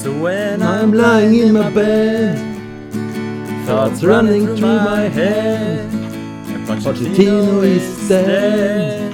So 0.00 0.18
when 0.18 0.62
I'm 0.62 0.94
lying 0.94 1.34
in 1.34 1.52
my 1.52 1.68
bed, 1.68 2.38
thoughts 3.66 4.02
running 4.02 4.46
through 4.46 4.80
my 4.80 5.00
head. 5.10 5.90
Pochettino 6.66 7.62
is 7.62 8.08
dead. 8.08 9.12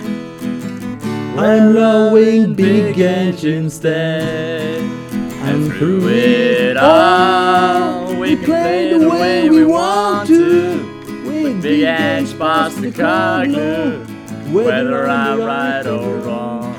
I'm 1.37 1.73
blowing 1.73 2.55
big 2.55 3.01
engines 3.01 3.75
instead. 3.75 4.81
and 4.81 5.73
Through 5.73 6.03
through 6.03 6.09
it 6.11 6.77
all, 6.77 8.15
we 8.15 8.37
can 8.37 8.45
play 8.45 8.97
the 8.97 9.09
way 9.09 9.51
we 9.51 9.65
want 9.65 10.29
to. 10.29 11.25
With 11.27 11.63
Big 11.63 11.83
Ange 11.83 12.39
past 12.39 12.81
the 12.81 12.93
car 12.93 13.45
glue. 13.45 14.05
Whether 14.53 15.09
I'm 15.09 15.41
right 15.41 15.85
or 15.85 16.19
wrong, 16.19 16.77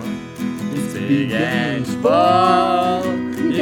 it's 0.71 0.93
Big 0.93 1.31
Ange 1.31 2.01
ball. 2.01 3.16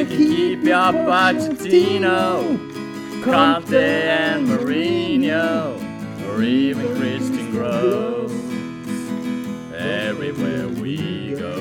You 0.05 0.17
can 0.17 0.27
keep 0.27 0.63
your 0.63 0.93
Pochettino, 1.07 3.23
Conte 3.23 3.73
and 3.73 4.47
Mourinho, 4.47 5.81
or 6.27 6.43
even 6.43 6.95
Christian 6.95 7.49
Gross. 7.49 8.31
Everywhere 9.73 10.67
we 10.67 11.33
go, 11.35 11.55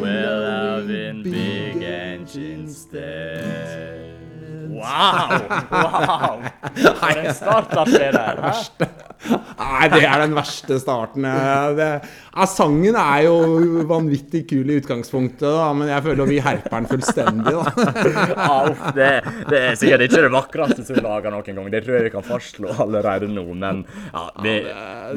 well, 0.00 0.78
I've 0.78 0.88
in 0.88 1.24
Big 1.24 1.82
Ange 1.82 2.36
instead. 2.36 4.16
Wow! 4.70 5.66
Wow! 5.70 6.42
For 6.74 7.18
en 7.18 7.34
start 7.34 7.76
av 7.76 7.86
det 7.86 8.12
der. 8.12 8.54
Nei, 9.60 9.88
det 9.92 10.00
er 10.08 10.22
den 10.22 10.34
verste 10.36 10.78
starten. 10.80 11.26
Det, 11.76 11.88
ja, 12.32 12.46
sangen 12.48 12.96
er 12.96 13.26
jo 13.26 13.34
vanvittig 13.90 14.46
kul 14.48 14.70
i 14.72 14.78
utgangspunktet, 14.80 15.44
da, 15.44 15.68
men 15.76 15.90
jeg 15.92 16.04
føler 16.06 16.30
vi 16.30 16.40
herper 16.44 16.76
den 16.78 16.90
fullstendig. 16.90 17.56
Ja, 18.40 18.60
det, 18.96 19.08
det 19.50 19.60
er 19.60 19.78
sikkert 19.78 20.06
ikke 20.06 20.22
det 20.24 20.32
vakreste 20.32 20.84
som 20.86 20.98
er 20.98 21.04
laga 21.04 21.32
noen 21.34 21.60
gang. 21.60 21.70
Det 21.72 21.82
tror 21.84 21.98
jeg 21.98 22.08
vi 22.08 22.14
kan 22.14 22.26
fastslå 22.26 22.72
allerede 22.86 23.28
nå, 23.30 23.44
men 23.52 23.84
ja, 24.12 24.26
vi, 24.44 24.54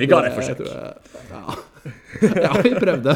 vi 0.02 0.10
ga 0.12 0.24
det 0.26 0.34
et 0.34 0.42
forsøk. 0.42 0.66
Ja. 1.32 1.62
ja, 2.46 2.52
vi 2.64 2.72
prøvde. 2.80 3.16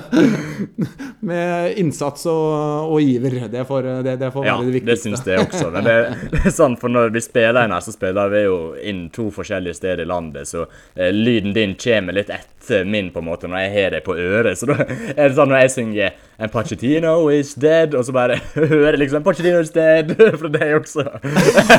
Med 1.23 1.78
innsats 1.80 2.25
og, 2.28 2.91
og 2.91 3.02
iver. 3.02 3.38
Det 3.52 3.64
får, 3.67 3.88
det, 4.03 4.16
det 4.19 4.31
får 4.34 4.47
Ja, 4.47 4.58
være 4.58 4.66
det 4.66 4.73
det 4.73 4.75
viktigste. 4.81 5.09
syns 5.09 5.23
jeg 5.30 5.45
også. 5.45 5.69
Men 5.72 5.88
det, 5.88 5.95
det 6.34 6.41
er 6.50 6.56
sant, 6.56 6.80
for 6.81 6.91
når 6.91 7.14
vi 7.16 7.22
spiller 7.23 7.62
inn 7.67 7.75
her, 7.75 7.86
så 7.86 7.94
spiller 7.95 8.34
vi 8.34 8.44
jo 8.44 8.58
inn 8.84 9.06
to 9.16 9.30
forskjellige 9.34 9.78
steder 9.80 10.03
i 10.03 10.09
landet, 10.09 10.50
så 10.50 10.66
eh, 10.67 11.14
lyden 11.18 11.56
din 11.56 11.76
kommer 11.80 12.16
litt 12.18 12.30
etter 12.34 12.86
min, 12.86 13.12
på 13.14 13.23
en 13.23 13.28
måte, 13.30 13.50
når 13.50 13.66
jeg 13.66 13.73
har 13.73 13.96
det 13.96 14.04
på 14.06 14.16
øret. 14.18 14.60
Så 14.60 14.70
da 14.70 14.78
er 14.84 15.30
det 15.30 15.34
sånn 15.38 15.52
når 15.52 15.66
jeg 15.66 15.74
synger 15.78 16.24
And 16.38 16.54
Pacchettino 16.54 17.16
is 17.34 17.56
dead, 17.58 17.96
og 17.98 18.06
så 18.06 18.14
bare 18.14 18.38
hører 18.56 18.94
jeg 18.94 19.08
liksom 19.08 19.26
'Pacchettino 19.26 19.64
is 19.64 19.74
dead 19.74 20.14
fra 20.42 20.54
deg 20.54 20.78
også. 20.82 21.09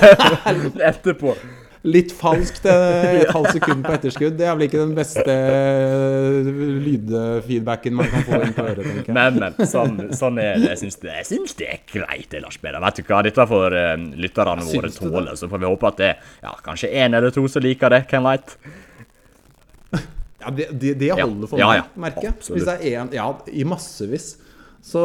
Etterpå. 0.90 1.36
Litt 1.86 2.10
falskt 2.10 2.64
eh, 2.66 3.20
et 3.20 3.30
halvt 3.30 3.54
sekund 3.54 3.84
på 3.86 3.92
etterskudd. 3.94 4.34
Det 4.38 4.48
er 4.48 4.56
vel 4.56 4.66
ikke 4.66 4.80
den 4.80 4.96
beste 4.96 5.30
eh, 5.30 6.48
lydfeedbacken 6.82 7.94
man 8.00 8.10
kan 8.10 8.26
få 8.26 8.40
inn 8.42 8.56
på 8.56 8.64
øret, 8.66 8.82
tenker 8.82 9.12
jeg. 9.12 9.14
Men, 9.14 9.38
men. 9.44 9.68
Sånn, 9.70 9.94
sånn 10.18 10.40
er 10.42 10.58
det. 10.58 10.72
Jeg 10.72 10.80
syns 10.82 10.98
det, 11.04 11.12
jeg 11.20 11.28
syns 11.30 11.54
det 11.60 11.70
er 11.70 11.80
greit, 11.92 12.26
det, 12.34 12.42
Lars 12.42 12.58
Peder. 12.58 12.82
Vet 12.82 12.98
du 12.98 13.04
hva, 13.06 13.22
dette 13.28 13.46
får 13.52 13.78
uh, 13.78 13.94
lytterne 14.18 14.66
våre 14.66 14.90
Syns 14.90 14.98
tåle. 14.98 15.38
Så 15.38 15.50
får 15.52 15.62
vi 15.62 15.70
håpe 15.70 15.92
at 15.92 16.02
det 16.02 16.12
ja, 16.42 16.56
kanskje 16.66 16.90
én 16.98 17.14
eller 17.14 17.34
to 17.34 17.46
som 17.46 17.62
liker 17.62 17.94
det. 17.94 18.02
Hvem 18.10 18.26
veit? 18.26 18.58
Ja, 20.38 20.50
det, 20.54 20.68
det, 20.78 20.92
det 21.00 21.10
holder 21.18 21.50
for 21.50 21.58
Ja, 21.60 21.70
meg, 21.72 21.80
ja. 21.80 21.86
merker 22.04 22.28
jeg. 22.28 23.08
Ja, 23.16 23.30
i 23.50 23.64
massevis. 23.66 24.36
Så, 24.88 25.00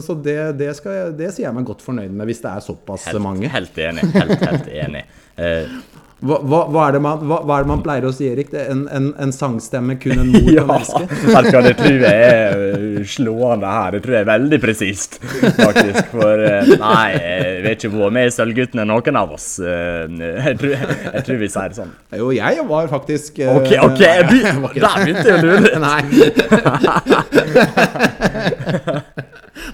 så 0.00 0.14
det, 0.24 0.36
det, 0.56 0.70
skal 0.78 1.12
det 1.16 1.28
sier 1.34 1.44
jeg 1.50 1.54
meg 1.54 1.66
godt 1.68 1.82
fornøyd 1.84 2.14
med, 2.16 2.24
hvis 2.30 2.40
det 2.42 2.48
er 2.48 2.64
såpass 2.64 3.04
Helt, 3.10 3.20
mange. 3.22 3.50
helt 3.52 3.76
enig. 3.78 4.06
Helt, 4.16 4.46
helt 4.48 4.72
enig. 4.86 5.04
Eh, 5.32 5.64
Hva, 6.22 6.36
hva, 6.46 6.58
hva, 6.70 6.82
er 6.86 6.92
det 6.94 7.00
man, 7.02 7.18
hva, 7.26 7.40
er 7.56 7.64
det 7.64 7.70
man 7.72 7.80
pleier 7.82 8.04
å 8.06 8.12
si, 8.14 8.28
Erik? 8.30 8.46
Det 8.52 8.60
er 8.62 8.68
en, 8.70 8.84
en, 8.94 9.08
en 9.24 9.32
sangstemme 9.34 9.96
kun 9.98 10.20
en 10.22 10.28
mor 10.30 10.50
ja, 10.54 10.62
kan 10.68 10.76
elske? 10.76 11.02
vet 11.34 11.62
det 11.66 11.72
tror 11.80 11.96
jeg 12.04 12.14
er 12.28 12.62
eh, 12.68 13.00
slående 13.10 13.66
her. 13.74 13.88
Det 13.96 14.00
tror 14.04 14.14
jeg 14.14 14.22
er 14.22 14.28
veldig 14.30 14.58
presist, 14.62 15.18
faktisk. 15.58 16.12
For 16.12 16.44
eh, 16.46 16.70
nei, 16.78 17.08
jeg 17.16 17.64
vet 17.66 17.76
ikke 17.82 17.90
hvor 17.96 18.14
med 18.14 18.30
i 18.30 18.34
Sølvguttene, 18.36 18.84
noen 18.86 19.18
av 19.18 19.34
oss. 19.34 19.48
Eh, 19.58 20.06
Jeg 20.52 20.54
tror, 20.60 20.72
jeg 21.08 21.22
tror 21.26 21.38
vi 21.42 21.48
sier 21.50 21.68
det 21.72 21.76
sånn. 21.80 21.92
Jo, 22.20 22.30
jeg 22.36 22.54
var 22.70 22.86
faktisk 22.92 23.42
OK, 23.42 23.70
OK, 23.82 23.98
der 23.98 24.22
begynte 24.30 25.26
jeg 25.26 25.34
å 25.34 25.42
lure. 25.42 25.74
Nei. 25.82 26.02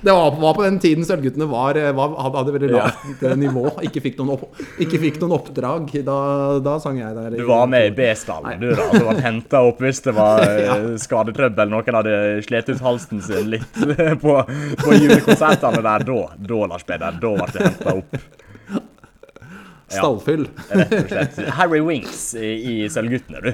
Det 0.01 0.13
var, 0.15 0.31
var 0.39 0.55
på 0.55 0.63
den 0.63 0.77
tiden 0.79 1.05
Sølvguttene 1.07 1.47
var, 1.51 1.75
eh, 1.81 1.91
var, 1.97 2.13
hadde 2.37 2.53
veldig 2.55 2.69
Ja. 2.71 2.85
lavt 2.87 3.23
ja. 3.27 3.33
nivå. 3.35 3.65
Ikke 3.83 4.03
fikk 4.05 4.19
noen, 4.21 4.37
opp, 4.37 4.61
ikke 4.79 5.01
fikk 5.03 5.19
noen 5.23 5.35
oppdrag. 5.39 5.91
Da, 6.07 6.19
da 6.63 6.77
sang 6.83 7.01
jeg 7.01 7.17
der. 7.17 7.35
Du 7.39 7.45
var 7.49 7.67
med 7.71 7.89
i 7.89 7.95
B-stallen, 7.97 8.61
du 8.63 8.69
da. 8.79 8.87
Du 8.95 9.05
var 9.09 9.19
henta 9.25 9.63
opp 9.67 9.83
hvis 9.83 10.01
det 10.07 10.15
var 10.17 10.43
eh, 10.47 10.65
Ja. 10.69 10.77
skadetrøbbel. 11.03 11.73
Noen 11.73 11.99
hadde 12.01 12.17
slitt 12.47 12.71
ut 12.71 12.83
halsen 12.85 13.23
sin 13.27 13.51
litt 13.57 13.81
på, 14.23 14.37
på 14.85 14.99
julekonsertene 14.99 15.83
der. 15.83 16.07
Da, 16.09 16.21
da 16.53 16.61
Lars 16.75 16.87
Peder, 16.87 17.19
da 17.19 17.35
ble 17.35 17.51
du 17.55 17.59
henta 17.65 17.97
opp. 17.99 18.21
Stallfyll. 19.89 20.47
Rett 20.69 20.93
og 20.93 21.09
slett. 21.09 21.39
Harry 21.57 21.81
Winks 21.81 22.35
i, 22.37 22.51
i 22.85 22.89
Sølvguttene, 22.93 23.41
du. 23.41 23.53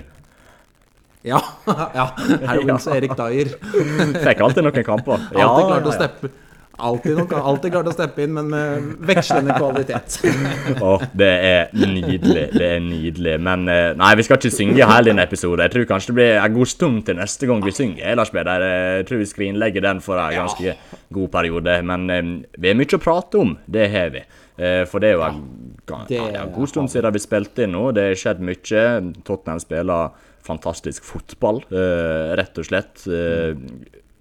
Ja. 1.25 1.41
ja. 1.99 2.09
Harrowings 2.45 2.87
og 2.89 2.97
Erik 2.99 3.17
Dyer. 3.19 3.55
Fikk 4.29 4.43
alltid 4.45 4.67
noen 4.67 4.87
kamper. 4.87 5.29
Alltid 5.33 5.71
klart 5.71 5.93
å 5.93 5.95
steppe 5.99 6.33
Alltid, 6.75 7.15
nok, 7.15 7.33
alltid 7.39 7.71
klart 7.71 7.87
å 7.87 7.93
steppe 7.95 8.25
inn, 8.25 8.33
men 8.35 8.49
med 8.51 8.87
vekslende 9.07 9.55
kvalitet. 9.61 10.17
Oh, 10.83 11.03
det 11.15 11.29
er 11.31 11.69
nydelig. 11.77 12.49
Det 12.51 12.67
er 12.67 12.81
nydelig. 12.83 13.37
Men 13.47 13.69
eh, 13.71 13.93
nei, 13.95 14.09
vi 14.19 14.25
skal 14.27 14.41
ikke 14.41 14.51
synge 14.51 14.89
hele 14.91 15.13
din 15.13 15.23
episode. 15.23 15.63
Jeg 15.63 15.75
tror 15.75 15.87
kanskje 15.93 16.11
det 16.11 16.17
blir 16.19 16.41
en 16.43 16.57
god 16.57 16.73
stund 16.73 17.05
til 17.07 17.19
neste 17.21 17.47
gang 17.47 17.63
vi 17.63 17.75
synger. 17.77 18.17
Lars 18.19 18.35
Peder. 18.35 18.67
Jeg 18.67 19.07
tror 19.07 19.23
vi 19.23 19.31
skrinlegger 19.31 19.87
den 19.87 20.03
for 20.03 20.19
en 20.19 20.35
ganske 20.35 20.75
god 21.15 21.31
periode. 21.37 21.79
Men 21.87 22.11
eh, 22.11 22.33
vi 22.59 22.73
har 22.73 22.81
mye 22.81 22.99
å 22.99 23.03
prate 23.07 23.45
om. 23.45 23.55
Det 23.71 23.87
har 23.95 24.11
vi. 24.17 24.25
Eh, 24.59 24.83
For 24.91 25.03
det 25.03 25.13
er 25.13 25.19
jo 25.21 25.25
en, 25.29 25.41
ja, 25.91 26.03
det 26.11 26.21
er 26.25 26.41
en 26.43 26.55
god 26.59 26.75
stund 26.75 26.91
siden 26.91 27.15
vi 27.15 27.23
spilte 27.23 27.69
inn 27.69 27.77
nå. 27.79 27.87
Det 27.95 28.11
har 28.11 28.19
skjedd 28.19 28.43
mye. 28.51 28.85
Tottenham 29.23 29.63
spiller 29.63 30.33
fantastisk 30.45 31.05
fotball, 31.07 31.63
eh, 31.73 32.33
rett 32.39 32.61
og 32.61 32.69
slett. 32.71 33.05
Eh, 33.09 33.55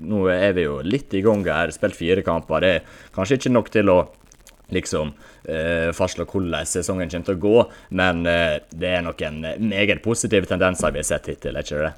Nå 0.03 0.25
er 0.27 0.51
vi 0.57 0.65
jo 0.65 0.81
litt 0.83 1.13
i 1.15 1.21
gang 1.23 1.45
her. 1.47 1.71
Spilt 1.71 1.95
fire 1.95 2.23
kamper. 2.25 2.59
Det 2.59 2.71
er 2.75 2.87
kanskje 3.15 3.37
ikke 3.37 3.51
nok 3.53 3.69
til 3.71 3.91
å 3.93 3.99
liksom 4.73 5.11
eh, 5.47 5.91
fastslå 5.95 6.25
hvordan 6.27 6.67
sesongen 6.67 7.11
kommer 7.11 7.27
til 7.27 7.37
å 7.37 7.43
gå, 7.43 7.59
men 7.99 8.25
eh, 8.29 8.57
det 8.73 8.89
er 8.97 9.05
noen 9.05 9.43
meget 9.69 10.01
positive 10.03 10.49
tendenser 10.49 10.93
vi 10.93 11.03
har 11.03 11.07
sett 11.07 11.29
hittil, 11.29 11.55
er 11.55 11.67
ikke 11.67 11.83
det? 11.85 11.93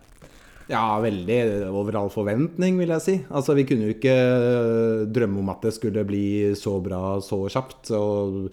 Ja, 0.66 0.98
veldig 0.98 1.40
over 1.70 2.00
all 2.00 2.10
forventning, 2.10 2.80
vil 2.82 2.90
jeg 2.96 3.04
si. 3.06 3.16
Altså, 3.30 3.54
Vi 3.54 3.68
kunne 3.70 3.86
jo 3.86 3.96
ikke 3.96 4.16
øh, 4.16 5.04
drømme 5.14 5.44
om 5.44 5.52
at 5.54 5.68
det 5.68 5.76
skulle 5.76 6.06
bli 6.08 6.56
så 6.58 6.80
bra 6.82 7.20
så 7.22 7.44
kjapt. 7.54 7.92
Og 7.94 8.48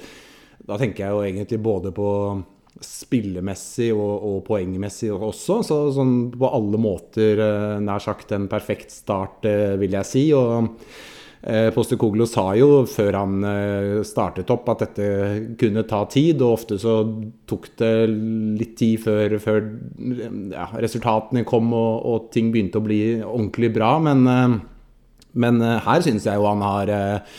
da 0.68 0.76
tenker 0.76 1.06
jeg 1.06 1.14
jo 1.14 1.22
egentlig 1.24 1.62
både 1.64 1.94
på 1.96 2.08
spillemessig 2.86 3.90
og, 3.94 4.12
og 4.28 4.42
poengmessig 4.46 5.12
også. 5.14 5.62
Så 5.66 5.80
sånn 5.96 6.14
på 6.34 6.50
alle 6.50 6.80
måter 6.80 7.40
øh, 7.40 7.80
nær 7.84 8.02
sagt 8.02 8.34
en 8.36 8.50
perfekt 8.52 8.94
start, 8.94 9.46
øh, 9.48 9.74
vil 9.80 9.98
jeg 9.98 10.08
si. 10.08 10.28
Og 10.36 10.70
Poster 11.74 11.98
Koglo 11.98 12.22
sa 12.30 12.52
jo 12.54 12.84
før 12.86 13.16
han 13.18 13.42
eh, 13.42 13.96
startet 14.06 14.50
opp 14.54 14.68
at 14.70 14.84
dette 14.84 15.06
kunne 15.58 15.82
ta 15.90 16.04
tid, 16.06 16.38
og 16.38 16.60
ofte 16.60 16.76
så 16.78 17.00
tok 17.50 17.66
det 17.80 17.94
litt 18.60 18.76
tid 18.78 19.02
før, 19.02 19.34
før 19.42 19.58
ja, 20.52 20.68
resultatene 20.78 21.42
kom 21.48 21.72
og, 21.74 21.96
og 22.06 22.28
ting 22.34 22.52
begynte 22.54 22.78
å 22.78 22.86
bli 22.86 23.00
ordentlig 23.24 23.72
bra. 23.74 23.96
Men, 24.06 24.22
eh, 24.30 24.54
men 25.42 25.58
eh, 25.66 25.80
her 25.82 26.06
syns 26.06 26.30
jeg 26.30 26.38
jo 26.38 26.46
han 26.46 26.62
har 26.62 26.94
eh, 26.94 27.34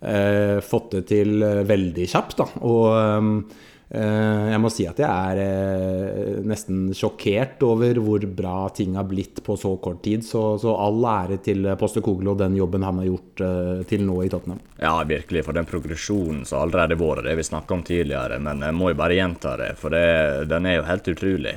eh, 0.00 0.56
fått 0.64 0.96
det 0.96 1.04
til 1.12 1.44
eh, 1.44 1.60
veldig 1.68 2.08
kjapt. 2.08 2.40
Da. 2.40 2.48
Og 2.64 2.88
eh, 2.96 3.20
eh, 3.20 3.60
jeg 3.92 4.60
må 4.62 4.70
si 4.72 4.86
at 4.88 5.00
jeg 5.02 5.08
er 5.08 5.38
eh, 5.42 6.38
nesten 6.48 6.94
sjokkert 6.96 7.60
over 7.66 7.98
hvor 8.00 8.24
bra 8.24 8.54
ting 8.72 8.96
har 8.96 9.04
blitt 9.08 9.42
på 9.44 9.56
så 9.60 9.74
kort 9.84 10.00
tid. 10.04 10.24
Så, 10.24 10.56
så 10.62 10.72
all 10.80 11.04
ære 11.04 11.36
til 11.44 11.68
Postecoglou 11.78 12.32
og 12.32 12.40
den 12.40 12.56
jobben 12.56 12.86
han 12.86 13.02
har 13.02 13.10
gjort 13.10 13.44
eh, 13.44 13.82
til 13.90 14.06
nå 14.08 14.16
i 14.24 14.30
Tottenham. 14.32 14.62
Ja, 14.80 14.94
virkelig, 15.08 15.44
for 15.44 15.56
den 15.56 15.68
progresjonen 15.68 16.46
som 16.48 16.62
allerede 16.62 16.96
har 16.96 17.02
vært, 17.02 17.26
det 17.28 17.36
vi 17.38 17.46
snakka 17.46 17.76
om 17.76 17.84
tidligere, 17.86 18.40
men 18.42 18.64
jeg 18.64 18.78
må 18.78 18.90
jo 18.90 18.98
bare 18.98 19.18
gjenta 19.18 19.56
det, 19.60 19.72
for 19.78 19.94
det, 19.94 20.06
den 20.50 20.66
er 20.66 20.78
jo 20.78 20.88
helt 20.88 21.12
utrolig. 21.12 21.52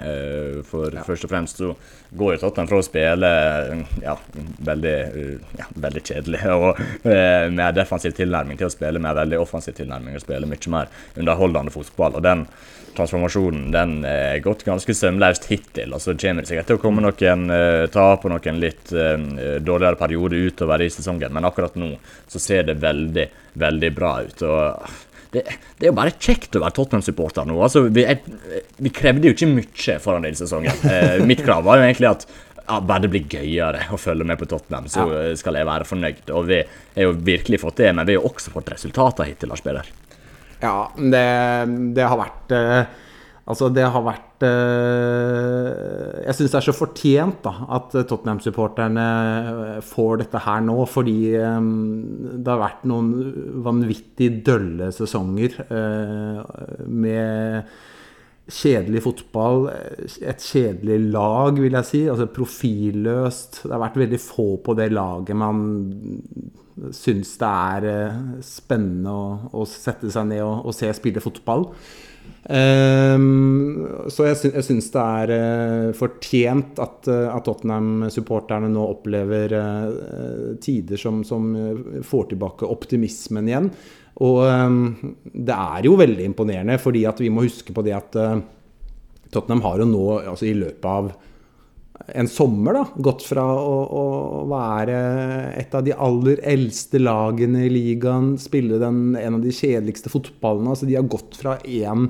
For 0.68 0.92
For 0.92 1.08
først 1.08 1.26
og 1.26 1.32
fremst 1.32 1.62
så 1.62 1.72
går 2.18 2.36
jo 2.36 2.42
Tottenham 2.44 2.70
fra 2.70 2.80
å 2.80 2.86
spille 2.86 3.32
ja, 4.04 4.16
veldig, 4.70 4.94
eh, 4.94 5.52
ja, 5.60 5.68
veldig 5.86 6.04
kjedelig 6.06 6.42
og 6.56 6.80
eh, 7.08 7.48
med 7.52 7.78
defensiv 7.78 8.16
tilnærming 8.18 8.60
til 8.60 8.70
å 8.70 8.74
spille 8.74 9.02
med 9.02 9.18
veldig 9.18 9.42
offensiv 9.42 9.78
tilnærming 9.78 10.18
og 10.18 10.24
spille 10.24 10.50
mye 10.50 10.74
mer 10.74 10.92
underholdende 11.16 11.74
fotball. 11.74 12.18
Og 12.20 12.26
den 12.26 12.46
transformasjonen 12.96 13.72
den 13.74 13.96
er 14.08 14.40
gått 14.44 14.64
ganske 14.68 14.96
sømløst 14.96 15.50
hittil. 15.52 15.94
og 15.94 16.02
Så 16.02 16.16
kommer 16.16 16.44
det 16.46 16.52
sikkert 16.52 16.70
til 16.72 16.80
å 16.80 16.84
komme 16.84 17.04
noen 17.04 17.50
uh, 17.52 17.88
tap 17.92 18.24
og 18.24 18.32
noen 18.32 18.62
litt 18.62 18.94
uh, 18.96 19.20
dårligere 19.60 20.00
perioder 20.00 20.48
utover 20.48 20.86
i 20.86 20.88
sesongen, 20.94 21.34
men 21.36 21.48
akkurat 21.48 21.76
nå 21.80 21.92
så 22.32 22.40
ser 22.40 22.70
det 22.70 22.78
veldig, 22.80 23.28
veldig 23.60 23.92
bra 23.98 24.14
ut. 24.24 24.46
og 24.48 25.05
det, 25.36 25.44
det, 25.76 25.86
er 25.86 25.92
jo 25.92 25.98
bare 25.98 26.16
kjekt 26.16 26.56
å 26.58 26.64
være 26.64 26.76
Tottenham-supporter 26.78 27.48
nå. 27.50 27.58
Altså, 27.62 27.86
vi, 27.94 28.06
er, 28.08 28.22
vi, 28.80 28.92
krevde 28.96 29.30
jo 29.30 29.36
ikke 29.36 29.52
mye 29.52 30.00
foran 30.04 30.28
denne 30.28 30.40
sesongen. 30.40 30.84
Eh, 30.96 31.22
mitt 31.28 31.44
krav 31.46 31.66
var 31.68 31.80
jo 31.80 31.88
egentlig 31.88 32.12
at 32.12 32.28
ja, 32.66 32.80
bare 32.80 33.04
det 33.04 33.12
blir 33.14 33.26
gøyere 33.30 33.84
å 33.94 34.00
følge 34.02 34.26
med 34.28 34.40
på 34.40 34.48
Tottenham, 34.50 34.88
så 34.90 35.06
ja. 35.10 35.24
skal 35.38 35.60
jeg 35.60 35.68
være 35.70 35.88
fornøyd. 35.88 36.22
Og 36.34 36.48
vi 36.50 36.62
har 36.66 37.08
jo 37.08 37.14
virkelig 37.28 37.62
fått 37.62 37.82
det, 37.84 37.92
men 37.94 38.08
vi 38.08 38.16
har 38.16 38.24
jo 38.24 38.32
også 38.32 38.54
fått 38.54 38.72
resultater 38.74 39.30
hittil, 39.30 39.52
Lars 39.54 39.64
Peder. 39.66 39.92
Ja, 40.62 40.78
det, 40.98 41.26
det 41.98 42.06
har 42.08 42.18
vært 42.18 42.54
uh, 42.56 43.02
Altså, 43.46 43.68
det 43.70 43.84
har 43.86 44.02
vært 44.02 44.25
Jeg 44.44 46.36
syns 46.36 46.52
det 46.52 46.60
er 46.60 46.66
så 46.66 46.76
fortjent 46.76 47.40
da, 47.46 47.54
at 47.78 47.94
Tottenham-supporterne 48.10 49.08
får 49.86 50.24
dette 50.24 50.42
her 50.44 50.60
nå, 50.66 50.76
fordi 50.92 51.20
um, 51.40 51.70
det 52.42 52.52
har 52.52 52.60
vært 52.60 52.84
noen 52.90 53.08
vanvittig 53.64 54.30
dølle 54.48 54.92
sesonger 54.96 55.56
med 56.90 57.70
kjedelig 58.46 59.02
fotball, 59.08 59.70
et 60.04 60.44
kjedelig 60.44 61.00
lag, 61.16 61.58
vil 61.58 61.80
jeg 61.80 61.90
si. 61.90 62.04
Altså 62.12 62.28
profilløst. 62.30 63.64
Det 63.64 63.74
har 63.74 63.82
vært 63.88 63.98
veldig 64.04 64.22
få 64.22 64.50
på 64.66 64.76
det 64.78 64.92
laget 64.94 65.40
man 65.40 65.64
syns 66.96 67.36
det 67.40 67.50
er 67.50 67.88
eh, 67.90 68.18
spennende 68.44 69.14
å, 69.14 69.28
å 69.62 69.66
sette 69.70 70.12
seg 70.12 70.28
ned 70.32 70.44
og, 70.44 70.68
og 70.68 70.76
se 70.76 70.92
spille 70.98 71.24
fotball. 71.24 71.70
Um, 72.46 73.88
så 74.14 74.28
jeg, 74.28 74.38
sy 74.38 74.50
syns 74.68 74.92
det 74.94 75.02
er 75.02 75.32
uh, 75.34 75.94
fortjent 75.98 76.78
at, 76.84 77.08
uh, 77.10 77.32
at 77.34 77.46
Tottenham-supporterne 77.48 78.70
nå 78.70 78.84
opplever 78.86 79.56
uh, 79.58 80.52
tider 80.62 81.02
som, 81.02 81.24
som 81.26 81.48
får 82.06 82.30
tilbake 82.34 82.70
optimismen 82.70 83.50
igjen. 83.50 83.72
Og 84.26 84.44
um, 84.46 84.84
det 85.26 85.58
er 85.58 85.90
jo 85.90 85.98
veldig 86.00 86.30
imponerende, 86.30 86.78
fordi 86.82 87.08
vi 87.24 87.34
må 87.34 87.48
huske 87.48 87.74
på 87.76 87.84
det 87.86 87.98
at 87.98 88.20
Tottenham 89.34 89.66
har 89.66 89.82
jo 89.82 89.90
nå, 89.90 90.06
altså 90.22 90.48
i 90.48 90.56
løpet 90.56 90.86
av 90.86 91.10
en 92.14 92.28
sommer 92.30 92.76
da, 92.76 92.84
gått 93.02 93.24
fra 93.26 93.44
å, 93.56 93.76
å, 93.88 94.06
være 94.52 94.98
et 95.58 95.74
av 95.76 95.86
de 95.86 95.96
aller 95.96 96.42
eldste 96.46 97.00
lagene 97.02 97.66
i 97.66 97.72
ligaen, 97.72 98.36
spille 98.42 98.80
den, 98.82 99.16
en 99.20 99.40
av 99.40 99.44
de 99.46 99.54
kjedeligste 99.56 100.12
fotballene. 100.14 100.74
altså 100.74 100.90
De 100.90 100.98
har 101.00 101.08
gått 101.10 101.38
fra 101.40 101.58
én 101.64 102.10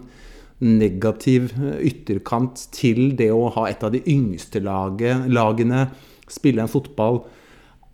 negativ 0.65 1.51
ytterkant 1.83 2.67
til 2.75 3.11
det 3.19 3.31
å 3.35 3.49
ha 3.57 3.67
et 3.69 3.83
av 3.83 3.93
de 3.95 4.01
yngste 4.09 4.61
laget, 4.63 5.27
lagene, 5.31 5.89
spille 6.31 6.63
en 6.63 6.71
fotball 6.71 7.21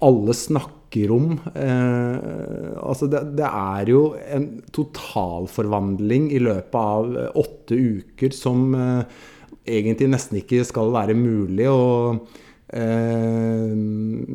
alle 0.01 0.35
snakker 0.37 1.11
om. 1.13 1.33
Eh, 1.55 2.71
altså 2.81 3.07
det, 3.11 3.21
det, 3.39 3.47
er 3.47 3.91
jo 3.93 4.01
en 4.17 4.47
totalforvandling 4.73 6.29
i 6.33 6.41
løpet 6.41 6.79
av 6.79 7.13
åtte 7.41 7.77
uker 7.77 8.33
som 8.35 8.73
eh, 8.75 9.21
egentlig 9.67 10.09
nesten 10.11 10.41
ikke 10.41 10.63
skal 10.67 10.93
være 10.93 11.15
mulig. 11.17 11.67
og 11.69 12.27
eh, 12.73 13.73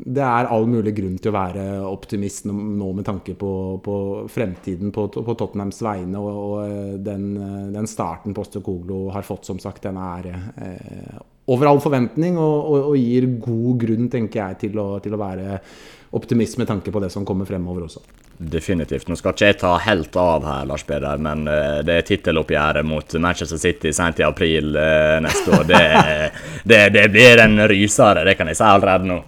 det 0.06 0.24
er 0.24 0.50
all 0.52 0.66
mulig 0.70 0.94
grunn 0.96 1.16
til 1.18 1.32
å 1.32 1.36
være 1.36 1.66
optimist 1.88 2.46
nå 2.48 2.90
med 2.92 3.06
tanke 3.08 3.34
på, 3.38 3.52
på 3.84 3.96
fremtiden 4.32 4.92
på, 4.94 5.08
på, 5.16 5.34
Tottenhams 5.34 5.82
vegne. 5.84 6.20
Og, 6.20 6.42
og 6.42 6.58
eh, 6.66 6.94
den, 7.06 7.32
den, 7.74 7.90
starten 7.90 8.36
Postecoglou 8.36 9.10
har 9.14 9.26
fått, 9.26 9.48
som 9.48 9.62
sagt, 9.62 9.84
den 9.88 9.98
er 10.00 10.30
eh, 10.34 11.18
over 11.46 11.70
all 11.70 11.82
forventning 11.82 12.38
og, 12.38 12.56
og, 12.56 12.88
og, 12.92 12.96
gir 12.98 13.28
god 13.42 13.84
grunn, 13.84 14.10
tenker 14.12 14.42
jeg, 14.42 14.60
til 14.66 14.82
å, 14.82 14.88
til 15.02 15.14
å 15.14 15.20
være 15.20 15.60
optimist 16.10 16.58
med 16.58 16.68
tanke 16.68 16.92
på 16.92 17.00
det 17.02 17.10
som 17.10 17.24
kommer 17.26 17.48
fremover 17.48 17.86
også. 17.88 18.02
Definitivt. 18.38 19.08
Nå 19.08 19.16
skal 19.16 19.32
ikke 19.32 19.48
jeg 19.48 19.58
ta 19.62 19.72
helt 19.80 20.16
av 20.20 20.44
her, 20.44 20.66
Lars 20.68 20.84
Peder, 20.84 21.20
men 21.22 21.46
uh, 21.48 21.80
det 21.86 21.94
er 22.00 22.04
titteloppgjøret 22.10 22.84
mot 22.84 23.16
Manchester 23.22 23.60
City 23.60 23.94
sent 23.96 24.20
i 24.20 24.26
april 24.26 24.76
uh, 24.76 25.16
neste 25.24 25.56
år. 25.56 25.64
Det, 25.70 25.80
det, 26.70 26.82
det, 26.98 27.06
blir 27.14 27.40
en 27.46 27.64
rysere, 27.70 28.26
det 28.28 28.36
kan 28.36 28.52
jeg 28.52 28.60
si 28.60 28.66
allerede 28.66 29.08
nå. 29.08 29.22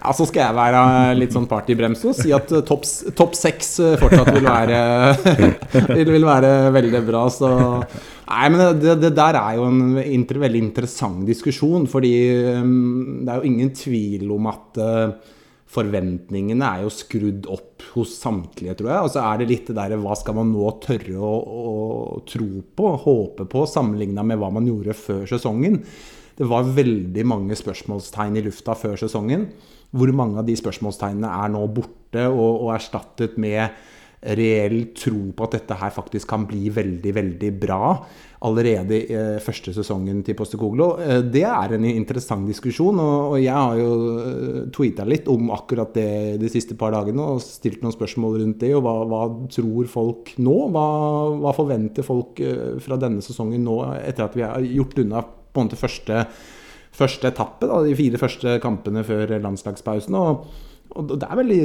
Ja, 0.00 0.14
Så 0.16 0.24
skal 0.30 0.46
jeg 0.46 0.56
være 0.56 0.84
litt 1.18 1.34
sånn 1.34 1.48
partybrems 1.50 2.06
og 2.08 2.14
si 2.16 2.30
at 2.32 2.54
uh, 2.54 2.62
topp 2.64 2.86
top 3.18 3.34
seks 3.36 3.74
fortsatt 4.00 4.30
vil 4.38 4.46
være, 4.46 4.78
vil 6.14 6.30
være 6.30 6.54
veldig 6.78 7.02
bra. 7.10 7.26
Så 7.34 7.50
Nei, 8.30 8.46
men 8.52 8.78
det, 8.78 8.94
det, 9.02 9.10
der 9.18 9.36
er 9.40 9.58
jo 9.58 9.66
en 9.66 9.98
inter, 10.04 10.38
veldig 10.38 10.62
interessant 10.62 11.26
diskusjon. 11.26 11.88
Fordi 11.90 12.14
um, 12.60 13.26
det 13.26 13.32
er 13.32 13.40
jo 13.40 13.50
ingen 13.50 13.72
tvil 13.74 14.30
om 14.36 14.46
at 14.52 14.78
uh, 14.78 15.36
forventningene 15.70 16.66
er 16.66 16.84
jo 16.84 16.92
skrudd 16.92 17.46
opp 17.50 17.84
hos 17.94 18.16
samtlige, 18.18 18.74
tror 18.78 18.90
jeg. 18.90 19.02
Og 19.06 19.12
så 19.14 19.22
er 19.22 19.40
det 19.40 19.50
litt 19.50 19.68
det 19.70 19.76
derre 19.78 20.00
hva 20.02 20.16
skal 20.18 20.36
man 20.40 20.50
nå 20.50 20.70
tørre 20.82 21.18
å, 21.18 21.34
å 21.40 22.22
tro 22.26 22.64
på, 22.76 22.94
håpe 23.04 23.46
på, 23.50 23.66
sammenligna 23.70 24.24
med 24.26 24.40
hva 24.40 24.50
man 24.54 24.66
gjorde 24.66 24.96
før 24.98 25.28
sesongen. 25.30 25.78
Det 26.40 26.48
var 26.48 26.72
veldig 26.74 27.26
mange 27.28 27.58
spørsmålstegn 27.58 28.40
i 28.40 28.44
lufta 28.46 28.74
før 28.78 28.98
sesongen. 28.98 29.46
Hvor 29.94 30.10
mange 30.16 30.40
av 30.40 30.46
de 30.48 30.56
spørsmålstegnene 30.58 31.30
er 31.44 31.54
nå 31.54 31.62
borte 31.74 32.26
og, 32.30 32.66
og 32.66 32.74
erstattet 32.74 33.38
med 33.40 33.70
reell 34.20 34.90
tro 34.92 35.30
på 35.32 35.46
at 35.46 35.54
dette 35.56 35.76
her 35.80 35.92
faktisk 35.94 36.28
kan 36.28 36.42
bli 36.48 36.68
veldig, 36.72 37.12
veldig 37.16 37.50
bra 37.60 37.94
allerede 38.44 38.96
i 38.96 39.16
eh, 39.16 39.38
første 39.40 39.72
sesongen 39.76 40.20
til 40.24 40.36
Postekoglo. 40.36 40.90
Eh, 41.00 41.22
det 41.24 41.44
er 41.48 41.74
en 41.76 41.86
interessant 41.88 42.44
diskusjon, 42.48 43.00
og, 43.00 43.38
jeg 43.40 43.56
har 43.56 43.80
jo 43.80 43.90
eh, 44.20 44.60
tweeta 44.76 45.04
litt 45.08 45.28
om 45.32 45.50
akkurat 45.56 45.92
det 45.96 46.36
de 46.40 46.52
siste 46.52 46.76
par 46.80 46.92
dagene 46.96 47.32
og 47.34 47.42
stilt 47.44 47.84
noen 47.84 47.96
spørsmål 47.96 48.40
rundt 48.42 48.60
det. 48.60 48.74
Og 48.76 48.84
hva, 48.84 48.94
hva 49.08 49.24
tror 49.52 49.90
folk 49.92 50.32
nå? 50.40 50.56
Hva, 50.72 50.86
hva, 51.40 51.56
forventer 51.56 52.06
folk 52.06 52.40
fra 52.84 52.96
denne 53.00 53.24
sesongen 53.24 53.64
nå, 53.64 53.82
etter 54.00 54.28
at 54.28 54.36
vi 54.36 54.44
har 54.46 54.64
gjort 54.64 55.00
unna 55.00 55.24
på 55.24 55.60
en 55.62 55.68
måte 55.68 55.80
første, 55.80 56.24
første 56.96 57.28
etappe, 57.32 57.68
da, 57.68 57.80
de 57.84 57.96
fire 57.98 58.20
første 58.20 58.60
kampene 58.62 59.04
før 59.06 59.38
landslagspausen? 59.40 60.16
og 60.16 60.68
og 60.98 61.12
det 61.14 61.26
er 61.26 61.38
veldig 61.38 61.60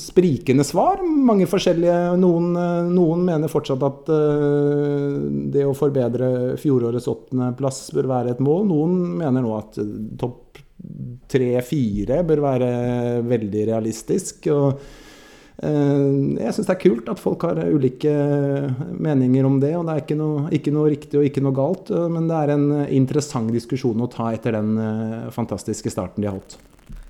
sprikende 0.00 0.66
svar. 0.66 1.02
Mange 1.04 1.46
forskjellige. 1.50 2.16
Noen, 2.20 2.50
noen 2.90 3.24
mener 3.26 3.52
fortsatt 3.52 3.86
at 3.86 4.10
uh, 4.10 5.16
det 5.54 5.66
å 5.66 5.76
forbedre 5.76 6.56
fjorårets 6.60 7.08
åttendeplass 7.12 7.86
bør 7.96 8.10
være 8.10 8.34
et 8.34 8.44
mål. 8.44 8.66
Noen 8.72 9.00
mener 9.22 9.46
nå 9.46 9.56
at 9.58 9.80
topp 10.18 10.62
tre-fire 11.30 12.20
bør 12.26 12.44
være 12.44 12.70
veldig 13.30 13.64
realistisk. 13.70 14.50
og 14.50 14.68
uh, 14.74 16.12
jeg 16.42 16.52
syns 16.52 16.66
det 16.66 16.74
er 16.74 16.82
kult 16.82 17.14
at 17.14 17.22
folk 17.22 17.46
har 17.46 17.62
ulike 17.70 18.14
meninger 18.90 19.46
om 19.46 19.60
det. 19.62 19.76
og 19.78 19.86
Det 19.86 19.94
er 19.94 20.06
ikke 20.06 20.18
noe, 20.18 20.46
ikke 20.50 20.74
noe 20.74 20.94
riktig 20.96 21.22
og 21.22 21.30
ikke 21.30 21.46
noe 21.46 21.56
galt, 21.62 21.94
men 22.10 22.26
det 22.26 22.42
er 22.42 22.56
en 22.58 22.70
interessant 22.90 23.54
diskusjon 23.54 24.02
å 24.02 24.10
ta 24.10 24.32
etter 24.34 24.58
den 24.58 25.30
fantastiske 25.34 25.94
starten 25.94 26.26
de 26.26 26.32
har 26.32 26.40
hatt 26.40 26.58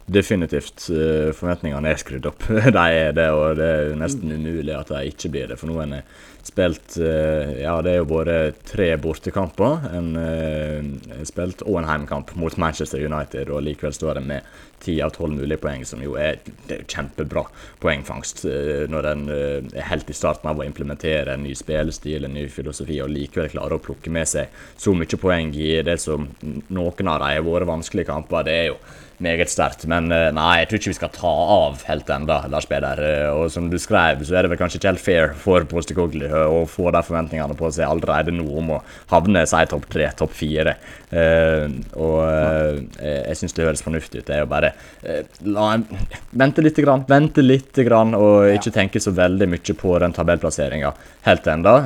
definitivt 0.07 0.89
uh, 0.93 1.33
forventningene 1.35 1.91
er 1.91 2.01
skrudd 2.01 2.29
opp. 2.31 2.47
de 2.79 2.87
er 2.87 3.13
det, 3.17 3.27
og 3.35 3.59
det 3.59 3.67
er 3.67 3.99
nesten 3.99 4.33
umulig 4.33 4.75
at 4.77 4.93
de 4.93 5.03
ikke 5.11 5.33
blir 5.35 5.51
det. 5.51 5.59
For 5.61 5.71
noen 5.71 5.99
en 5.99 6.11
spilt 6.47 6.97
uh, 7.01 7.53
Ja, 7.59 7.77
det 7.83 7.93
er 7.93 8.01
jo 8.01 8.09
både 8.11 8.37
tre 8.67 8.93
bortekamper. 9.01 9.89
En 9.97 10.13
uh, 10.17 11.21
spilt 11.27 11.65
og 11.67 11.81
en 11.81 11.89
heimkamp 11.89 12.33
mot 12.39 12.57
Manchester 12.61 13.03
United, 13.03 13.51
og 13.51 13.65
likevel 13.67 13.95
står 13.97 14.21
en 14.21 14.31
med 14.31 14.57
ti 14.83 14.99
av 15.03 15.15
tolv 15.15 15.39
mulige 15.39 15.59
poeng, 15.63 15.87
som 15.89 16.03
jo 16.05 16.19
er, 16.21 16.39
det 16.69 16.77
er 16.77 16.85
kjempebra 16.91 17.47
poengfangst 17.83 18.45
uh, 18.47 18.85
når 18.93 19.11
en 19.13 19.25
er 19.33 19.89
helt 19.91 20.11
i 20.13 20.17
starten 20.17 20.51
av 20.51 20.61
å 20.61 20.67
implementere 20.67 21.35
en 21.35 21.47
ny 21.47 21.55
spillestil, 21.57 22.29
en 22.29 22.37
ny 22.37 22.47
filosofi, 22.53 23.01
og 23.03 23.13
likevel 23.13 23.51
klarer 23.55 23.79
å 23.79 23.83
plukke 23.83 24.13
med 24.13 24.29
seg 24.31 24.53
så 24.77 24.95
mye 24.95 25.21
poeng 25.21 25.55
i 25.57 25.75
det 25.87 25.99
som 26.03 26.29
noen 26.69 27.11
av 27.11 27.25
de 27.25 27.35
har 27.35 27.45
vært 27.47 27.71
vanskelige 27.73 28.13
kamper. 28.13 28.47
Det 28.47 28.57
er 28.57 28.71
jo 28.71 28.79
meget 29.23 29.51
sterkt. 29.51 29.87
Men 29.91 30.11
eh, 30.13 30.29
nei, 30.35 30.61
jeg 30.61 30.71
tror 30.71 30.81
ikke 30.81 30.93
vi 30.93 30.99
skal 30.99 31.13
ta 31.15 31.33
av 31.57 31.85
helt 31.89 32.11
ennå, 32.13 32.39
Lars 32.53 32.69
Peder. 32.69 33.03
Eh, 33.03 33.29
og 33.33 33.51
som 33.53 33.71
du 33.73 33.79
skrev, 33.81 34.25
så 34.27 34.37
er 34.37 34.47
det 34.47 34.53
vel 34.53 34.61
kanskje 34.61 34.81
ikke 34.81 34.93
helt 34.93 35.05
fair 35.05 35.35
for 35.41 35.67
Postekogli 35.71 36.29
å 36.45 36.63
få 36.71 36.91
de 36.95 37.03
forventningene 37.07 37.57
på 37.59 37.71
seg 37.75 37.89
allerede 37.89 38.35
nå 38.35 38.47
om 38.61 38.75
å 38.77 38.83
havne 39.13 39.45
si 39.49 39.63
topp 39.71 39.89
tre, 39.93 40.09
topp 40.19 40.35
fire. 40.37 40.77
Uh, 41.07 41.71
og 42.03 42.17
uh, 42.27 42.79
jeg 43.01 43.39
syns 43.39 43.55
det 43.57 43.67
høres 43.67 43.85
fornuftig 43.85 44.23
ut. 44.23 44.27
Det 44.29 44.37
er 44.37 44.43
jo 44.43 44.51
bare 44.51 44.73
uh, 45.07 45.21
la 45.47 45.69
en 45.77 45.87
vente 46.37 46.65
litt, 46.65 46.81
grann, 46.83 47.05
vente 47.09 47.45
litt 47.45 47.79
grann, 47.87 48.15
og 48.19 48.51
ikke 48.53 48.75
tenke 48.75 49.03
så 49.03 49.15
veldig 49.17 49.51
mye 49.53 49.77
på 49.79 49.95
den 50.03 50.17
tabellplasseringa 50.17 50.93
helt 51.27 51.47
ennå. 51.51 51.77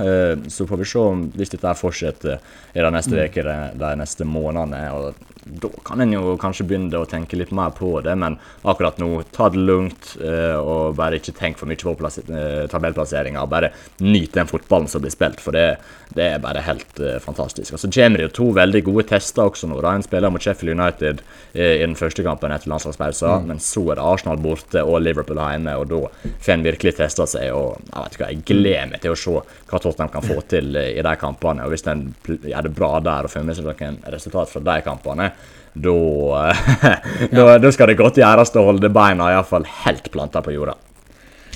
så 0.52 0.66
får 0.68 0.80
vi 0.80 0.88
se 0.88 1.00
om 1.00 1.22
hvis 1.36 1.52
dette 1.54 1.74
fortsetter 1.78 2.40
i 2.74 2.82
de 2.82 2.90
neste 2.92 3.16
ukene, 3.16 3.28
uker, 3.30 3.78
de 3.80 3.92
neste 4.00 4.26
månedene. 4.28 4.82
og 4.92 5.39
da 5.44 5.68
kan 5.84 6.00
en 6.00 6.12
jo 6.12 6.34
kanskje 6.40 6.66
begynne 6.68 6.98
å 7.00 7.06
tenke 7.08 7.38
litt 7.38 7.52
mer 7.56 7.72
på 7.76 7.94
det. 8.04 8.12
Men 8.18 8.36
akkurat 8.68 8.98
nå, 9.00 9.08
ta 9.32 9.48
det 9.52 9.62
lugnt 9.64 10.14
eh, 10.20 10.56
og 10.58 10.96
bare 10.98 11.20
ikke 11.20 11.34
tenk 11.36 11.58
for 11.60 11.70
mye 11.70 11.80
på 11.80 12.10
eh, 12.20 12.66
tabellplasseringa. 12.70 13.46
Bare 13.50 13.72
nyt 14.04 14.36
den 14.36 14.50
fotballen 14.50 14.88
som 14.90 15.02
blir 15.02 15.14
spilt, 15.14 15.40
for 15.40 15.56
det, 15.56 15.80
det 16.16 16.26
er 16.34 16.42
bare 16.44 16.64
helt 16.66 17.00
eh, 17.00 17.16
fantastisk. 17.24 17.74
Og 17.74 17.80
Så 17.80 17.90
kommer 17.94 18.20
det 18.20 18.28
jo 18.28 18.34
to 18.40 18.48
veldig 18.60 18.82
gode 18.90 19.06
tester 19.08 19.48
også 19.48 19.70
nå. 19.70 19.80
da 19.80 19.94
En 19.96 20.04
spiller 20.04 20.32
mot 20.32 20.44
Sheffield 20.44 20.76
United 20.76 21.24
i 21.54 21.80
den 21.80 21.96
første 21.98 22.22
kampen 22.22 22.52
etter 22.54 22.70
landslagspausen, 22.70 23.42
mm. 23.42 23.48
men 23.48 23.62
så 23.64 23.82
er 23.90 23.98
det 23.98 24.04
Arsenal 24.06 24.38
borte 24.42 24.84
og 24.84 25.00
Liverpool 25.02 25.40
hjemme, 25.40 25.72
og 25.80 25.88
da 25.90 26.02
får 26.28 26.52
en 26.54 26.66
virkelig 26.66 26.94
testa 27.00 27.26
seg. 27.26 27.48
og 27.56 27.80
Jeg 27.88 28.04
vet 28.04 28.18
ikke, 28.18 28.28
jeg 28.28 28.44
gleder 28.52 28.92
meg 28.92 29.02
til 29.02 29.14
å 29.14 29.18
se 29.18 29.34
hva 29.70 29.80
Tottenham 29.80 30.12
kan 30.12 30.26
få 30.26 30.38
til 30.50 30.76
i 30.76 31.02
de 31.02 31.16
kampene. 31.18 31.64
og 31.64 31.72
Hvis 31.72 31.86
en 31.90 32.06
gjør 32.28 32.68
det 32.68 32.74
bra 32.76 32.92
der 33.02 33.26
og 33.26 33.32
får 33.32 33.46
med 33.48 33.58
seg 33.58 33.66
noen 33.66 33.98
resultat 34.12 34.52
fra 34.52 34.62
de 34.68 34.78
kampene, 34.86 35.29
da, 35.78 37.58
da 37.62 37.72
skal 37.72 37.92
det 37.92 37.98
godt 38.00 38.18
gjøres 38.20 38.54
å 38.58 38.66
holde 38.66 38.90
beina 38.92 39.30
iallfall 39.34 39.66
helt 39.84 40.10
planta 40.14 40.42
på 40.44 40.54
jorda. 40.56 40.76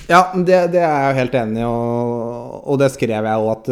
Ja, 0.04 0.34
det, 0.36 0.56
det, 0.74 0.82
er 0.84 0.90
jeg 0.92 1.12
jo 1.12 1.18
helt 1.22 1.36
enig 1.40 1.62
i, 1.62 1.64
og, 1.64 2.56
og, 2.60 2.76
det 2.82 2.90
skrev 2.92 3.24
jeg 3.24 3.40
òg. 3.40 3.46
At 3.54 3.70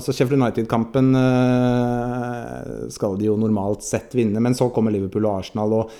altså 0.00 0.14
Sheffield 0.14 0.40
United-kampen 0.40 1.12
øh, 1.18 2.88
skal 2.90 3.14
de 3.20 3.28
jo 3.28 3.36
normalt 3.38 3.86
sett 3.86 4.16
vinne, 4.18 4.42
men 4.42 4.56
så 4.58 4.70
kommer 4.74 4.94
Liverpool 4.94 5.28
og 5.28 5.44
Arsenal. 5.44 5.76
og 5.78 5.92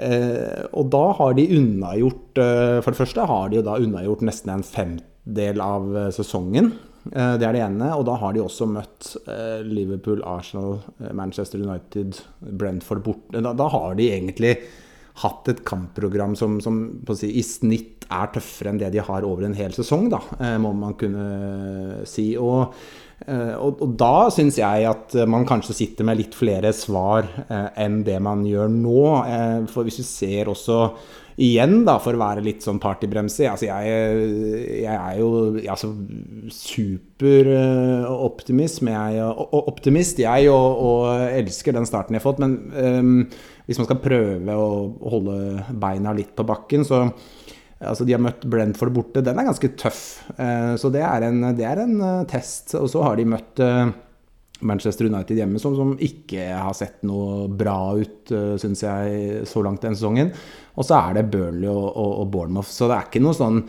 øh, 0.00 0.64
og 0.72 0.88
da 0.94 1.02
har 1.18 1.36
de 1.36 1.50
unnagjort 1.58 2.40
øh, 2.40 2.78
For 2.80 2.90
det 2.90 3.00
første 3.02 3.28
har 3.28 3.50
de 3.50 3.60
jo 3.60 3.66
da 3.66 3.76
unnagjort 3.84 4.24
nesten 4.24 4.54
en 4.54 4.64
femdel 4.64 5.60
av 5.60 5.92
sesongen. 6.16 6.72
Eh, 7.10 7.34
det 7.38 7.46
er 7.46 7.56
det 7.56 7.64
ene. 7.64 7.90
Og 7.96 8.06
da 8.08 8.16
har 8.20 8.34
de 8.34 8.44
også 8.44 8.68
møtt 8.70 9.14
eh, 9.26 9.60
Liverpool, 9.66 10.22
Arsenal, 10.28 10.78
eh, 11.02 11.12
Manchester 11.16 11.62
United, 11.62 12.22
Brentford 12.40 13.02
borte. 13.06 13.42
Da, 13.42 13.54
da, 13.58 13.68
har 13.72 13.96
de 13.98 14.10
egentlig 14.14 14.56
hatt 15.22 15.48
et 15.52 15.60
kampprogram 15.68 16.36
som, 16.38 16.56
som 16.64 16.84
si, 17.18 17.28
i 17.36 17.44
snitt 17.44 18.06
er 18.12 18.30
tøffere 18.32 18.72
enn 18.72 18.80
det 18.80 18.92
de 18.94 19.02
har 19.04 19.24
over 19.28 19.44
en 19.44 19.56
hel 19.56 19.72
sesong, 19.76 20.06
da, 20.12 20.18
må 20.60 20.70
man 20.76 20.94
kunne 21.00 22.02
si. 22.08 22.30
Og, 22.40 22.72
og, 23.28 23.82
og 23.84 23.92
da 24.00 24.30
syns 24.32 24.58
jeg 24.60 24.88
at 24.88 25.16
man 25.28 25.44
kanskje 25.48 25.76
sitter 25.76 26.08
med 26.08 26.18
litt 26.20 26.36
flere 26.36 26.72
svar 26.76 27.28
enn 27.80 28.02
det 28.04 28.18
man 28.24 28.44
gjør 28.48 28.72
nå. 28.72 29.04
For 29.72 29.88
hvis 29.88 30.00
vi 30.00 30.06
ser 30.08 30.52
også 30.52 30.80
igjen, 31.40 31.84
da, 31.86 31.94
for 32.02 32.12
å 32.16 32.20
være 32.20 32.42
litt 32.44 32.62
sånn 32.64 32.80
partybremse 32.82 33.46
altså 33.48 33.66
jeg, 33.68 33.84
jeg, 34.82 34.92
er 34.92 35.18
jo 35.20 35.28
altså, 35.72 35.88
superoptimist, 36.52 38.82
jeg, 38.84 39.22
optimist, 39.62 40.18
jeg 40.22 40.48
og, 40.52 40.82
og, 40.82 41.06
elsker 41.32 41.72
den 41.76 41.86
starten 41.88 42.14
jeg 42.16 42.20
har 42.22 42.28
fått. 42.28 42.42
Men 42.42 42.52
um, 42.72 43.20
hvis 43.68 43.78
man 43.80 43.88
skal 43.88 44.04
prøve 44.04 44.52
å 44.58 44.68
holde 45.14 45.36
beina 45.80 46.10
litt 46.16 46.32
på 46.36 46.48
bakken, 46.48 46.82
så 46.88 46.98
Altså, 47.82 48.02
de 48.06 48.14
har 48.14 48.22
møtt 48.22 48.44
Brentford 48.46 48.94
borte. 48.94 49.18
Den 49.26 49.34
er 49.42 49.48
ganske 49.48 49.68
tøff. 49.74 50.22
Så 50.78 50.86
det 50.94 51.02
er 51.02 51.26
en, 51.26 51.42
det 51.58 51.66
er 51.66 51.82
en 51.82 51.98
test. 52.30 52.78
Og 52.78 52.86
så 52.92 53.02
har 53.02 53.18
de 53.18 53.26
møtt 53.26 53.58
Manchester 54.66 55.08
United 55.10 55.38
hjemme, 55.38 55.60
som, 55.62 55.76
som, 55.78 55.94
ikke 56.02 56.48
har 56.54 56.74
sett 56.78 57.02
noe 57.08 57.46
bra 57.48 57.94
ut, 57.98 58.30
synes 58.30 58.62
syns 58.62 58.84
jeg, 58.86 59.46
så 59.48 59.62
langt 59.64 59.84
den 59.84 59.96
sesongen. 59.98 60.32
Og 60.78 60.86
så 60.88 60.96
er 60.98 61.18
det 61.18 61.28
Burnley 61.32 61.68
og, 61.68 61.88
og, 61.90 62.12
og, 62.22 62.30
Bournemouth. 62.32 62.70
Så 62.72 62.88
det 62.88 62.96
er 62.96 63.08
ikke 63.08 63.22
noe 63.24 63.36
sånn 63.36 63.60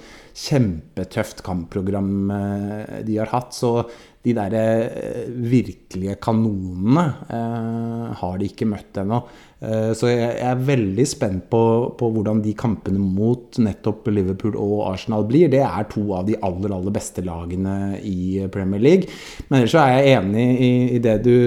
kjempetøft 0.46 1.44
kampprogram 1.46 2.14
uh, 2.32 3.00
de 3.06 3.20
har 3.20 3.32
hatt. 3.34 3.52
Så 3.58 3.76
de 4.24 4.34
der 4.38 4.54
uh, 4.56 5.32
virkelige 5.52 6.16
kanonene 6.24 7.04
har 8.14 8.38
de 8.40 8.48
ikke 8.48 8.68
møtt 8.70 8.98
ennå. 9.02 9.20
Så 9.96 10.10
jeg 10.10 10.36
er 10.44 10.60
veldig 10.68 11.06
spent 11.08 11.46
på, 11.52 11.60
på, 11.96 12.10
hvordan 12.12 12.42
de 12.44 12.52
kampene 12.60 13.00
mot 13.00 13.56
nettopp 13.64 14.10
Liverpool 14.12 14.58
og 14.60 14.90
Arsenal 14.90 15.24
blir. 15.28 15.48
Det 15.52 15.62
er 15.64 15.88
to 15.92 16.04
av 16.18 16.28
de 16.28 16.36
aller, 16.44 16.74
aller 16.76 16.94
beste 16.96 17.24
lagene 17.24 17.96
i 18.04 18.44
Premier 18.52 18.84
League. 18.84 19.08
Men 19.48 19.62
ellers 19.62 19.76
så 19.76 19.86
er 19.86 19.94
jeg 19.94 20.18
enig 20.20 20.48
i, 20.52 20.72
i 20.98 21.02
det 21.04 21.16
du 21.24 21.38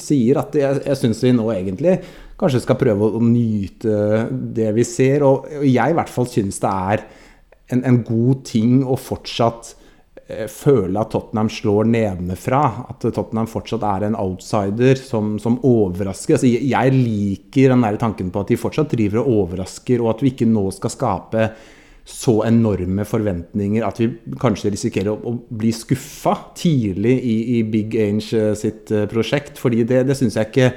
sier, 0.00 0.42
at 0.42 0.60
jeg, 0.60 0.82
jeg 0.84 1.00
syns 1.00 1.24
vi 1.24 1.32
nå 1.36 1.48
egentlig 1.54 1.96
kanskje 2.40 2.62
skal 2.64 2.78
prøve 2.80 3.10
å, 3.10 3.24
nyte 3.24 4.26
det 4.30 4.70
vi 4.76 4.86
ser. 4.86 5.24
Og, 5.26 5.50
jeg 5.66 5.92
i 5.92 5.98
hvert 5.98 6.12
fall 6.12 6.28
syns 6.30 6.60
det 6.62 6.70
er 6.94 7.04
en, 7.74 7.84
en 7.84 8.00
god 8.06 8.46
ting 8.50 8.80
å 8.84 8.98
fortsatt 9.00 9.74
Eh, 9.74 9.79
føle 10.52 11.00
at 11.00 11.10
Tottenham 11.14 11.50
slår 11.52 11.88
nedenfra. 11.90 12.62
At 12.92 13.04
Tottenham 13.04 13.48
fortsatt 13.50 13.84
er 13.86 14.06
en 14.06 14.18
outsider 14.18 15.00
som, 15.00 15.34
som 15.42 15.58
overrasker. 15.66 16.36
Altså, 16.36 16.48
jeg 16.50 16.94
liker 16.96 17.74
den 17.74 17.84
der 17.86 18.00
tanken 18.00 18.32
på 18.32 18.44
at 18.44 18.52
de 18.52 18.60
fortsatt 18.60 18.94
driver 18.94 19.22
og 19.22 19.44
overrasker, 19.44 20.02
og 20.02 20.14
at 20.14 20.24
vi 20.24 20.34
ikke 20.34 20.48
nå 20.50 20.68
skal 20.76 20.94
skape 20.94 21.50
så 22.10 22.40
enorme 22.46 23.04
forventninger 23.06 23.84
at 23.86 24.00
vi 24.00 24.08
kanskje 24.40 24.72
risikerer 24.74 25.12
å, 25.12 25.18
å 25.30 25.58
bli 25.60 25.70
skuffa 25.74 26.32
tidlig 26.58 27.12
i, 27.22 27.36
i, 27.58 27.60
Big 27.70 27.94
Ange 28.00 28.38
eh, 28.38 28.54
sitt 28.58 28.90
uh, 28.94 29.04
prosjekt. 29.10 29.60
fordi 29.60 29.84
det, 29.86 30.06
det 30.08 30.16
syns 30.18 30.38
jeg 30.40 30.50
ikke 30.50 30.72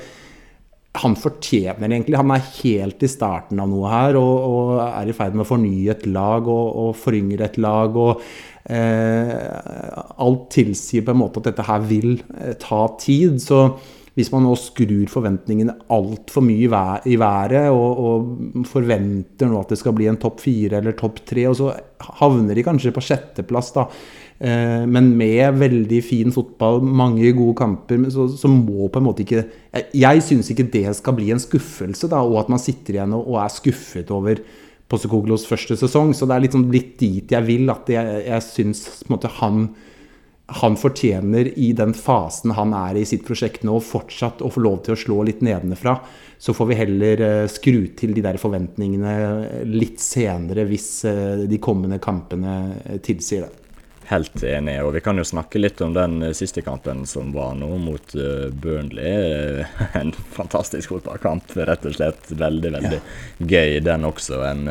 han 1.01 1.15
fortjener 1.17 1.87
egentlig. 1.87 2.19
Han 2.19 2.35
er 2.35 2.43
helt 2.59 3.01
i 3.01 3.09
starten 3.09 3.57
av 3.57 3.71
noe 3.71 3.89
her 3.89 4.17
og, 4.19 4.33
og 4.45 4.73
er 4.85 5.09
i 5.09 5.15
ferd 5.17 5.33
med 5.33 5.47
å 5.47 5.49
fornye 5.49 5.95
et 5.95 6.03
lag 6.05 6.45
og, 6.45 6.67
og 6.83 6.91
foryngre 7.01 7.47
et 7.47 7.57
lag. 7.63 7.97
og 7.97 8.21
Eh, 8.21 8.52
alt 8.71 10.47
tilsier 10.55 11.03
på 11.03 11.11
en 11.11 11.19
måte 11.19 11.41
at 11.41 11.51
dette 11.51 11.65
her 11.67 11.83
vil 11.89 12.15
eh, 12.37 12.55
ta 12.61 12.85
tid. 13.01 13.41
Så 13.43 13.65
hvis 14.13 14.29
man 14.29 14.45
nå 14.45 14.53
skrur 14.59 15.07
forventningene 15.09 15.73
altfor 15.93 16.45
mye 16.45 16.83
i 17.09 17.15
været 17.17 17.69
og, 17.73 18.01
og, 18.05 18.65
forventer 18.69 19.49
nå 19.49 19.63
at 19.63 19.73
det 19.73 19.79
skal 19.81 19.95
bli 19.97 20.09
en 20.11 20.19
topp 20.21 20.43
fire 20.43 20.79
eller 20.79 20.93
topp 20.97 21.23
tre, 21.25 21.47
og 21.49 21.57
så 21.57 21.71
havner 22.19 22.53
de 22.53 22.65
kanskje 22.65 22.93
på 22.93 23.03
sjetteplass, 23.03 23.73
da. 23.73 23.87
Eh, 24.43 24.83
men 24.89 25.11
med 25.17 25.57
veldig 25.57 26.01
fin 26.05 26.33
fotball, 26.35 26.81
mange 26.83 27.31
gode 27.35 27.57
kamper, 27.57 28.05
så, 28.13 28.27
så 28.37 28.51
må 28.51 28.89
på 28.91 29.01
en 29.01 29.07
måte 29.07 29.25
ikke 29.25 29.43
Jeg, 29.73 29.85
jeg 29.97 30.23
syns 30.25 30.49
ikke 30.53 30.69
det 30.73 30.87
skal 30.97 31.17
bli 31.17 31.31
en 31.33 31.41
skuffelse, 31.41 32.09
da, 32.11 32.21
og 32.21 32.43
at 32.43 32.53
man 32.53 32.61
sitter 32.61 32.99
igjen 32.99 33.15
og, 33.17 33.25
og 33.33 33.41
er 33.41 33.53
skuffet 33.53 34.13
over 34.13 34.43
Postekoglos 34.93 35.47
første 35.49 35.77
sesong. 35.79 36.13
Så 36.13 36.29
det 36.29 36.37
er 36.37 36.45
liksom 36.45 36.67
litt 36.73 36.93
dit 37.01 37.33
jeg 37.33 37.47
vil. 37.47 37.65
At 37.73 37.89
jeg, 37.89 38.19
jeg 38.27 38.45
syns 38.45 38.85
han, 39.39 39.63
han 40.61 40.77
fortjener 40.77 41.49
i 41.57 41.71
den 41.77 41.95
fasen 41.97 42.53
han 42.53 42.75
er 42.77 42.99
i 42.99 43.07
sitt 43.09 43.25
prosjekt 43.25 43.65
nå, 43.65 43.79
fortsatt 43.81 44.43
å 44.45 44.51
få 44.53 44.61
lov 44.61 44.83
til 44.85 44.95
å 44.95 45.01
slå 45.05 45.23
litt 45.29 45.41
nedenfra. 45.45 45.97
Så 46.37 46.53
får 46.53 46.69
vi 46.69 46.79
heller 46.83 47.25
eh, 47.25 47.49
skru 47.51 47.87
til 47.97 48.13
de 48.13 48.23
der 48.25 48.39
forventningene 48.41 49.65
litt 49.71 50.03
senere, 50.03 50.67
hvis 50.69 50.89
eh, 51.09 51.45
de 51.49 51.59
kommende 51.63 52.01
kampene 52.03 52.57
eh, 52.83 53.01
tilsier 53.03 53.47
det. 53.47 53.62
Helt 54.13 54.43
enig. 54.43 54.75
Og 54.85 54.91
vi 54.93 55.01
kan 55.01 55.17
jo 55.17 55.25
snakke 55.25 55.57
litt 55.57 55.81
om 55.81 55.95
den 55.95 56.19
eh, 56.21 56.35
siste 56.37 56.61
kampen 56.61 57.05
som 57.09 57.31
var 57.33 57.55
nå, 57.57 57.71
mot 57.81 58.13
uh, 58.13 58.49
Burnley. 58.53 59.63
en 59.99 60.11
fantastisk 60.35 60.93
fotballkamp, 60.93 61.55
rett 61.57 61.87
og 61.89 61.95
slett. 61.97 62.29
Veldig, 62.29 62.75
veldig 62.75 62.99
ja. 62.99 63.07
gøy, 63.39 63.79
den 63.87 64.05
også. 64.05 64.43
En, 64.51 64.67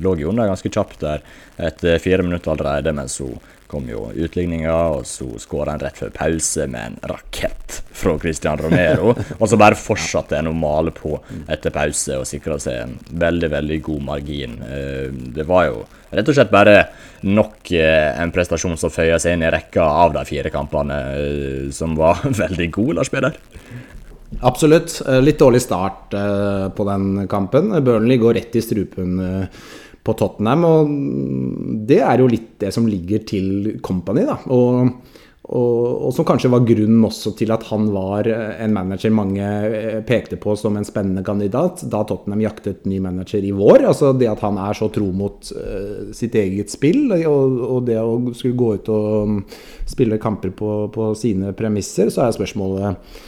lå 0.00 0.14
jo 0.22 0.32
under 0.32 0.48
ganske 0.48 0.72
kjapt 0.72 1.04
der 1.04 1.26
etter 1.68 2.00
fire 2.00 2.24
minutter 2.24 2.54
allerede, 2.54 2.96
men 2.96 3.12
så 3.12 3.28
kom 3.66 3.88
jo 3.90 4.06
utligninga, 4.14 4.74
og 4.96 5.06
så 5.06 5.26
skåra 5.42 5.74
han 5.74 5.82
rett 5.82 5.98
før 5.98 6.12
pause 6.14 6.66
med 6.70 6.92
en 6.92 7.10
rakett 7.10 7.80
fra 7.92 8.14
Christian 8.22 8.60
Romero. 8.62 9.12
og 9.40 9.48
så 9.50 9.58
bare 9.60 9.78
fortsatte 9.78 10.38
en 10.38 10.52
å 10.52 10.56
male 10.56 10.94
på 10.94 11.18
etter 11.50 11.74
pause 11.74 12.20
og 12.20 12.28
sikra 12.28 12.56
seg 12.62 12.80
en 12.84 12.96
veldig, 13.10 13.50
veldig 13.58 13.80
god 13.90 14.08
margin. 14.12 14.58
Eh, 14.70 15.08
det 15.36 15.48
var 15.50 15.68
jo 15.68 15.84
rett 16.16 16.30
og 16.32 16.36
slett 16.36 16.52
bare 16.52 16.76
nok 17.26 17.70
eh, 17.76 18.10
en 18.16 18.32
prestasjon 18.34 18.76
som 18.80 18.92
føyer 18.92 19.20
seg 19.22 19.36
inn 19.36 19.46
i 19.46 19.52
rekka 19.52 19.84
av 19.84 20.14
de 20.16 20.24
fire 20.28 20.52
kampene, 20.54 21.00
eh, 21.16 21.64
som 21.74 21.96
var 21.98 22.24
veldig 22.42 22.70
god, 22.74 22.92
Lars 23.00 23.12
Peder. 23.12 23.38
Absolutt. 24.42 24.98
Litt 25.22 25.38
dårlig 25.38 25.60
start 25.62 26.12
på 26.76 26.84
den 26.88 27.28
kampen. 27.30 27.70
Burnley 27.86 28.18
går 28.20 28.34
rett 28.36 28.56
i 28.58 28.62
strupen 28.64 29.20
på 30.06 30.14
Tottenham. 30.18 30.64
Og 30.66 30.90
det 31.88 32.00
er 32.02 32.20
jo 32.20 32.26
litt 32.30 32.56
det 32.60 32.72
som 32.74 32.88
ligger 32.90 33.22
til 33.28 33.76
Company, 33.86 34.26
da. 34.26 34.36
Og, 34.52 34.90
og, 35.46 36.06
og, 36.08 36.10
som 36.14 36.26
kanskje 36.26 36.50
var 36.50 36.64
grunnen 36.66 37.04
også 37.06 37.30
til 37.38 37.52
at 37.54 37.62
han 37.68 37.86
var 37.94 38.26
en 38.26 38.72
manager 38.74 39.12
mange 39.14 39.44
eh, 39.46 40.00
pekte 40.06 40.38
på 40.42 40.56
som 40.58 40.74
en 40.74 40.86
spennende 40.86 41.22
kandidat 41.26 41.84
da 41.86 42.00
Tottenham 42.02 42.42
jaktet 42.42 42.82
ny 42.90 42.98
manager 43.04 43.46
i 43.46 43.52
vår. 43.54 43.84
Altså 43.92 44.10
det 44.18 44.26
at 44.32 44.42
han 44.42 44.58
er 44.58 44.74
så 44.74 44.90
tro 44.90 45.12
mot 45.14 45.52
uh, 45.54 46.10
sitt 46.16 46.34
eget 46.34 46.72
spill, 46.74 47.14
og, 47.14 47.60
og, 47.62 47.78
det 47.86 48.00
å 48.00 48.18
skulle 48.34 48.58
gå 48.58 48.72
ut 48.80 48.90
og 48.90 49.62
spille 49.86 50.18
kamper 50.22 50.50
på, 50.56 50.72
på 50.90 51.12
sine 51.18 51.54
premisser, 51.54 52.10
så 52.10 52.26
er 52.26 52.34
spørsmålet 52.34 53.22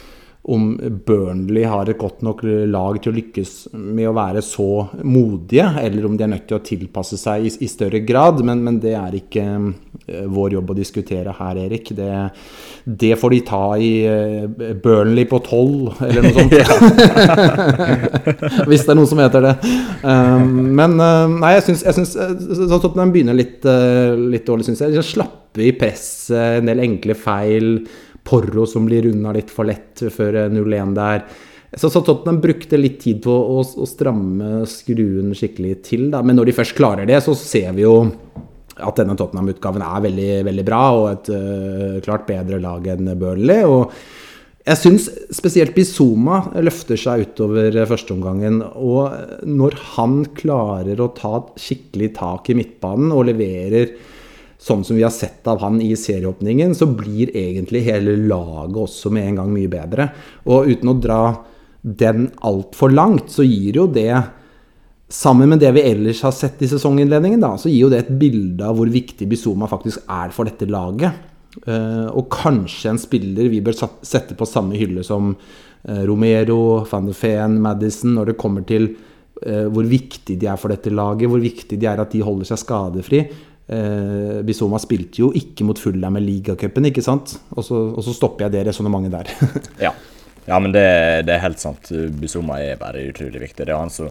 om 0.49 0.79
Burnley 1.05 1.63
har 1.69 1.85
et 1.89 1.97
godt 1.99 2.21
nok 2.25 2.39
lag 2.43 3.01
til 3.01 3.11
å 3.11 3.15
lykkes 3.15 3.67
med 3.73 4.07
å 4.09 4.13
være 4.17 4.41
så 4.45 4.87
modige, 5.05 5.67
eller 5.83 6.05
om 6.07 6.17
de 6.17 6.23
er 6.25 6.31
nødt 6.31 6.47
til 6.49 6.57
å 6.57 6.63
tilpasse 6.65 7.17
seg 7.21 7.45
i, 7.45 7.49
i 7.65 7.67
større 7.69 7.99
grad. 8.05 8.41
Men, 8.45 8.63
men, 8.65 8.79
det 8.81 8.95
er 8.97 9.13
ikke 9.19 9.43
uh, 9.45 9.71
vår 10.31 10.53
jobb 10.57 10.69
å 10.73 10.77
diskutere 10.77 11.31
her, 11.37 11.55
Erik. 11.67 11.85
Det, 11.97 12.11
det 13.03 13.13
får 13.21 13.29
de 13.35 13.39
ta 13.49 13.63
i 13.77 13.91
uh, 14.09 14.73
Burnley 14.81 15.25
på 15.29 15.37
tolv, 15.45 15.79
eller 16.07 16.21
noe 16.25 16.35
sånt. 16.37 16.53
Hvis 18.69 18.83
det 18.87 18.93
er 18.95 18.99
noen 18.99 19.11
som 19.11 19.21
heter 19.21 19.41
det. 19.45 19.53
Um, 20.01 20.45
men 20.79 20.91
uh, 20.97 21.25
nei, 21.39 21.51
jeg 21.59 21.65
syns, 21.69 21.83
sånn 22.15 22.79
at 22.79 22.97
den 22.97 23.13
begynner 23.13 23.35
litt, 23.37 23.61
litt 24.33 24.45
dårlig, 24.49 24.65
syns 24.69 24.81
jeg. 24.87 25.05
Slapper 25.05 25.61
i 25.65 25.73
presset, 25.77 26.59
en 26.59 26.69
del 26.69 26.79
enkle 26.89 27.13
feil. 27.17 27.67
Porro 28.29 28.67
som 28.69 28.85
blir 28.85 29.07
runda 29.07 29.33
litt 29.33 29.49
for 29.53 29.67
lett 29.69 30.05
før 30.13 30.45
0-1 30.53 30.93
der. 30.97 31.23
Så, 31.73 31.89
så 31.89 32.01
Tottenham 32.01 32.39
brukte 32.41 32.79
litt 32.79 32.97
tid 33.03 33.21
på 33.25 33.33
å, 33.33 33.61
å, 33.61 33.87
stramme 33.89 34.63
skruen 34.69 35.35
skikkelig 35.37 35.75
til. 35.85 36.07
Da. 36.13 36.23
Men 36.25 36.39
når 36.39 36.49
de 36.49 36.55
først 36.57 36.77
klarer 36.77 37.09
det, 37.09 37.19
så 37.25 37.35
ser 37.37 37.75
vi 37.77 37.85
jo 37.85 37.97
at 38.79 38.97
denne 38.97 39.17
Tottenham-utgaven 39.19 39.83
er 39.83 40.07
veldig, 40.07 40.31
veldig 40.47 40.65
bra 40.65 40.81
og 40.95 41.05
et 41.11 41.29
uh, 41.35 41.99
klart 42.05 42.25
bedre 42.29 42.61
lag 42.63 42.85
enn 42.93 43.11
Burnley. 43.19 43.67
og 43.67 43.93
jeg 44.69 44.77
syns 44.77 45.07
spesielt 45.33 45.73
Bizuma 45.73 46.43
løfter 46.61 46.99
seg 46.99 47.23
utover 47.25 47.73
førsteomgangen. 47.89 48.59
Og 48.77 49.47
når 49.49 49.77
han 49.95 50.19
klarer 50.37 50.99
å 51.01 51.09
ta 51.15 51.39
skikkelig 51.57 52.11
tak 52.19 52.51
i 52.51 52.57
midtbanen 52.59 53.13
og 53.15 53.25
leverer 53.31 53.95
sånn 54.59 54.83
som 54.83 54.97
vi 54.97 55.05
har 55.05 55.13
sett 55.15 55.47
av 55.47 55.61
han 55.63 55.79
i 55.81 55.93
serieåpningen, 55.95 56.75
så 56.75 56.89
blir 56.91 57.31
egentlig 57.37 57.85
hele 57.85 58.17
laget 58.27 58.81
også 58.83 59.11
med 59.15 59.29
en 59.29 59.39
gang 59.39 59.53
mye 59.53 59.71
bedre. 59.71 60.09
Og 60.51 60.73
uten 60.73 60.91
å 60.91 60.97
dra 60.99 61.21
den 61.79 62.27
altfor 62.43 62.91
langt, 62.91 63.31
så 63.31 63.47
gir 63.47 63.79
jo 63.83 63.87
det 63.91 64.11
Sammen 65.09 65.49
med 65.49 65.57
det 65.57 65.71
vi 65.73 65.81
ellers 65.89 66.19
har 66.21 66.33
sett 66.37 66.59
i 66.61 66.67
sesonginnledningen, 66.69 67.41
da, 67.41 67.55
så 67.57 67.65
gir 67.65 67.87
jo 67.87 67.87
det 67.89 68.03
et 68.03 68.11
bilde 68.21 68.61
av 68.61 68.75
hvor 68.77 68.91
viktig 68.93 69.25
Bizuma 69.25 69.65
faktisk 69.65 70.03
er 70.05 70.29
for 70.35 70.45
dette 70.45 70.67
laget. 70.69 71.15
Uh, 71.65 72.05
og 72.13 72.27
kanskje 72.29 72.91
en 72.91 73.01
spiller 73.01 73.49
vi 73.49 73.63
bør 73.65 73.73
sette 74.05 74.37
på 74.37 74.45
samme 74.45 74.77
hylle 74.77 75.01
som 75.01 75.31
uh, 75.33 76.03
Romero, 76.05 76.83
van 76.91 77.09
de 77.09 77.15
Feen, 77.17 77.57
Madison, 77.57 78.13
når 78.19 78.29
det 78.29 78.37
kommer 78.37 78.67
til 78.69 78.85
uh, 78.91 79.65
hvor 79.73 79.89
viktig 79.89 80.37
de 80.37 80.51
er 80.53 80.61
for 80.61 80.69
dette 80.69 80.93
laget, 80.93 81.25
hvor 81.33 81.41
viktig 81.41 81.81
de 81.81 81.89
er 81.89 82.05
at 82.05 82.13
de 82.13 82.21
holder 82.21 82.51
seg 82.51 82.61
skadefri. 82.61 83.23
Eh, 83.69 84.39
Bizoma 84.45 84.79
spilte 84.81 85.21
jo 85.21 85.29
ikke 85.37 85.67
mot 85.67 85.77
Fulham 85.77 86.17
i 86.17 86.23
ligacupen, 86.23 86.89
ikke 86.89 87.03
sant? 87.05 87.35
Og 87.53 87.65
så, 87.65 87.77
og 87.93 88.01
så, 88.05 88.15
stopper 88.17 88.47
jeg 88.47 88.55
det 88.57 88.65
resonnementet 88.71 89.13
der. 89.13 89.53
ja. 89.85 89.93
ja. 90.47 90.57
men 90.57 90.73
det, 90.73 90.87
det, 91.27 91.35
er 91.35 91.45
helt 91.45 91.61
sant. 91.61 91.91
Bizoma 92.17 92.57
er 92.63 92.81
bare 92.81 93.05
utrolig 93.11 93.43
viktig. 93.45 93.67
Det 93.67 93.75
er 93.75 93.81
han 93.81 93.93
som 93.93 94.09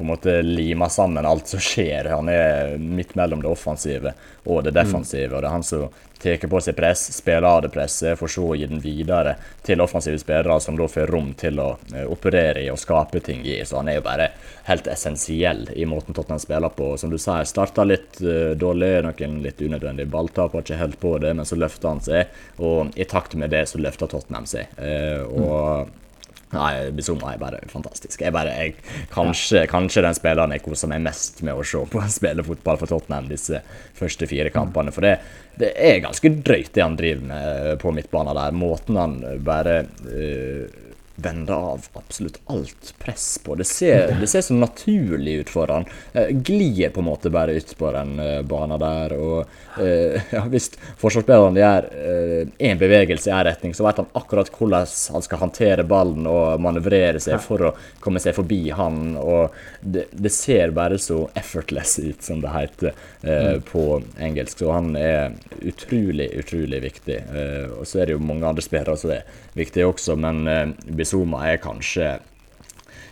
på 0.00 0.06
en 0.06 0.12
måte 0.14 0.38
limer 0.46 0.88
sammen 0.88 1.26
alt 1.28 1.50
som 1.50 1.60
skjer. 1.60 2.12
Han 2.14 2.30
er 2.32 2.78
midt 2.80 3.16
mellom 3.18 3.42
det 3.42 3.50
offensive 3.50 4.14
og 4.46 4.62
det 4.64 4.72
defensive. 4.78 5.34
og 5.34 5.42
Det 5.42 5.50
er 5.50 5.56
han 5.58 5.66
som 5.66 5.88
tar 6.22 6.48
på 6.48 6.60
seg 6.60 6.76
press, 6.76 7.06
spiller 7.16 7.48
av 7.48 7.62
det 7.64 7.70
presset, 7.74 8.18
for 8.18 8.30
så 8.30 8.44
å 8.52 8.56
gi 8.58 8.66
den 8.68 8.82
videre 8.82 9.36
til 9.66 9.80
offensive 9.80 10.20
spillere, 10.20 10.58
som 10.60 10.78
da 10.78 10.88
får 10.90 11.10
rom 11.10 11.32
til 11.38 11.60
å 11.62 11.70
uh, 11.94 12.04
operere 12.12 12.64
i 12.64 12.70
og 12.72 12.80
skape 12.80 13.22
ting 13.24 13.44
i. 13.46 13.58
Så 13.64 13.80
han 13.80 13.88
er 13.90 14.00
jo 14.00 14.06
bare 14.06 14.30
helt 14.68 14.90
essensiell 14.90 15.66
i 15.74 15.86
måten 15.88 16.16
Tottenham 16.16 16.42
spiller 16.42 16.74
på. 16.76 16.92
Som 17.00 17.12
du 17.12 17.18
sier, 17.18 17.48
starta 17.48 17.86
litt 17.88 18.20
uh, 18.24 18.52
dårlig, 18.58 18.92
noen 19.06 19.40
litt 19.44 19.62
unødvendige 19.62 20.10
balltap, 20.12 20.54
var 20.54 20.66
ikke 20.66 20.82
helt 20.82 21.00
på 21.00 21.16
det, 21.22 21.34
men 21.36 21.48
så 21.48 21.58
løfta 21.58 21.94
han 21.94 22.04
seg. 22.04 22.36
Og 22.60 22.94
i 23.00 23.08
takt 23.08 23.38
med 23.40 23.54
det 23.54 23.66
så 23.70 23.80
løfta 23.80 24.10
Tottenham 24.10 24.48
seg. 24.50 24.70
Uh, 24.76 25.24
og 25.40 25.98
Nei, 26.50 26.90
Bizuma 26.90 27.34
er 27.34 27.38
bare 27.38 27.60
fantastisk. 27.70 28.24
Jeg 28.24 28.34
bare, 28.34 28.54
jeg, 28.58 28.74
kanskje, 29.12 29.62
kanskje, 29.70 30.02
den 30.02 30.16
spilleren 30.18 30.54
jeg 30.56 30.64
koser 30.64 30.90
meg 30.90 31.04
mest 31.04 31.44
med 31.46 31.54
å 31.54 31.66
se 31.66 31.84
på 31.92 32.02
spille 32.18 32.44
fotball 32.46 32.80
for 32.80 32.90
Tottenham 32.90 33.30
disse 33.30 33.62
første 33.98 34.26
fire 34.30 34.50
kampene. 34.54 34.94
For 34.94 35.06
det, 35.06 35.16
det 35.60 35.70
er 35.78 36.02
ganske 36.02 36.32
drøyt, 36.40 36.72
det 36.74 36.82
han 36.82 36.98
driver 36.98 37.26
med 37.30 37.80
på 37.82 37.94
midtbanen 37.94 38.38
der. 38.40 38.56
Måten 38.56 38.98
han 38.98 39.18
bare 39.46 39.82
uh, 40.08 40.89
vende 41.22 41.54
av 41.54 41.86
absolutt 41.98 42.40
alt 42.50 42.94
press 42.98 43.38
på. 43.44 43.54
Det 43.54 43.64
ser, 43.68 44.16
det 44.20 44.26
ser 44.30 44.44
så 44.46 44.54
naturlig 44.54 45.34
ut 45.42 45.52
for 45.52 45.70
han. 45.72 45.86
Eh, 46.12 46.28
glir 46.28 46.90
på 46.90 47.02
en 47.02 47.08
måte 47.08 47.30
bare 47.30 47.52
ut 47.52 47.74
på 47.78 47.92
den 47.92 48.18
eh, 48.20 48.42
bana 48.42 48.78
der. 48.80 49.14
Og 49.18 49.80
eh, 49.82 50.20
ja, 50.36 50.44
hvis 50.50 50.70
forsvarsspilleren 51.00 51.58
gjør 51.60 51.88
én 51.90 52.72
eh, 52.72 52.78
bevegelse 52.80 53.30
i 53.30 53.34
én 53.34 53.44
retning, 53.46 53.74
så 53.76 53.86
vet 53.86 54.02
han 54.02 54.10
akkurat 54.18 54.50
hvordan 54.54 54.88
han 55.14 55.26
skal 55.26 55.42
håndtere 55.44 55.86
ballen 55.88 56.28
og 56.30 56.60
manøvrere 56.62 57.20
seg 57.22 57.40
for 57.44 57.70
å 57.70 57.74
komme 58.00 58.22
seg 58.22 58.36
forbi 58.38 58.62
han. 58.76 59.14
Og 59.20 59.54
det, 59.80 60.08
det 60.12 60.32
ser 60.34 60.74
bare 60.76 60.98
så 61.00 61.22
effortless 61.38 61.98
ut, 62.00 62.22
som 62.24 62.40
det 62.42 62.54
heter 62.54 62.94
mm. 63.22 63.62
på 63.70 63.84
engelsk. 64.18 64.60
Så 64.60 64.72
han 64.72 64.94
er 64.98 65.34
utrolig, 65.60 66.30
utrolig 66.40 66.82
viktig. 66.82 67.16
Eh, 67.16 67.68
og 67.78 67.86
så 67.88 68.00
er 68.00 68.10
det 68.10 68.16
jo 68.16 68.24
mange 68.24 68.48
andre 68.48 68.64
spillere 68.64 68.96
som 68.98 69.12
er 69.14 69.26
viktige 69.56 69.88
også, 69.90 70.16
men 70.20 70.44
Bizuma 71.10 71.42
er 71.50 71.62
kanskje 71.62 72.18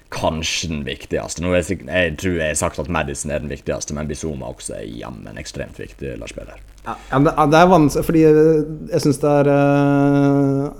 kanskje 0.08 0.70
den 0.70 0.84
viktigste. 0.86 1.42
Nå 1.44 1.50
jeg, 1.58 1.82
jeg, 1.84 2.12
tror 2.16 2.38
jeg 2.38 2.54
har 2.54 2.56
sagt 2.56 2.78
at 2.80 2.88
Madison 2.88 3.32
er 3.32 3.42
den 3.42 3.50
viktigste, 3.52 3.92
men 3.92 4.08
Bizuma 4.08 4.48
også 4.48 4.78
er 4.78 4.86
jammen 5.02 5.36
ekstremt 5.36 5.76
viktig 5.76 6.14
lagspiller. 6.16 6.62
Ja, 6.86 7.18
det 7.20 7.58
er 7.58 7.66
vanskelig, 7.68 8.06
fordi 8.06 8.22
jeg 8.24 9.02
syns 9.04 9.18
det 9.20 9.32
er 9.42 9.50
uh, 9.52 10.78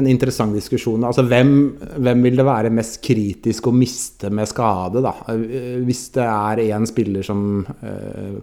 en 0.00 0.08
interessant 0.10 0.56
diskusjon. 0.56 1.04
Altså, 1.06 1.22
hvem, 1.30 1.52
hvem, 1.94 2.24
vil 2.26 2.40
det 2.40 2.46
være 2.48 2.72
mest 2.74 2.98
kritisk 3.06 3.68
å 3.70 3.74
miste 3.76 4.32
med 4.34 4.50
skade, 4.50 5.04
da? 5.04 5.12
Hvis 5.86 6.08
det 6.16 6.24
er 6.26 6.64
én 6.64 6.88
spiller 6.90 7.28
som 7.28 7.60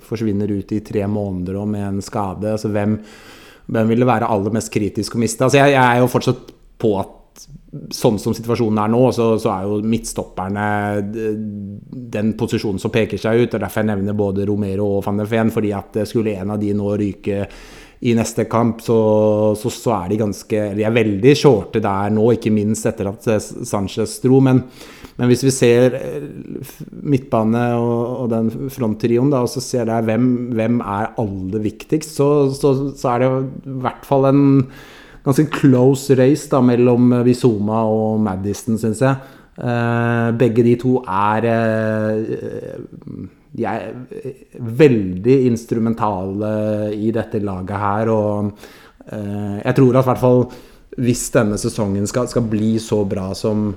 forsvinner 0.07 0.53
ut 0.53 0.71
i 0.71 0.79
tre 0.85 1.03
måneder 1.09 1.59
og 1.59 1.67
med 1.73 1.89
en 1.89 1.99
skade, 2.05 2.53
altså 2.53 2.71
hvem, 2.71 2.95
hvem 3.75 3.91
vil 3.91 4.05
det 4.05 4.09
være 4.13 4.31
aller 4.31 4.55
mest 4.55 4.71
kritisk 4.71 5.17
å 5.17 5.25
miste? 5.25 5.43
Altså, 5.43 5.59
jeg, 5.59 5.75
jeg 5.75 5.83
er 5.83 5.99
jo 5.99 6.13
fortsatt 6.15 6.55
på 6.79 6.95
at 7.01 7.19
sånn 7.93 8.19
som 8.21 8.35
situasjonen 8.35 8.81
er 8.83 8.91
nå, 8.93 9.03
så, 9.15 9.31
så, 9.41 9.51
er 9.53 9.69
jo 9.69 9.79
midtstopperne 9.89 10.65
den 12.13 12.33
posisjonen 12.39 12.81
som 12.81 12.93
peker 12.93 13.21
seg 13.21 13.43
ut. 13.43 13.55
og 13.55 13.63
Derfor 13.63 13.81
jeg 13.81 13.89
nevner 13.89 14.17
både 14.17 14.45
Romero 14.49 14.89
og 14.97 15.05
van 15.07 15.21
der 15.21 15.29
Feen. 15.29 15.51
fordi 15.53 15.73
at 15.75 16.03
skulle 16.09 16.35
en 16.37 16.53
av 16.53 16.61
de 16.61 16.73
nå 16.77 16.91
ryke 16.99 17.47
i 18.03 18.13
neste 18.17 18.45
kamp, 18.51 18.81
så, 18.83 18.97
så, 19.55 19.69
så 19.71 19.93
er 19.95 20.09
de 20.11 20.17
ganske 20.19 20.63
De 20.75 20.83
er 20.83 20.95
veldig 20.95 21.33
shorte 21.39 21.79
der 21.83 22.11
nå, 22.11 22.25
ikke 22.35 22.51
minst 22.51 22.85
etter 22.89 23.07
at 23.13 23.23
Sanchez 23.23 24.17
dro. 24.23 24.41
Men, 24.43 24.59
men 25.15 25.31
hvis 25.31 25.45
vi 25.47 25.53
ser 25.55 25.95
eh, 25.97 26.25
midtbane 26.99 27.63
og, 27.79 28.01
og 28.25 28.33
den 28.33 28.51
fronttrioen, 28.73 29.31
og 29.39 29.47
så 29.51 29.63
ser 29.63 29.87
der 29.89 30.03
hvem, 30.05 30.27
hvem 30.57 30.81
er 30.83 31.13
aller 31.21 31.63
viktigst, 31.63 32.19
så, 32.19 32.27
så 32.51 33.13
er 33.13 33.23
det 33.23 33.31
i 33.31 33.79
hvert 33.85 34.03
fall 34.09 34.27
en 34.33 34.43
ganske 35.23 35.47
close 35.53 36.15
race 36.19 36.49
da, 36.51 36.59
mellom 36.63 37.13
Visoma 37.25 37.83
og 37.87 38.19
Madison, 38.23 38.79
syns 38.79 39.03
jeg. 39.03 39.39
Uh, 39.53 40.33
begge 40.33 40.63
de 40.65 40.73
to 40.81 40.95
er 41.05 41.45
uh, 41.45 43.25
De 43.53 43.67
er 43.69 43.91
veldig 44.57 45.35
instrumentale 45.45 46.47
i 46.97 47.11
dette 47.13 47.37
laget 47.37 47.77
her. 47.77 48.09
Og 48.09 48.49
jeg 49.03 49.75
tror 49.77 49.99
at 49.99 50.07
i 50.07 50.09
hvert 50.09 50.21
fall 50.21 50.39
hvis 51.03 51.21
denne 51.35 51.59
sesongen 51.61 52.07
skal, 52.09 52.25
skal 52.31 52.47
bli 52.49 52.79
så 52.81 53.03
bra 53.05 53.27
som, 53.37 53.67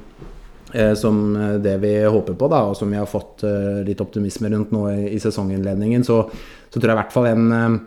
som 0.97 1.21
det 1.61 1.75
vi 1.83 1.93
håper 2.05 2.39
på, 2.39 2.49
da, 2.53 2.63
og 2.71 2.77
som 2.79 2.89
vi 2.89 2.97
har 2.97 3.09
fått 3.11 3.45
litt 3.85 4.01
optimisme 4.01 4.49
rundt 4.55 4.73
nå 4.73 4.87
i 5.11 5.21
sesonginnledningen, 5.21 6.05
så, 6.09 6.23
så, 6.71 6.79
tror 6.79 6.93
jeg 6.93 6.97
i 6.97 7.01
hvert 7.03 7.17
fall 7.19 7.29
en 7.35 7.79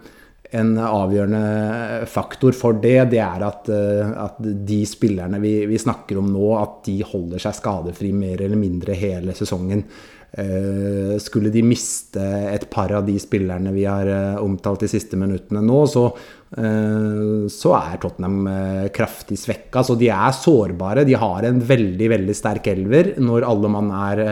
en 0.57 0.77
avgjørende 0.81 2.05
faktor 2.09 2.55
for 2.57 2.79
det, 2.81 3.11
det 3.13 3.21
er 3.21 3.43
at, 3.45 3.69
eh, 3.69 4.13
at 4.25 4.39
de 4.41 4.79
spillerne 4.89 5.41
vi, 5.43 5.53
vi, 5.69 5.77
snakker 5.81 6.17
om 6.21 6.31
nå, 6.33 6.47
at 6.57 6.79
de 6.87 7.01
holder 7.05 7.43
seg 7.43 7.59
skadefri 7.59 8.13
mer 8.15 8.41
eller 8.41 8.57
mindre 8.57 8.97
hele 8.97 9.35
sesongen. 9.37 9.83
Eh, 10.29 11.15
skulle 11.21 11.51
de 11.53 11.61
miste 11.65 12.21
et 12.49 12.65
par 12.69 12.93
av 12.97 13.05
de 13.05 13.15
spillerne 13.21 13.73
vi 13.73 13.85
har 13.89 14.09
eh, 14.09 14.41
omtalt 14.41 14.85
de 14.85 14.89
siste 14.89 15.17
minuttene 15.21 15.61
nå, 15.65 15.79
så, 15.89 16.09
så 16.49 17.71
er 17.77 17.99
Tottenham 18.01 18.47
kraftig 18.89 19.35
svekka. 19.37 19.83
Så 19.85 19.93
de 19.99 20.07
er 20.09 20.33
sårbare. 20.33 21.03
De 21.05 21.13
har 21.13 21.45
en 21.45 21.59
veldig, 21.61 22.07
veldig 22.09 22.33
sterk 22.33 22.71
elver 22.71 23.11
når 23.21 23.45
alle 23.45 23.69
mann 23.69 23.91
er 23.93 24.23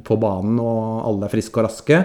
på 0.00 0.16
banen 0.16 0.56
og 0.64 0.80
alle 1.10 1.28
er 1.28 1.34
friske 1.36 1.60
og 1.60 1.68
raske. 1.68 2.00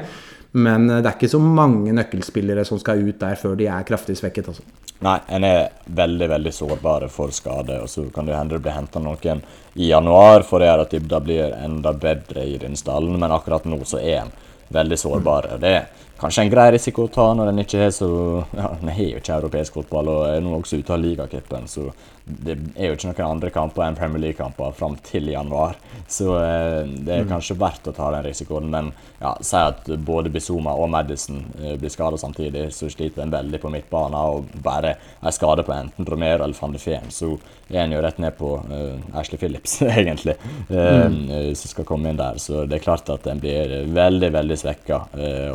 Men 0.54 0.90
eh, 0.90 1.02
det 1.02 1.10
er 1.10 1.18
ikke 1.18 1.34
så 1.34 1.42
mange 1.42 1.94
nøkkelspillere 1.98 2.66
som 2.68 2.80
skal 2.82 3.04
ut 3.04 3.20
der 3.22 3.38
før 3.40 3.58
de 3.60 3.68
er 3.68 3.88
kraftig 3.88 4.16
svekket. 4.20 4.52
Altså. 4.54 4.66
Nei, 5.04 5.18
en 5.36 5.48
er 5.48 5.74
veldig 5.86 6.30
veldig 6.32 6.54
sårbare 6.54 7.10
for 7.12 7.34
skade. 7.36 7.80
og 7.82 7.90
Så 7.90 8.06
kan 8.14 8.30
det 8.30 8.38
hende 8.38 8.56
det 8.58 8.64
blir 8.64 8.78
henta 8.78 9.02
noen 9.04 9.44
i 9.74 9.90
januar 9.90 10.46
for 10.48 10.64
det 10.64 10.70
at 10.70 10.94
de 10.94 11.20
blir 11.20 11.58
enda 11.58 11.94
bedre 11.94 12.46
i 12.46 12.58
den 12.62 12.78
stallen, 12.80 13.20
men 13.20 13.34
akkurat 13.34 13.66
nå 13.66 13.82
så 13.86 14.00
er 14.00 14.22
en 14.22 14.34
veldig 14.74 14.98
sårbar. 14.98 15.50
Det 15.60 15.74
er 15.74 15.90
kanskje 16.22 16.46
en 16.46 16.54
grei 16.54 16.70
risiko 16.78 17.08
å 17.08 17.12
ta 17.12 17.28
når 17.36 17.52
en 17.52 17.64
ikke 17.66 17.82
har 17.82 17.92
så 17.92 18.10
ja, 18.56 18.70
En 18.80 18.90
har 18.90 19.04
jo 19.04 19.20
ikke 19.20 19.38
europeisk 19.42 19.80
fotball 19.82 20.12
og 20.14 20.24
er 20.30 20.42
nå 20.42 20.54
også 20.60 20.80
ute 20.80 20.94
av 20.94 21.02
ligacupen, 21.02 21.68
så 21.68 21.90
det 22.26 22.54
er 22.80 22.88
jo 22.88 22.96
ikke 22.96 23.10
noen 23.10 23.34
andre 23.34 23.50
kamper 23.52 23.84
enn 23.84 23.98
Premier 23.98 24.22
League-kamper 24.24 24.72
fram 24.78 24.96
til 25.04 25.28
januar. 25.34 25.76
Så 26.08 26.30
eh, 26.40 26.86
det 26.88 27.18
er 27.18 27.26
mm. 27.26 27.32
kanskje 27.34 27.58
verdt 27.60 27.90
å 27.92 27.94
ta 27.96 28.12
den 28.16 28.24
risikoen. 28.24 28.70
Men 28.72 28.92
ja, 29.20 29.34
si 29.44 29.60
at 29.60 29.90
både 30.08 30.32
Bizuma 30.32 30.76
og 30.80 30.88
Madison 30.94 31.42
eh, 31.60 31.76
blir 31.80 31.92
skada 31.92 32.20
samtidig, 32.20 32.70
så 32.76 32.88
sliter 32.92 33.26
en 33.26 33.34
veldig 33.34 33.60
på 33.60 33.72
midtbanen. 33.74 34.16
Og 34.16 34.56
bare 34.64 34.96
en 35.20 35.36
skade 35.36 35.68
på 35.68 35.76
enten 35.76 36.08
Romero 36.08 36.46
eller 36.46 36.56
van 36.56 36.76
de 36.76 36.82
Feen, 36.84 37.12
så 37.12 37.34
er 37.68 37.84
en 37.84 37.96
jo 37.96 38.02
rett 38.04 38.20
ned 38.22 38.36
på 38.38 38.54
uh, 38.70 39.18
Ashley 39.18 39.40
Phillips, 39.42 39.80
egentlig, 39.98 40.36
uh, 40.70 41.08
mm. 41.10 41.56
som 41.58 41.72
skal 41.72 41.88
komme 41.90 42.12
inn 42.12 42.20
der. 42.20 42.40
Så 42.40 42.64
det 42.70 42.80
er 42.80 42.86
klart 42.86 43.10
at 43.12 43.28
en 43.28 43.42
blir 43.44 43.82
veldig, 43.92 44.30
veldig 44.36 44.60
svekka 44.60 45.00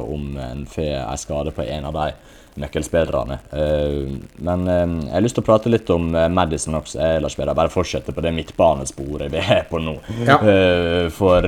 om 0.02 0.32
en 0.42 0.64
får 0.68 0.96
en 0.98 1.20
skade 1.20 1.54
på 1.54 1.64
en 1.64 1.88
av 1.88 1.96
de 1.96 2.10
nøkkelspillerne. 2.60 3.38
Men 4.44 4.66
jeg 4.68 5.14
har 5.14 5.24
lyst 5.24 5.38
til 5.38 5.44
å 5.44 5.48
prate 5.48 5.72
litt 5.72 5.90
om 5.94 6.10
Madison 6.34 6.78
også, 6.80 6.98
Lars 7.22 7.38
Peder. 7.38 7.56
Bare 7.58 7.72
fortsette 7.72 8.14
på 8.14 8.24
det 8.24 8.34
midtbanesporet 8.36 9.32
vi 9.32 9.40
er 9.42 9.64
på 9.70 9.80
nå. 9.82 9.96
Ja. 10.26 10.38
For 11.14 11.46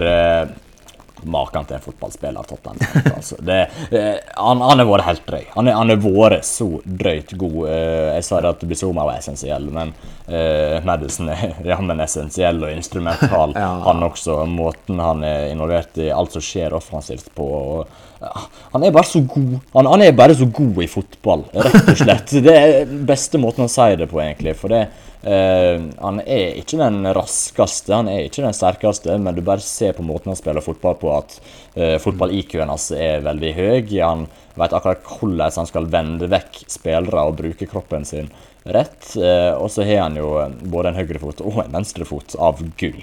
Maken 1.25 1.67
til 1.69 1.77
en 1.77 1.85
fotballspiller 1.85 2.49
Tottenham. 2.49 3.07
Altså. 3.21 3.37
Det, 3.45 3.59
eh, 3.91 4.17
han, 4.37 4.63
han 4.65 4.81
har 4.81 4.87
vært 4.89 5.05
helt 5.05 5.27
drøy. 5.29 5.43
Han 5.55 5.69
har 5.69 5.91
vært 6.01 6.47
så 6.49 6.69
drøyt 6.85 7.35
god. 7.39 7.59
Eh, 7.69 8.07
jeg 8.17 8.27
sa 8.27 8.41
det 8.41 8.53
at 8.55 8.63
Bizoma 8.71 9.05
var 9.05 9.19
essensiell, 9.21 9.67
men 9.75 9.93
eh, 10.27 10.79
Madison 10.87 11.29
er 11.33 11.59
jammen 11.73 12.01
essensiell 12.01 12.63
og 12.65 12.73
instrumental, 12.73 13.57
ja. 13.61 13.73
han 13.87 14.07
også. 14.07 14.39
Måten 14.49 15.03
han 15.03 15.25
er 15.27 15.51
involvert 15.51 16.01
i 16.01 16.09
alt 16.15 16.37
som 16.37 16.45
skjer 16.45 16.77
offensivt 16.79 17.29
på. 17.37 17.51
Og, 17.51 18.01
han 18.21 18.85
er 18.85 18.93
bare 18.93 19.09
så 19.09 19.23
god 19.25 19.55
han, 19.73 19.87
han, 19.89 20.03
er 20.05 20.11
bare 20.13 20.35
så 20.37 20.45
god 20.45 20.83
i 20.85 20.89
fotball, 20.93 21.47
rett 21.55 21.87
og 21.89 22.01
slett. 22.03 22.35
Det 22.45 22.57
er 22.57 22.91
beste 23.09 23.41
måten 23.41 23.65
å 23.65 23.73
si 23.73 23.95
det 23.97 24.11
på, 24.11 24.21
egentlig. 24.21 24.57
For 24.61 24.73
det 24.73 24.83
Uh, 25.21 25.91
han 26.01 26.21
er 26.25 26.55
ikke 26.57 26.79
den 26.81 27.05
raskeste, 27.13 27.93
han 27.93 28.09
er 28.09 28.25
ikke 28.25 28.45
den 28.45 28.57
sterkeste, 28.57 29.19
men 29.21 29.37
du 29.37 29.43
bare 29.45 29.61
ser 29.65 29.93
på 29.97 30.05
måten 30.07 30.33
han 30.33 30.39
spiller 30.39 30.65
fotball 30.65 30.97
på, 31.01 31.11
at 31.13 31.37
uh, 31.77 31.97
fotball-IQ-en 32.01 32.73
hans 32.73 32.89
er 32.97 33.27
veldig 33.27 33.53
høy. 33.59 33.91
Han 34.01 34.25
vet 34.61 34.77
akkurat 34.77 35.11
hvordan 35.11 35.57
han 35.57 35.69
skal 35.69 35.91
vende 35.91 36.31
vekk 36.31 36.63
spillere 36.71 37.27
og 37.27 37.39
bruke 37.41 37.69
kroppen 37.71 38.07
sin 38.09 38.31
rett. 38.65 39.13
Uh, 39.17 39.57
og 39.57 39.71
så 39.73 39.87
har 39.89 40.05
han 40.05 40.19
jo 40.21 40.33
både 40.73 40.93
en 40.93 41.01
høyrefot 41.01 41.41
og 41.47 41.63
en 41.65 41.79
venstrefot 41.79 42.37
av 42.39 42.61
gull. 42.81 43.01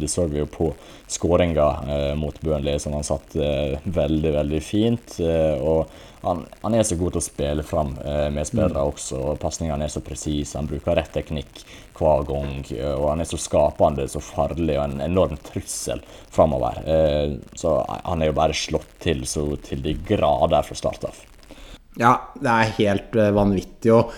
det 0.00 0.10
så 0.10 0.26
vi 0.28 0.42
jo 0.42 0.50
på 0.52 0.72
skåringa 1.08 2.14
mot 2.20 2.36
Burnley, 2.44 2.78
som 2.78 2.92
han 2.96 3.06
satt 3.06 3.36
veldig, 3.84 4.32
veldig 4.36 4.60
fint. 4.62 5.16
og 5.64 5.88
han, 6.20 6.46
han, 6.60 6.74
er 6.74 6.82
så 6.82 6.96
god 6.98 7.14
til 7.14 7.20
å 7.20 7.26
spille 7.26 7.64
fram 7.66 7.92
eh, 8.02 8.26
med 8.34 8.46
spillere 8.48 8.82
mm. 8.82 8.92
også. 8.92 9.20
og 9.22 9.38
Pasningene 9.42 9.86
er 9.86 9.92
så 9.92 10.02
presise, 10.04 10.56
han 10.58 10.68
bruker 10.70 10.98
rett 10.98 11.12
teknikk 11.14 11.62
hver 11.98 12.26
gang. 12.28 12.62
Eh, 12.74 12.94
og 12.94 13.10
han 13.12 13.22
er 13.22 13.28
så 13.28 13.40
skapende, 13.40 14.08
så 14.10 14.22
farlig 14.24 14.76
og 14.78 14.84
en 14.86 15.00
enorm 15.04 15.38
trussel 15.50 16.02
framover. 16.34 16.82
Eh, 16.86 17.38
så 17.58 17.78
han 17.88 18.22
er 18.22 18.32
jo 18.32 18.38
bare 18.38 18.56
slått 18.56 18.98
til 19.04 19.24
så 19.28 19.50
til 19.64 19.82
de 19.84 19.96
grader 20.08 20.66
fra 20.66 20.78
start 20.78 21.08
av. 21.10 21.24
Ja, 21.98 22.14
det 22.38 22.52
er 22.52 22.76
helt 22.76 23.16
uh, 23.18 23.32
vanvittig. 23.34 23.90
og 23.90 24.12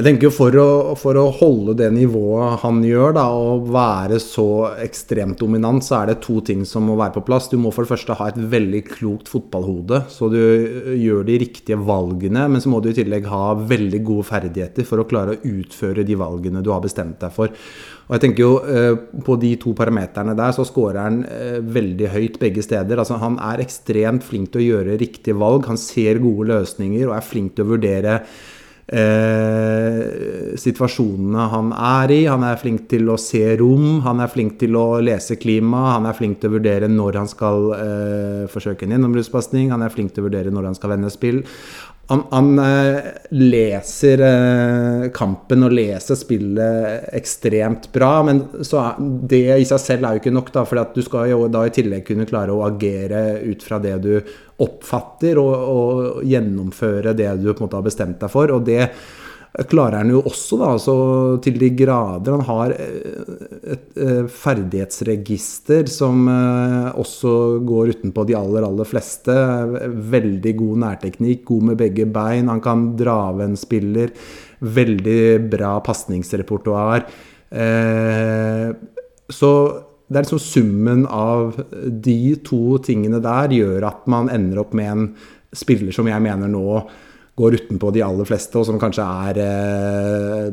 jeg 0.00 0.06
tenker 0.06 0.30
jo 0.30 0.32
for 0.32 0.54
å, 0.56 0.68
for 0.96 1.18
å, 1.20 1.26
holde 1.36 1.74
det 1.76 1.90
nivået 1.92 2.62
han 2.62 2.78
gjør, 2.80 3.12
da, 3.18 3.26
og 3.36 3.66
være 3.68 4.16
så 4.22 4.46
ekstremt 4.80 5.36
dominant, 5.42 5.84
så 5.84 5.98
er 5.98 6.08
det 6.08 6.22
to 6.24 6.38
ting 6.46 6.62
som 6.64 6.86
må 6.88 6.94
være 6.96 7.18
på 7.18 7.22
plass. 7.26 7.50
Du 7.52 7.58
må 7.60 7.68
for 7.74 7.84
det 7.84 7.90
første 7.90 8.14
ha 8.16 8.30
et 8.30 8.38
veldig 8.40 8.80
klokt 8.86 9.28
fotballhode, 9.28 9.98
så 10.08 10.30
du 10.32 10.38
øh, 10.40 10.94
gjør 10.96 11.26
de 11.28 11.36
riktige 11.42 11.76
valgene. 11.84 12.46
Men 12.48 12.64
så 12.64 12.72
må 12.72 12.80
du 12.80 12.88
i 12.88 12.96
tillegg 12.96 13.28
ha 13.28 13.52
veldig 13.60 14.00
gode 14.06 14.24
ferdigheter 14.30 14.86
for 14.88 15.02
å 15.02 15.08
klare 15.10 15.34
å 15.34 15.50
utføre 15.50 16.06
de 16.08 16.16
valgene 16.16 16.62
du 16.64 16.70
har 16.72 16.80
bestemt 16.80 17.18
deg 17.20 17.34
for. 17.34 17.52
Og 18.08 18.16
jeg 18.16 18.22
tenker 18.24 18.42
jo 18.42 18.54
øh, 18.64 18.94
På 19.26 19.36
de 19.38 19.52
to 19.60 19.74
parameterne 19.76 20.32
der 20.38 20.54
så 20.56 20.64
scorer 20.66 20.98
han 21.04 21.20
øh, 21.26 21.58
veldig 21.76 22.08
høyt 22.14 22.38
begge 22.40 22.64
steder. 22.64 23.02
Altså 23.02 23.20
Han 23.20 23.36
er 23.50 23.60
ekstremt 23.66 24.24
flink 24.24 24.54
til 24.54 24.62
å 24.62 24.70
gjøre 24.70 24.96
riktige 25.04 25.36
valg. 25.36 25.68
Han 25.68 25.78
ser 25.78 26.22
gode 26.24 26.48
løsninger 26.54 27.04
og 27.04 27.18
er 27.18 27.28
flink 27.28 27.52
til 27.58 27.68
å 27.68 27.72
vurdere 27.74 28.16
eh, 28.92 30.56
situasjonene 30.58 31.46
han 31.52 31.70
er 31.74 32.14
i. 32.14 32.20
Han 32.26 32.44
er 32.46 32.58
flink 32.60 32.88
til 32.90 33.10
å 33.10 33.18
se 33.20 33.44
rom, 33.60 34.00
han 34.06 34.22
er 34.22 34.32
flink 34.32 34.58
til 34.60 34.76
å 34.78 34.86
lese 35.04 35.38
klima, 35.40 35.94
han 35.94 36.08
er 36.10 36.18
flink 36.18 36.40
til 36.40 36.50
å 36.50 36.56
vurdere 36.58 36.90
når 36.90 37.20
han 37.22 37.30
skal 37.30 37.70
eh, 37.76 38.44
forsøke 38.50 38.86
en 38.86 38.96
gjennombruddspasning, 38.96 39.70
han 39.74 39.86
er 39.86 39.94
flink 39.94 40.14
til 40.14 40.24
å 40.24 40.28
vurdere 40.28 40.54
når 40.54 40.70
han 40.70 40.78
skal 40.78 40.94
vende 40.96 41.12
spill. 41.14 41.42
Han, 42.10 42.24
han 42.30 42.58
eh, 42.58 42.96
leser 43.38 44.22
eh, 44.26 45.04
kampen 45.14 45.62
og 45.62 45.74
leser 45.78 46.18
spillet 46.18 47.06
ekstremt 47.14 47.86
bra, 47.94 48.08
men 48.26 48.42
det 49.30 49.44
i 49.54 49.68
seg 49.68 49.78
selv 49.78 50.08
er 50.08 50.16
jo 50.16 50.22
ikke 50.24 50.34
nok, 50.34 50.50
da, 50.56 50.64
for 50.66 50.90
du 50.90 51.04
skal 51.06 51.30
jo 51.30 51.44
da 51.54 51.62
i 51.68 51.74
tillegg 51.76 52.02
kunne 52.08 52.26
klare 52.26 52.50
å 52.50 52.64
agere 52.66 53.38
ut 53.46 53.62
fra 53.62 53.78
det 53.78 53.94
du 54.02 54.12
oppfatter, 54.60 55.38
og, 55.38 55.54
og 55.54 56.26
gjennomføre 56.26 57.14
det 57.14 57.30
du 57.38 57.52
på 57.52 57.60
en 57.60 57.68
måte 57.68 57.78
har 57.78 57.86
bestemt 57.86 58.18
deg 58.18 58.34
for. 58.34 58.58
og 58.58 58.66
det 58.66 58.90
klarer 59.50 59.98
han 59.98 60.12
jo 60.12 60.20
også, 60.28 60.58
da, 60.60 60.68
altså 60.76 60.94
til 61.42 61.56
de 61.58 61.70
grader. 61.74 62.36
Han 62.36 62.44
har 62.46 62.74
eh, 62.76 63.48
et 63.74 63.98
eh, 63.98 64.28
ferdighetsregister 64.30 65.90
som 65.90 66.28
eh, 66.30 66.90
også 67.00 67.32
går 67.66 67.96
utenpå 67.96 68.24
de 68.28 68.38
aller, 68.38 68.66
aller 68.66 68.88
fleste. 68.88 69.34
Veldig 70.14 70.54
god 70.60 70.84
nærteknikk, 70.84 71.42
god 71.50 71.70
med 71.72 71.80
begge 71.82 72.06
bein. 72.06 72.52
Han 72.52 72.62
kan 72.62 72.92
dra 72.98 73.16
av 73.32 73.42
en 73.42 73.58
spiller. 73.58 74.14
Veldig 74.60 75.50
bra 75.50 75.74
pasningsrepertoar. 75.82 77.06
Så 79.30 79.50
det 80.10 80.18
er 80.18 80.26
liksom 80.26 80.42
summen 80.42 81.06
av 81.10 81.56
de 82.04 82.36
to 82.46 82.76
tingene 82.84 83.22
der 83.24 83.54
gjør 83.56 83.86
at 83.88 84.04
man 84.10 84.28
ender 84.30 84.60
opp 84.62 84.76
med 84.76 84.90
en 84.92 85.06
spiller 85.56 85.96
som 85.96 86.06
jeg 86.06 86.22
mener 86.22 86.50
nå 86.52 86.82
går 87.40 87.56
utenpå 87.60 87.90
de 87.94 88.02
aller 88.04 88.28
fleste, 88.28 88.58
og 88.60 88.66
som 88.68 88.78
kanskje 88.80 89.04
er 89.26 89.40
eh, 89.42 90.46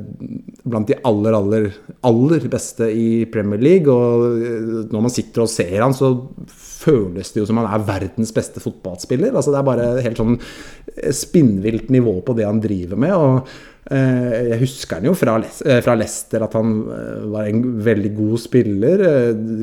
blant 0.67 0.87
de 0.89 0.97
aller, 1.07 1.37
aller, 1.37 1.69
aller 2.07 2.47
beste 2.51 2.89
i 2.91 3.25
Premier 3.31 3.61
League. 3.61 3.91
Og 3.93 4.41
eh, 4.41 4.67
når 4.93 5.07
man 5.07 5.13
sitter 5.13 5.45
og 5.45 5.51
ser 5.51 5.77
han, 5.83 5.95
så 5.97 6.13
føles 6.47 7.33
det 7.33 7.43
jo 7.43 7.47
som 7.49 7.59
han 7.61 7.69
er 7.71 7.87
verdens 7.87 8.33
beste 8.35 8.63
fotballspiller. 8.63 9.33
Altså 9.35 9.53
Det 9.53 9.61
er 9.61 9.71
bare 9.71 9.89
helt 10.05 10.21
sånn 10.21 10.37
eh, 10.37 11.13
spinnvilt 11.15 11.91
nivå 11.93 12.19
på 12.25 12.37
det 12.37 12.47
han 12.47 12.63
driver 12.63 13.03
med. 13.03 13.17
og 13.17 13.75
jeg 13.87 14.59
husker 14.59 14.99
han 14.99 15.07
jo 15.07 15.13
fra, 15.15 15.37
eh, 15.39 15.79
fra 15.83 15.95
Leicester 15.95 16.43
at 16.43 16.55
han 16.57 16.71
eh, 16.91 17.25
var 17.31 17.47
en 17.47 17.63
veldig 17.85 18.11
god 18.17 18.41
spiller. 18.43 19.03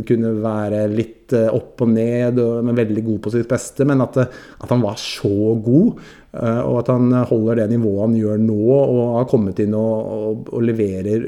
Kunne 0.09 0.35
være 0.45 0.87
litt 0.93 1.35
opp 1.35 1.81
og 1.81 1.89
ned, 1.89 2.39
men 2.65 2.77
veldig 2.77 3.03
god 3.05 3.21
på 3.25 3.33
sitt 3.33 3.49
beste. 3.51 3.87
Men 3.89 4.05
at, 4.05 4.17
at, 4.21 4.69
han 4.71 4.85
var 4.85 4.97
så 5.01 5.55
god, 5.65 6.03
og 6.35 6.77
at 6.83 6.91
han 6.93 7.15
holder 7.31 7.63
det 7.63 7.71
nivået 7.73 8.03
han 8.03 8.17
gjør 8.19 8.43
nå, 8.45 8.61
og 8.75 9.01
har 9.21 9.27
kommet 9.31 9.63
inn 9.65 9.77
og, 9.79 10.13
og, 10.19 10.53
og 10.53 10.67
leverer 10.69 11.25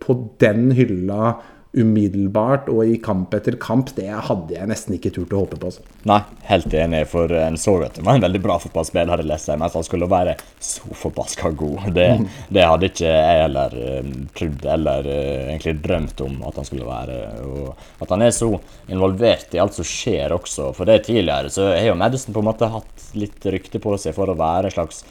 på 0.00 0.16
den 0.40 0.70
hylla 0.78 1.34
umiddelbart 1.76 2.68
og 2.72 2.88
i 2.88 2.96
kamp 3.02 3.34
etter 3.36 3.58
kamp, 3.60 3.90
det 3.96 4.08
hadde 4.08 4.54
jeg 4.54 4.68
nesten 4.70 4.94
ikke 4.96 5.12
turt 5.12 5.34
å 5.36 5.42
håpe 5.42 5.58
på. 5.60 5.70
Så. 5.74 5.84
Nei, 6.08 6.20
helt 6.48 6.72
enig, 6.72 7.02
for 7.10 7.32
en 7.36 7.58
så 7.60 7.74
at 7.84 7.98
det 7.98 8.04
var 8.06 8.16
en 8.16 8.24
veldig 8.24 8.40
bra 8.44 8.56
fotballspiller, 8.62 9.12
hadde 9.12 9.28
lest 9.28 9.50
seg, 9.50 9.60
men 9.60 9.68
at 9.68 9.76
han 9.76 9.84
skulle 9.86 10.08
være 10.08 10.38
så 10.64 10.96
forbaska 10.96 11.52
god, 11.60 11.90
det, 11.98 12.08
mm. 12.22 12.26
det, 12.56 12.64
hadde 12.64 12.88
ikke 12.88 13.12
jeg 13.12 13.42
heller 13.42 13.76
uh, 13.76 14.10
trodd 14.38 14.66
eller 14.78 15.10
uh, 15.12 15.44
egentlig 15.50 15.76
drømt 15.84 16.24
om 16.24 16.40
at 16.48 16.62
han 16.62 16.70
skulle 16.70 16.88
være. 16.88 17.20
Og 17.44 18.02
at 18.04 18.16
han 18.16 18.24
er 18.24 18.34
så 18.34 18.50
involvert 18.88 19.52
i 19.54 19.62
alt 19.62 19.76
som 19.76 19.86
skjer 19.86 20.32
også, 20.34 20.72
for 20.76 20.88
det 20.88 21.02
tidligere 21.10 21.52
så 21.52 21.68
har 21.74 21.90
jo 21.90 22.00
Madison 22.00 22.36
på 22.36 22.42
en 22.42 22.48
måte 22.48 22.72
hatt 22.72 23.08
litt 23.18 23.44
rykte 23.52 23.80
på 23.82 23.96
seg 24.00 24.16
for 24.16 24.32
å 24.32 24.38
være 24.38 24.70
en 24.70 24.78
slags 24.78 25.04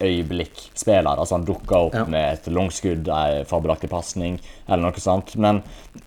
øyeblikkspiller. 0.00 1.10
Altså 1.14 1.38
han 1.38 1.46
dukker 1.46 1.88
opp 1.88 1.96
ja. 1.96 2.04
med 2.10 2.38
et 2.38 2.48
langskudd, 2.52 3.08
en 3.08 3.48
fabelaktig 3.48 3.90
pasning 3.92 4.38
eller 4.66 4.86
noe 4.86 5.02
sånt. 5.02 5.34
Men 5.40 5.60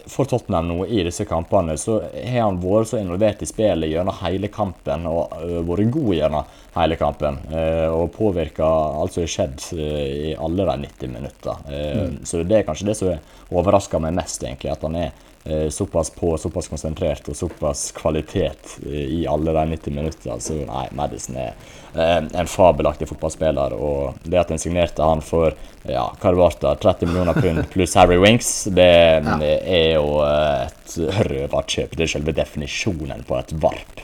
for 0.09 0.29
Tottenham 0.29 0.69
nå 0.71 0.87
i 0.87 1.03
disse 1.07 1.27
kampene 1.29 1.77
så 1.79 1.99
har 2.13 2.47
han 2.47 2.61
vært 2.63 2.91
så 2.91 3.01
involvert 3.01 3.43
i 3.43 3.49
spillet 3.49 3.91
gjennom 3.91 4.17
hele 4.21 4.51
kampen 4.53 5.07
og 5.09 5.35
uh, 5.37 5.59
vært 5.67 5.93
god 5.95 6.11
gjennom 6.17 6.57
hele 6.77 6.99
kampen. 6.99 7.39
Uh, 7.51 7.87
og 7.93 8.11
påvirka 8.15 8.67
alt 8.67 9.15
som 9.15 9.25
har 9.25 9.33
skjedd 9.35 9.69
i 9.77 10.33
alle 10.33 10.67
de 10.67 10.77
90 10.87 11.15
minutter. 11.15 11.63
Mm. 11.67 12.19
Så 12.27 12.43
det 12.47 12.61
er 12.61 12.67
kanskje 12.67 12.91
det 12.91 12.99
som 12.99 13.55
overrasker 13.57 14.01
meg 14.03 14.15
mest, 14.17 14.43
egentlig. 14.43 14.73
At 14.73 14.85
han 14.85 14.97
er 14.99 15.11
Eh, 15.11 15.26
såpass 15.71 16.09
på, 16.11 16.33
såpass 16.37 16.67
konsentrert 16.67 17.27
og 17.29 17.35
såpass 17.37 17.91
kvalitet 17.95 18.77
i 18.87 19.25
alle 19.27 19.53
de 19.55 19.65
90 19.75 19.95
minuttene. 19.95 20.39
Så 20.43 20.57
nei, 20.59 20.87
Madison 20.97 21.37
er 21.39 21.53
eh, 21.95 22.19
en 22.19 22.49
fabelaktig 22.49 23.07
fotballspiller. 23.09 23.75
Og 23.77 24.19
det 24.27 24.41
at 24.41 24.51
en 24.51 24.61
signerte 24.61 25.05
han 25.05 25.23
for 25.25 25.55
ja, 25.87 26.07
hva 26.19 26.33
det 26.33 26.39
ble, 26.41 26.73
30 26.83 27.11
millioner 27.11 27.37
pund 27.37 27.63
pluss 27.71 27.95
Harry 27.99 28.19
Winks, 28.21 28.51
det, 28.75 28.91
ja. 29.23 29.37
er 29.39 29.95
jo 29.95 30.19
et 30.27 30.99
røverkjøp. 31.29 31.95
Det 31.95 32.07
er 32.07 32.13
selve 32.17 32.35
definisjonen 32.35 33.23
på 33.27 33.39
et 33.39 33.55
varp. 33.61 34.03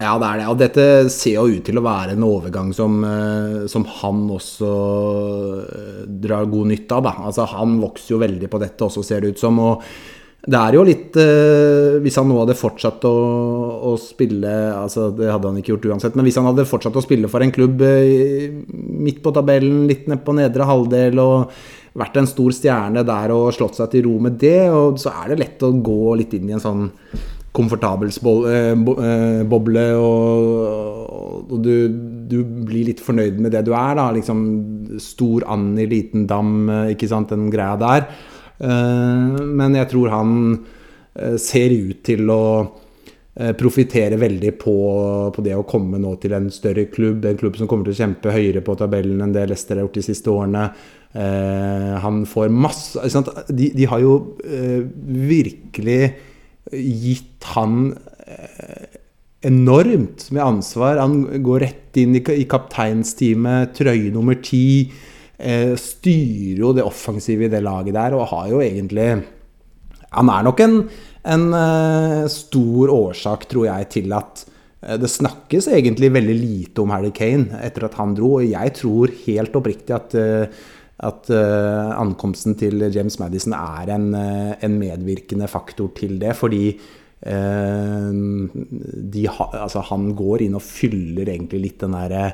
Ja, 0.00 0.14
det 0.16 0.28
er 0.28 0.38
det. 0.40 0.46
Og 0.48 0.60
dette 0.60 0.84
ser 1.12 1.34
jo 1.36 1.58
ut 1.58 1.66
til 1.66 1.76
å 1.76 1.84
være 1.84 2.14
en 2.14 2.24
overgang 2.24 2.70
som, 2.72 3.02
eh, 3.04 3.66
som 3.68 3.84
han 3.98 4.22
også 4.32 4.70
eh, 5.66 5.98
drar 6.24 6.48
god 6.48 6.70
nytte 6.72 6.96
av. 6.96 7.04
Da. 7.04 7.12
Altså, 7.28 7.44
han 7.52 7.76
vokser 7.82 8.14
jo 8.14 8.22
veldig 8.22 8.48
på 8.48 8.62
dette 8.62 8.86
også, 8.86 9.04
ser 9.04 9.20
det 9.20 9.34
ut 9.34 9.44
som. 9.44 9.60
og 9.60 9.84
det 10.40 10.56
er 10.56 10.76
jo 10.76 10.84
litt 10.88 11.16
eh, 11.20 11.98
Hvis 12.00 12.16
han 12.16 12.30
nå 12.30 12.38
hadde 12.40 12.56
fortsatt 12.56 13.04
å, 13.08 13.16
å, 13.90 13.96
spille 14.00 14.52
altså 14.72 15.10
Det 15.12 15.28
hadde 15.28 15.50
han 15.50 15.58
ikke 15.60 15.74
gjort 15.74 15.90
uansett, 15.92 16.16
men 16.16 16.24
hvis 16.24 16.38
han 16.40 16.48
hadde 16.48 16.68
fortsatt 16.68 16.96
å 16.96 17.04
spille 17.04 17.28
for 17.28 17.44
en 17.44 17.52
klubb 17.52 17.82
eh, 17.84 18.48
midt 18.72 19.20
på 19.24 19.34
tabellen, 19.36 19.84
litt 19.90 20.08
ned 20.08 20.24
på 20.24 20.36
nedre 20.38 20.68
halvdel 20.68 21.20
og 21.20 21.52
vært 22.00 22.16
en 22.20 22.30
stor 22.30 22.54
stjerne 22.54 23.02
der 23.04 23.34
og 23.34 23.50
slått 23.52 23.76
seg 23.76 23.90
til 23.92 24.06
ro 24.06 24.14
med 24.22 24.38
det, 24.40 24.70
så 25.02 25.10
er 25.10 25.32
det 25.32 25.40
lett 25.42 25.64
å 25.66 25.72
gå 25.74 26.14
litt 26.20 26.36
inn 26.38 26.48
i 26.48 26.54
en 26.54 26.62
sånn 26.62 26.84
komfortabel 27.56 28.12
eh, 28.46 29.42
boble, 29.50 29.86
og, 29.98 31.46
og 31.50 31.56
du, 31.66 31.74
du, 32.30 32.38
blir 32.64 32.92
litt 32.92 33.02
fornøyd 33.02 33.42
med 33.42 33.52
det 33.56 33.64
du 33.66 33.74
er. 33.74 33.96
da, 33.98 34.08
liksom 34.14 34.44
Stor 35.02 35.44
and 35.50 35.82
i 35.82 35.88
liten 35.90 36.28
dam, 36.30 36.70
ikke 36.94 37.10
sant, 37.10 37.34
den 37.34 37.50
greia 37.52 37.74
der. 37.80 38.06
Eh, 38.60 39.40
men 39.40 39.78
jeg 39.78 39.88
tror 39.92 40.12
han 40.12 40.36
eh, 41.16 41.36
ser 41.40 41.72
ut 41.72 42.02
til 42.06 42.28
å 42.32 42.44
eh, 42.60 43.52
profitere 43.58 44.20
veldig 44.20 44.52
på, 44.60 44.76
på, 45.34 45.44
det 45.46 45.56
å 45.56 45.66
komme 45.68 46.00
nå 46.02 46.14
til 46.20 46.36
en 46.36 46.50
større 46.52 46.86
klubb. 46.92 47.24
En 47.24 47.40
klubb 47.40 47.58
som 47.60 47.70
kommer 47.70 47.88
til 47.88 47.96
å 47.96 48.00
kjempe 48.02 48.34
høyere 48.34 48.64
på 48.66 48.76
tabellen 48.80 49.22
enn 49.24 49.34
det 49.36 49.48
Leicester 49.48 49.78
har 49.78 49.88
gjort 49.88 50.00
de 50.00 50.08
siste 50.10 50.32
årene. 50.32 50.70
han 51.10 52.20
får 52.30 52.52
masse 52.54 53.22
de, 53.48 53.72
de, 53.74 53.86
har 53.90 53.98
jo 53.98 54.36
virkelig 55.10 56.12
gitt 56.70 57.48
han 57.56 57.96
enormt 59.42 60.28
med 60.30 60.44
ansvar. 60.44 61.00
Han 61.02 61.42
går 61.42 61.64
rett 61.64 61.98
inn 61.98 62.14
i, 62.14 62.22
kapteinsteamet, 62.46 63.74
trøye 63.74 64.12
nummer 64.14 64.38
ti 64.38 64.92
styrer 65.80 66.60
jo 66.60 66.72
det 66.76 66.84
offensive 66.84 67.46
i 67.46 67.52
det 67.52 67.62
laget 67.64 67.96
der, 67.96 68.16
og 68.16 68.28
har 68.32 68.48
jo 68.52 68.60
egentlig 68.60 69.22
Han 70.10 70.28
er 70.28 70.42
nok 70.42 70.60
en, 70.60 70.88
en 71.22 71.44
uh, 71.54 72.26
stor 72.26 72.90
årsak, 72.90 73.46
tror 73.46 73.66
jeg, 73.68 73.88
til 73.94 74.12
at 74.12 74.44
uh, 74.82 74.96
det 74.98 75.10
snakkes 75.10 75.68
egentlig 75.70 76.10
veldig 76.12 76.34
lite 76.34 76.82
om 76.82 76.90
Harry 76.90 77.12
Kane 77.14 77.60
etter 77.62 77.86
at 77.86 77.94
han 77.94 78.14
dro. 78.18 78.40
Og 78.40 78.48
jeg 78.50 78.74
tror 78.74 79.06
helt 79.26 79.54
oppriktig 79.54 79.94
at, 79.94 80.16
at 80.98 81.30
ankomsten 81.30 82.58
til 82.58 82.90
James 82.90 83.20
Madison 83.22 83.54
er 83.54 83.94
en, 83.94 84.14
en 84.14 84.78
medvirkende 84.80 85.46
faktor 85.48 85.94
til 85.94 86.18
det. 86.18 86.34
Fordi 86.34 86.74
ha, 89.30 89.46
altså 89.62 89.80
han 89.92 90.10
går 90.16 90.42
inn 90.48 90.58
og 90.58 90.64
fyller 90.64 91.28
egentlig 91.28 91.60
litt 91.68 91.84
den 91.84 91.94
derre 91.94 92.32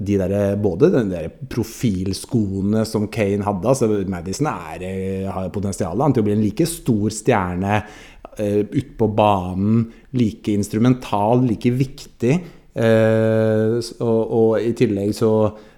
de 0.00 0.16
der, 0.16 0.56
både 0.56 0.88
de 0.94 1.02
der 1.10 1.28
profilskoene 1.52 2.86
som 2.88 3.08
Kane 3.12 3.44
hadde 3.44 3.68
altså 3.68 3.88
Madison 4.08 4.48
er, 4.48 4.84
eh, 4.86 5.28
har 5.28 5.52
potensial 5.52 6.00
til 6.00 6.22
å 6.22 6.26
bli 6.26 6.36
en 6.36 6.44
like 6.44 6.66
stor 6.68 7.12
stjerne 7.12 7.82
uh, 7.82 8.62
ute 8.72 8.96
på 8.96 9.10
banen. 9.12 9.84
Like 10.16 10.54
instrumental, 10.54 11.44
like 11.44 11.74
viktig. 11.76 12.38
Uh, 12.72 13.76
og, 14.00 14.20
og, 14.32 14.52
i 14.64 14.72
tillegg 14.72 15.12
så, 15.12 15.32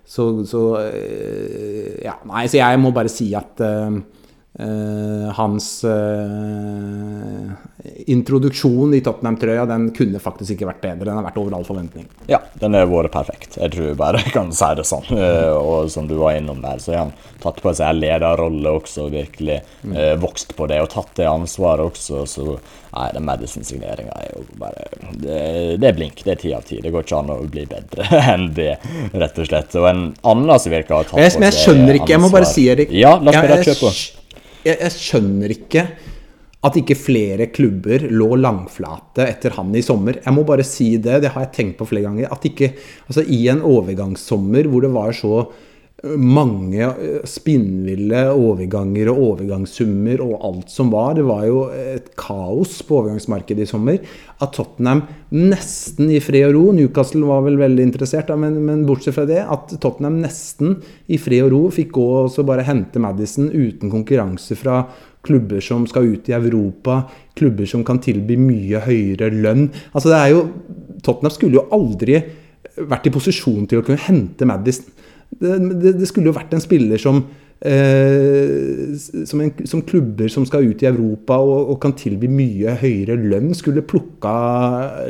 så, 0.06 0.28
så 0.46 0.60
uh, 0.78 1.88
Ja, 2.04 2.20
nei, 2.30 2.44
så 2.46 2.60
jeg 2.60 2.78
må 2.82 2.94
bare 2.94 3.10
si 3.10 3.32
at 3.34 3.58
Uh, 3.64 3.98
hans 5.34 5.84
uh, 5.84 7.50
introduksjon 8.06 8.94
i 8.94 9.00
Tottenham-trøya 9.02 9.64
den 9.66 9.88
kunne 9.96 10.20
faktisk 10.22 10.54
ikke 10.54 10.68
vært 10.68 10.84
bedre. 10.84 11.08
Den 11.08 11.18
har 11.18 11.26
vært 11.26 11.40
over 11.42 11.56
all 11.58 11.66
forventning. 11.66 12.06
Ja, 12.30 12.38
den 12.62 12.78
har 12.78 12.86
vært 12.86 13.10
perfekt. 13.16 13.58
Jeg 13.58 13.74
tror 13.74 13.98
bare 13.98 14.22
jeg 14.22 14.30
kan 14.36 14.54
si 14.54 14.70
det 14.78 14.86
sånn. 14.86 15.10
Uh, 15.10 15.58
og 15.58 15.90
som 15.90 16.06
du 16.06 16.14
var 16.20 16.38
innom 16.38 16.62
der, 16.62 16.78
så 16.78 16.94
har 16.94 17.02
han 17.08 17.12
tatt 17.42 17.58
på 17.64 17.74
seg 17.74 17.90
en 17.90 18.00
lederrolle 18.04 18.76
også, 18.78 19.08
og 19.08 19.18
virkelig 19.18 19.58
mm. 19.82 19.98
vokst 20.22 20.54
på 20.56 20.70
det 20.70 20.78
og 20.80 20.90
tatt 20.94 21.10
det 21.18 21.26
ansvaret 21.28 21.90
også. 21.90 22.22
Så 22.30 22.46
nei, 22.54 23.10
den 23.18 23.26
Madison-signeringa 23.26 24.16
er 24.22 24.32
jo 24.36 24.46
bare 24.62 24.86
det, 25.18 25.38
det, 25.82 25.90
er 25.90 25.98
blink. 25.98 26.22
Det 26.22 26.38
er 26.38 26.42
ti 26.46 26.54
av 26.54 26.62
ti. 26.62 26.78
Det 26.78 26.94
går 26.94 27.04
ikke 27.04 27.22
an 27.24 27.34
å 27.34 27.42
bli 27.42 27.66
bedre 27.74 28.06
enn 28.36 28.52
det, 28.54 28.76
rett 29.12 29.42
og 29.42 29.50
slett. 29.50 29.80
Og 29.82 29.90
en 29.90 30.04
annen 30.22 30.58
som 30.62 30.78
virker 30.78 30.94
å 30.94 31.02
ha 31.02 31.08
tatt 31.08 31.18
på 31.18 31.24
seg 31.24 31.32
ansvar 31.32 31.50
jeg 31.50 31.62
skjønner 31.64 31.98
ikke, 32.04 32.12
jeg 32.14 32.22
må 32.22 32.30
bare 32.38 32.54
si 32.54 32.68
Erik. 32.70 32.94
Ja, 32.94 33.18
la 33.18 33.34
oss 33.34 33.42
bare 33.42 33.64
kjøre 33.66 33.82
på 33.82 34.22
jeg, 34.64 34.78
jeg 34.80 34.92
skjønner 34.96 35.54
ikke 35.54 35.86
at 36.64 36.78
ikke 36.80 36.96
flere 36.96 37.50
klubber 37.52 38.06
lå 38.08 38.30
langflate 38.40 39.26
etter 39.28 39.52
han 39.58 39.74
i 39.76 39.82
sommer. 39.84 40.16
Jeg 40.24 40.32
må 40.32 40.46
bare 40.48 40.64
si 40.64 40.94
det, 40.96 41.20
det 41.24 41.34
har 41.34 41.44
jeg 41.44 41.52
tenkt 41.58 41.76
på 41.80 41.88
flere 41.90 42.08
ganger. 42.08 42.30
At 42.32 42.46
ikke, 42.48 42.70
altså 43.04 43.24
I 43.28 43.42
en 43.52 43.60
overgangssommer 43.68 44.70
hvor 44.72 44.86
det 44.86 44.92
var 44.94 45.12
så 45.16 45.42
mange 46.20 46.82
eh, 46.84 47.22
spinnville 47.28 48.26
overganger 48.34 49.08
og 49.12 49.20
overgangssummer 49.28 50.20
og 50.24 50.34
alt 50.48 50.72
som 50.72 50.90
var. 50.92 51.14
Det 51.18 51.24
var 51.26 51.46
jo 51.48 51.62
et 51.72 52.10
kaos 52.20 52.76
på 52.84 53.00
overgangsmarkedet 53.00 53.64
i 53.64 53.70
sommer. 53.70 53.98
At 54.44 54.54
Tottenham 54.56 55.04
nesten 55.34 56.12
i 56.12 56.20
fred 56.22 56.50
og 56.50 56.56
ro 56.58 56.76
Newcastle 56.76 57.24
var 57.28 57.44
vel 57.46 57.58
veldig 57.60 57.88
interessert, 57.88 58.32
men, 58.38 58.60
men, 58.66 58.84
bortsett 58.88 59.16
fra 59.16 59.26
det, 59.28 59.40
at 59.42 59.74
Tottenham 59.80 60.20
nesten 60.22 60.78
i 61.08 61.18
fred 61.20 61.46
og 61.46 61.54
ro 61.54 61.64
fikk 61.74 61.94
gå 61.96 62.08
og 62.24 62.38
bare 62.48 62.66
hente 62.66 63.02
Madison 63.02 63.50
uten 63.50 63.92
konkurranse 63.92 64.58
fra 64.58 64.82
klubber 65.24 65.62
som 65.64 65.86
skal 65.88 66.10
ut 66.12 66.28
i 66.28 66.36
Europa, 66.36 67.04
klubber 67.38 67.68
som 67.68 67.84
kan 67.86 68.02
tilby 68.04 68.36
mye 68.36 68.82
høyere 68.84 69.30
lønn. 69.32 69.70
Altså 69.94 70.12
det 70.12 70.18
er 70.20 70.34
jo 70.34 70.42
Tottenham 71.04 71.32
skulle 71.32 71.62
jo 71.62 71.68
aldri 71.74 72.20
vært 72.74 73.06
i 73.08 73.12
posisjon 73.14 73.68
til 73.70 73.80
å 73.80 73.86
kunne 73.86 74.02
hente 74.04 74.46
Madison. 74.48 74.90
Det, 75.40 75.94
det, 75.98 76.08
skulle 76.10 76.30
jo 76.30 76.36
vært 76.36 76.54
en 76.54 76.62
spiller 76.62 77.00
som, 77.00 77.22
eh, 77.64 78.92
som, 78.98 79.40
en, 79.40 79.54
som, 79.66 79.82
klubber 79.86 80.30
som 80.32 80.46
skal 80.48 80.68
ut 80.70 80.84
i 80.84 80.90
Europa 80.90 81.38
og, 81.42 81.72
og, 81.72 81.78
kan 81.82 81.96
tilby 81.98 82.30
mye 82.30 82.76
høyere 82.82 83.18
lønn, 83.18 83.54
skulle 83.56 83.86
plukka 83.86 84.34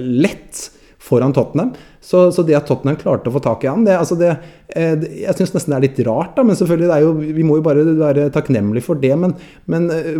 lett 0.00 0.68
foran 1.04 1.34
Tottenham. 1.37 1.74
Så, 2.04 2.26
så, 2.37 2.42
det 2.44 2.56
at 2.56 2.66
Tottenham 2.68 2.98
klarte 3.00 3.30
å 3.30 3.34
få 3.34 3.40
tak 3.44 3.64
i 3.64 3.68
han, 3.70 3.84
det, 3.87 3.94
altså 3.96 4.16
det, 4.20 4.34
eh, 4.76 5.04
jeg 5.22 5.37
syns 5.38 5.54
nesten 5.54 5.72
det 5.72 5.76
er 5.78 5.84
litt 5.87 6.00
rart. 6.04 6.34
Da, 6.37 6.44
men 6.44 6.58
selvfølgelig, 6.58 6.98
jo, 7.00 7.12
vi 7.38 7.46
må 7.46 7.58
jo 7.58 7.64
bare 7.64 7.84
være 7.96 8.26
takknemlige 8.34 8.84
for 8.84 9.00
det. 9.00 9.12
Men, 9.20 9.32
men, 9.72 9.88
eh, 9.92 10.18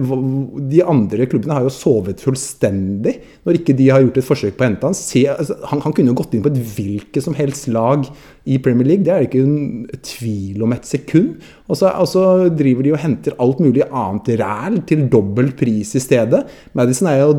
de 0.73 0.81
andre 0.85 1.29
klubbene 1.29 1.59
har 1.59 1.67
jo 1.67 1.75
sovet 1.75 2.25
fullstendig 2.25 3.19
når 3.45 3.61
ikke 3.61 3.77
de 3.77 3.91
har 3.93 4.05
gjort 4.05 4.21
et 4.21 4.29
forsøk 4.29 4.57
på 4.57 4.65
å 4.65 4.69
hente 4.71 4.89
han. 4.89 4.97
Se, 4.97 5.27
altså, 5.35 5.59
han. 5.69 5.85
Han 5.85 5.93
kunne 5.93 6.15
jo 6.15 6.17
gått 6.17 6.33
inn 6.33 6.45
på 6.45 6.49
et 6.53 6.63
hvilket 6.77 7.25
som 7.25 7.37
helst 7.37 7.69
lag 7.73 8.09
i 8.45 8.59
Premier 8.61 8.87
League. 8.87 9.05
Det 9.05 9.13
er 9.13 9.23
det 9.23 9.29
ikke 9.31 9.45
en 9.45 10.01
tvil 10.05 10.65
om 10.67 10.75
et 10.77 10.89
sekund. 10.89 11.37
Og 11.69 11.79
så, 11.81 11.91
og 11.97 12.09
så 12.11 12.25
driver 12.53 12.85
de 12.85 12.93
og 12.93 13.01
henter 13.01 13.37
alt 13.41 13.63
mulig 13.65 13.87
annet 13.89 14.35
ræl 14.41 14.81
til 14.89 15.07
dobbel 15.13 15.53
pris 15.57 15.95
i 15.97 16.03
stedet. 16.03 16.43
Madison 16.77 17.09
er 17.09 17.23
jo 17.23 17.31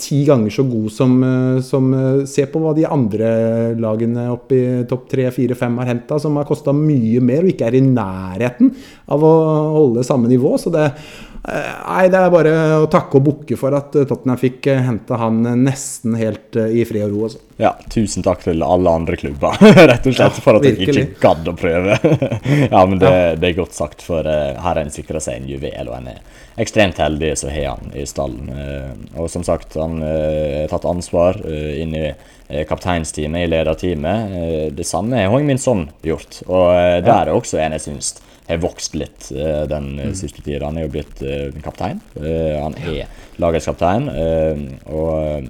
ti 0.00 0.22
ganger 0.26 0.50
så 0.50 0.64
god 0.66 0.88
som, 0.90 1.18
eh, 1.22 1.60
som 1.62 1.92
Se 2.28 2.46
på 2.50 2.62
hva 2.62 2.72
de 2.76 2.86
andre 2.88 3.28
lagene 3.80 4.26
oppi 4.32 4.58
topp 4.88 5.06
tre, 5.12 5.28
fire, 5.34 5.56
fem 5.58 5.76
har 5.82 5.92
henta, 5.92 6.18
som 6.20 6.36
har 6.40 6.48
kosta 6.48 6.74
mye 6.74 7.20
mer 7.22 7.44
og 7.44 7.52
ikke 7.52 7.68
er 7.68 7.78
i 7.78 7.84
nærheten 7.84 8.72
av 9.08 9.22
å 9.22 9.34
holde 9.76 10.06
samme 10.06 10.32
nivå. 10.32 10.56
Så 10.60 10.72
det, 10.72 10.88
eh, 10.88 11.33
nei, 11.44 12.04
det 12.08 12.20
er 12.20 12.30
bare 12.32 12.52
å 12.80 12.86
takke 12.88 13.18
og 13.18 13.24
bukke 13.26 13.56
for 13.60 13.76
at 13.76 13.92
Tottenham 13.92 14.38
fikk 14.40 14.68
eh, 14.72 14.80
hente 14.86 15.18
han 15.20 15.42
nesten 15.60 16.16
helt 16.16 16.56
eh, 16.56 16.72
i 16.80 16.84
fred 16.88 17.04
og 17.04 17.12
ro. 17.12 17.24
Også. 17.26 17.40
Altså. 17.42 17.60
Ja, 17.60 17.72
tusen 17.92 18.24
takk 18.24 18.44
til 18.46 18.64
alle 18.64 18.94
andre 19.00 19.18
klubber, 19.20 19.58
rett 19.90 20.08
og 20.08 20.16
slett, 20.16 20.40
for 20.44 20.58
at 20.58 20.64
virkelig. 20.64 20.94
jeg 20.94 21.10
ikke 21.10 21.24
gadd 21.26 21.50
å 21.52 21.56
prøve. 21.58 21.98
ja, 22.74 22.80
men 22.80 22.96
det, 23.02 23.12
det, 23.42 23.50
er 23.50 23.58
godt 23.58 23.76
sagt, 23.76 24.04
for 24.06 24.24
her 24.24 24.56
har 24.64 24.80
en 24.80 24.94
sikra 24.94 25.20
seg 25.22 25.42
en 25.42 25.50
juvel, 25.52 25.90
og 25.90 25.98
en 26.00 26.14
er 26.14 26.22
ekstremt 26.64 27.00
heldig 27.02 27.34
så 27.36 27.50
har 27.50 27.74
han 27.74 27.92
i 27.98 28.06
stallen. 28.06 28.48
Og 29.18 29.26
som 29.30 29.42
sagt, 29.46 29.74
han 29.76 29.98
har 30.00 30.70
tatt 30.70 30.86
ansvar 30.86 31.40
inn 31.44 31.96
i 31.98 32.06
Eh, 32.08 32.33
kapteinsteamet, 32.68 33.46
i 33.46 33.46
lederteamet. 33.46 34.30
Eh, 34.30 34.72
det 34.72 34.84
samme 34.84 35.16
har 35.16 35.42
Min 35.42 35.58
Son 35.58 35.88
gjort. 36.02 36.42
Og 36.46 36.70
eh, 36.74 37.00
der 37.04 37.28
er 37.28 37.34
også 37.34 37.58
en 37.62 37.76
jeg 37.76 37.86
syns 37.86 38.14
har 38.44 38.60
vokst 38.60 38.92
litt 38.92 39.30
den 39.32 39.86
mm. 39.96 40.10
siste 40.18 40.42
tida. 40.44 40.66
Han 40.66 40.76
er 40.76 40.84
jo 40.84 40.90
blitt 40.92 41.22
kaptein. 41.64 42.02
han 42.12 42.74
er 42.76 43.06
lagets 43.40 43.64
kaptein. 43.70 44.10
og 44.84 45.46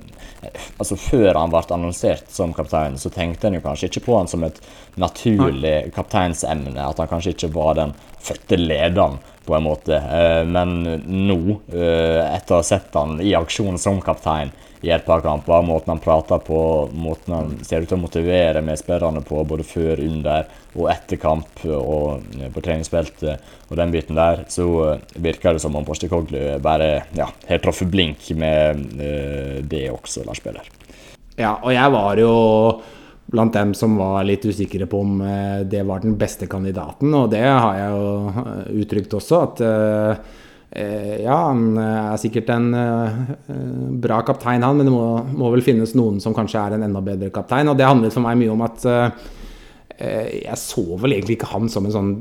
altså 0.79 0.95
Før 1.03 1.35
han 1.35 1.51
ble 1.51 1.65
annonsert 1.75 2.31
som 2.31 2.55
kaptein, 2.55 2.95
så 2.95 3.11
tenkte 3.11 3.51
en 3.51 3.59
jo 3.59 3.65
kanskje 3.65 3.89
ikke 3.91 4.05
på 4.07 4.15
han 4.15 4.31
som 4.31 4.47
et 4.47 4.63
naturlig 4.95 5.91
kapteinsemne. 5.97 6.79
At 6.79 7.03
han 7.03 7.11
kanskje 7.11 7.35
ikke 7.35 7.51
var 7.57 7.75
den 7.81 7.97
fødte 8.23 8.61
lederen, 8.63 9.19
på 9.43 9.59
en 9.59 9.67
måte. 9.67 9.99
Men 10.47 10.79
nå, 11.03 11.41
etter 11.67 12.55
å 12.55 12.63
ha 12.63 12.65
sett 12.65 12.95
han 12.95 13.19
i 13.19 13.35
aksjon 13.35 13.75
som 13.75 13.99
kaptein, 14.07 14.55
i 14.85 14.91
et 14.93 15.05
par 15.07 15.23
kamper. 15.25 15.65
Måten 15.65 15.95
han 15.95 16.03
prater 16.05 16.43
på, 16.45 16.61
måten 16.93 17.35
han 17.35 17.53
ser 17.65 17.85
ut 17.85 17.89
til 17.89 17.99
å 17.99 18.05
motivere 18.05 18.63
medspillerne 18.65 19.25
på 19.25 19.43
både 19.49 19.67
før, 19.67 20.03
under 20.05 20.49
og 20.75 20.89
etter 20.91 21.21
kamp 21.23 21.63
og 21.71 22.25
eh, 22.37 22.51
på 22.53 22.63
treningsfeltet 22.65 23.71
og 23.71 23.79
den 23.79 23.95
biten 23.95 24.19
der, 24.19 24.45
så 24.51 24.67
eh, 24.89 25.05
virker 25.23 25.55
det 25.55 25.63
som 25.63 25.77
om 25.79 25.87
Postecoglou 25.87 26.59
bare 26.65 26.91
ja, 27.17 27.29
har 27.49 27.63
truffet 27.63 27.91
blink 27.93 28.27
med 28.37 28.83
uh, 28.99 29.63
det 29.63 29.87
også, 29.95 30.25
Lars 30.27 30.43
Peder. 30.43 30.67
Ja, 31.39 31.57
og 31.63 31.73
jeg 31.75 31.95
var 31.95 32.19
jo 32.19 32.35
blant 33.35 33.55
dem 33.57 33.75
som 33.75 33.97
var 33.99 34.25
litt 34.27 34.45
usikre 34.47 34.87
på 34.91 35.01
om 35.03 35.21
eh, 35.25 35.61
det 35.67 35.83
var 35.89 36.03
den 36.05 36.17
beste 36.21 36.49
kandidaten, 36.51 37.13
og 37.17 37.31
det 37.33 37.45
har 37.45 37.79
jeg 37.79 37.93
jo 37.95 38.09
eh, 38.31 38.65
uttrykt 38.83 39.17
også, 39.19 39.41
at 39.49 39.63
eh, 39.65 40.43
ja, 40.75 41.37
han 41.49 41.79
er 41.79 42.17
sikkert 42.19 42.49
en 42.51 42.69
bra 44.03 44.17
kaptein, 44.27 44.65
han, 44.67 44.75
men 44.75 44.89
det 44.89 44.95
må, 44.95 45.07
må, 45.39 45.53
vel 45.55 45.63
finnes 45.63 45.95
noen 45.95 46.19
som 46.23 46.35
kanskje 46.35 46.59
er 46.59 46.75
en 46.77 46.87
enda 46.89 47.03
bedre 47.05 47.31
kaptein. 47.35 47.71
Og 47.71 47.79
det 47.79 47.87
handlet 47.87 48.15
for 48.15 48.25
meg 48.27 48.41
mye 48.41 48.55
om 48.55 48.65
at 48.67 48.87
jeg 49.95 50.59
så 50.59 50.83
vel 50.99 51.15
egentlig 51.15 51.37
ikke 51.39 51.53
han 51.53 51.71
som 51.71 51.87
en 51.87 51.95
sånn 51.95 52.15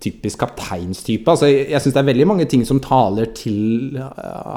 typisk 0.00 0.40
kapteinstype. 0.40 1.28
Altså, 1.28 1.48
jeg 1.50 1.80
syns 1.82 1.94
det 1.94 2.00
er 2.02 2.08
veldig 2.08 2.26
mange 2.28 2.46
ting 2.50 2.62
som 2.66 2.80
taler 2.82 3.32
til 3.36 3.98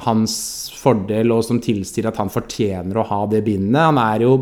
hans 0.06 0.36
fordel, 0.80 1.34
og 1.36 1.44
som 1.48 1.62
tilsier 1.64 2.08
at 2.10 2.20
han 2.22 2.32
fortjener 2.32 3.00
å 3.00 3.08
ha 3.10 3.22
det 3.32 3.44
bindet. 3.46 3.82
Han 3.82 4.00
er 4.02 4.24
jo 4.26 4.38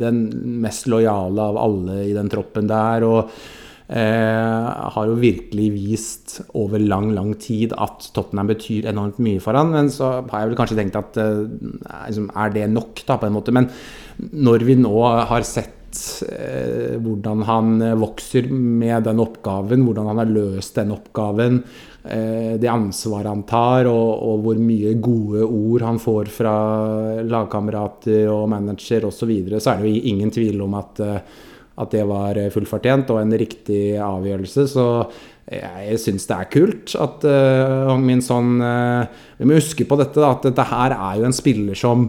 den 0.00 0.22
mest 0.62 0.88
lojale 0.90 1.48
av 1.50 1.58
alle 1.60 2.04
i 2.06 2.14
den 2.16 2.30
troppen 2.32 2.70
der. 2.70 3.06
og 3.06 3.20
eh, 3.24 3.58
har 3.90 5.08
jo 5.08 5.16
virkelig 5.18 5.64
vist 5.74 6.36
over 6.54 6.78
lang, 6.78 7.08
lang 7.10 7.32
tid 7.42 7.72
at 7.74 8.06
Tottenham 8.14 8.52
betyr 8.52 8.86
enormt 8.86 9.18
mye 9.18 9.40
for 9.42 9.58
han, 9.58 9.72
Men 9.74 9.90
så 9.90 10.12
har 10.20 10.44
jeg 10.44 10.52
vel 10.52 10.60
kanskje 10.60 10.78
tenkt 10.78 11.00
at 11.00 11.18
eh, 11.18 11.42
liksom, 12.06 12.30
er 12.38 12.54
det 12.54 12.68
nok, 12.70 13.02
da, 13.08 13.18
på 13.18 13.26
en 13.26 13.34
måte. 13.34 13.54
Men 13.56 13.66
når 14.30 14.66
vi 14.68 14.78
nå 14.78 14.94
har 15.26 15.46
sett 15.48 16.04
eh, 16.30 17.00
hvordan 17.02 17.42
han 17.50 17.82
vokser 17.98 18.46
med 18.54 19.08
den 19.10 19.24
oppgaven, 19.26 19.82
hvordan 19.88 20.12
han 20.12 20.22
har 20.22 20.34
løst 20.38 20.78
den 20.78 20.94
oppgaven, 20.94 21.64
Eh, 22.02 22.56
det 22.56 22.68
ansvaret 22.68 23.28
han 23.28 23.42
tar, 23.44 23.88
og, 23.90 24.22
og, 24.24 24.40
hvor 24.44 24.60
mye 24.60 24.94
gode 25.04 25.44
ord 25.44 25.84
han 25.84 25.98
får 26.00 26.30
fra 26.32 26.54
lagkamerater 27.28 28.24
og 28.32 28.46
manager 28.48 29.04
osv., 29.10 29.18
så, 29.20 29.28
videre, 29.28 29.60
så 29.60 29.74
er 29.74 29.82
det 29.82 29.90
jo 29.90 30.12
ingen 30.14 30.32
tvil 30.32 30.62
om 30.64 30.78
at, 30.80 31.02
eh, 31.04 31.18
at 31.80 31.92
det 31.94 32.02
var 32.08 32.38
fullfortjent 32.52 33.12
og 33.14 33.20
en 33.22 33.36
riktig 33.38 33.94
avgjørelse. 34.02 34.66
Så 34.68 34.86
jeg 35.50 36.00
syns 36.02 36.26
det 36.30 36.36
er 36.36 36.50
kult 36.52 36.92
at 36.94 37.24
uh, 37.26 37.96
Min 37.98 38.20
sånn 38.22 38.60
uh, 38.62 39.08
Vi 39.40 39.48
må 39.48 39.56
huske 39.56 39.82
på 39.88 39.96
dette, 39.98 40.20
da, 40.22 40.28
at 40.36 40.44
dette 40.46 40.66
her 40.68 40.94
er 40.94 41.16
jo 41.18 41.26
en 41.26 41.34
spiller 41.34 41.78
som 41.78 42.04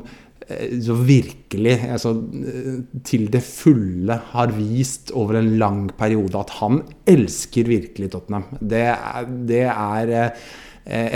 Eh, 0.52 0.80
så 0.82 0.94
virkelig 0.94 1.76
altså, 1.92 2.12
eh, 2.12 2.80
til 3.06 3.28
det 3.32 3.44
fulle 3.46 4.18
har 4.32 4.54
vist 4.56 5.12
over 5.18 5.40
en 5.40 5.52
lang 5.60 5.84
periode 5.98 6.40
at 6.40 6.56
han 6.62 6.82
elsker 7.10 7.70
virkelig 7.70 8.12
Tottenham. 8.12 8.48
Det 8.60 8.86
er, 8.94 9.30
det 9.48 9.66
er 9.70 10.14
eh, 10.16 10.32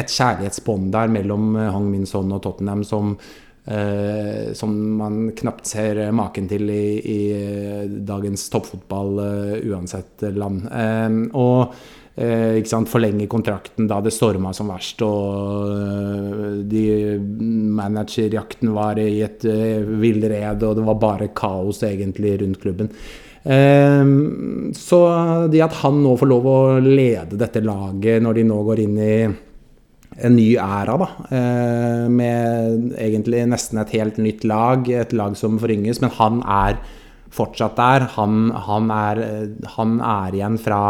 et 0.02 0.12
kjærlighetsbånd 0.12 0.92
der 0.94 1.12
mellom 1.12 1.56
Hang 1.58 1.90
Min 1.90 2.06
Son 2.06 2.32
og 2.36 2.44
Tottenham 2.46 2.84
som, 2.86 3.16
eh, 3.66 4.54
som 4.54 4.74
man 4.98 5.32
knapt 5.38 5.68
ser 5.68 6.02
maken 6.16 6.48
til 6.52 6.70
i, 6.70 6.88
i 7.02 7.20
dagens 8.06 8.50
toppfotball 8.54 9.20
uh, 9.20 9.54
uansett 9.74 10.26
land. 10.36 10.66
Eh, 10.72 11.22
og 11.34 11.76
eh, 12.16 12.86
forlenge 12.88 13.28
kontrakten 13.28 13.88
da 13.88 14.00
det 14.02 14.14
storma 14.14 14.54
som 14.54 14.72
verst. 14.72 15.02
Og 15.06 15.70
eh, 15.76 16.64
de 16.64 16.86
managerjakten 17.76 18.74
var 18.76 19.00
i 19.00 19.22
et 19.26 19.46
eh, 19.46 19.84
villred, 19.84 20.64
og 20.64 20.76
det 20.76 20.86
var 20.86 21.02
bare 21.02 21.34
kaos 21.36 21.84
egentlig 21.84 22.40
rundt 22.42 22.62
klubben. 22.62 22.92
Eh, 23.44 24.06
så 24.74 25.02
det 25.52 25.66
at 25.66 25.82
han 25.84 26.04
nå 26.04 26.16
får 26.18 26.32
lov 26.32 26.48
å 26.50 26.60
lede 26.82 27.38
dette 27.40 27.62
laget 27.66 28.24
når 28.24 28.40
de 28.40 28.48
nå 28.48 28.62
går 28.70 28.86
inn 28.86 28.98
i 28.98 29.18
en 30.24 30.36
ny 30.38 30.56
æra, 30.62 30.98
da. 31.02 31.08
Eh, 31.36 32.06
med 32.10 32.94
egentlig 33.02 33.46
nesten 33.52 33.82
et 33.82 33.96
helt 33.98 34.20
nytt 34.22 34.46
lag. 34.48 34.88
Et 34.90 35.14
lag 35.14 35.36
som 35.38 35.60
forynges. 35.60 36.02
Men 36.02 36.14
han 36.20 36.42
er 36.44 36.80
fortsatt 37.36 37.76
der. 37.76 38.10
Han, 38.16 38.52
han, 38.68 38.92
er, 38.92 39.24
han 39.76 40.00
er 40.00 40.38
igjen 40.40 40.60
fra 40.62 40.84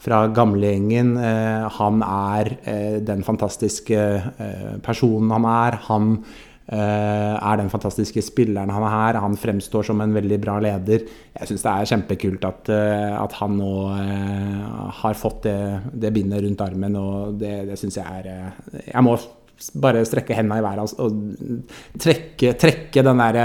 fra 0.00 0.24
gamlegjengen. 0.32 1.14
Eh, 1.20 1.66
han 1.76 2.04
er 2.06 2.54
eh, 2.64 2.98
den 3.04 3.24
fantastiske 3.26 3.98
eh, 4.00 4.76
personen 4.84 5.32
han 5.34 5.48
er. 5.48 5.76
Han 5.90 6.14
er 6.70 7.58
den 7.58 7.70
fantastiske 7.72 8.22
spilleren 8.22 8.70
han 8.70 8.84
er 8.86 8.92
her. 8.94 9.18
Han 9.24 9.34
fremstår 9.40 9.88
som 9.88 10.00
en 10.04 10.14
veldig 10.14 10.38
bra 10.42 10.54
leder. 10.62 11.02
Jeg 11.34 11.50
syns 11.50 11.64
det 11.66 11.72
er 11.72 11.90
kjempekult 11.90 12.46
at, 12.46 12.70
at 12.70 13.34
han 13.40 13.56
nå 13.58 13.72
har 15.00 15.18
fått 15.18 15.48
det, 15.48 15.58
det, 15.90 16.12
bindet 16.14 16.44
rundt 16.44 16.62
armen, 16.62 16.98
og 17.00 17.40
det, 17.42 17.56
det 17.72 17.78
syns 17.80 17.98
jeg 17.98 18.22
er 18.22 18.30
Jeg 18.86 19.06
må 19.06 19.16
bare 19.82 20.04
strekke 20.08 20.36
hendene 20.36 20.60
i 20.60 20.64
været 20.64 20.80
altså, 20.84 20.96
og 21.04 21.98
trekke, 22.00 22.54
trekke 22.60 23.04
den 23.04 23.20
der 23.20 23.40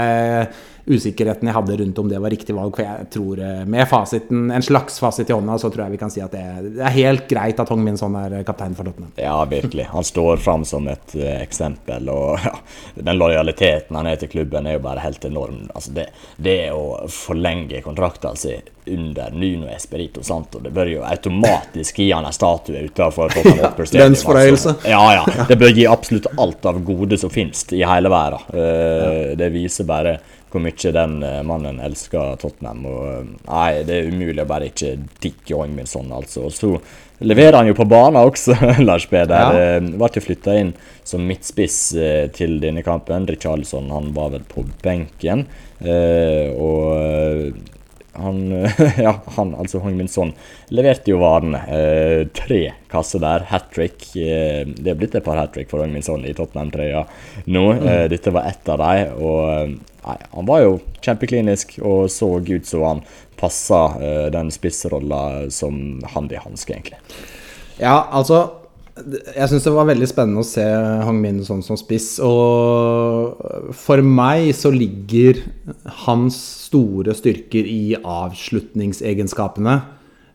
usikkerheten 0.86 1.48
jeg 1.48 1.54
hadde 1.56 1.76
rundt 1.80 1.98
om 1.98 2.08
det 2.08 2.18
var 2.22 2.30
riktig 2.30 2.54
valg. 2.54 2.76
For 2.76 2.86
jeg 2.86 3.08
tror 3.14 3.42
eh, 3.42 3.62
med 3.66 3.88
fasiten, 3.90 4.50
en 4.54 4.62
slags 4.62 5.00
fasit 5.02 5.30
i 5.30 5.34
hånda, 5.34 5.58
så 5.58 5.70
tror 5.70 5.86
jeg 5.86 5.96
vi 5.96 6.00
kan 6.00 6.12
si 6.12 6.22
at 6.22 6.34
det, 6.34 6.44
er 6.78 6.94
helt 6.94 7.26
greit 7.30 7.60
at 7.62 7.72
Hong 7.72 7.82
Min 7.84 7.98
Son 7.98 8.14
er 8.20 8.38
kaptein 8.46 8.76
for 8.78 8.86
Tottenham. 8.86 9.12
Ja, 9.18 9.38
virkelig. 9.50 9.88
Han 9.90 10.06
står 10.06 10.38
fram 10.42 10.64
som 10.64 10.86
et 10.92 11.16
uh, 11.18 11.26
eksempel. 11.40 12.10
Og 12.12 12.38
ja, 12.46 12.54
den 12.94 13.18
lojaliteten 13.18 13.98
han 13.98 14.10
er 14.10 14.20
til 14.20 14.30
klubben, 14.36 14.66
er 14.66 14.78
jo 14.78 14.86
bare 14.86 15.02
helt 15.02 15.26
enorm. 15.26 15.66
Altså, 15.74 15.94
det, 15.96 16.08
det 16.36 16.58
å 16.76 17.06
forlenge 17.10 17.82
kontrakten 17.84 18.38
sin 18.38 18.72
under 18.86 19.32
Nuno 19.34 19.66
Esperito 19.66 20.22
Santo, 20.22 20.60
det 20.62 20.70
bør 20.70 20.86
jo 20.86 21.02
automatisk 21.02 21.98
gi 21.98 22.12
han 22.12 22.28
en 22.28 22.34
statue 22.34 22.84
utenfor 22.86 23.34
Tottenham 23.34 23.64
Hotspur 23.64 23.90
Stadium. 23.90 24.12
Lønnsforhøyelse. 24.12 24.76
Altså. 24.76 24.90
Ja, 24.92 25.02
ja. 25.18 25.46
Det 25.50 25.58
bør 25.58 25.74
gi 25.74 25.88
absolutt 25.90 26.30
alt 26.38 26.70
av 26.70 26.78
gode 26.86 27.18
som 27.18 27.32
finnes 27.34 27.66
i 27.74 27.82
hele 27.82 28.12
verden. 28.12 28.46
Uh, 28.54 29.34
det 29.38 29.50
viser 29.56 29.88
bare 29.88 30.18
hvor 30.50 30.62
mye 30.62 30.92
den 30.94 31.18
eh, 31.26 31.42
mannen 31.46 31.80
elsker 31.82 32.38
Tottenham. 32.40 32.86
Og, 32.88 33.02
eh, 33.10 33.34
nei, 33.48 33.82
det 33.86 33.98
er 33.98 34.10
umulig 34.12 34.44
å 34.44 34.48
bare 34.48 34.70
ikke 34.70 34.94
dikke 35.22 35.58
Oingmin 35.58 35.90
sånn, 35.90 36.12
altså. 36.14 36.46
Og 36.46 36.54
så 36.54 36.72
leverer 37.26 37.58
han 37.60 37.70
jo 37.70 37.76
på 37.76 37.88
banen 37.90 38.20
også, 38.22 38.56
Lars 38.88 39.08
Peder. 39.10 39.36
Ja. 39.36 39.76
Eh, 39.76 39.92
ble 39.96 40.10
jo 40.14 40.24
flytta 40.24 40.58
inn 40.60 40.74
som 41.06 41.26
midtspiss 41.26 41.78
til 42.34 42.58
denne 42.62 42.82
kampen. 42.86 43.28
Richarlison 43.30 43.92
han 43.94 44.12
var 44.14 44.34
vel 44.34 44.44
på 44.48 44.66
benken. 44.82 45.46
og 46.56 47.60
han, 48.16 48.38
ja, 49.06 49.12
han, 49.36 49.52
altså 49.54 49.78
Hong 49.84 49.94
Min 49.94 50.08
Son, 50.10 50.32
leverte 50.74 51.12
jo 51.12 51.20
varene. 51.20 51.60
Tre 52.34 52.60
kasser 52.90 53.22
der. 53.22 53.46
Hat 53.52 53.68
trick. 53.74 54.08
Det 54.16 54.90
er 54.90 54.98
blitt 54.98 55.14
et 55.14 55.26
par 55.26 55.38
hat 55.38 55.54
trick 55.54 55.70
for 55.70 55.84
Hong 55.84 55.94
Min 55.94 56.06
Son 56.06 56.26
i 56.26 56.34
Tottenham-trøya 56.34 57.04
nå. 57.46 57.66
Mm. 57.76 57.90
Dette 58.10 58.34
var 58.34 58.50
ett 58.50 58.72
av 58.72 58.82
dem. 58.82 59.14
Og 59.20 59.76
Nei, 60.06 60.18
han 60.32 60.46
var 60.46 60.62
jo 60.62 60.76
kjempeklinisk 61.02 61.78
og 61.82 62.06
så 62.12 62.28
ut 62.38 62.68
som 62.68 62.84
han 62.86 63.00
passa 63.36 63.80
uh, 63.98 64.26
den 64.32 64.52
spissrolla 64.54 65.50
som 65.52 65.98
hand 66.14 66.32
i 66.32 66.38
hanske, 66.40 66.76
egentlig. 66.76 67.00
Ja, 67.76 68.06
altså 68.14 68.44
jeg 68.96 69.50
syns 69.50 69.66
det 69.66 69.74
var 69.74 69.88
veldig 69.90 70.06
spennende 70.08 70.40
å 70.40 70.46
se 70.46 70.64
Hang 71.04 71.18
Min 71.20 71.42
sånn 71.44 71.60
som 71.64 71.76
spiss. 71.76 72.14
Og 72.24 73.74
for 73.76 74.00
meg 74.00 74.48
så 74.56 74.72
ligger 74.72 75.42
hans 76.06 76.38
store 76.66 77.12
styrker 77.16 77.68
i 77.68 77.96
avslutningsegenskapene. 77.98 79.76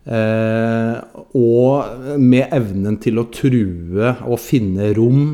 Eh, 0.01 0.93
og 1.37 2.17
med 2.21 2.53
evnen 2.53 2.99
til 3.01 3.21
å 3.21 3.27
true 3.33 4.13
og 4.25 4.39
finne 4.41 4.91
rom 4.97 5.25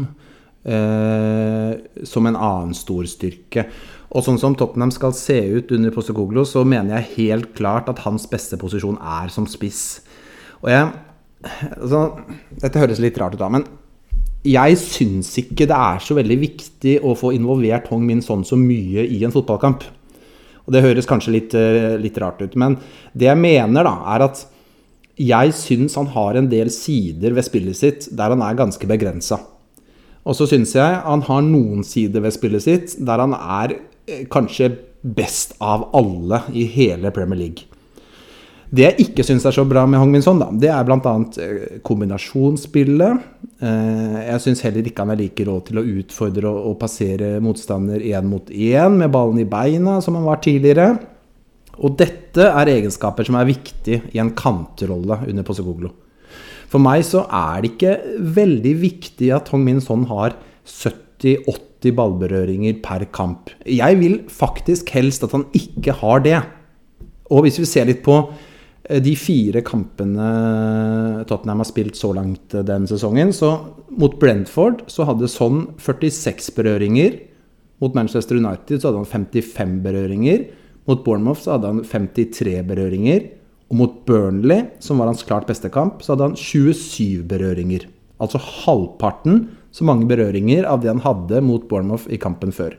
eh, 0.68 1.72
som 2.08 2.28
en 2.28 2.40
annen 2.40 2.74
stor 2.76 3.08
styrke. 3.12 3.68
Og 4.16 4.24
sånn 4.24 4.40
som 4.40 4.56
Tottenham 4.56 4.92
skal 4.96 5.12
se 5.16 5.36
ut 5.58 5.72
under 5.76 5.92
Postekoglo, 5.92 6.46
så 6.48 6.64
mener 6.68 6.96
jeg 6.98 7.16
helt 7.18 7.52
klart 7.58 7.90
at 7.92 8.06
hans 8.06 8.28
beste 8.32 8.60
posisjon 8.60 9.00
er 9.04 9.34
som 9.34 9.48
spiss. 9.50 10.00
Og 10.64 10.72
jeg 10.72 10.88
altså, 11.76 12.06
Dette 12.64 12.82
høres 12.82 13.02
litt 13.04 13.20
rart 13.20 13.36
ut, 13.36 13.42
da, 13.42 13.52
men 13.52 13.68
jeg 14.48 14.78
syns 14.80 15.34
ikke 15.42 15.68
det 15.68 15.76
er 15.76 16.04
så 16.04 16.16
veldig 16.16 16.38
viktig 16.40 16.94
å 17.04 17.18
få 17.20 17.34
involvert 17.36 17.90
Hong 17.92 18.06
Min 18.08 18.24
sånn 18.24 18.46
så 18.48 18.56
mye 18.60 19.04
i 19.04 19.20
en 19.28 19.34
fotballkamp. 19.34 19.84
Og 20.68 20.76
det 20.76 20.84
høres 20.84 21.08
kanskje 21.08 21.34
litt, 21.34 21.56
eh, 21.56 21.98
litt 22.00 22.18
rart 22.20 22.42
ut, 22.42 22.56
men 22.56 22.78
det 23.16 23.28
jeg 23.28 23.40
mener, 23.40 23.84
da, 23.84 24.16
er 24.16 24.24
at 24.28 24.46
jeg 25.18 25.54
syns 25.58 25.96
han 25.98 26.12
har 26.14 26.38
en 26.38 26.48
del 26.48 26.70
sider 26.70 27.34
ved 27.34 27.44
spillet 27.48 27.76
sitt 27.76 28.08
der 28.16 28.30
han 28.30 28.44
er 28.46 28.56
ganske 28.56 28.88
begrensa. 28.88 29.40
Og 30.28 30.36
så 30.36 30.48
syns 30.48 30.76
jeg 30.76 31.02
han 31.04 31.24
har 31.24 31.42
noen 31.42 31.84
sider 31.88 32.22
ved 32.22 32.36
spillet 32.36 32.64
sitt 32.64 32.98
der 33.04 33.24
han 33.24 33.34
er 33.34 33.78
kanskje 34.32 34.72
best 35.02 35.56
av 35.64 35.90
alle 35.96 36.42
i 36.54 36.66
hele 36.72 37.12
Premier 37.16 37.40
League. 37.40 37.68
Det 38.68 38.84
jeg 38.84 39.06
ikke 39.06 39.24
syns 39.24 39.46
er 39.48 39.56
så 39.56 39.64
bra 39.64 39.86
med 39.88 40.00
Hong 40.02 40.10
Min 40.12 40.24
Son, 40.24 40.42
det 40.60 40.68
er 40.74 40.84
bl.a. 40.88 41.14
Eh, 41.40 41.78
kombinasjonsspillet. 41.88 43.28
Eh, 43.64 44.18
jeg 44.26 44.44
syns 44.44 44.64
heller 44.66 44.90
ikke 44.90 45.06
han 45.06 45.14
er 45.14 45.22
like 45.22 45.46
råd 45.48 45.70
til 45.70 45.80
å 45.80 45.86
utfordre 46.02 46.52
og 46.52 46.76
passere 46.82 47.38
motstander 47.44 48.04
én 48.04 48.28
mot 48.28 48.52
én 48.52 49.00
med 49.00 49.14
ballen 49.14 49.40
i 49.40 49.48
beina, 49.48 50.02
som 50.04 50.20
han 50.20 50.28
var 50.28 50.44
tidligere. 50.44 50.98
Og 51.80 51.96
dette 51.96 52.44
er 52.50 52.74
egenskaper 52.74 53.28
som 53.28 53.40
er 53.40 53.48
viktig 53.48 54.02
i 54.12 54.20
en 54.20 54.34
kantrolle 54.36 55.22
under 55.30 55.48
Posegoglo. 55.48 55.94
For 56.68 56.84
meg 56.84 57.06
så 57.08 57.24
er 57.32 57.64
det 57.64 57.76
ikke 57.76 57.98
veldig 58.36 58.74
viktig 58.82 59.32
at 59.32 59.48
Hong 59.54 59.64
Min 59.64 59.80
Son 59.80 60.04
har 60.12 60.36
70 60.68 61.07
70-80 61.22 61.96
ballberøringer 61.98 62.82
per 62.84 63.08
kamp. 63.14 63.52
Jeg 63.66 64.00
vil 64.02 64.20
faktisk 64.30 64.92
helst 64.96 65.26
at 65.26 65.34
han 65.36 65.46
ikke 65.58 65.96
har 66.02 66.24
det. 66.26 66.42
Og 67.34 67.46
hvis 67.46 67.60
vi 67.60 67.68
ser 67.68 67.90
litt 67.90 68.04
på 68.06 68.18
eh, 68.90 69.02
de 69.04 69.16
fire 69.20 69.64
kampene 69.66 70.28
Tottenham 71.28 71.64
har 71.64 71.70
spilt 71.70 72.00
så 72.00 72.14
langt 72.16 72.56
eh, 72.56 72.66
den 72.66 72.88
sesongen, 72.90 73.34
så 73.36 73.54
mot 73.98 74.18
Brentford 74.22 74.86
så 74.92 75.08
hadde 75.10 75.30
Son 75.32 75.66
46 75.82 76.54
berøringer. 76.58 77.20
Mot 77.84 77.98
Manchester 77.98 78.40
United 78.40 78.82
så 78.82 78.90
hadde 78.90 79.04
han 79.04 79.12
55 79.28 79.82
berøringer. 79.84 80.48
Mot 80.88 81.04
Bournemouth 81.04 81.44
så 81.44 81.58
hadde 81.58 81.74
han 81.74 81.84
53 81.86 82.62
berøringer. 82.68 83.28
Og 83.68 83.76
mot 83.82 83.96
Burnley, 84.08 84.64
som 84.80 85.02
var 85.02 85.10
hans 85.12 85.26
klart 85.28 85.48
beste 85.50 85.70
kamp, 85.72 86.00
så 86.04 86.14
hadde 86.14 86.30
han 86.30 86.38
27 86.40 87.26
berøringer. 87.28 87.84
Altså 88.24 88.40
halvparten 88.40 89.50
så 89.78 89.86
mange 89.86 90.08
berøringer 90.10 90.66
av 90.66 90.82
det 90.82 90.90
han 90.90 91.04
hadde 91.06 91.44
mot 91.46 91.68
Bournemouth 91.70 92.10
i 92.10 92.18
kampen 92.22 92.54
før. 92.56 92.74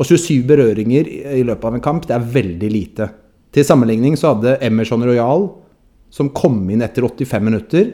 Og 0.00 0.08
27 0.08 0.46
berøringer 0.48 1.08
i 1.36 1.42
løpet 1.44 1.66
av 1.68 1.76
en 1.76 1.84
kamp, 1.84 2.06
det 2.08 2.16
er 2.16 2.30
veldig 2.40 2.70
lite. 2.72 3.10
Til 3.52 3.66
sammenligning 3.66 4.16
så 4.16 4.32
hadde 4.32 4.56
Emerson 4.64 5.04
Royal, 5.04 5.50
som 6.10 6.32
kom 6.32 6.62
inn 6.72 6.82
etter 6.82 7.04
85 7.04 7.44
minutter 7.44 7.90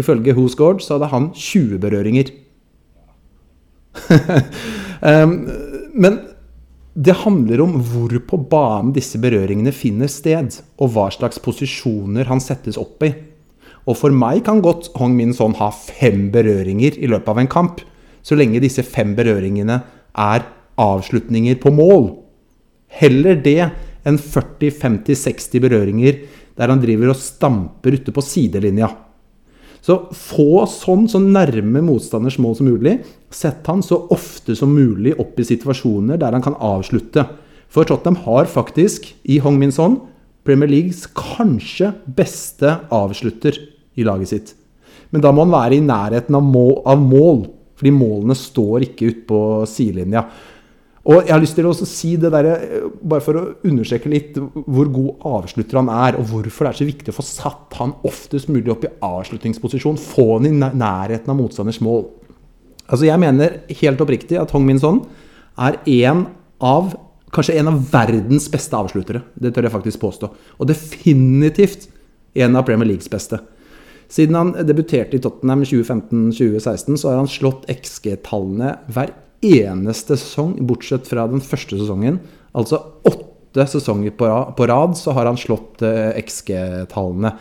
Ifølge 0.00 0.32
Scored 0.48 0.80
så 0.80 0.96
hadde 0.96 1.10
han 1.12 1.32
20 1.36 1.78
berøringer. 1.78 2.30
um, 5.02 5.34
men 6.02 6.20
det 6.92 7.16
handler 7.24 7.60
om 7.64 7.76
hvor 7.80 8.12
på 8.28 8.38
banen 8.50 8.92
disse 8.92 9.20
berøringene 9.20 9.72
finner 9.72 10.08
sted, 10.08 10.60
og 10.80 10.92
hva 10.94 11.10
slags 11.12 11.40
posisjoner 11.40 12.28
han 12.28 12.40
settes 12.40 12.78
opp 12.80 13.04
i. 13.04 13.12
Og 13.88 13.98
for 13.98 14.14
meg 14.14 14.44
kan 14.46 14.62
godt 14.62 14.90
Hong 15.00 15.16
Min 15.18 15.34
Son 15.34 15.56
ha 15.58 15.70
fem 15.74 16.28
berøringer 16.34 16.98
i 17.02 17.08
løpet 17.10 17.32
av 17.32 17.40
en 17.42 17.50
kamp, 17.50 17.80
så 18.22 18.38
lenge 18.38 18.62
disse 18.62 18.84
fem 18.86 19.16
berøringene 19.18 19.80
er 20.14 20.44
avslutninger 20.80 21.58
på 21.62 21.72
mål. 21.74 22.12
Heller 22.92 23.40
det 23.42 23.72
enn 24.06 24.18
40-50-60 24.18 25.62
berøringer 25.62 26.20
der 26.58 26.70
han 26.70 26.82
driver 26.82 27.12
og 27.12 27.18
stamper 27.18 27.96
ute 27.96 28.14
på 28.14 28.24
sidelinja. 28.24 28.90
Så 29.82 29.96
få 30.14 30.62
sånn 30.70 31.08
så 31.10 31.18
nærme 31.18 31.80
motstanders 31.82 32.38
mål 32.38 32.54
som 32.60 32.68
mulig. 32.70 33.00
Sett 33.34 33.66
han 33.66 33.82
så 33.82 33.98
ofte 34.14 34.54
som 34.54 34.70
mulig 34.70 35.16
opp 35.18 35.40
i 35.42 35.46
situasjoner 35.48 36.20
der 36.22 36.36
han 36.36 36.44
kan 36.44 36.58
avslutte. 36.62 37.24
For 37.72 37.88
Tottenham 37.88 38.20
har 38.28 38.46
faktisk, 38.46 39.08
i 39.26 39.40
Hong 39.42 39.58
Min 39.58 39.74
Son, 39.74 39.98
Premier 40.46 40.70
Leagues 40.70 41.06
kanskje 41.16 41.92
beste 42.14 42.76
avslutter 42.94 43.58
i 43.98 44.06
laget 44.06 44.32
sitt. 44.32 44.54
Men 45.12 45.24
da 45.24 45.32
må 45.32 45.44
han 45.44 45.52
være 45.54 45.78
i 45.78 45.84
nærheten 45.84 46.36
av 46.38 46.46
mål, 46.46 46.78
av 46.88 47.02
mål 47.02 47.44
fordi 47.82 47.92
målene 47.96 48.36
står 48.38 48.86
ikke 48.86 49.08
utpå 49.10 49.38
sidelinja. 49.66 50.22
Og 51.02 51.24
jeg 51.26 51.32
har 51.34 51.40
lyst 51.42 51.56
til 51.58 51.66
å 51.66 51.72
si 51.74 52.12
det 52.20 52.30
der, 52.30 52.46
eh, 52.46 52.84
bare 53.02 53.24
for 53.24 53.34
å 53.34 53.54
understreke 53.66 54.10
litt 54.10 54.36
hvor 54.38 54.86
god 54.86 55.24
avslutter 55.26 55.80
han 55.80 55.88
er, 55.90 56.16
og 56.16 56.28
hvorfor 56.30 56.62
det 56.62 56.70
er 56.70 56.78
så 56.78 56.86
viktig 56.86 57.10
å 57.10 57.16
få 57.16 57.24
satt 57.26 57.74
han 57.80 57.94
oftest 58.06 58.46
mulig 58.48 58.70
opp 58.70 58.84
i 58.84 58.92
avslutningsposisjon. 59.02 59.98
Få 59.98 60.38
han 60.38 60.46
i 60.46 60.54
nærheten 60.54 61.28
av 61.28 61.36
motstanders 61.36 61.80
mål. 61.82 62.06
Altså 62.88 63.06
Jeg 63.06 63.18
mener 63.18 63.60
helt 63.68 63.98
oppriktig 63.98 64.40
at 64.40 64.50
Hong 64.52 64.64
Min 64.64 64.78
Son 64.78 65.04
er 65.58 65.78
en 65.86 66.26
av 66.60 66.94
kanskje 67.32 67.58
en 67.58 67.68
av 67.68 67.80
verdens 67.90 68.48
beste 68.48 68.76
avsluttere. 68.76 69.22
Det 69.34 69.52
tør 69.52 69.64
jeg 69.64 69.72
faktisk 69.72 70.00
påstå. 70.00 70.30
Og 70.60 70.68
definitivt 70.68 71.88
en 72.36 72.54
av 72.56 72.64
Premier 72.64 72.86
Leagues 72.86 73.08
beste. 73.08 73.40
Siden 74.12 74.36
han 74.36 74.52
debuterte 74.68 75.16
i 75.16 75.22
Tottenham 75.24 75.64
2015-2016, 75.64 76.96
så 77.00 77.08
har 77.08 77.20
han 77.22 77.30
slått 77.30 77.64
XG-tallene 77.72 78.74
hver 78.92 79.14
eneste 79.42 80.18
sesong, 80.20 80.58
bortsett 80.68 81.08
fra 81.08 81.24
den 81.32 81.40
første 81.40 81.78
sesongen. 81.80 82.18
Altså 82.52 82.82
åtte 83.08 83.64
sesonger 83.72 84.12
på 84.18 84.68
rad 84.68 84.96
så 85.00 85.14
har 85.16 85.30
han 85.30 85.40
slått 85.40 85.80
eh, 85.88 86.12
XG-tallene. 86.20 87.32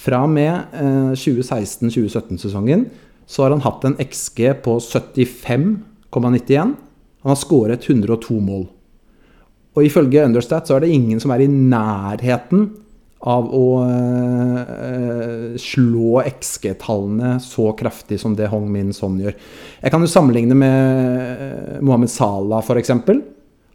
Fra 0.00 0.22
og 0.24 0.30
med 0.32 0.70
2016-2017-sesongen 1.18 2.86
så 3.30 3.44
har 3.44 3.54
han 3.54 3.64
hatt 3.66 3.84
en 3.86 3.98
XG 4.00 4.46
på 4.64 4.78
75,91. 4.80 6.76
Han 7.20 7.34
har 7.34 7.38
skåret 7.38 7.84
102 7.90 8.38
mål. 8.40 8.64
Og 9.76 9.86
ifølge 9.86 10.24
Understat 10.26 10.70
så 10.70 10.78
er 10.78 10.86
det 10.86 10.94
ingen 10.94 11.20
som 11.22 11.34
er 11.34 11.44
i 11.44 11.50
nærheten 11.50 12.70
av 13.20 13.50
å 13.52 13.64
øh, 13.84 15.56
slå 15.60 16.22
XG-tallene 16.24 17.34
så 17.44 17.68
kraftig 17.76 18.16
som 18.22 18.32
det 18.36 18.48
Hong 18.48 18.70
Min 18.72 18.94
Son 18.96 19.18
gjør. 19.20 19.36
Jeg 19.82 19.92
kan 19.92 20.00
jo 20.00 20.08
sammenligne 20.08 20.56
med 20.56 21.42
eh, 21.44 21.74
Mohammed 21.84 22.12
Salah 22.12 22.64
f.eks. 22.64 22.94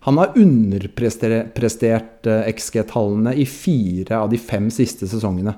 Han 0.05 0.17
har 0.21 0.33
underprestert 0.41 2.29
eh, 2.29 2.49
XG-tallene 2.55 3.35
i 3.37 3.45
fire 3.49 4.23
av 4.23 4.33
de 4.33 4.41
fem 4.41 4.71
siste 4.73 5.09
sesongene. 5.11 5.53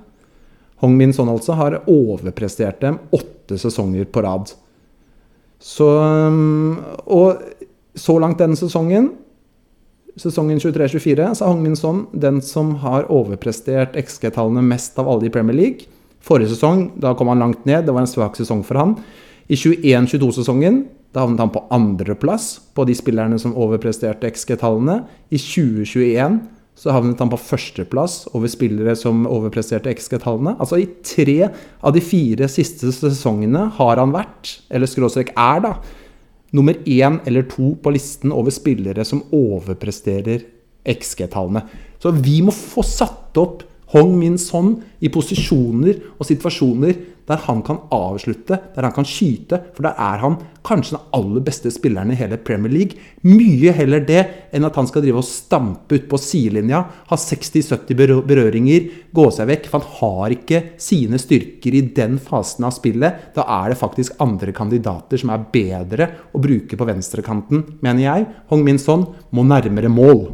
Hong 0.83 0.97
Min 0.99 1.15
Son 1.15 1.31
altså 1.31 1.55
har 1.57 1.79
overprestert 1.87 2.83
dem 2.83 2.99
åtte 3.15 3.55
sesonger 3.57 4.09
på 4.11 4.21
rad. 4.25 4.51
Så, 5.63 5.87
og 7.09 7.39
så 7.97 8.17
langt 8.21 8.37
denne 8.37 8.59
sesongen 8.59 9.07
sesongen 10.21 10.59
23-24 10.61 11.29
så 11.39 11.49
hang 11.49 11.61
Min 11.63 11.77
sånn 11.77 12.05
den 12.11 12.41
som 12.45 12.75
har 12.83 13.07
overprestert 13.13 13.95
XG-tallene 13.99 14.65
mest 14.65 14.97
av 14.99 15.09
alle 15.11 15.29
i 15.29 15.33
Premier 15.33 15.57
League. 15.57 15.87
Forrige 16.23 16.55
sesong 16.55 16.89
da 16.99 17.13
kom 17.17 17.31
han 17.31 17.41
langt 17.43 17.65
ned, 17.69 17.85
det 17.85 17.95
var 17.95 18.03
en 18.03 18.09
svak 18.09 18.37
sesong 18.39 18.63
for 18.67 18.79
han. 18.81 18.97
I 19.47 19.55
21-22-sesongen 19.55 20.83
da 21.15 21.23
havnet 21.23 21.41
han 21.41 21.53
på 21.53 21.63
andreplass 21.73 22.57
på 22.75 22.83
de 22.87 22.95
spillerne 22.97 23.39
som 23.39 23.55
overpresterte 23.57 24.29
XG-tallene. 24.33 24.99
I 25.31 25.39
2021 25.39 26.41
så 26.77 26.93
havnet 26.93 27.21
han 27.23 27.31
på 27.31 27.39
førsteplass 27.41 28.27
over 28.37 28.51
spillere 28.51 28.93
som 28.99 29.23
overpresterte 29.25 29.93
XG-tallene. 29.97 30.53
Altså 30.61 30.81
i 30.83 30.89
tre 31.05 31.47
av 31.47 31.95
de 31.95 32.03
fire 32.05 32.49
siste 32.51 32.91
sesongene 32.93 33.63
har 33.79 33.97
han 33.97 34.13
vært, 34.13 34.59
eller 34.69 34.89
skråstrek 34.89 35.31
er, 35.33 35.63
da, 35.63 35.73
nummer 36.57 36.79
én 36.89 37.19
eller 37.29 37.45
to 37.51 37.75
på 37.83 37.93
listen 37.93 38.33
over 38.33 38.53
spillere 38.53 39.05
som 39.05 39.23
overpresterer 39.35 40.45
XG-tallene. 40.87 41.63
Så 42.01 42.13
vi 42.15 42.39
må 42.45 42.53
få 42.55 42.83
satt 42.85 43.37
opp 43.39 43.63
Hong 43.93 44.17
Min 44.19 44.37
Son 44.41 44.75
i 44.99 45.11
posisjoner 45.13 46.01
og 46.17 46.27
situasjoner 46.27 46.97
der 47.27 47.41
han 47.43 47.59
kan 47.65 47.81
avslutte, 47.91 48.55
der 48.75 48.85
han 48.87 48.93
kan 48.95 49.07
skyte. 49.07 49.59
For 49.75 49.83
der 49.83 49.97
er 49.99 50.21
han 50.21 50.37
kanskje 50.67 50.95
den 50.95 51.09
aller 51.17 51.43
beste 51.43 51.71
spilleren 51.75 52.13
i 52.13 52.17
hele 52.19 52.39
Premier 52.39 52.71
League. 52.71 53.01
Mye 53.27 53.73
heller 53.75 54.03
det 54.07 54.21
enn 54.55 54.67
at 54.67 54.79
han 54.79 54.87
skal 54.87 55.03
drive 55.03 55.19
og 55.19 55.27
stampe 55.27 55.99
ut 55.99 56.07
på 56.07 56.19
sidelinja, 56.21 56.81
ha 57.09 57.19
60-70 57.19 58.23
berøringer, 58.27 58.89
gå 59.11 59.27
seg 59.35 59.51
vekk. 59.51 59.69
For 59.71 59.83
han 59.83 59.99
har 59.99 60.37
ikke 60.37 60.63
sine 60.81 61.19
styrker 61.21 61.75
i 61.75 61.85
den 61.99 62.15
fasen 62.23 62.67
av 62.67 62.75
spillet. 62.77 63.31
Da 63.35 63.47
er 63.59 63.73
det 63.73 63.81
faktisk 63.83 64.19
andre 64.23 64.55
kandidater 64.55 65.19
som 65.19 65.35
er 65.35 65.47
bedre 65.51 66.11
å 66.31 66.43
bruke 66.43 66.79
på 66.79 66.87
venstrekanten, 66.87 67.65
mener 67.83 68.07
jeg. 68.07 68.29
Hong 68.53 68.63
Min 68.63 68.79
Son 68.79 69.09
må 69.35 69.43
nærmere 69.47 69.91
mål. 69.91 70.29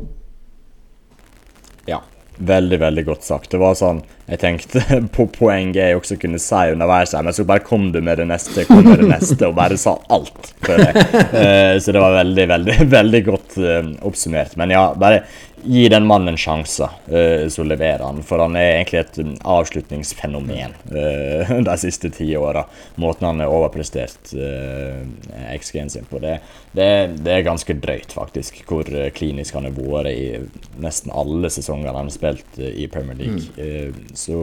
Veldig, 2.38 2.80
veldig 2.80 3.06
godt 3.06 3.24
sagt. 3.24 3.52
Det 3.52 3.62
var 3.62 3.78
sånn 3.78 4.02
jeg 4.24 4.40
tenkte 4.40 4.82
på 5.16 5.26
poenget 5.36 5.82
jeg 5.82 6.00
også 6.00 6.18
kunne 6.22 6.40
si 6.42 6.62
underveis, 6.74 7.14
men 7.14 7.36
så 7.36 7.46
bare 7.48 7.66
kom 7.66 7.90
du 7.92 8.00
med 8.02 8.22
det 8.22 8.28
neste, 8.30 8.64
kom 8.70 8.86
med 8.88 9.02
det 9.04 9.10
neste, 9.12 9.50
og 9.50 9.58
bare 9.58 9.78
sa 9.80 9.98
alt. 10.14 10.54
for 10.64 10.80
det. 10.80 10.94
Uh, 11.34 11.76
så 11.84 11.92
det 11.92 12.04
var 12.04 12.20
veldig, 12.22 12.46
veldig, 12.54 12.78
veldig 12.98 13.24
godt 13.28 13.58
uh, 13.60 13.82
oppsummert. 14.08 14.56
Men 14.60 14.72
ja, 14.72 14.86
bare 15.00 15.26
gi 15.64 15.86
den 15.92 16.08
mannen 16.08 16.40
sjanser, 16.40 16.96
uh, 17.12 17.46
så 17.52 17.68
leverer 17.68 18.06
han. 18.08 18.24
For 18.24 18.40
han 18.46 18.56
er 18.60 18.78
egentlig 18.78 19.04
et 19.04 19.20
um, 19.20 19.36
avslutningsfenomen 19.58 20.78
de 21.68 21.78
siste 21.84 22.14
ti 22.16 22.32
åra. 22.40 22.64
Måten 23.04 23.28
han 23.28 23.44
har 23.44 23.52
overprestert 23.52 24.32
XG-en 24.32 25.92
sin 25.92 26.08
på. 26.08 26.24
Det, 26.24 26.40
det, 26.74 26.88
det, 27.22 27.32
er 27.32 27.46
ganske 27.46 27.76
drøyt, 27.78 28.14
faktisk, 28.18 28.64
hvor 28.70 28.88
klinisk 29.14 29.54
han 29.58 29.68
har 29.70 29.76
vært 29.78 30.10
i 30.10 30.80
nesten 30.82 31.14
alle 31.14 31.52
sesongene 31.54 31.94
han 31.94 32.10
har 32.10 32.16
spilt 32.16 32.58
i 32.58 32.88
Premier 32.90 33.20
League. 33.20 33.46
Mm. 33.58 34.14
så 34.18 34.40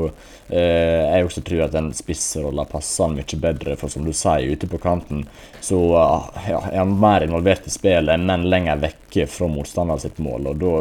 jeg 0.51 1.27
også 1.27 1.43
tror 1.47 1.65
at 1.67 1.75
den 1.75 1.91
spissrolla 1.95 2.65
passer 2.71 3.07
han 3.07 3.17
mye 3.19 3.41
bedre, 3.43 3.77
for 3.79 3.93
som 3.93 4.07
du 4.07 4.13
sier, 4.15 4.51
ute 4.51 4.71
på 4.71 4.79
kanten 4.83 5.25
så 5.61 5.79
ja, 6.49 6.63
er 6.71 6.79
han 6.79 6.95
mer 7.03 7.27
involvert 7.27 7.67
i 7.67 7.75
spillet, 7.75 8.21
men 8.21 8.49
lenger 8.51 8.81
vekke 8.81 9.27
fra 9.31 9.51
motstanderen 9.51 10.03
sitt 10.03 10.19
mål. 10.23 10.53
og 10.53 10.63
da 10.63 10.73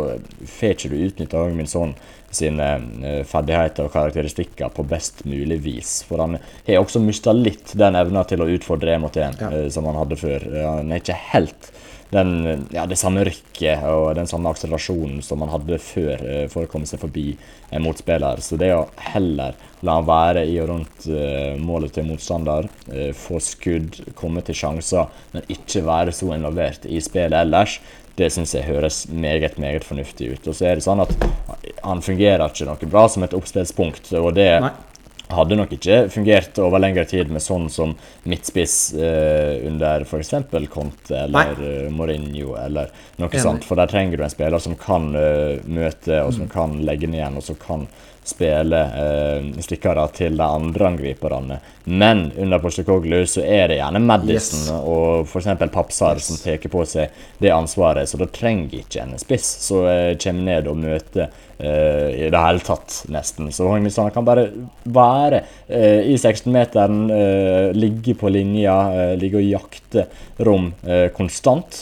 får 0.46 0.76
ikke 0.76 0.94
du 0.94 0.98
utnytta 1.08 1.44
Min 1.54 1.70
Son 1.70 1.94
sine 2.36 2.70
uh, 3.04 3.22
ferdigheter 3.28 3.88
og 3.88 3.94
karakteristikker 3.94 4.72
på 4.74 4.86
best 4.90 5.26
mulig 5.30 5.60
vis. 5.66 6.00
For 6.08 6.22
han 6.22 6.38
har 6.40 6.82
også 6.82 7.02
mista 7.04 7.34
litt 7.36 7.76
den 7.80 7.98
evna 8.00 8.26
til 8.28 8.44
å 8.44 8.50
utfordre 8.56 8.96
én 8.96 9.04
mot 9.04 9.20
én 9.20 9.38
ja. 9.40 9.52
uh, 9.54 9.68
som 9.74 9.90
han 9.90 10.00
hadde 10.00 10.20
før. 10.20 10.50
Uh, 10.50 10.66
han 10.80 10.92
er 10.94 11.04
ikke 11.04 11.20
helt 11.34 11.72
den, 12.10 12.66
ja, 12.74 12.88
det 12.90 12.98
samme 12.98 13.22
rykket 13.28 13.84
og 13.86 14.16
den 14.18 14.26
samme 14.30 14.50
akselerasjonen 14.50 15.20
som 15.22 15.44
han 15.46 15.52
hadde 15.54 15.78
før 15.78 16.24
for 16.50 16.66
å 16.66 16.70
komme 16.72 16.90
seg 16.90 17.04
forbi 17.04 17.28
en 17.70 17.84
motspiller. 17.86 18.42
Så 18.42 18.58
det 18.58 18.72
å 18.74 18.88
heller 19.12 19.54
la 19.86 20.00
han 20.00 20.08
være 20.08 20.42
i 20.50 20.56
og 20.58 20.72
rundt 20.72 21.06
målet 21.62 21.94
til 21.94 22.08
motstander, 22.10 22.66
få 23.14 23.38
skudd, 23.46 24.00
komme 24.18 24.42
til 24.42 24.58
sjanser, 24.58 25.06
men 25.36 25.54
ikke 25.54 25.86
være 25.86 26.16
så 26.18 26.34
involvert 26.34 26.90
i 26.90 26.98
spillet 26.98 27.38
ellers, 27.44 27.78
det 28.20 28.30
syns 28.36 28.54
jeg 28.56 28.68
høres 28.68 29.06
meget, 29.10 29.58
meget 29.62 29.88
fornuftig 29.88 30.34
ut. 30.36 30.48
Og 30.52 30.56
så 30.58 30.70
er 30.70 30.80
det 30.80 30.86
sånn 30.86 31.04
at 31.06 31.16
han 31.84 32.04
fungerer 32.06 32.46
ikke 32.46 32.68
noe 32.68 32.92
bra 32.92 33.08
som 33.10 33.26
et 33.26 33.36
oppspillspunkt. 33.38 34.14
og 34.20 34.34
det 34.38 34.52
Nei 34.66 34.76
hadde 35.30 35.58
nok 35.60 35.74
ikke 35.76 35.98
fungert 36.10 36.58
over 36.62 36.82
lengre 36.82 37.06
tid 37.10 37.30
med 37.30 37.44
sånn 37.44 37.68
som 37.70 37.94
midtspiss 38.30 38.78
eh, 38.98 39.60
under 39.70 40.06
f.eks. 40.06 40.34
Conte 40.74 41.20
eller 41.26 41.54
uh, 41.60 41.90
Mourinho 41.94 42.56
eller 42.58 42.90
noe 43.20 43.30
Enig. 43.30 43.44
sånt. 43.44 43.68
For 43.68 43.78
der 43.78 43.92
trenger 43.92 44.18
du 44.18 44.26
en 44.26 44.34
spiller 44.34 44.62
som 44.64 44.78
kan 44.80 45.12
uh, 45.14 45.62
møte, 45.70 46.24
og 46.24 46.34
som 46.34 46.48
mm. 46.48 46.54
kan 46.54 46.78
legge 46.86 47.10
ned 47.10 47.22
igjen, 47.22 47.38
og 47.38 47.46
som 47.46 47.60
kan 47.62 47.86
spille 48.30 48.80
eh, 49.02 49.50
stikkere 49.66 50.06
til 50.16 50.38
de 50.40 50.46
andre 50.46 50.88
angriperne. 50.94 51.60
Men 51.90 52.28
under 52.38 52.62
Postecoglou 52.62 53.26
så 53.28 53.42
er 53.42 53.72
det 53.72 53.80
gjerne 53.80 54.02
Madison 54.04 54.66
yes. 54.66 54.72
og 54.78 55.28
f.eks. 55.28 55.50
Papsar 55.74 56.20
yes. 56.22 56.30
som 56.30 56.40
tar 56.44 56.70
på 56.70 56.86
seg 56.86 57.22
det 57.42 57.54
ansvaret, 57.56 58.10
så 58.10 58.20
da 58.22 58.30
trenger 58.30 58.84
ikke 58.84 59.06
en 59.06 59.20
spiss 59.22 59.50
som 59.66 59.88
eh, 59.90 60.16
kommer 60.22 60.52
ned 60.52 60.70
og 60.70 60.80
møter 60.80 61.34
i 61.60 62.30
det 62.32 62.40
hele 62.40 62.62
tatt, 62.64 63.02
nesten. 63.12 63.50
Så 63.52 63.68
Hongmisson 63.68 64.12
kan 64.16 64.24
bare 64.24 64.46
være 64.88 65.42
uh, 65.68 66.00
i 66.08 66.16
16-meteren, 66.16 67.02
uh, 67.12 67.18
eh, 67.20 67.72
ligge 67.76 68.16
på 68.16 68.32
linja, 68.32 68.76
ligge 69.20 69.42
og 69.42 69.46
jakte 69.46 70.06
rom 70.46 70.70
konstant. 71.16 71.78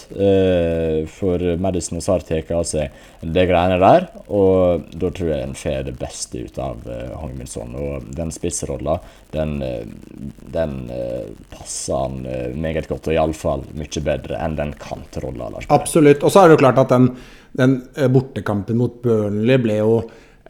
for 1.13 1.43
Madison 1.61 1.99
og 1.99 2.03
Sar 2.03 2.23
tar 2.25 2.47
av 2.55 2.63
seg 2.65 2.95
de 3.21 3.43
greiene 3.49 3.77
der, 3.81 4.07
og 4.33 4.87
da 4.97 5.11
tror 5.13 5.29
jeg 5.29 5.45
en 5.45 5.55
får 5.57 5.85
det 5.87 5.93
beste 5.99 6.41
ut 6.41 6.57
av 6.61 6.81
Hongminson. 7.21 7.75
Og 7.77 8.09
den 8.17 8.33
spissrolla, 8.33 8.97
den, 9.35 9.59
den 10.53 10.75
passer 11.53 12.01
han 12.01 12.21
meget 12.57 12.89
godt, 12.89 13.11
og 13.11 13.17
iallfall 13.17 13.65
mye 13.77 14.03
bedre 14.03 14.41
enn 14.41 14.57
den 14.57 14.73
kantrolla. 14.81 15.51
Absolutt. 15.69 16.23
Og 16.23 16.33
så 16.33 16.43
er 16.43 16.49
det 16.49 16.57
jo 16.57 16.63
klart 16.65 16.81
at 16.81 16.95
den 16.95 17.11
den 17.57 17.81
eh, 17.95 18.09
bortekampen 18.11 18.79
mot 18.79 19.01
Burnley 19.03 19.61
ble 19.61 19.81
jo 19.81 19.99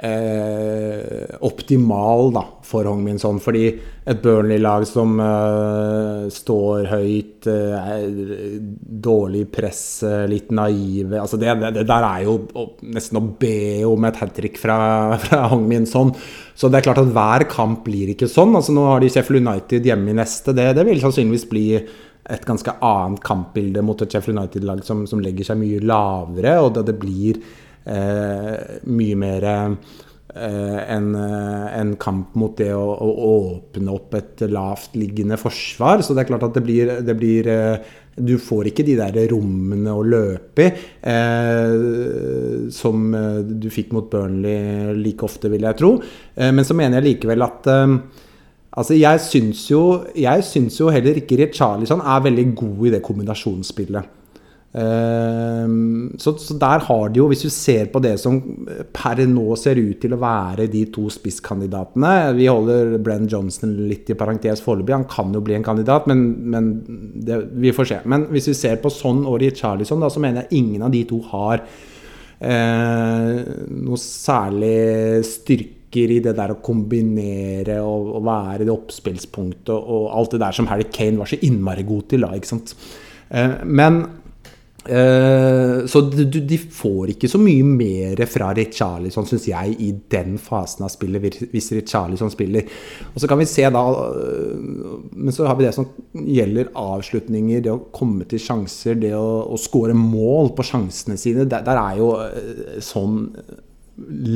eh, 0.03 1.35
optimal 1.45 2.31
da, 2.35 2.43
for 2.65 2.87
Hongminson. 2.87 3.39
Fordi 3.43 3.65
et 4.07 4.21
Burnley-lag 4.23 4.85
som 4.87 5.17
eh, 5.23 6.27
står 6.33 6.89
høyt, 6.91 7.47
eh, 7.51 8.07
dårlig 9.07 9.45
press, 9.53 9.81
litt 10.29 10.51
naive 10.55 11.19
altså 11.19 11.39
det, 11.41 11.49
det, 11.61 11.73
det, 11.79 11.85
der 11.89 12.05
er 12.07 12.25
jo 12.27 12.37
nesten 12.87 13.19
å 13.19 13.25
be 13.39 13.83
om 13.87 14.07
et 14.07 14.19
hat 14.21 14.35
trick 14.37 14.59
fra, 14.61 14.79
fra 15.25 15.45
Hongminson. 15.53 16.13
Så 16.57 16.71
det 16.71 16.79
er 16.79 16.89
klart 16.89 17.03
at 17.03 17.13
hver 17.13 17.47
kamp 17.51 17.83
blir 17.85 18.13
ikke 18.13 18.29
sånn. 18.31 18.55
altså 18.57 18.75
Nå 18.75 18.87
har 18.89 19.03
de 19.03 19.11
Sheffield 19.13 19.45
United 19.45 19.85
hjemme 19.85 20.13
i 20.13 20.19
neste. 20.21 20.55
Det, 20.57 20.71
det 20.77 20.85
vil 20.87 21.01
sannsynligvis 21.03 21.49
bli 21.51 21.67
et 22.29 22.47
ganske 22.47 22.73
annet 22.83 23.21
kampbilde 23.23 23.83
mot 23.85 24.01
et 24.03 24.11
Sheffield 24.11 24.37
United-lag 24.39 24.83
som, 24.85 25.05
som, 25.07 25.21
legger 25.23 25.47
seg 25.47 25.61
mye 25.61 25.83
lavere, 25.83 26.57
og 26.63 26.73
da 26.75 26.83
det 26.87 26.97
blir 26.99 27.39
eh, 27.87 28.81
mye 28.91 29.19
mer 29.19 29.47
eh, 29.47 29.93
en, 30.35 31.07
eh, 31.15 31.67
en, 31.79 31.95
kamp 31.99 32.35
mot 32.39 32.57
det 32.59 32.73
å, 32.75 32.83
å, 32.83 33.13
åpne 33.37 33.93
opp 33.93 34.17
et 34.19 34.43
lavtliggende 34.51 35.39
forsvar. 35.39 36.03
Så 36.03 36.15
det 36.15 36.25
er 36.25 36.29
klart 36.33 36.45
at 36.49 36.59
det 36.59 36.65
blir, 36.67 36.93
det 37.05 37.17
blir 37.17 37.49
eh, 37.51 37.95
du 38.17 38.35
får 38.41 38.71
ikke 38.71 38.85
de 38.85 38.97
der 38.97 39.17
rommene 39.29 39.93
å 39.93 40.03
løpe 40.05 40.65
i 40.65 40.69
eh, 41.11 42.69
som 42.73 43.11
eh, 43.13 43.43
du 43.45 43.69
fikk 43.71 43.93
mot 43.95 44.09
Burnley 44.11 44.95
like 44.97 45.25
ofte, 45.25 45.51
vil 45.53 45.67
jeg 45.69 45.79
tro. 45.79 45.95
Men 46.37 46.65
så 46.65 46.75
mener 46.77 46.99
jeg 46.99 47.13
likevel 47.13 47.45
at 47.45 47.69
Altså, 48.75 48.97
jeg 48.97 49.23
syns 49.23 49.63
jo, 49.71 49.81
jeg 50.17 50.43
syns 50.45 50.77
jo 50.81 50.91
heller 50.93 51.17
ikke 51.21 51.39
Richarlison 51.39 52.03
er 52.03 52.23
veldig 52.27 52.47
god 52.57 52.85
i 52.87 52.93
det 52.97 53.03
kombinasjonsspillet. 53.05 54.13
Uh, 54.77 56.11
så, 56.19 56.33
så, 56.37 56.53
der 56.59 56.83
har 56.85 57.05
de 57.09 57.21
jo, 57.21 57.29
hvis 57.31 57.45
du 57.47 57.49
ser 57.49 57.87
på 57.89 58.01
det 58.03 58.17
som 58.21 58.35
per 58.93 59.23
nå 59.25 59.55
ser 59.57 59.79
ut 59.79 59.97
til 60.03 60.13
å 60.13 60.19
være 60.21 60.67
de 60.69 60.83
to 60.93 61.07
spisskandidatene 61.09 62.35
Vi 62.35 62.49
holder 62.51 62.97
Brenn 63.01 63.29
Johnson 63.31 63.71
litt 63.87 64.11
i 64.11 64.17
parentes 64.19 64.61
foreløpig, 64.61 64.93
han 64.93 65.07
kan 65.09 65.31
jo 65.33 65.41
bli 65.41 65.55
en 65.57 65.65
kandidat, 65.65 66.05
men, 66.11 66.27
men 66.51 66.69
det, 67.15 67.39
vi 67.57 67.73
får 67.73 67.89
se. 67.89 68.01
Men 68.05 68.27
hvis 68.33 68.51
vi 68.51 68.57
ser 68.59 68.77
på 68.83 68.91
sånn 68.93 69.23
og 69.25 69.39
Richarlison, 69.41 70.03
da, 70.03 70.11
så 70.13 70.21
mener 70.21 70.45
jeg 70.45 70.61
ingen 70.61 70.85
av 70.85 70.93
de 70.93 71.05
to 71.09 71.23
har 71.31 71.63
eh, 72.43 73.41
noe 73.71 74.03
særlig 74.03 75.25
styrke 75.25 75.76
ligger 75.97 76.13
i 76.15 76.21
det 76.23 76.35
der 76.37 76.53
å 76.53 76.61
kombinere 76.63 77.79
og, 77.85 78.13
og 78.17 78.27
være 78.27 78.67
det 78.67 78.75
oppspillspunktet 78.75 79.73
og, 79.73 80.07
alt 80.13 80.35
det 80.35 80.43
der 80.45 80.55
som 80.55 80.69
Harry 80.71 80.87
Kane 80.91 81.19
var 81.19 81.29
så 81.29 81.41
innmari 81.41 81.85
god 81.87 82.07
til 82.11 82.25
da, 82.25 82.33
ikke 82.35 82.53
sant. 82.53 82.73
Eh, 83.29 83.59
men 83.65 83.99
eh, 84.87 85.83
Så 85.89 86.01
de, 86.07 86.57
får 86.57 87.13
ikke 87.13 87.29
så 87.31 87.39
mye 87.41 87.65
mer 87.67 88.23
fra 88.29 88.53
Richarlison, 88.55 89.27
syns 89.27 89.49
jeg, 89.49 89.75
i 89.83 89.91
den 90.11 90.37
fasen 90.39 90.85
av 90.87 90.93
spillet, 90.93 91.41
hvis 91.51 91.71
Richarlison 91.75 92.31
spiller. 92.31 92.69
Og 93.13 93.21
så 93.21 93.29
kan 93.29 93.41
vi 93.41 93.49
se 93.49 93.67
da 93.67 93.83
eh, 94.07 94.55
Men 95.11 95.35
så 95.35 95.47
har 95.49 95.59
vi 95.59 95.67
det 95.67 95.75
som 95.75 95.89
gjelder 96.13 96.73
avslutninger, 96.77 97.63
det 97.65 97.73
å 97.73 97.85
komme 97.91 98.27
til 98.29 98.41
sjanser, 98.41 98.99
det 99.01 99.15
å, 99.17 99.43
å 99.51 99.59
score 99.59 99.95
mål 99.97 100.53
på 100.55 100.65
sjansene 100.71 101.19
sine. 101.19 101.47
Der, 101.49 101.65
der 101.67 101.83
er 101.83 102.03
jo 102.03 102.11
sånn 102.83 103.25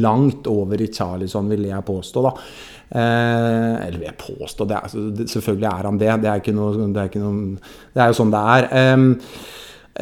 langt 0.02 0.48
over 0.50 0.82
i 0.82 0.90
Charlison, 0.94 1.50
vil 1.52 1.68
jeg 1.70 1.88
påstå. 1.88 2.24
da. 2.26 2.36
Eh, 2.92 3.88
eller 3.88 3.98
vil 3.98 4.10
jeg 4.10 4.20
påstå 4.20 4.68
det, 4.68 4.80
altså, 4.84 5.06
det, 5.16 5.30
Selvfølgelig 5.32 5.70
er 5.70 5.88
han 5.88 6.00
det. 6.02 6.14
Det 6.24 6.30
er, 6.32 6.54
noe, 6.58 6.88
det 6.92 7.04
er, 7.06 7.20
noe, 7.24 7.74
det 7.94 8.04
er 8.04 8.12
jo 8.12 8.20
sånn 8.20 8.34
det 8.34 8.46
er. 8.56 8.70
Eh, 8.82 9.04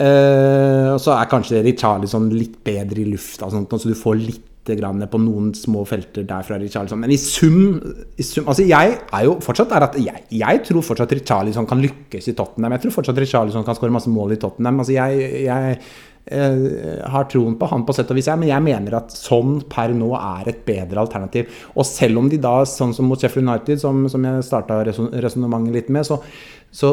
eh, 0.05 0.91
og 0.95 1.01
så 1.03 1.15
er 1.17 1.31
kanskje 1.31 1.63
Richarlison 1.65 2.29
litt 2.33 2.61
bedre 2.65 3.03
i 3.03 3.09
lufta, 3.11 3.49
så 3.51 3.83
du 3.85 3.97
får 3.97 4.21
litt 4.23 4.45
på 4.69 5.17
noen 5.17 5.47
små 5.57 5.81
felter 5.87 6.27
der 6.29 6.43
fra 6.45 6.59
Richarlison. 6.61 6.99
Men 7.01 7.09
i 7.09 7.17
sum, 7.17 7.79
i 8.17 8.21
sum 8.21 8.45
altså 8.45 8.61
Jeg 8.67 8.99
er 9.01 9.23
jo 9.25 9.39
fortsatt 9.41 9.71
der 9.71 9.85
at 9.87 9.95
jeg, 9.97 10.25
jeg 10.29 10.61
tror 10.67 10.85
fortsatt 10.85 11.15
Richarlison 11.15 11.65
kan 11.65 11.81
lykkes 11.81 12.27
i 12.29 12.35
Tottenham. 12.37 12.75
Jeg 12.75 12.83
tror 12.83 12.93
fortsatt 12.99 13.17
Richarlison 13.17 13.65
kan 13.65 13.73
skåre 13.73 13.95
masse 13.95 14.11
mål 14.13 14.35
i 14.35 14.37
Tottenham. 14.37 14.83
Altså 14.83 14.93
jeg, 14.93 15.43
jeg 15.47 15.79
har 16.29 17.25
troen 17.31 17.55
på 17.57 17.65
han 17.71 17.81
på 17.87 17.93
sett 17.97 18.11
og 18.13 18.17
vis, 18.19 18.27
men 18.37 18.51
jeg 18.51 18.61
mener 18.61 18.99
at 18.99 19.13
sånn 19.15 19.63
per 19.71 19.95
nå 19.97 20.11
er 20.13 20.51
et 20.51 20.59
bedre 20.67 21.01
alternativ. 21.01 21.49
Og 21.73 21.87
selv 21.87 22.21
om 22.21 22.29
de 22.29 22.37
da, 22.41 22.59
sånn 22.69 22.93
som 22.93 23.09
mot 23.09 23.17
Sheffield 23.17 23.47
United, 23.47 23.81
som, 23.81 24.03
som 24.11 24.27
jeg 24.27 24.45
starta 24.45 24.81
resonnementet 24.85 25.73
litt 25.73 25.89
med, 25.95 26.05
så, 26.05 26.19
så, 26.69 26.91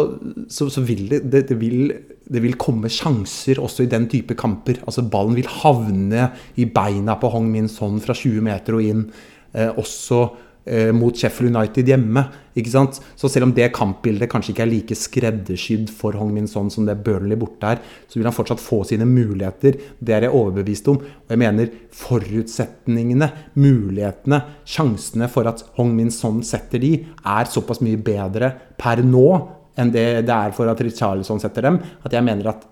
så, 0.49 0.71
så 0.73 0.85
vil 0.89 1.05
det, 1.11 1.21
det, 1.29 1.43
det, 1.51 1.59
vil, 1.61 1.93
det, 2.25 2.43
vil, 2.45 2.57
komme 2.61 2.89
sjanser 2.93 3.61
også 3.61 3.85
i 3.85 3.93
den 3.93 4.09
type 4.13 4.37
kamper. 4.39 4.81
Altså 4.89 5.05
Ballen 5.05 5.37
vil 5.37 5.51
havne 5.61 6.31
i 6.57 6.65
beina 6.65 7.19
på 7.21 7.31
Hong 7.35 7.51
Min 7.53 7.69
Son 7.73 8.01
fra 8.01 8.17
20 8.17 8.45
meter 8.47 8.79
og 8.79 8.89
inn. 8.89 9.05
Eh, 9.53 9.69
også 9.77 10.23
eh, 10.25 10.43
mot 10.97 11.15
Sheffield 11.15 11.55
United 11.55 11.87
hjemme. 11.87 12.25
ikke 12.59 12.73
sant? 12.73 13.01
Så 13.15 13.29
selv 13.31 13.47
om 13.47 13.53
det 13.55 13.69
kampbildet 13.77 14.31
kanskje 14.33 14.53
ikke 14.53 14.65
er 14.65 14.71
like 14.71 14.97
skreddersydd 14.99 15.93
for 15.95 16.17
Hong 16.19 16.33
Min 16.35 16.49
Son 16.51 16.71
som 16.73 16.89
det 16.89 16.97
Burnley 17.07 17.39
borte 17.39 17.75
er, 17.77 17.83
så 18.09 18.19
vil 18.19 18.27
han 18.27 18.35
fortsatt 18.35 18.63
få 18.63 18.81
sine 18.89 19.07
muligheter. 19.07 19.79
Det 19.99 20.17
er 20.17 20.27
jeg 20.27 20.35
overbevist 20.35 20.89
om. 20.91 20.99
Og 20.99 21.35
jeg 21.35 21.43
mener 21.43 21.71
forutsetningene, 21.95 23.31
mulighetene, 23.55 24.43
sjansene 24.67 25.31
for 25.31 25.47
at 25.51 25.63
Hong 25.79 25.95
Min 25.95 26.11
Son 26.15 26.43
setter 26.47 26.83
de, 26.83 26.97
er 27.23 27.53
såpass 27.53 27.83
mye 27.85 28.01
bedre 28.01 28.51
per 28.81 29.05
nå 29.07 29.29
enn 29.77 29.93
det 29.93 30.07
det 30.27 30.33
er 30.33 30.55
for 30.57 30.71
at 30.73 30.81
Richarlison 30.81 31.41
setter 31.43 31.69
dem, 31.69 31.79
at 32.05 32.15
jeg 32.15 32.25
mener 32.25 32.49
at 32.55 32.65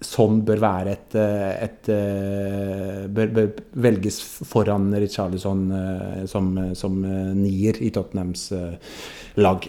sånn 0.00 0.40
bør 0.48 0.62
være 0.62 0.94
et, 0.96 1.14
et, 1.14 1.62
et, 1.66 1.90
eh, 1.92 3.06
bør, 3.12 3.32
bør, 3.36 3.50
velges 3.84 4.20
foran 4.48 4.88
Richarlison 4.96 5.66
eh, 5.76 6.20
som, 6.30 6.52
som 6.74 7.00
nier 7.36 7.80
i 7.84 7.92
Tottenhams 7.94 8.48
lag. 9.40 9.68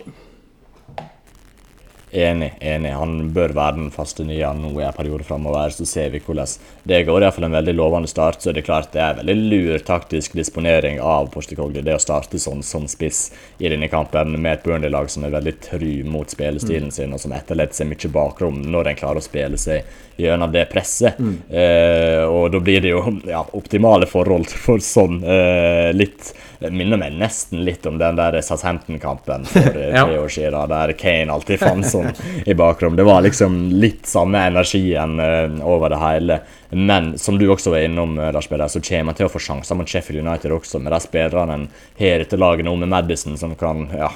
Enig, 2.12 2.54
enig. 2.60 2.92
Han 2.92 3.30
bør 3.32 3.54
være 3.56 3.78
den 3.78 3.92
faste 3.92 4.26
nye 4.28 4.50
nå 4.58 4.74
i 4.76 4.84
en 4.84 4.96
periode 4.96 5.24
framover. 5.24 5.72
Så 5.72 5.86
ser 5.88 6.10
vi 6.12 6.20
hvordan 6.20 6.50
det 6.84 7.06
går. 7.08 7.24
Iallfall 7.24 7.48
en 7.48 7.56
veldig 7.56 7.76
lovende 7.78 8.12
start. 8.12 8.42
Så 8.44 8.52
er 8.52 8.58
det 8.58 8.66
klart 8.68 8.92
det 8.92 9.00
er 9.00 9.22
veldig 9.22 9.36
lur 9.40 9.86
taktisk 9.88 10.36
disponering 10.36 11.00
av 11.00 11.30
Postekogli. 11.32 11.84
Det 11.86 11.96
å 11.96 12.04
starte 12.04 12.40
sånn 12.42 12.66
som 12.68 12.90
spiss 12.92 13.30
i 13.64 13.72
denne 13.72 13.88
kampen 13.92 14.36
med 14.36 14.58
et 14.58 14.68
Burnley-lag 14.68 15.08
som 15.12 15.24
er 15.24 15.36
veldig 15.38 15.56
try 15.64 15.94
mot 16.04 16.28
spillestilen 16.28 16.92
mm. 16.92 16.96
sin, 16.98 17.16
og 17.16 17.24
som 17.24 17.36
etterlater 17.38 17.80
seg 17.80 17.92
mye 17.94 18.12
bakrom 18.12 18.60
når 18.68 18.92
en 18.92 19.00
klarer 19.06 19.24
å 19.24 19.30
spille 19.30 19.62
seg 19.62 19.88
gjennom 20.30 20.52
det 20.54 20.68
presset. 20.72 21.20
Mm. 21.20 21.36
Eh, 21.50 22.24
og 22.26 22.52
da 22.54 22.62
blir 22.64 22.84
det 22.84 22.94
jo 22.94 23.04
ja, 23.28 23.44
optimale 23.58 24.10
forhold 24.10 24.50
for 24.52 24.84
sånn. 24.84 25.22
Eh, 25.24 25.90
litt 25.98 26.34
minner 26.70 26.98
meg 26.98 27.16
nesten 27.18 27.64
litt 27.66 27.86
om 27.86 27.98
den 27.98 28.16
der 28.16 28.38
Southampton-kampen 28.42 29.46
for 29.50 29.60
eh, 29.82 29.96
tre 29.96 30.20
år 30.20 30.30
siden, 30.30 30.70
der 30.70 30.94
Kane 30.94 31.34
alltid 31.34 31.62
fant 31.62 31.88
sånn 31.88 32.12
i 32.46 32.54
bakrom. 32.54 32.96
Det 32.96 33.06
var 33.08 33.24
liksom 33.26 33.72
litt 33.82 34.06
samme 34.10 34.44
energien 34.52 35.18
uh, 35.20 35.62
over 35.66 35.90
det 35.94 36.02
hele. 36.02 36.40
Men 36.70 37.16
som 37.20 37.40
du 37.40 37.48
også 37.50 37.74
var 37.74 37.86
innom, 37.88 38.18
uh, 38.20 38.30
Lars 38.34 38.50
Peder, 38.52 38.70
så 38.70 38.82
kommer 38.84 39.12
han 39.12 39.18
til 39.18 39.30
å 39.30 39.34
få 39.34 39.42
sjanser 39.42 39.80
mot 39.80 39.90
Sheffield 39.90 40.22
United 40.22 40.54
også, 40.54 40.80
med 40.80 40.94
de 40.94 41.02
spillerne 41.02 41.58
har 42.00 42.26
etter 42.26 42.42
laget 42.42 42.68
nå, 42.68 42.76
med 42.84 42.92
Madison, 42.94 43.38
som 43.40 43.56
kan 43.58 43.88
ja, 43.98 44.12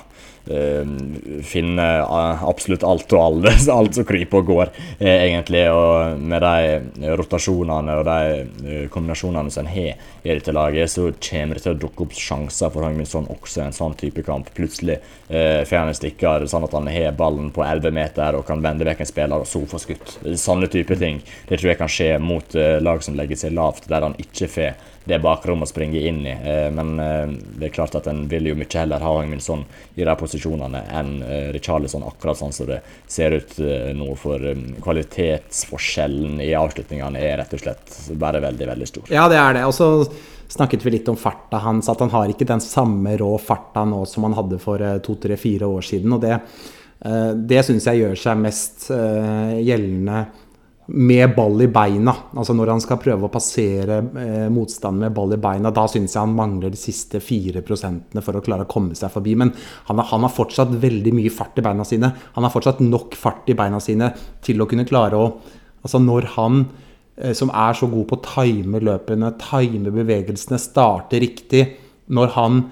finne 0.46 1.86
uh, 2.06 2.44
absolutt 2.46 2.84
alt 2.86 3.14
og 3.16 3.22
alle, 3.22 3.54
alt 3.78 3.98
som 3.98 4.08
kryper 4.08 4.44
og 4.44 4.52
går, 4.52 4.72
uh, 5.02 5.08
egentlig. 5.10 5.64
Og 5.74 6.22
med 6.22 6.46
de 6.46 7.10
rotasjonene 7.18 7.98
og 8.00 8.06
de 8.10 8.88
kombinasjonene 8.94 9.54
som 9.54 9.66
en 9.66 9.72
har 9.74 10.06
i 10.26 10.32
dette 10.34 10.54
laget, 10.56 10.92
så 10.92 11.10
kommer 11.30 11.58
det 11.58 11.66
til 11.66 11.76
å 11.76 11.80
dukke 11.86 12.06
opp 12.06 12.16
sjanser 12.18 12.74
for 12.74 12.86
Hangminsson 12.86 13.30
også 13.34 13.62
i 13.62 13.66
en 13.68 13.78
sånn 13.78 13.98
type 14.00 14.26
kamp. 14.26 14.50
Plutselig 14.58 14.98
får 15.28 15.76
han 15.78 15.92
en 15.92 15.98
stikker 15.98 16.46
sånn 16.50 16.66
at 16.66 16.74
han 16.74 16.90
har 16.90 17.14
ballen 17.18 17.52
på 17.54 17.64
11 17.66 17.94
meter 17.94 18.38
og 18.38 18.46
kan 18.48 18.64
vende 18.64 18.88
vekk 18.88 19.04
en 19.04 19.10
spiller 19.10 19.44
og 19.44 19.50
så 19.50 19.62
få 19.70 19.80
skutt. 19.82 20.18
Sånne 20.42 20.70
type 20.74 20.98
ting. 20.98 21.22
Det 21.50 21.60
tror 21.60 21.72
jeg 21.72 21.80
kan 21.82 21.92
skje 21.92 22.10
mot 22.22 22.58
lag 22.82 23.06
som 23.06 23.18
legger 23.18 23.38
seg 23.40 23.54
lavt, 23.58 23.86
der 23.92 24.06
han 24.08 24.18
ikke 24.22 24.50
får 24.50 24.95
det 25.06 25.20
bakrommet 25.24 25.68
å 25.68 25.70
springe 25.70 26.02
inn 26.10 26.24
i. 26.26 26.34
men 26.74 26.96
det 26.98 27.68
er 27.68 27.74
klart 27.76 27.96
at 27.98 28.08
en 28.10 28.26
vil 28.30 28.50
jo 28.50 28.56
mye 28.58 28.80
heller 28.80 29.04
ha 29.04 29.14
Hangminsson 29.20 29.64
i 29.96 30.04
de 30.04 30.16
posisjonene 30.20 30.82
enn 31.00 31.12
uh, 31.24 31.50
Richarlison, 31.56 32.06
akkurat 32.08 32.40
sånn 32.40 32.56
som 32.56 32.70
det 32.70 32.82
ser 33.08 33.38
ut 33.38 33.58
nå. 33.96 34.12
For 34.20 34.42
kvalitetsforskjellen 34.84 36.40
i 36.44 36.54
avslutningene 36.58 37.20
er 37.20 37.40
rett 37.42 37.54
og 37.56 37.62
slett 37.62 37.98
bare 38.20 38.42
veldig, 38.44 38.70
veldig 38.70 38.88
stor. 38.90 39.12
Ja, 39.14 39.28
det 39.32 39.40
er 39.42 39.58
det. 39.58 39.66
Og 39.68 39.76
så 39.76 39.90
snakket 40.52 40.86
vi 40.86 40.96
litt 40.96 41.10
om 41.12 41.20
farta 41.20 41.60
hans. 41.64 41.90
At 41.92 42.02
han 42.04 42.14
har 42.14 42.32
ikke 42.32 42.48
den 42.48 42.64
samme 42.64 43.16
rå 43.20 43.34
farta 43.42 43.86
nå 43.88 44.04
som 44.10 44.28
han 44.28 44.38
hadde 44.38 44.62
for 44.64 44.82
uh, 44.82 44.98
to-tre-fire 45.04 45.70
år 45.70 45.86
siden. 45.86 46.16
Og 46.16 46.24
det, 46.24 46.40
det 47.50 47.62
syns 47.68 47.86
jeg 47.90 48.02
gjør 48.02 48.16
seg 48.18 48.40
mest 48.42 48.88
gjeldende 48.90 50.24
med 50.86 51.34
ball 51.36 51.64
i 51.66 51.68
beina. 51.72 52.14
Altså 52.38 52.54
når 52.54 52.72
han 52.74 52.82
skal 52.84 53.00
prøve 53.02 53.26
å 53.26 53.34
passere 53.34 53.98
eh, 54.22 54.46
motstanden 54.54 55.08
med 55.08 55.16
ball 55.16 55.34
i 55.34 55.40
beina, 55.42 55.72
da 55.74 55.88
syns 55.90 56.14
jeg 56.14 56.22
han 56.22 56.36
mangler 56.38 56.74
de 56.74 56.80
siste 56.80 57.22
fire 57.24 57.64
prosentene 57.66 58.24
for 58.26 58.38
å 58.38 58.44
klare 58.46 58.68
å 58.68 58.72
komme 58.72 58.98
seg 58.98 59.14
forbi. 59.14 59.34
Men 59.42 59.54
han, 59.90 60.00
han, 60.00 60.26
har 60.28 60.34
fortsatt 60.34 60.76
veldig 60.82 61.16
mye 61.18 61.34
fart 61.34 61.58
i 61.58 61.66
beina 61.66 61.86
sine. 61.88 62.12
Han 62.38 62.46
har 62.46 62.54
fortsatt 62.54 62.84
nok 62.86 63.18
fart 63.18 63.50
i 63.50 63.58
beina 63.58 63.82
sine 63.84 64.12
til 64.46 64.62
å 64.62 64.70
kunne 64.70 64.88
klare 64.88 65.22
å 65.22 65.30
Altså 65.86 66.00
når 66.02 66.26
han 66.34 66.64
eh, 67.14 67.36
som 67.38 67.52
er 67.54 67.76
så 67.78 67.86
god 67.92 68.08
på 68.10 68.18
å 68.18 68.24
time 68.26 68.80
løpene, 68.82 69.28
time 69.38 69.92
bevegelsene, 69.94 70.58
starte 70.58 71.20
riktig 71.22 71.60
Når 72.10 72.32
han 72.34 72.64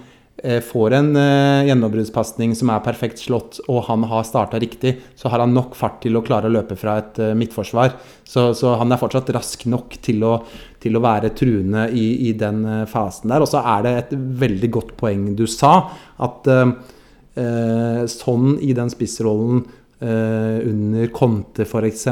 får 0.44 0.94
en 0.98 1.16
eh, 1.16 1.66
gjennombruddspasning 1.70 2.52
som 2.60 2.72
er 2.74 2.82
perfekt 2.84 3.22
slått, 3.24 3.62
og 3.72 3.86
han 3.88 4.04
har 4.12 4.26
starta 4.28 4.60
riktig, 4.60 4.98
så 5.16 5.32
har 5.32 5.40
han 5.40 5.54
nok 5.56 5.78
fart 5.80 6.02
til 6.04 6.20
å 6.20 6.24
klare 6.26 6.50
å 6.50 6.54
løpe 6.54 6.76
fra 6.80 6.98
et 7.00 7.20
eh, 7.24 7.32
midtforsvar. 7.40 7.96
Så, 8.28 8.50
så, 8.60 8.74
han 8.80 8.92
er 8.92 9.00
fortsatt 9.00 9.32
rask 9.36 9.64
nok 9.72 9.96
til 10.04 10.26
å, 10.28 10.34
til 10.84 11.00
å 11.00 11.04
være 11.04 11.32
truende 11.38 11.86
i, 11.96 12.28
i 12.28 12.34
den 12.36 12.60
uh, 12.68 12.82
fasen 12.92 13.32
der. 13.32 13.46
Og 13.46 13.48
så 13.48 13.62
er 13.62 13.86
det 13.86 13.94
et 14.02 14.14
veldig 14.44 14.72
godt 14.76 14.94
poeng 15.00 15.30
du 15.38 15.46
sa, 15.48 15.78
at 16.24 16.52
sånn 17.34 18.52
i 18.62 18.76
den 18.78 18.92
spissrollen 18.94 19.64
under 20.06 21.08
Conte 21.16 21.66
f.eks. 21.66 22.04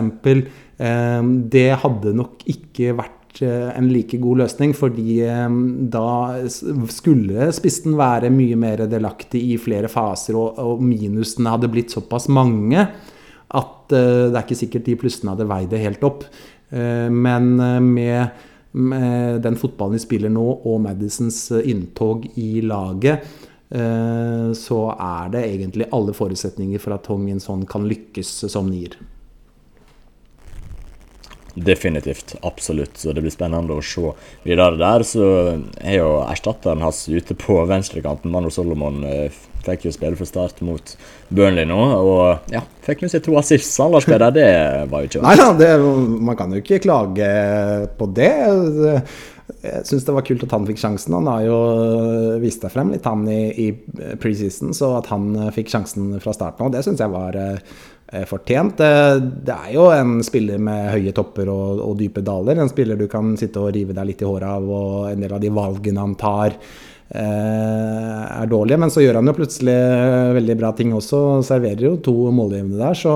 det 1.53 1.67
hadde 1.83 2.13
nok 2.17 2.41
ikke 2.49 2.95
vært 2.97 3.20
Eh, 3.39 3.77
en 3.77 3.87
like 3.93 4.17
god 4.17 4.41
løsning, 4.43 4.73
fordi 4.75 5.21
eh, 5.23 5.49
da 5.93 6.43
skulle 6.91 7.47
spissen 7.55 7.95
være 7.97 8.31
mye 8.33 8.57
mer 8.59 8.85
delaktig 8.91 9.41
i 9.53 9.57
flere 9.61 9.89
faser, 9.91 10.37
og, 10.37 10.81
minusene 10.83 11.53
hadde 11.53 11.71
blitt 11.71 11.95
såpass 11.95 12.27
mange 12.31 12.81
at 12.81 13.95
eh, 13.95 14.27
det 14.27 14.35
er 14.35 14.43
ikke 14.43 14.59
sikkert 14.59 14.87
de 14.87 14.97
plussene 14.99 15.35
hadde 15.35 15.47
veid 15.49 15.71
det 15.71 15.83
helt 15.85 16.03
opp. 16.07 16.25
Men 16.71 17.49
med, 17.83 18.43
med 18.79 19.41
den 19.43 19.57
fotballen 19.59 19.97
vi 19.97 20.03
spiller 20.05 20.31
nå, 20.31 20.45
og 20.63 20.77
Madisons 20.85 21.49
inntog 21.67 22.29
i 22.39 22.61
laget, 22.63 23.25
så 24.55 24.77
er 24.93 25.33
det 25.33 25.41
egentlig 25.49 25.89
alle 25.91 26.15
forutsetninger 26.15 26.79
for 26.79 26.95
at 26.95 27.11
Hong 27.11 27.27
Yin-son 27.27 27.65
kan 27.67 27.83
lykkes 27.91 28.31
som 28.53 28.71
nier. 28.71 28.95
Definitivt. 31.55 32.35
Absolutt. 32.41 32.97
Så 32.97 33.13
det 33.13 33.23
blir 33.23 33.33
spennende 33.33 33.75
å 33.75 33.83
se 33.83 34.13
videre 34.45 34.79
der. 34.79 35.03
Så 35.07 35.25
er 35.81 35.97
jo 35.97 36.11
erstatteren 36.23 36.83
hans 36.85 37.03
ute 37.11 37.35
på 37.35 37.59
venstrekanten. 37.69 38.31
Mano 38.31 38.51
Solomon 38.53 39.03
eh, 39.07 39.41
fikk 39.65 39.89
jo 39.89 39.93
spille 39.93 40.17
for 40.19 40.29
start 40.29 40.61
mot 40.65 40.95
Burnley 41.29 41.67
nå. 41.67 41.81
Og 41.99 42.53
ja, 42.53 42.63
fikk 42.87 43.03
nå 43.03 43.11
sitt 43.11 43.27
to 43.27 43.35
assist. 43.41 43.75
Lars 43.81 44.07
Peder, 44.07 44.31
det 44.35 44.47
var 44.91 45.03
jo 45.03 45.11
ikke 45.11 45.25
Nei 45.27 45.35
da, 45.37 45.75
man 45.81 46.39
kan 46.39 46.55
jo 46.55 46.63
ikke 46.63 46.81
klage 46.87 47.29
på 47.99 48.07
det. 48.15 48.31
Jeg 49.61 49.83
syns 49.83 50.05
det 50.07 50.15
var 50.15 50.23
kult 50.23 50.45
at 50.47 50.53
han 50.55 50.65
fikk 50.69 50.79
sjansen. 50.79 51.17
Han 51.19 51.27
har 51.27 51.43
jo 51.49 51.57
vist 52.41 52.63
seg 52.63 52.71
frem 52.71 52.95
litt, 52.95 53.03
han 53.03 53.27
i, 53.27 53.41
i 53.67 54.15
preseason. 54.23 54.71
Så 54.77 54.93
at 55.01 55.11
han 55.11 55.33
fikk 55.51 55.73
sjansen 55.73 56.15
fra 56.23 56.31
starten 56.37 56.69
av, 56.69 56.71
det 56.71 56.85
syns 56.87 57.03
jeg 57.03 57.11
var 57.11 57.35
Eh, 57.41 57.57
fortjent. 58.27 58.77
Det 58.77 59.53
er 59.55 59.71
jo 59.75 59.87
en 59.93 60.17
spiller 60.25 60.59
med 60.59 60.89
høye 60.91 61.13
topper 61.15 61.47
og, 61.51 61.79
og, 61.79 61.93
dype 61.99 62.23
daler. 62.25 62.59
En 62.59 62.71
spiller 62.71 62.99
du 62.99 63.07
kan 63.11 63.35
sitte 63.39 63.61
og 63.61 63.71
rive 63.75 63.95
deg 63.95 64.09
litt 64.09 64.23
i 64.23 64.27
håret 64.27 64.47
av, 64.47 64.67
og 64.67 65.11
en 65.11 65.23
del 65.23 65.35
av 65.35 65.43
de 65.43 65.51
valgene 65.55 66.03
han 66.03 66.15
tar, 66.19 66.57
eh, 67.15 68.21
er 68.41 68.51
dårlige. 68.51 68.79
Men 68.83 68.93
så 68.93 69.03
gjør 69.03 69.19
han 69.21 69.31
jo 69.31 69.37
plutselig 69.37 69.77
veldig 70.37 70.57
bra 70.59 70.71
ting 70.77 70.93
også. 70.97 71.41
Serverer 71.47 71.87
jo 71.87 71.97
to 72.03 72.15
målgivende 72.35 72.79
der. 72.81 72.97
Så 72.99 73.15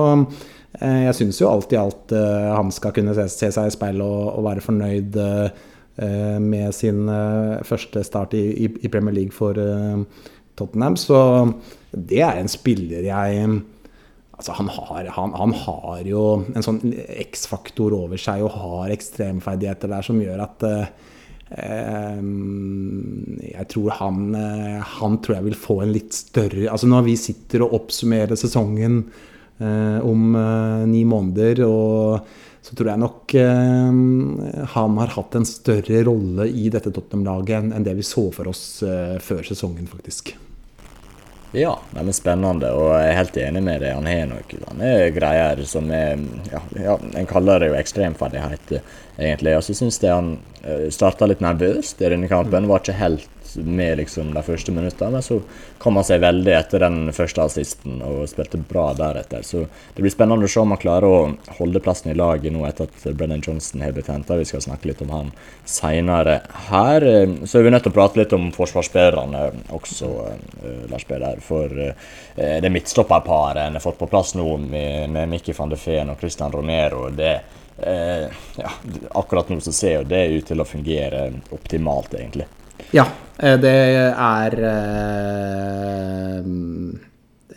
eh, 0.80 1.06
jeg 1.06 1.18
syns 1.20 1.40
jo 1.42 1.50
alt 1.50 1.72
i 1.74 1.80
alt 1.80 2.16
eh, 2.16 2.50
han 2.56 2.72
skal 2.74 2.94
kunne 2.96 3.16
se, 3.16 3.28
se 3.32 3.52
seg 3.54 3.70
i 3.70 3.74
speilet 3.76 4.04
og, 4.04 4.30
og, 4.36 4.44
være 4.48 4.64
fornøyd 4.64 5.20
eh, 5.22 6.38
med 6.42 6.72
sin 6.76 7.06
eh, 7.08 7.58
første 7.64 8.04
start 8.04 8.36
i, 8.36 8.46
i, 8.66 8.72
i, 8.84 8.92
Premier 8.92 9.16
League 9.16 9.36
for 9.36 9.56
Tottenham. 10.56 10.96
Så 11.00 11.18
det 11.96 12.20
er 12.24 12.40
en 12.40 12.52
spiller 12.52 13.04
jeg 13.06 13.48
Altså, 14.36 14.52
han, 14.52 14.68
har, 14.68 15.04
han, 15.16 15.32
han, 15.32 15.52
har, 15.56 16.00
jo 16.04 16.22
en 16.52 16.64
sånn 16.64 16.80
X-faktor 17.24 17.94
over 17.96 18.20
seg 18.20 18.44
og 18.44 18.58
har 18.60 18.92
ekstremferdigheter 18.92 19.88
der 19.88 20.04
som 20.04 20.20
gjør 20.20 20.42
at 20.44 20.66
eh, 20.68 20.90
eh, 21.56 22.20
Jeg 23.46 23.68
tror 23.72 23.96
han, 23.96 24.26
eh, 24.36 24.92
han 25.00 25.16
tror 25.24 25.38
jeg 25.38 25.48
vil 25.48 25.56
få 25.56 25.78
en 25.86 25.94
litt 25.96 26.12
større 26.12 26.68
Altså 26.68 26.90
Når 26.92 27.08
vi 27.08 27.16
sitter 27.20 27.64
og 27.64 27.78
oppsummerer 27.80 28.36
sesongen 28.36 29.06
eh, 29.56 29.98
om 30.04 30.36
eh, 30.36 30.84
ni 30.92 31.06
måneder, 31.08 31.64
så 32.60 32.76
tror 32.76 32.92
jeg 32.92 33.06
nok 33.06 33.38
eh, 33.40 34.66
han 34.76 35.00
har 35.00 35.16
hatt 35.16 35.40
en 35.40 35.48
større 35.48 36.04
rolle 36.04 36.50
i 36.52 36.68
dette 36.68 36.92
Tottenham-laget 36.92 37.62
enn, 37.62 37.72
enn 37.72 37.88
det 37.88 37.96
vi 37.96 38.04
så 38.04 38.28
for 38.36 38.52
oss 38.52 38.66
før 38.84 39.48
sesongen, 39.48 39.88
faktisk. 39.88 40.36
Ja, 41.56 41.70
er 41.96 42.12
spennende, 42.12 42.68
og 42.76 42.90
jeg 42.98 43.12
er 43.14 43.16
helt 43.16 43.36
enig 43.40 43.62
med 43.64 43.80
deg. 43.80 43.94
Han 43.96 44.08
har 44.10 44.26
noe 44.28 44.58
han 44.66 44.82
er 44.84 45.06
greier 45.14 45.62
som 45.64 45.88
er 45.94 46.20
ja, 46.52 46.60
ja, 46.76 46.96
En 47.16 47.28
kaller 47.30 47.62
det 47.62 47.70
jo 47.70 47.78
ekstremferdighet, 47.78 48.74
egentlig. 49.16 49.54
Og 49.56 49.64
så 49.64 49.76
syns 49.78 49.96
jeg 50.02 50.12
han 50.12 50.34
uh, 50.66 50.90
starta 50.92 51.28
litt 51.30 51.40
nervøst 51.40 52.02
i 52.02 52.10
denne 52.12 52.28
kampen. 52.28 52.68
Var 52.68 52.84
ikke 52.84 52.98
helt 53.00 53.24
med 53.64 53.98
liksom 53.98 54.32
de 54.34 54.42
første 54.42 54.72
minuttene. 54.72 55.10
Men 55.16 55.24
så 55.24 55.40
kom 55.82 55.98
han 55.98 56.06
seg 56.06 56.22
veldig 56.24 56.52
etter 56.56 56.82
den 56.82 57.12
første 57.16 57.44
assisten 57.46 58.00
og 58.04 58.26
spilte 58.30 58.60
bra 58.60 58.88
deretter. 58.96 59.44
Så 59.46 59.64
det 59.94 60.04
blir 60.04 60.14
spennende 60.14 60.48
å 60.48 60.52
se 60.52 60.62
om 60.62 60.74
han 60.74 60.82
klarer 60.82 61.08
å 61.08 61.32
holde 61.58 61.82
plassen 61.84 62.12
i 62.12 62.16
laget 62.18 62.54
nå 62.54 62.64
etter 62.68 62.90
at 62.90 63.08
Brennan 63.16 63.44
Johnson 63.44 63.84
har 63.84 63.94
blitt 63.96 64.10
henta. 64.12 64.38
Vi 64.40 64.48
skal 64.48 64.64
snakke 64.64 64.90
litt 64.90 65.02
om 65.04 65.12
han 65.14 65.34
seinere 65.64 66.40
her. 66.70 67.08
Så 67.44 67.60
er 67.60 67.66
vi 67.66 67.74
nødt 67.74 67.86
til 67.88 67.94
å 67.94 67.98
prate 67.98 68.22
litt 68.22 68.36
om 68.36 68.48
forsvarsspillerne 68.54 69.44
også, 69.76 70.12
eh, 70.62 70.80
Lars 70.92 71.06
Peder. 71.08 71.42
For 71.44 71.72
eh, 71.90 72.58
det 72.62 72.72
midtstopperparet 72.72 73.66
en 73.66 73.78
har 73.78 73.84
fått 73.84 74.00
på 74.00 74.10
plass 74.10 74.34
nå 74.38 74.48
med, 74.62 75.10
med 75.10 75.30
Mikki 75.32 75.56
van 75.56 75.72
de 75.72 75.80
Feen 75.80 76.10
og 76.12 76.20
Christian 76.20 76.52
Romero, 76.52 77.08
det 77.10 77.36
Eh, 77.78 78.28
ja, 78.56 78.70
akkurat 79.10 79.48
nå 79.48 79.60
så 79.60 79.72
ser 79.72 79.98
jo 79.98 80.04
det 80.08 80.26
ut 80.26 80.46
til 80.48 80.60
å 80.60 80.64
fungere 80.64 81.28
optimalt, 81.52 82.14
egentlig. 82.16 82.46
Ja, 82.94 83.06
Eh, 83.38 83.56
det 83.60 83.72
er 84.16 84.56
eh, 84.64 86.40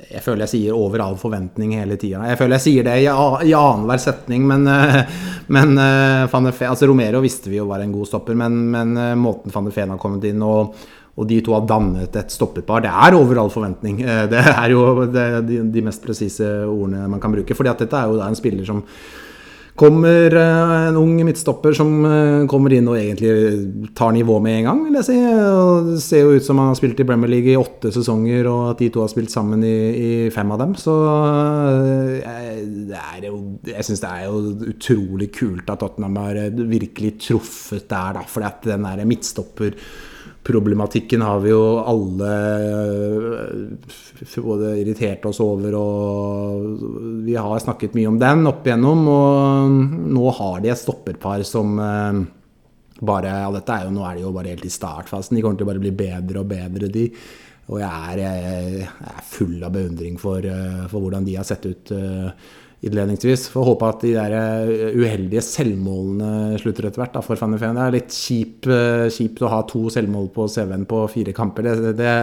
Jeg 0.10 0.24
føler 0.26 0.44
jeg 0.44 0.52
sier 0.52 0.76
over 0.76 1.04
all 1.04 1.18
forventning 1.20 1.78
hele 1.78 1.96
tida. 2.02 2.24
Jeg 2.28 2.40
føler 2.40 2.58
jeg 2.58 2.66
sier 2.66 2.88
det 2.88 2.98
i, 3.04 3.08
i 3.08 3.56
annenhver 3.56 4.02
setning, 4.02 4.48
men, 4.50 4.68
eh, 4.68 5.18
Feen, 5.50 6.52
altså 6.52 6.90
Romero 6.90 7.22
visste 7.24 7.52
vi 7.52 7.60
jo 7.62 7.70
var 7.70 7.84
en 7.86 7.94
god 7.96 8.10
stopper, 8.10 8.38
men, 8.38 8.64
men 8.74 8.98
måten 9.22 9.54
van 9.54 9.70
de 9.70 9.76
Feen 9.76 9.94
har 9.94 10.02
kommet 10.02 10.28
inn 10.28 10.44
og, 10.46 10.76
og 11.16 11.30
de 11.30 11.40
to 11.46 11.56
har 11.56 11.70
dannet 11.70 12.16
et 12.16 12.34
stoppepar. 12.34 12.84
Det 12.84 12.92
er 12.92 13.16
over 13.16 13.40
all 13.42 13.54
forventning. 13.54 14.02
Det 14.32 14.40
er 14.40 14.74
jo 14.74 15.06
de, 15.12 15.64
de, 15.72 15.86
mest 15.86 16.04
presise 16.04 16.48
ordene 16.66 17.08
man 17.12 17.22
kan 17.24 17.34
bruke. 17.34 17.56
fordi 17.56 17.72
at 17.72 17.82
dette 17.86 17.98
er 17.98 18.12
jo 18.12 18.22
en 18.24 18.40
spiller 18.40 18.68
som 18.68 18.84
Kommer 19.80 20.34
eh, 20.36 20.88
en 20.90 20.98
ung 21.00 21.14
midtstopper 21.24 21.76
som 21.78 22.04
eh, 22.04 22.48
kommer 22.52 22.74
inn 22.76 22.88
og 22.92 22.98
egentlig 23.00 23.92
tar 23.96 24.12
nivå 24.12 24.36
med 24.44 24.58
en 24.58 24.68
gang, 24.68 24.82
vil 24.84 24.98
jeg 25.00 25.08
si. 25.08 25.16
Det 25.88 26.02
ser 26.04 26.26
jo 26.26 26.34
ut 26.36 26.44
som 26.44 26.60
han 26.60 26.74
har 26.74 26.80
spilt 26.80 27.00
i 27.00 27.06
Bremer 27.08 27.32
League 27.32 27.54
i 27.54 27.56
åtte 27.60 27.94
sesonger, 27.96 28.50
og 28.52 28.74
at 28.74 28.84
de 28.84 28.90
to 28.92 29.06
har 29.06 29.12
spilt 29.12 29.32
sammen 29.32 29.64
i, 29.64 29.78
i 29.96 30.12
fem 30.36 30.52
av 30.52 30.60
dem. 30.66 30.76
Så 30.80 30.98
eh, 31.00 32.12
jeg, 32.20 32.68
det 32.92 33.00
er 33.00 33.30
jo, 33.30 33.40
jeg 33.72 33.88
syns 33.88 34.04
det 34.04 34.12
er 34.12 34.28
jo 34.28 34.44
utrolig 34.74 35.32
kult 35.40 35.72
at 35.72 35.80
Tottenham 35.86 36.20
har 36.26 36.42
virkelig 36.60 37.16
truffet 37.30 37.88
der, 37.88 38.20
da. 38.20 38.28
At 38.50 38.68
den 38.68 38.84
der 38.84 39.08
midtstopper 39.08 39.80
problematikken 40.50 41.22
har 41.22 41.44
vi 41.44 41.52
jo 41.52 41.62
alle 41.78 42.30
eh, 42.66 44.40
både 44.42 44.74
irritert 44.82 45.28
oss 45.30 45.40
over 45.44 45.76
og 45.78 46.82
Vi 47.26 47.36
har 47.38 47.62
snakket 47.62 47.96
mye 47.98 48.10
om 48.10 48.18
den 48.20 48.50
opp 48.50 48.66
igjennom, 48.66 49.06
og 49.14 49.78
nå 50.16 50.34
har 50.40 50.64
de 50.64 50.74
et 50.74 50.82
stopperpar 50.82 51.46
som 51.48 51.78
eh, 51.84 52.24
bare 53.00 53.36
ja, 53.44 53.52
dette 53.54 53.76
er 53.76 53.86
jo, 53.88 53.94
Nå 53.96 54.08
er 54.08 54.18
de 54.18 54.26
jo 54.26 54.34
bare 54.36 54.56
helt 54.56 54.66
i 54.68 54.74
startfasen. 54.74 55.38
De 55.38 55.44
kommer 55.46 55.60
til 55.60 55.68
å 55.68 55.72
bare 55.72 55.84
bli 55.84 55.94
bedre 55.96 56.42
og 56.42 56.50
bedre, 56.50 56.90
de. 56.92 57.06
Og 57.70 57.80
jeg 57.84 58.16
er, 58.16 58.24
jeg 58.26 58.88
er 58.90 59.22
full 59.30 59.62
av 59.64 59.76
beundring 59.76 60.18
for, 60.20 60.44
eh, 60.44 60.82
for, 60.90 61.00
hvordan 61.04 61.28
de 61.28 61.38
har 61.38 61.48
sett 61.48 61.70
ut 61.70 61.94
innledningsvis. 62.86 63.48
Får 63.52 63.68
håpe 63.68 63.90
at 63.90 64.04
de 64.06 64.14
der 64.16 64.36
eh, 64.38 64.98
uheldige 64.98 65.44
selvmålene 65.44 66.60
slutter 66.62 66.88
etter 66.88 67.04
hvert 67.04 67.16
da, 67.18 67.24
for 67.26 67.40
Fanny 67.40 67.60
Feen. 67.60 67.78
Det 67.78 67.86
er 67.86 67.96
litt 67.98 68.18
eh, 68.72 69.06
kjipt 69.14 69.44
å 69.44 69.52
ha 69.52 69.62
to 69.68 69.86
selvmål 69.94 70.30
på 70.36 70.48
CV-en 70.52 70.88
på 70.90 71.04
fire 71.12 71.36
kamper. 71.36 71.70
Det, 71.70 71.94
det, 72.00 72.18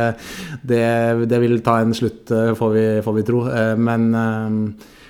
det, 0.65 0.85
det, 1.29 1.41
vil 1.45 1.59
ta 1.67 1.81
en 1.83 1.97
slutt, 1.97 2.31
eh, 2.33 2.53
får 2.57 2.77
vi, 2.77 2.87
får 3.05 3.19
vi 3.19 3.27
tro. 3.31 3.43
Men 3.77 4.13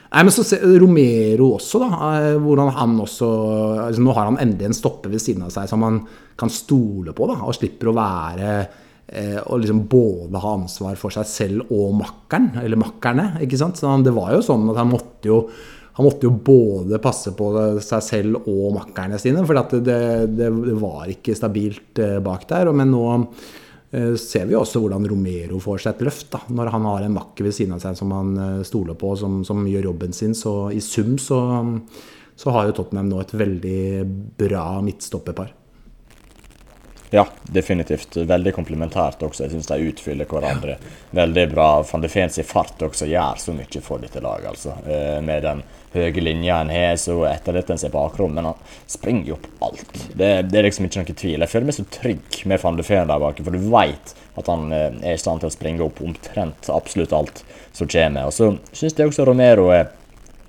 Nei, 0.07 0.23
men 0.23 0.33
så 0.33 0.45
se, 0.47 0.57
Romero 0.81 1.51
også, 1.57 1.81
da. 1.83 2.11
Hvordan 2.41 2.71
han 2.73 2.93
også 3.03 3.27
altså 3.89 4.05
Nå 4.05 4.15
har 4.17 4.29
han 4.31 4.39
endelig 4.41 4.71
en 4.71 4.77
stopper 4.79 5.13
ved 5.13 5.21
siden 5.21 5.43
av 5.45 5.51
seg 5.53 5.67
som 5.69 5.83
han 5.85 5.99
kan 6.39 6.53
stole 6.53 7.13
på, 7.17 7.27
da, 7.29 7.41
og 7.45 7.57
slipper 7.59 7.91
å 7.91 7.97
være 7.97 8.53
Eh, 9.07 9.39
å 9.39 9.55
liksom 9.63 9.85
både 9.87 10.41
ha 10.43 10.53
ansvar 10.57 10.97
for 10.99 11.15
seg 11.15 11.29
selv 11.31 11.71
og 11.71 11.95
makkeren, 11.95 12.57
eller 12.59 12.81
makkerne. 12.81 13.37
ikke 13.45 13.59
sant? 13.61 13.79
Så 13.79 13.93
det 14.03 14.15
var 14.15 14.33
jo 14.35 14.43
sånn 14.43 14.67
at 14.73 14.81
han 14.81 14.91
måtte 14.91 15.31
jo, 15.31 15.45
han 15.97 16.09
måtte 16.09 16.27
jo 16.27 16.33
både 16.35 16.99
passe 17.03 17.31
på 17.39 17.53
seg 17.85 18.03
selv 18.03 18.49
og 18.51 18.75
makkerne 18.75 19.21
sine, 19.23 19.45
for 19.47 19.55
det, 19.55 19.85
det, 19.87 20.01
det, 20.35 20.49
var 20.83 21.07
ikke 21.13 21.37
stabilt 21.39 22.03
eh, 22.03 22.19
bak 22.25 22.49
der. 22.51 22.73
Men 22.75 22.91
nå 22.91 23.05
eh, 23.95 24.17
ser 24.19 24.51
vi 24.51 24.59
også 24.59 24.83
hvordan 24.83 25.07
Romero 25.07 25.61
får 25.63 25.85
seg 25.85 25.95
et 25.95 26.03
løft, 26.09 26.27
da, 26.35 26.43
når 26.59 26.73
han 26.75 26.89
har 26.91 27.07
en 27.07 27.15
makker 27.21 27.47
ved 27.47 27.55
siden 27.55 27.77
av 27.77 27.85
seg 27.87 27.95
som 28.01 28.11
han 28.11 28.35
stoler 28.67 28.99
på, 28.99 29.13
som, 29.23 29.45
som 29.47 29.63
gjør 29.71 29.93
jobben 29.93 30.19
sin. 30.19 30.35
Så 30.35 30.57
i 30.75 30.83
sum 30.83 31.15
så, 31.23 31.39
så 32.35 32.59
har 32.59 32.67
jo 32.67 32.75
Tottenham 32.81 33.15
nå 33.15 33.23
et 33.23 33.37
veldig 33.39 33.87
bra 34.43 34.67
midtstopperpar. 34.83 35.55
Ja, 37.11 37.27
definitivt. 37.43 38.17
Veldig 38.17 38.53
komplementært 38.55 39.23
også. 39.23 39.45
Jeg 39.45 39.55
syns 39.55 39.69
de 39.71 39.91
utfyller 39.91 40.29
hverandre 40.31 40.77
veldig 41.15 41.47
bra. 41.53 41.69
Van 41.87 42.03
de 42.03 42.11
Fens 42.11 42.39
fart 42.47 42.83
også 42.83 43.09
gjør 43.11 43.41
så 43.41 43.55
mye 43.57 43.83
for 43.85 44.03
dette 44.03 44.23
laget, 44.23 44.49
altså. 44.51 44.75
Eh, 44.91 45.19
med 45.25 45.47
den 45.47 45.63
høye 45.97 46.21
linja 46.21 46.59
en 46.61 46.73
har, 46.73 46.97
så 47.01 47.21
etterlater 47.31 47.77
en 47.77 47.81
seg 47.81 47.95
bakrom, 47.95 48.35
men 48.37 48.51
han 48.51 48.59
springer 48.91 49.31
jo 49.31 49.39
opp 49.39 49.69
alt. 49.69 49.93
Det, 50.13 50.31
det, 50.51 50.59
er 50.59 50.67
liksom 50.67 50.89
ikke 50.89 51.05
noe 51.05 51.19
tvil. 51.23 51.45
Jeg 51.47 51.53
føler 51.53 51.71
meg 51.71 51.79
så 51.79 51.87
trygg 51.99 52.41
med 52.51 52.63
van 52.63 52.81
de 52.81 52.87
Fen 52.87 53.13
der 53.13 53.23
bak, 53.23 53.43
for 53.47 53.55
du 53.55 53.71
veit 53.73 54.17
at 54.37 54.51
han 54.53 54.67
eh, 54.75 54.89
er 55.01 55.15
i 55.15 55.21
stand 55.21 55.43
til 55.43 55.51
å 55.51 55.55
springe 55.55 55.87
opp 55.87 56.03
omtrent 56.05 56.71
absolutt 56.75 57.15
alt 57.17 57.45
som 57.77 57.89
kommer. 57.89 58.27
Og 58.29 58.35
så 58.35 58.51
syns 58.73 58.99
jeg 58.99 59.13
også 59.13 59.29
Romero 59.29 59.71
er 59.75 59.89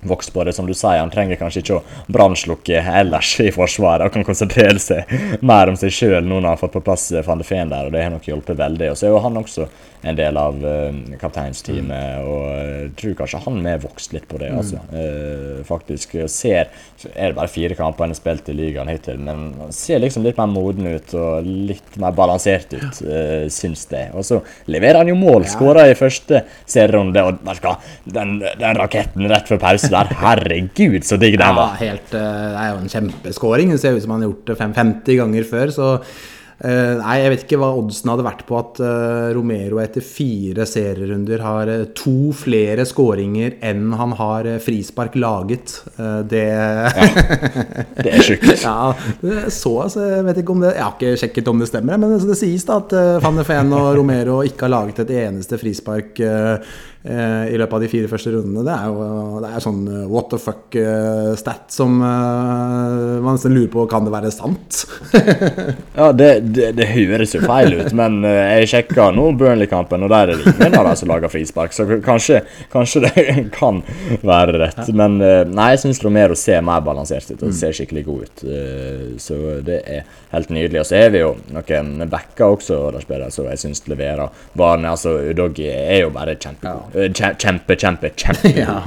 vokst 0.02 0.34
på 0.34 0.44
det. 0.44 0.54
Som 0.54 0.68
du 0.68 0.74
sier, 0.74 1.00
han 1.02 1.12
trenger 1.14 1.40
kanskje 1.40 1.64
ikke 1.64 1.80
å 1.80 2.14
brannslukke 2.14 2.82
ellers 3.02 3.34
i 3.44 3.52
Forsvaret, 3.56 4.08
og 4.08 4.16
kan 4.16 4.26
konsentrere 4.28 4.80
seg 4.82 5.12
mer 5.42 5.72
om 5.72 5.78
seg 5.80 5.94
sjøl 5.94 6.24
nå 6.24 6.38
når 6.38 6.44
han 6.44 6.54
har 6.54 6.62
fått 6.62 6.78
på 6.78 6.86
plass 6.86 7.10
van 7.26 7.42
de 7.42 7.48
Feen 7.48 7.72
der, 7.74 7.88
og 7.88 7.96
det 7.96 8.06
har 8.06 8.14
nok 8.14 8.28
hjulpet 8.28 8.60
veldig. 8.60 8.92
Og 8.94 9.00
så 9.00 9.08
er 9.08 9.16
jo 9.16 9.24
han 9.24 9.42
også 9.42 9.68
en 10.08 10.16
del 10.16 10.38
av 10.38 10.58
uh, 10.62 10.94
kapteinsteamet, 11.20 11.90
mm. 11.90 12.28
og 12.30 12.44
jeg 12.54 12.90
tror 13.00 13.16
kanskje 13.22 13.42
han 13.48 13.58
har 13.66 13.80
vokst 13.82 14.14
litt 14.14 14.28
på 14.30 14.40
det, 14.42 14.52
mm. 14.54 14.60
altså. 14.62 14.82
Uh, 14.94 15.64
faktisk 15.68 16.14
ser 16.32 16.70
Er 17.12 17.32
det 17.32 17.36
bare 17.38 17.50
fire 17.52 17.76
kamper 17.78 18.06
han 18.06 18.14
har 18.14 18.20
spilt 18.20 18.50
i 18.52 18.56
ligaen 18.56 18.90
hittil, 18.92 19.18
men 19.20 19.50
han 19.58 19.74
ser 19.76 20.02
liksom 20.04 20.26
litt 20.26 20.38
mer 20.38 20.50
moden 20.52 20.88
ut 20.94 21.16
og 21.18 21.48
litt 21.48 21.98
mer 22.02 22.14
balansert 22.18 22.76
ut, 22.78 23.02
uh, 23.08 23.48
syns 23.54 23.88
det. 23.92 24.08
Og 24.14 24.26
så 24.28 24.40
leverer 24.70 25.02
han 25.02 25.12
jo 25.12 25.18
mål, 25.18 25.48
skåra 25.50 25.88
i 25.90 25.98
første 25.98 26.44
serierunde, 26.70 27.24
og 27.24 27.42
den, 28.06 28.38
den 28.62 28.80
raketten 28.80 29.28
rett 29.32 29.50
før 29.50 29.62
pause 29.66 29.87
der, 29.94 30.14
herregud, 30.22 31.04
så 31.08 31.20
digg 31.22 31.38
den 31.40 31.58
var. 31.58 31.76
Ja, 31.78 31.92
helt, 31.92 32.10
det 32.14 32.24
er 32.24 32.72
jo 32.74 32.80
en 32.82 32.96
kjempeskåring. 32.96 33.76
Det 33.76 33.84
ser 33.84 33.98
ut 33.98 34.06
som 34.06 34.18
han 34.18 34.26
har 34.26 34.32
gjort 34.32 34.50
det 34.50 34.58
50 34.64 35.22
ganger 35.22 35.54
før, 35.54 35.78
så 35.78 35.94
Uh, 36.58 36.98
nei, 36.98 37.20
jeg 37.22 37.30
vet 37.30 37.42
ikke 37.44 37.58
hva 37.62 37.68
oddsen 37.78 38.10
hadde 38.10 38.24
vært 38.26 38.40
på 38.48 38.56
at 38.58 38.80
Romero 39.38 39.78
etter 39.78 40.02
fire 40.02 40.66
serierunder 40.66 41.44
har 41.46 41.70
to 41.94 42.32
flere 42.34 42.82
skåringer 42.90 43.60
enn 43.62 43.92
han 44.00 44.16
har 44.18 44.50
frispark 44.66 45.20
laget. 45.22 45.76
det 46.32 46.48
ja, 46.48 47.06
Det 47.94 48.10
er 48.10 48.26
sjukt. 48.26 48.50
ja, 48.66 48.90
så 49.54 49.76
altså, 49.84 50.02
jeg 50.16 50.26
vet 50.32 50.42
ikke 50.42 50.56
om 50.56 50.66
det 50.66 50.74
Jeg 50.74 50.82
har 50.82 50.98
ikke 50.98 51.22
sjekket 51.22 51.54
om 51.54 51.62
det 51.62 51.70
stemmer, 51.70 52.02
men 52.02 52.16
det, 52.16 52.24
det 52.26 52.42
sies 52.42 52.66
da 52.66 52.82
at 52.82 52.98
Van 53.22 53.38
de 53.38 53.60
og 53.78 53.92
Romero 54.02 54.42
ikke 54.50 54.66
har 54.66 54.74
laget 54.80 55.06
et 55.06 55.14
eneste 55.28 55.62
frispark 55.62 56.18
i 57.08 57.58
løpet 57.60 57.74
av 57.78 57.84
de 57.84 57.90
fire 57.92 58.10
første 58.12 58.34
rundene. 58.34 58.64
Det 58.68 58.74
er 58.74 58.88
jo 58.92 59.42
det 59.44 59.52
er 59.54 59.64
sånn 59.64 59.82
what 60.12 60.30
the 60.32 60.40
fuck-stat 60.42 61.72
som 61.72 61.98
man 62.02 63.28
nesten 63.30 63.56
lurer 63.56 63.70
på 63.72 63.86
kan 63.90 64.08
det 64.08 64.14
være 64.14 64.32
sant. 64.34 64.84
ja, 66.00 66.10
det 66.12 66.30
det, 66.52 66.72
det, 66.78 66.88
høres 66.92 67.36
jo 67.36 67.42
feil 67.46 67.78
ut, 67.80 67.92
men 67.98 68.20
jeg 68.26 68.70
sjekka 68.74 69.10
nå 69.16 69.30
Burnley-kampen, 69.40 70.04
og 70.04 70.12
der 70.12 70.34
er 70.34 70.42
det 70.42 70.54
ingen 70.56 70.78
av 70.80 70.90
dem 70.90 71.00
som 71.00 71.12
lager 71.12 71.32
frispark, 71.32 71.76
så 71.76 71.88
kanskje, 72.04 72.42
kanskje, 72.74 73.06
det 73.08 73.26
kan 73.60 73.82
være 74.28 74.58
rett. 74.66 74.84
Men 74.98 75.20
nei, 75.20 75.72
jeg 75.76 75.86
syns 75.86 76.04
Romero 76.06 76.38
ser 76.38 76.66
mer 76.66 76.84
balansert 76.86 77.32
ut 77.34 77.48
og 77.48 77.56
ser 77.56 77.76
skikkelig 77.78 78.06
god 78.08 78.28
ut. 78.28 78.46
Så 79.24 79.40
det 79.68 79.82
er 79.86 80.08
helt 80.32 80.52
nydelig. 80.54 80.82
Og 80.82 80.90
så 80.90 81.00
er 81.00 81.14
vi 81.14 81.22
jo 81.22 81.34
noen 81.54 82.10
backer 82.12 82.58
også, 82.58 82.80
der 82.96 83.06
spiller, 83.06 83.34
så 83.34 83.48
jeg 83.52 83.62
syns 83.64 83.84
leverer. 83.88 84.30
varene. 84.58 84.90
altså 84.90 85.18
Udogi 85.30 85.68
er 85.70 86.02
jo 86.02 86.12
bare 86.16 86.36
kjempegod. 86.36 86.96
Ja. 86.96 87.34
Kjempe, 87.38 87.76
kjempe, 87.76 88.12
kjempegod. 88.16 88.58
ja. 88.64 88.82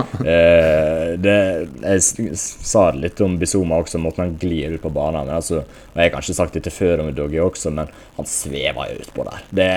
det, 1.20 1.36
jeg 1.82 2.36
sa 2.38 2.90
litt 2.96 3.20
om 3.24 3.38
Bizuma 3.40 3.80
også, 3.80 4.00
måten 4.02 4.26
han 4.26 4.36
glir 4.40 4.76
ut 4.76 4.82
på 4.82 4.92
banen. 4.94 5.26
Men 5.26 5.38
altså, 5.38 5.64
og 5.90 5.98
jeg 5.98 6.06
har 6.06 6.14
kanskje 6.14 6.36
sagt 6.36 6.56
dette 6.58 6.72
før 6.72 7.02
om 7.02 7.10
Udogi 7.10 7.40
også, 7.42 7.72
men 7.74 7.90
han 8.16 8.28
svever 8.28 8.92
jo 8.92 9.04
utpå 9.04 9.26
der. 9.26 9.44
Det, 9.50 9.70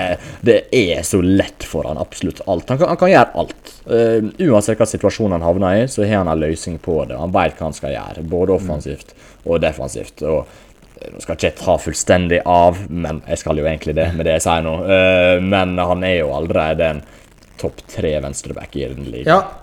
det, 0.46 0.58
er 0.74 1.02
så 1.06 1.20
lett 1.24 1.66
for 1.66 1.88
han 1.88 2.00
absolutt 2.00 2.42
alt. 2.46 2.68
Han 2.70 2.80
kan, 2.80 2.92
han 2.92 3.00
kan 3.00 3.12
gjøre 3.12 3.42
alt. 3.42 3.72
Uh, 3.84 4.30
uansett 4.46 4.80
hva 4.80 4.88
situasjonen 4.88 5.38
han 5.38 5.46
havner 5.46 5.82
i, 5.82 5.86
så 5.90 6.04
har 6.04 6.22
han 6.22 6.30
en 6.30 6.42
løsning 6.42 6.78
på 6.82 7.00
det. 7.08 7.18
Han 7.18 7.34
vet 7.34 7.58
hva 7.58 7.70
han 7.70 7.76
skal 7.76 7.96
gjøre, 7.96 8.26
både 8.30 8.56
offensivt 8.58 9.14
og 9.44 9.60
defensivt. 9.60 10.22
og 10.24 10.44
eh, 10.44 10.62
nå 11.12 11.22
skal 11.22 11.34
jeg 11.36 11.54
ikke 11.54 11.64
ta 11.64 11.74
fullstendig 11.82 12.40
av, 12.48 12.80
men 12.88 13.20
jeg 13.28 13.42
skal 13.42 13.60
jo 13.60 13.66
egentlig 13.68 13.96
det 13.98 14.08
med 14.16 14.28
det 14.28 14.38
jeg 14.38 14.46
sier 14.46 14.64
nå. 14.64 14.78
Uh, 14.86 15.36
men 15.44 15.76
han 15.78 16.06
er 16.06 16.18
jo 16.20 16.32
allerede 16.36 16.90
en 16.94 17.04
topp 17.60 17.84
tre 17.90 18.16
venstreback 18.24 18.80
i 18.80 18.88
den 18.92 19.10
ligaen. 19.10 19.30
Ja. 19.36 19.60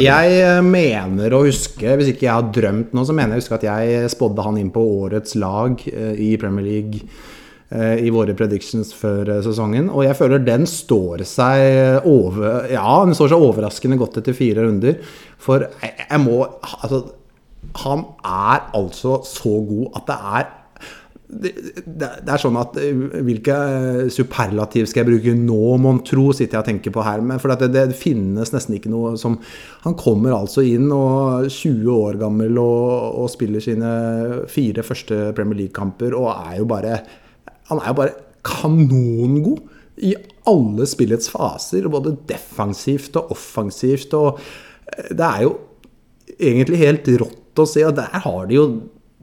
Jeg 0.00 0.62
mener 0.64 1.34
å 1.36 1.42
huske, 1.44 1.92
hvis 2.00 2.14
ikke 2.14 2.24
jeg 2.24 2.32
har 2.32 2.46
drømt 2.56 2.94
nå, 2.96 3.02
så 3.04 3.12
mener 3.12 3.36
jeg 3.36 3.42
å 3.42 3.44
huske 3.44 3.58
at 3.58 3.66
jeg 3.66 4.12
spådde 4.14 4.46
han 4.46 4.56
inn 4.56 4.70
på 4.72 4.80
årets 5.02 5.36
lag 5.36 5.82
i 5.84 6.30
Premier 6.40 6.64
League 6.64 7.02
Eh, 7.68 7.98
i 8.00 8.08
våre 8.08 8.32
predictions 8.32 8.94
før 8.96 9.28
eh, 9.28 9.42
sesongen. 9.44 9.90
Og 9.92 10.06
jeg 10.06 10.16
føler 10.16 10.40
den 10.40 10.62
står 10.64 11.20
seg 11.28 12.06
over 12.08 12.64
Ja, 12.72 13.02
den 13.04 13.12
står 13.16 13.34
seg 13.34 13.44
overraskende 13.44 13.98
godt 14.00 14.16
etter 14.22 14.36
fire 14.36 14.64
runder. 14.64 14.96
For 15.36 15.66
jeg, 15.66 15.90
jeg 16.00 16.22
må 16.22 16.38
Altså, 16.62 17.02
han 17.82 18.06
er 18.24 18.70
altså 18.78 19.18
så 19.28 19.52
god 19.68 19.98
at 20.00 20.08
det 20.08 20.16
er 20.38 20.48
det, 21.28 21.50
det, 21.84 22.30
er 22.32 22.40
sånn 22.40 22.56
at 22.56 22.76
eh, 22.80 22.96
Hvilke 23.24 23.56
superlativ 24.12 24.86
skal 24.88 25.02
jeg 25.02 25.08
bruke 25.10 25.34
nå, 25.36 25.60
mon 25.82 26.00
tro, 26.06 26.30
sitter 26.32 26.56
jeg 26.56 26.62
og 26.62 26.68
tenker 26.70 26.94
på 26.94 27.04
her. 27.04 27.20
Men 27.20 27.42
for 27.42 27.52
det, 27.52 27.68
det, 27.74 27.84
finnes 27.98 28.52
nesten 28.54 28.78
ikke 28.78 28.92
noe 28.92 29.12
som 29.20 29.36
Han 29.84 29.96
kommer 30.00 30.36
altså 30.38 30.64
inn 30.64 30.88
og 30.94 31.50
20 31.52 31.90
år 31.92 32.20
gammel 32.22 32.56
og, 32.62 33.20
og 33.24 33.32
spiller 33.32 33.64
sine 33.64 33.92
fire 34.48 34.84
første 34.86 35.28
Premier 35.36 35.64
League-kamper 35.64 36.16
og 36.16 36.32
er 36.32 36.60
jo 36.62 36.68
bare 36.70 37.00
han 37.68 37.82
er 37.82 37.90
jo 37.90 37.98
bare 37.98 38.16
kanongod 38.48 39.60
i 40.08 40.14
alle 40.48 40.86
spillets 40.88 41.28
faser, 41.28 41.88
både 41.92 42.16
defensivt 42.30 43.16
og 43.20 43.34
offensivt. 43.34 44.14
Og 44.16 44.38
eh, 44.38 45.10
det 45.12 45.26
er 45.26 45.42
jo 45.44 45.56
egentlig 46.38 46.80
helt 46.80 47.10
rått 47.20 47.60
å 47.60 47.66
se, 47.68 47.84
og 47.84 47.96
der 47.98 48.22
har 48.24 48.48
de 48.48 48.56
jo 48.56 48.68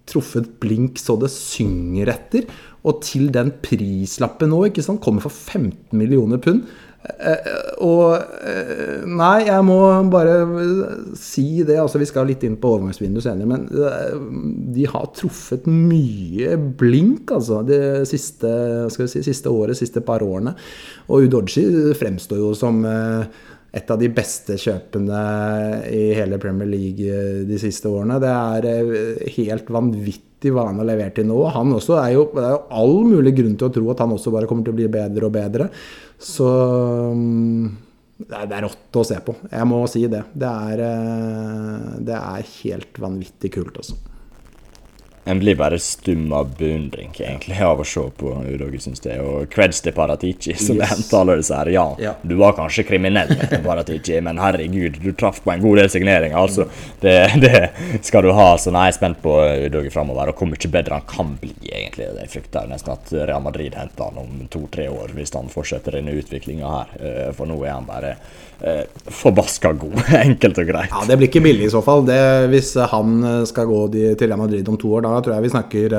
truffet 0.09 0.47
blink 0.61 0.99
så 1.01 1.17
det 1.21 1.31
synger 1.33 2.11
etter. 2.15 2.49
Og 2.85 3.01
til 3.05 3.31
den 3.33 3.53
prislappen 3.65 4.51
nå, 4.53 4.67
ikke 4.69 4.83
sant, 4.85 5.01
kommer 5.03 5.23
for 5.25 5.33
15 5.33 5.95
millioner 5.97 6.41
pund. 6.41 6.67
Eh, 7.05 7.49
og 7.85 8.15
eh, 8.41 9.03
Nei, 9.05 9.45
jeg 9.45 9.65
må 9.67 9.77
bare 10.09 10.35
si 11.19 11.63
det. 11.65 11.77
altså 11.81 12.01
Vi 12.01 12.07
skal 12.09 12.29
litt 12.29 12.43
inn 12.47 12.57
på 12.61 12.71
overgangsvinduet 12.75 13.25
senere, 13.27 13.49
men 13.49 13.67
eh, 13.69 14.15
de 14.75 14.87
har 14.89 15.09
truffet 15.17 15.67
mye 15.69 16.55
blink, 16.79 17.33
altså. 17.35 17.61
Det 17.67 17.81
siste, 18.09 18.51
si, 18.93 19.21
siste 19.25 19.53
året, 19.53 19.77
siste 19.79 20.03
par 20.05 20.25
årene. 20.25 20.55
Og 21.09 21.27
Udoji 21.27 21.65
fremstår 21.97 22.41
jo 22.41 22.53
som 22.57 22.81
et 23.75 23.91
av 23.91 23.99
de 23.99 24.07
beste 24.13 24.55
kjøpene 24.61 25.21
i 25.91 26.03
hele 26.15 26.39
Premier 26.39 26.69
League 26.69 27.17
de 27.49 27.57
siste 27.59 27.91
årene. 27.91 28.21
Det 28.23 28.31
er 28.31 29.29
helt 29.35 29.71
vanvittig 29.75 30.53
hva 30.55 30.69
han 30.69 30.79
har 30.79 30.87
levert 30.87 31.17
til 31.17 31.27
nå. 31.27 31.41
Han 31.51 31.73
også 31.75 31.97
er 31.99 32.13
jo, 32.15 32.27
Det 32.31 32.45
er 32.45 32.53
jo 32.55 32.61
all 32.79 32.95
mulig 33.07 33.35
grunn 33.35 33.57
til 33.59 33.67
å 33.67 33.73
tro 33.75 33.89
at 33.91 34.03
han 34.05 34.15
også 34.15 34.31
bare 34.31 34.47
kommer 34.47 34.67
til 34.67 34.75
å 34.75 34.79
bli 34.79 34.87
bedre 34.91 35.27
og 35.27 35.35
bedre. 35.35 35.67
Så 36.15 36.47
mm, 37.11 37.67
det 38.23 38.41
er, 38.47 38.63
rått 38.63 38.95
å 38.95 39.03
se 39.07 39.19
på. 39.25 39.35
Jeg 39.51 39.67
må 39.67 39.81
si 39.91 40.05
det. 40.11 40.23
Det 40.31 40.51
er, 40.71 40.83
eh, 40.87 41.87
det 42.07 42.15
er 42.15 42.51
helt 42.61 43.01
vanvittig 43.03 43.51
kult, 43.57 43.81
altså. 43.81 43.99
En 45.27 45.39
blir 45.39 45.55
bare 45.55 45.79
stum 45.79 46.33
av 46.33 46.51
beundring 46.57 47.09
egentlig 47.17 47.57
av 47.65 47.79
å 47.81 47.85
se 47.87 48.01
på 48.19 48.31
Udoge 48.45 48.77
syns 48.83 49.01
jeg. 49.01 49.23
Og 49.25 49.47
creds 49.49 49.79
til 49.81 49.95
Paratici, 49.95 50.53
som 50.53 50.77
yes. 50.77 50.91
henta 50.91 51.21
alle 51.23 51.39
disse 51.39 51.57
her. 51.57 51.71
Ja, 51.73 51.85
ja, 51.97 52.11
du 52.21 52.35
var 52.37 52.53
kanskje 52.53 52.85
kriminell, 52.85 53.33
Paratici, 53.65 54.19
men 54.21 54.37
herregud, 54.37 54.99
du 55.01 55.09
traff 55.17 55.41
på 55.41 55.55
en 55.55 55.63
god 55.63 55.81
del 55.81 55.89
signeringer. 55.89 56.37
Altså, 56.37 56.67
det, 57.01 57.15
det, 57.41 57.63
skal 58.05 58.27
du 58.27 58.35
ha. 58.37 58.51
Så 58.61 58.69
nå 58.69 58.83
er 58.85 58.93
spent 58.93 59.17
på 59.23 59.33
Udoge 59.65 59.89
framover, 59.95 60.29
og 60.29 60.37
hvor 60.37 60.51
mye 60.51 60.73
bedre 60.77 60.99
han 60.99 61.09
kan 61.09 61.33
bli, 61.41 61.55
egentlig. 61.71 62.11
Jeg 62.21 62.33
frykter 62.35 62.69
nesten 62.69 62.93
at 62.93 63.13
Real 63.25 63.41
Madrid 63.41 63.73
henter 63.81 64.11
han 64.11 64.21
om 64.21 64.45
to-tre 64.53 64.91
år, 64.93 65.15
hvis 65.17 65.33
han 65.33 65.49
fortsetter 65.49 65.97
denne 65.97 66.13
utviklinga 66.21 66.69
her. 66.69 66.93
Eh, 67.01 67.29
for 67.33 67.49
nå 67.49 67.57
er 67.65 67.73
han 67.73 67.89
bare 67.89 68.13
eh, 68.61 68.85
forbaska 69.09 69.73
god, 69.73 69.97
enkelt 70.21 70.61
og 70.61 70.69
greit. 70.69 70.93
Ja, 70.93 71.01
Det 71.09 71.17
blir 71.17 71.33
ikke 71.33 71.45
billig 71.49 71.71
i 71.71 71.73
så 71.73 71.81
fall. 71.81 72.05
Det, 72.05 72.21
hvis 72.53 72.75
han 72.93 73.17
skal 73.49 73.73
gå 73.73 73.81
til 73.97 74.27
Real 74.29 74.45
Madrid 74.45 74.69
om 74.69 74.77
to 74.77 74.93
år, 74.93 75.07
da 75.09 75.14
tror 75.23 75.35
jeg 75.35 75.45
vi 75.45 75.53
snakker 75.53 75.97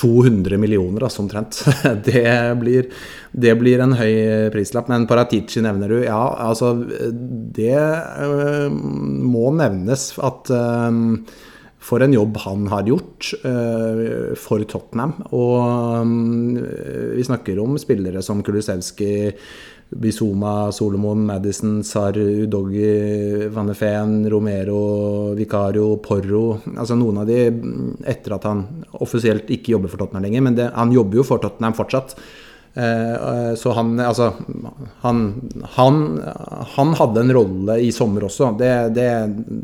200 0.00 0.54
eh, 0.54 0.60
millioner, 0.60 1.06
altså 1.06 1.22
omtrent. 1.24 1.62
Det 2.08 2.26
blir, 2.60 2.90
det 3.32 3.54
blir, 3.60 3.82
en 3.84 3.96
høy 3.98 4.50
prislapp. 4.54 4.90
Men 4.92 5.08
Paratici 5.10 5.62
nevner 5.64 5.90
du. 5.90 5.98
Ja, 6.04 6.22
altså 6.48 6.74
Det 7.54 7.74
øh, 7.74 8.70
må 8.70 9.50
nevnes 9.54 10.12
at 10.18 10.54
øh, 10.54 11.02
for 11.84 12.00
en 12.00 12.14
jobb 12.16 12.38
han 12.46 12.66
har 12.72 12.86
gjort 12.86 13.34
øh, 13.44 14.32
for 14.40 14.64
Tottenham. 14.64 15.18
Og 15.36 16.08
vi 17.14 17.26
snakker 17.26 17.60
om 17.60 17.76
spillere 17.78 18.22
som 18.24 18.40
Kulusevski 18.42 19.12
Bizuma, 20.00 20.72
Solomon, 20.72 21.26
Madison, 21.26 21.82
Sar, 21.84 22.18
Udoggi, 22.18 23.48
Van 23.54 23.66
de 23.70 23.74
Feen, 23.78 24.16
Romero, 24.30 25.34
Vicario, 25.38 25.96
Porro 26.02 26.58
Altså 26.76 26.96
noen 26.98 27.22
av 27.22 27.28
de 27.30 27.44
etter 28.10 28.34
at 28.36 28.48
han 28.48 28.64
offisielt 29.04 29.50
ikke 29.54 29.76
jobber 29.76 29.92
for 29.92 30.02
Tottenham 30.02 30.26
lenger, 30.26 30.48
men 30.48 30.58
det, 30.58 30.70
han 30.74 30.92
jobber 30.94 31.20
jo 31.20 31.28
for 31.28 31.42
Tottenham 31.42 31.76
fortsatt. 31.78 32.16
Eh, 32.74 33.54
så 33.54 33.72
han 33.72 34.00
Altså 34.00 34.32
han, 35.00 35.50
han, 35.62 36.22
han, 36.76 36.94
hadde 36.94 37.20
en 37.20 37.32
rolle 37.32 37.78
i 37.78 37.92
sommer 37.92 38.26
også. 38.26 38.50
Det, 38.58 38.72
det, 38.96 39.10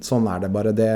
sånn 0.07 0.29
er 0.31 0.45
det 0.45 0.53
bare. 0.55 0.75
Det, 0.77 0.93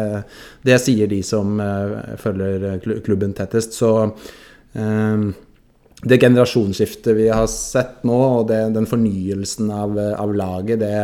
det 0.62 0.78
sier 0.82 1.11
de 1.11 1.22
som 1.26 1.59
uh, 1.59 2.14
følger 2.20 2.78
klubben 3.05 3.35
tettest. 3.35 3.74
Så 3.74 3.91
uh, 4.05 5.26
det 6.05 6.20
generasjonsskiftet 6.20 7.16
vi 7.16 7.28
har 7.32 7.46
sett 7.50 8.02
nå, 8.05 8.18
og 8.40 8.48
det, 8.50 8.61
den 8.76 8.88
fornyelsen 8.88 9.70
av, 9.72 9.98
av 9.98 10.34
laget, 10.36 10.82
det 10.82 10.96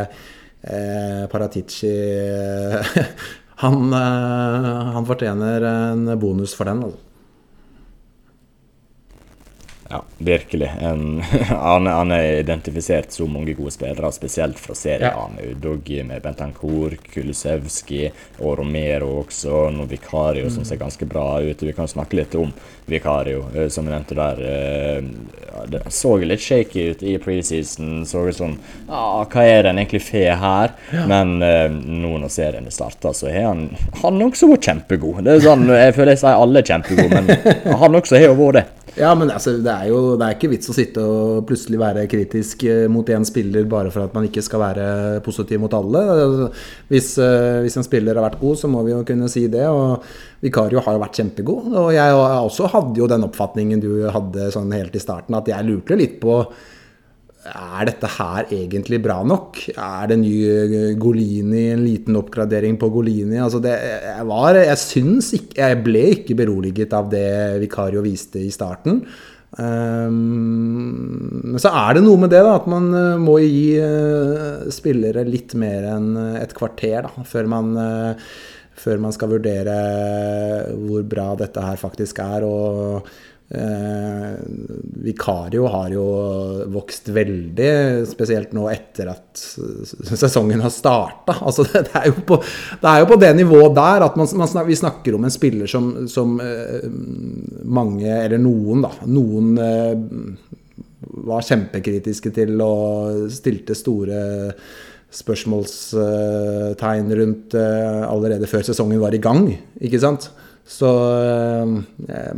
eh, 0.62 1.28
Paratici 1.32 1.92
han, 3.64 3.92
eh, 3.92 4.90
han, 4.96 5.06
fortjener 5.08 5.68
en 5.70 6.18
bonus 6.20 6.54
for 6.56 6.68
den. 6.68 6.84
Altså. 6.88 7.06
Ja, 9.92 10.02
virkelig. 10.18 10.70
En, 10.80 11.20
han, 11.48 11.86
han, 11.86 12.10
er 12.10 12.40
identifisert 12.40 13.12
så 13.12 13.26
mange 13.26 13.56
gode 13.58 13.72
spillere, 13.74 14.12
spesielt 14.12 14.58
fra 14.58 14.74
serien. 14.74 15.34
Ja. 15.40 15.54
Doggy 15.58 16.04
med 16.06 16.22
Bentancour, 16.22 16.94
Kulusevski 17.10 18.04
og 18.38 18.60
Romero 18.60 19.08
også. 19.24 19.64
noen 19.74 19.90
Vikario 19.90 20.46
mm. 20.46 20.54
som 20.54 20.68
ser 20.68 20.78
ganske 20.78 21.08
bra 21.10 21.40
ut. 21.42 21.66
Vi 21.66 21.74
kan 21.74 21.90
snakke 21.90 22.20
litt 22.20 22.38
om 22.38 22.52
Vikario, 22.90 23.44
eh, 23.54 23.68
som 23.72 23.86
jeg 23.86 23.94
nevnte 23.94 24.18
der. 24.18 24.42
Eh, 24.50 25.40
det 25.70 25.82
så 25.92 26.14
litt 26.16 26.40
shaky 26.40 26.86
ut 26.90 27.02
i 27.02 27.16
preseason. 27.20 28.04
Så 28.06 28.22
ut 28.28 28.36
som 28.36 28.54
ah, 28.88 29.24
Hva 29.28 29.44
er 29.44 29.64
det 29.64 29.72
en 29.74 29.80
egentlig 29.82 30.02
får 30.06 30.38
her? 30.40 30.74
Ja. 30.94 31.06
Men 31.10 31.36
uh, 31.42 31.68
nå 31.70 32.14
når 32.22 32.32
serien 32.32 32.68
er 32.68 32.74
starta, 32.74 33.12
så 33.16 33.28
har 33.28 33.50
han 33.50 33.66
Han 34.02 34.22
også 34.24 34.48
vært 34.50 34.70
kjempegod. 34.70 35.22
Det 35.26 35.36
er 35.36 35.44
sånn, 35.44 35.66
Jeg 35.68 35.96
føler 35.98 36.14
jeg 36.14 36.22
sier 36.22 36.44
alle 36.44 36.62
er 36.62 36.70
kjempegode, 36.70 37.20
men 37.20 37.74
han 37.82 38.00
også 38.00 38.20
har 38.20 38.36
vært 38.38 38.60
det. 38.60 38.66
Ja, 38.98 39.12
men 39.14 39.30
altså, 39.30 39.52
det 39.62 39.70
er 39.70 39.90
jo 39.90 40.16
det 40.18 40.26
er 40.26 40.36
ikke 40.36 40.50
vits 40.50 40.70
å 40.70 40.74
sitte 40.74 41.02
og 41.04 41.44
plutselig 41.48 41.78
være 41.80 42.06
kritisk 42.10 42.64
eh, 42.66 42.86
mot 42.90 43.06
én 43.06 43.26
spiller 43.26 43.68
bare 43.70 43.92
for 43.94 44.06
at 44.06 44.16
man 44.16 44.26
ikke 44.26 44.42
skal 44.42 44.62
være 44.64 44.86
positiv 45.24 45.62
mot 45.62 45.74
alle. 45.76 46.02
Hvis, 46.90 47.12
eh, 47.22 47.60
hvis, 47.64 47.78
en 47.78 47.86
spiller 47.86 48.18
har 48.18 48.26
vært 48.26 48.40
god, 48.40 48.58
så 48.58 48.70
må 48.72 48.82
vi 48.86 48.94
jo 48.94 49.04
kunne 49.06 49.30
si 49.30 49.46
det. 49.52 49.66
Og 49.70 50.02
Vikario 50.40 50.82
har 50.84 50.96
jo 50.96 51.02
vært 51.02 51.20
kjempegod. 51.20 51.70
Og 51.76 51.92
jeg 51.94 52.16
også 52.16 52.68
hadde 52.72 53.00
jo 53.02 53.08
den 53.10 53.26
oppfatningen 53.26 53.82
du 53.82 53.90
hadde 54.12 54.50
sånn 54.54 54.72
helt 54.76 54.96
i 54.96 55.02
starten, 55.02 55.36
at 55.36 55.48
jeg 55.50 55.68
lurte 55.68 55.98
litt 55.98 56.20
på 56.22 56.42
er 57.40 57.86
dette 57.88 58.08
her 58.18 58.50
egentlig 58.52 58.98
bra 59.00 59.22
nok? 59.24 59.56
Er 59.72 60.10
det 60.10 60.18
ny 60.20 60.32
eh, 60.44 60.94
Golini, 61.00 61.70
en 61.72 61.84
liten 61.86 62.18
oppgradering 62.20 62.76
på 62.80 62.90
Golini? 62.92 63.38
Altså 63.40 63.62
det, 63.64 63.72
jeg, 63.80 64.26
var, 64.28 64.58
jeg 64.60 64.80
syns 64.82 65.32
ikke 65.38 65.56
Jeg 65.64 65.78
ble 65.86 66.02
ikke 66.18 66.36
beroliget 66.36 66.92
av 66.96 67.08
det 67.12 67.56
Vikario 67.62 68.04
viste 68.04 68.42
i 68.44 68.52
starten. 68.52 69.00
Um, 69.58 71.56
så 71.58 71.72
er 71.72 71.96
det 71.96 72.04
noe 72.04 72.20
med 72.22 72.30
det, 72.30 72.42
da, 72.44 72.52
at 72.60 72.68
man 72.70 72.92
uh, 72.94 73.16
må 73.18 73.40
gi 73.42 73.80
uh, 73.82 74.68
spillere 74.70 75.24
litt 75.26 75.56
mer 75.58 75.88
enn 75.96 76.12
et 76.38 76.54
kvarter 76.54 77.08
da, 77.08 77.24
før 77.26 77.48
man, 77.50 77.72
før 78.80 79.02
man 79.02 79.14
skal 79.16 79.34
vurdere 79.36 79.76
hvor 80.86 81.04
bra 81.08 81.32
dette 81.40 81.64
her 81.64 81.80
faktisk 81.80 82.22
er. 82.24 82.46
og 82.48 83.10
Eh, 83.54 84.34
Vikario 85.02 85.64
har 85.66 85.88
jo 85.90 86.04
vokst 86.70 87.08
veldig, 87.10 88.04
spesielt 88.06 88.52
nå 88.54 88.68
etter 88.70 89.08
at 89.10 89.40
sesongen 90.06 90.62
har 90.62 90.70
starta. 90.70 91.34
Altså 91.40 91.64
det, 91.72 91.82
det, 91.88 91.96
er 91.98 92.12
det, 92.14 92.92
er 92.92 93.00
jo 93.02 93.08
på 93.10 93.18
det 93.18 93.32
nivået 93.40 93.74
der 93.74 94.06
at 94.06 94.20
man, 94.20 94.30
man, 94.38 94.54
vi 94.68 94.78
snakker 94.78 95.18
om 95.18 95.26
en 95.26 95.34
spiller 95.34 95.70
som, 95.70 95.90
som 96.06 96.38
eh, 96.44 96.86
mange, 97.66 98.06
eller 98.06 98.38
noen, 98.38 98.86
da 98.86 98.92
Noen 99.10 99.58
eh, 99.58 99.98
var 101.26 101.42
kjempekritiske 101.42 102.30
til 102.36 102.54
og 102.62 103.26
stilte 103.34 103.74
store 103.74 104.20
spørsmålstegn 105.10 107.10
rundt 107.18 107.54
eh, 107.58 108.02
allerede 108.06 108.46
før 108.50 108.62
sesongen 108.68 109.00
var 109.02 109.14
i 109.14 109.22
gang, 109.22 109.48
ikke 109.82 110.00
sant? 110.02 110.30
Så 110.70 110.86
eh, 110.86 111.66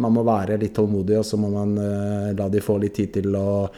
man 0.00 0.14
må 0.14 0.22
være 0.24 0.56
litt 0.60 0.72
tålmodig, 0.76 1.18
og 1.20 1.26
så 1.28 1.36
må 1.40 1.50
man 1.52 1.76
eh, 1.76 2.30
la 2.38 2.48
de 2.48 2.62
få 2.64 2.78
litt 2.80 2.94
tid 2.96 3.12
til 3.18 3.34
å 3.36 3.68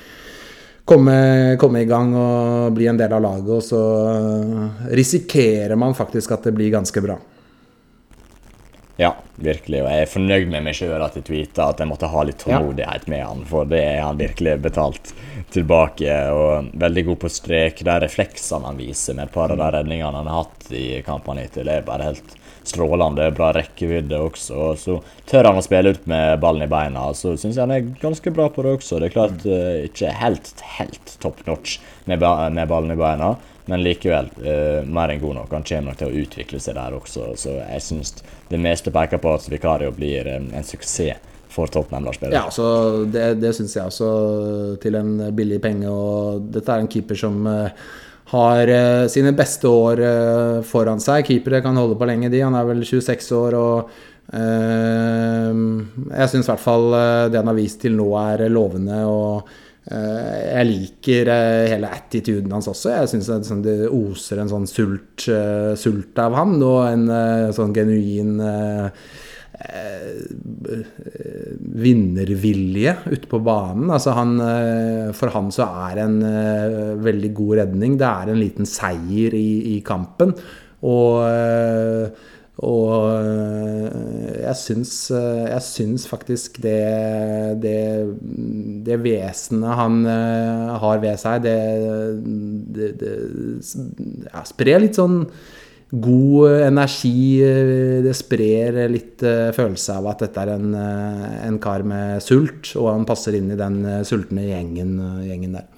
komme, 0.86 1.56
komme, 1.60 1.82
i 1.82 1.88
gang 1.90 2.14
og 2.14 2.72
bli 2.76 2.86
en 2.90 3.00
del 3.00 3.12
av 3.16 3.22
laget. 3.24 3.50
Og 3.50 3.62
så 3.66 3.82
eh, 4.12 4.92
risikerer 4.94 5.74
man 5.80 5.96
faktisk 5.98 6.36
at 6.36 6.46
det 6.46 6.54
blir 6.54 6.70
ganske 6.76 7.02
bra. 7.02 7.18
Ja, 8.96 9.10
virkelig. 9.36 9.80
Og 9.82 9.88
jeg 9.90 10.04
er 10.04 10.10
fornøyd 10.10 10.50
med 10.52 10.62
meg 10.68 10.76
sjøl 10.78 11.02
at 11.02 11.16
jeg 11.18 11.26
tweeta 11.26 11.66
at 11.72 11.80
jeg 11.82 11.90
måtte 11.90 12.10
ha 12.12 12.20
litt 12.26 12.38
tålmodighet 12.44 13.08
med 13.10 13.24
han, 13.26 13.42
for 13.48 13.66
det 13.66 13.80
er 13.82 14.04
han 14.04 14.20
virkelig 14.20 14.54
betalt 14.62 15.10
tilbake. 15.54 16.14
Og 16.30 16.70
veldig 16.78 17.04
god 17.10 17.20
på 17.24 17.32
strek. 17.32 17.82
De 17.86 17.98
refleksene 18.04 18.70
han 18.70 18.78
viser 18.78 19.18
med 19.18 19.26
et 19.26 19.34
par 19.34 19.50
av 19.50 19.58
de 19.58 19.70
redningene 19.74 20.14
han 20.22 20.30
har 20.30 20.44
hatt 20.44 20.70
i 20.70 20.86
kampene 21.06 21.46
hittil, 21.46 21.70
er 21.70 21.86
bare 21.86 22.12
helt 22.12 22.36
strålende. 22.64 23.26
Bra 23.34 23.50
rekkevidde 23.56 24.20
også. 24.28 24.60
Og 24.68 24.78
så 24.80 25.00
tør 25.30 25.50
han 25.50 25.58
å 25.58 25.64
spille 25.66 25.96
ut 25.96 26.06
med 26.10 26.38
ballen 26.44 26.68
i 26.68 26.70
beina. 26.70 27.08
Så 27.18 27.34
syns 27.34 27.58
jeg 27.58 27.64
han 27.64 27.74
er 27.74 27.90
ganske 27.98 28.30
bra 28.36 28.46
på 28.52 28.62
det 28.62 28.76
også. 28.78 29.00
Det 29.02 29.10
er 29.10 29.16
klart 29.16 29.42
uh, 29.48 29.82
ikke 29.88 30.14
helt, 30.22 30.54
helt 30.78 31.16
top 31.24 31.42
notch 31.48 31.80
med 32.06 32.22
ballen 32.22 32.94
i 32.94 33.00
beina. 33.00 33.34
Men 33.70 33.84
likevel 33.84 34.28
uh, 34.44 34.80
mer 34.84 35.14
enn 35.14 35.22
god 35.22 35.38
nok. 35.40 35.52
Han 35.56 35.64
kommer 35.64 35.92
nok 35.92 36.00
til 36.02 36.10
å 36.10 36.24
utvikle 36.24 36.60
seg 36.60 36.76
der 36.76 36.96
også. 36.96 37.30
Så 37.40 37.54
jeg 37.60 37.84
syns 37.84 38.18
det 38.50 38.60
meste 38.60 38.92
peker 38.92 39.22
på 39.22 39.32
at 39.38 39.48
Vikario 39.48 39.94
blir 39.96 40.28
en, 40.28 40.50
en 40.52 40.66
suksess 40.66 41.32
for 41.54 41.70
Tottenham. 41.70 42.08
Ja, 42.32 42.48
så 42.50 42.66
det, 43.06 43.36
det 43.42 43.52
syns 43.54 43.76
jeg 43.76 43.86
også, 43.86 44.08
til 44.82 44.98
en 44.98 45.12
billig 45.36 45.60
penge. 45.62 45.90
Og 45.90 46.48
dette 46.54 46.72
er 46.72 46.82
en 46.82 46.90
keeper 46.90 47.18
som 47.18 47.46
uh, 47.46 47.68
har 48.34 48.72
uh, 48.72 49.04
sine 49.12 49.34
beste 49.36 49.70
år 49.70 50.02
uh, 50.02 50.64
foran 50.66 51.02
seg. 51.02 51.24
Keepere 51.28 51.62
kan 51.64 51.78
holde 51.78 51.98
på 52.00 52.08
lenge, 52.10 52.32
de. 52.32 52.42
Han 52.44 52.56
er 52.58 52.66
vel 52.68 52.82
26 52.82 53.30
år 53.38 53.58
og 53.58 53.92
uh, 54.34 55.52
Jeg 56.10 56.32
syns 56.32 56.48
i 56.48 56.52
hvert 56.52 56.64
fall 56.64 56.88
det 57.30 57.38
han 57.38 57.52
har 57.52 57.58
vist 57.58 57.82
til 57.84 57.94
nå, 57.98 58.10
er 58.24 58.48
lovende. 58.52 59.04
og 59.06 59.54
jeg 59.84 60.64
liker 60.68 61.28
hele 61.68 61.90
attituden 61.92 62.52
hans 62.56 62.70
også. 62.70 62.94
Jeg 62.94 63.10
syns 63.12 63.28
det, 63.28 63.58
det, 63.66 63.74
oser 63.92 64.40
en 64.40 64.48
sånn 64.48 64.64
sult, 64.70 65.26
sult 65.76 66.20
av 66.22 66.36
han, 66.38 66.56
og 66.64 66.80
en 66.88 67.52
sånn 67.52 67.74
genuin 67.76 68.38
vinnervilje 71.84 72.96
ute 73.12 73.28
på 73.28 73.42
banen. 73.44 73.92
Altså 73.92 74.16
han, 74.16 74.34
for 75.16 75.36
han 75.36 75.52
så 75.52 75.68
er 75.90 76.00
en 76.06 76.18
veldig 77.04 77.34
god 77.36 77.56
redning. 77.60 77.98
Det 78.00 78.08
er 78.08 78.32
en 78.32 78.40
liten 78.40 78.68
seier 78.68 79.36
i, 79.36 79.76
i 79.76 79.80
kampen. 79.84 80.32
Og 80.84 81.20
og 82.62 83.08
eh, 83.18 84.42
jeg 84.44 84.58
syns, 84.60 84.92
eh, 85.10 85.46
jeg 85.50 85.62
syns 85.66 86.06
faktisk 86.06 86.60
det, 86.62 86.78
det, 87.64 87.80
det 88.86 88.98
vesenet 89.02 89.74
han 89.74 90.04
eh, 90.06 90.70
har 90.84 91.02
ved 91.02 91.18
seg, 91.18 91.42
det, 91.42 92.94
det, 93.02 93.12
ja, 94.28 94.44
sprer 94.46 94.84
litt 94.84 95.00
sånn 95.00 95.24
god 95.94 96.64
energi. 96.70 97.38
Det 98.02 98.14
sprer 98.18 98.80
litt 98.90 99.22
følelse 99.54 99.98
av 99.98 100.08
at 100.10 100.24
dette 100.24 100.42
er 100.42 100.54
en, 100.56 100.72
en 100.74 101.58
kar 101.62 101.84
med 101.86 102.22
sult, 102.24 102.72
og 102.80 102.88
han 102.90 103.06
passer 103.06 103.36
inn 103.38 103.52
i 103.54 103.58
den 103.58 103.82
sultne 104.06 104.46
gjengen, 104.48 104.96
gjengen 105.22 105.54
der. 105.58 105.68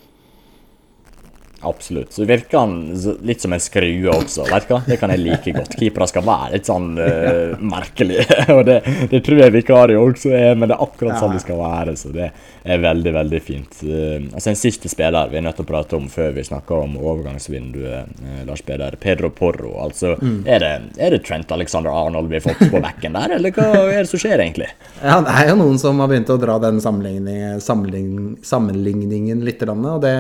Absolutt. 1.67 2.13
Så 2.13 2.25
virker 2.25 2.59
han 2.59 2.75
litt 3.23 3.43
som 3.43 3.53
en 3.53 3.61
skrue 3.61 4.13
også. 4.13 4.45
Vet 4.47 4.69
du 4.69 4.75
hva? 4.75 4.81
Det 4.87 4.99
kan 5.01 5.11
jeg 5.11 5.23
like 5.25 5.55
godt. 5.57 5.75
Keepere 5.81 6.07
skal 6.07 6.23
være 6.27 6.51
litt 6.53 6.69
sånn 6.69 6.93
uh, 6.95 7.57
merkelige. 7.59 8.27
og 8.55 8.63
det, 8.69 8.77
det, 9.11 9.21
tror 9.27 9.41
jeg 9.43 9.55
Vikario 9.57 10.05
også 10.07 10.31
er, 10.31 10.53
men 10.55 10.71
det 10.71 10.77
er 10.77 10.85
akkurat 10.87 11.19
sånn 11.19 11.35
det 11.35 11.43
skal 11.43 11.59
være. 11.59 11.97
Så 11.99 12.13
det 12.15 12.29
er 12.63 12.83
veldig, 12.85 13.15
veldig 13.17 13.41
fint. 13.43 13.81
Uh, 13.83 14.29
altså 14.31 14.53
En 14.53 14.61
siste 14.61 14.91
spiller 14.93 15.33
vi 15.33 15.41
er 15.41 15.47
nødt 15.49 15.59
til 15.59 15.67
å 15.67 15.71
prate 15.73 15.99
om 15.99 16.07
før 16.13 16.37
vi 16.37 16.47
snakker 16.47 16.85
om 16.85 16.95
overgangsvinduet, 17.01 18.15
uh, 18.23 18.39
Lars 18.47 18.63
Peder. 18.67 18.99
Pedro 19.03 19.33
Porro. 19.35 19.75
Altså, 19.83 20.15
mm. 20.21 20.39
er, 20.47 20.63
det, 20.63 20.73
er, 21.01 21.17
det, 21.17 21.23
Trent 21.27 21.51
Alexander 21.57 21.91
Arnold 21.91 22.31
vi 22.31 22.39
har 22.39 22.47
fått 22.47 22.63
på 22.71 22.83
bekken 22.85 23.19
der, 23.19 23.37
eller 23.41 23.55
hva 23.57 23.73
er 23.89 24.05
det 24.05 24.13
som 24.13 24.23
skjer 24.23 24.39
egentlig? 24.39 24.71
Ja, 25.01 25.19
Det 25.27 25.35
er 25.35 25.51
jo 25.51 25.59
noen 25.65 25.83
som 25.83 25.99
har 26.03 26.13
begynt 26.13 26.31
å 26.31 26.39
dra 26.41 26.61
den 26.63 26.79
sammenligningen, 26.85 28.39
sammenligningen 28.47 29.43
litt. 29.43 29.67
Og 29.67 30.03
det 30.05 30.17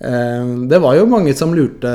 det 0.00 0.78
var 0.80 0.94
jo 0.96 1.04
mange 1.04 1.34
som 1.36 1.52
lurte 1.52 1.90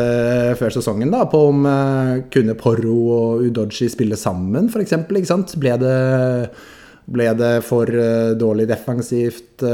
før 0.59 0.73
sesongen 0.75 1.09
da, 1.09 1.23
på 1.25 1.39
om 1.49 1.63
eh, 1.65 2.11
kunne 2.29 2.53
Porro 2.59 2.97
og 3.15 3.45
Udoji 3.47 3.89
spille 3.89 4.17
sammen, 4.19 4.69
f.eks. 4.69 4.93
Ble 5.57 5.71
det, 5.81 5.95
ble 7.09 7.27
det 7.39 7.49
for 7.65 7.89
eh, 7.89 8.35
dårlig 8.37 8.67
defensivt? 8.69 9.65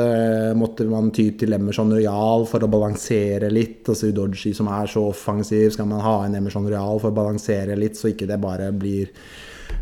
Måtte 0.55 0.87
man 0.87 1.11
ty 1.11 1.27
til 1.35 1.57
Emerson 1.57 1.91
Royal 1.91 2.47
for 2.47 2.63
å 2.63 2.71
balansere 2.71 3.51
litt? 3.51 3.83
Altså 3.91 4.13
Udoji 4.13 4.53
som 4.55 4.71
er 4.71 4.87
så 4.87 5.09
offensiv, 5.11 5.67
skal 5.75 5.91
man 5.91 6.05
ha 6.05 6.17
en 6.23 6.39
Emerson 6.39 6.71
Royal 6.71 7.03
for 7.03 7.11
å 7.11 7.19
balansere 7.19 7.75
litt, 7.75 7.99
så 7.99 8.13
ikke 8.13 8.31
det 8.31 8.39
bare 8.39 8.71
blir 8.71 9.11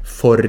for, 0.09 0.41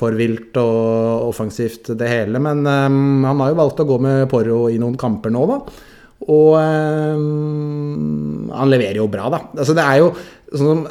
for 0.00 0.16
vilt 0.16 0.56
og 0.64 1.28
offensivt, 1.28 1.92
det 1.92 2.08
hele. 2.08 2.40
Men 2.40 2.64
um, 2.64 3.24
han 3.28 3.44
har 3.44 3.52
jo 3.52 3.62
valgt 3.66 3.84
å 3.84 3.90
gå 3.92 4.00
med 4.00 4.30
Porro 4.32 4.62
i 4.72 4.80
noen 4.80 4.96
kamper 4.96 5.32
nå, 5.34 5.48
da. 5.52 5.90
Og 6.30 6.54
um, 6.58 8.50
han 8.52 8.70
leverer 8.70 9.00
jo 9.00 9.08
bra, 9.10 9.26
da. 9.32 9.42
Altså, 9.56 9.74
det 9.74 9.86
er 9.88 10.00
jo 10.02 10.12
sånn 10.52 10.86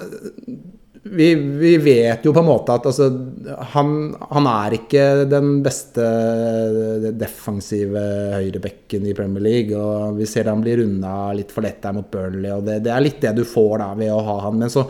vi, 1.12 1.36
vi, 1.36 1.78
vet 1.82 2.26
jo 2.26 2.32
på 2.34 2.40
en 2.44 2.48
måte 2.48 2.76
at 2.78 2.86
altså, 2.88 3.08
han, 3.74 3.94
han, 4.32 4.48
er 4.48 4.76
ikke 4.78 5.06
den 5.30 5.58
beste 5.66 6.04
defensive 7.18 8.04
høyrebekken 8.36 9.08
i 9.10 9.16
Premier 9.18 9.44
League. 9.44 9.78
Og 9.78 10.20
vi 10.20 10.28
ser 10.30 10.52
han 10.52 10.62
blir 10.64 10.80
runda 10.84 11.32
litt 11.36 11.52
for 11.54 11.66
lett 11.66 11.82
der 11.84 11.98
mot 11.98 12.12
Burnley, 12.12 12.52
og 12.54 12.68
det, 12.68 12.80
det, 12.86 12.94
er 12.94 13.04
litt 13.04 13.20
det 13.24 13.34
du 13.40 13.44
får 13.48 13.82
da 13.82 13.90
ved 13.98 14.14
å 14.14 14.22
ha 14.30 14.38
han. 14.46 14.62
Men 14.62 14.72
så 14.74 14.86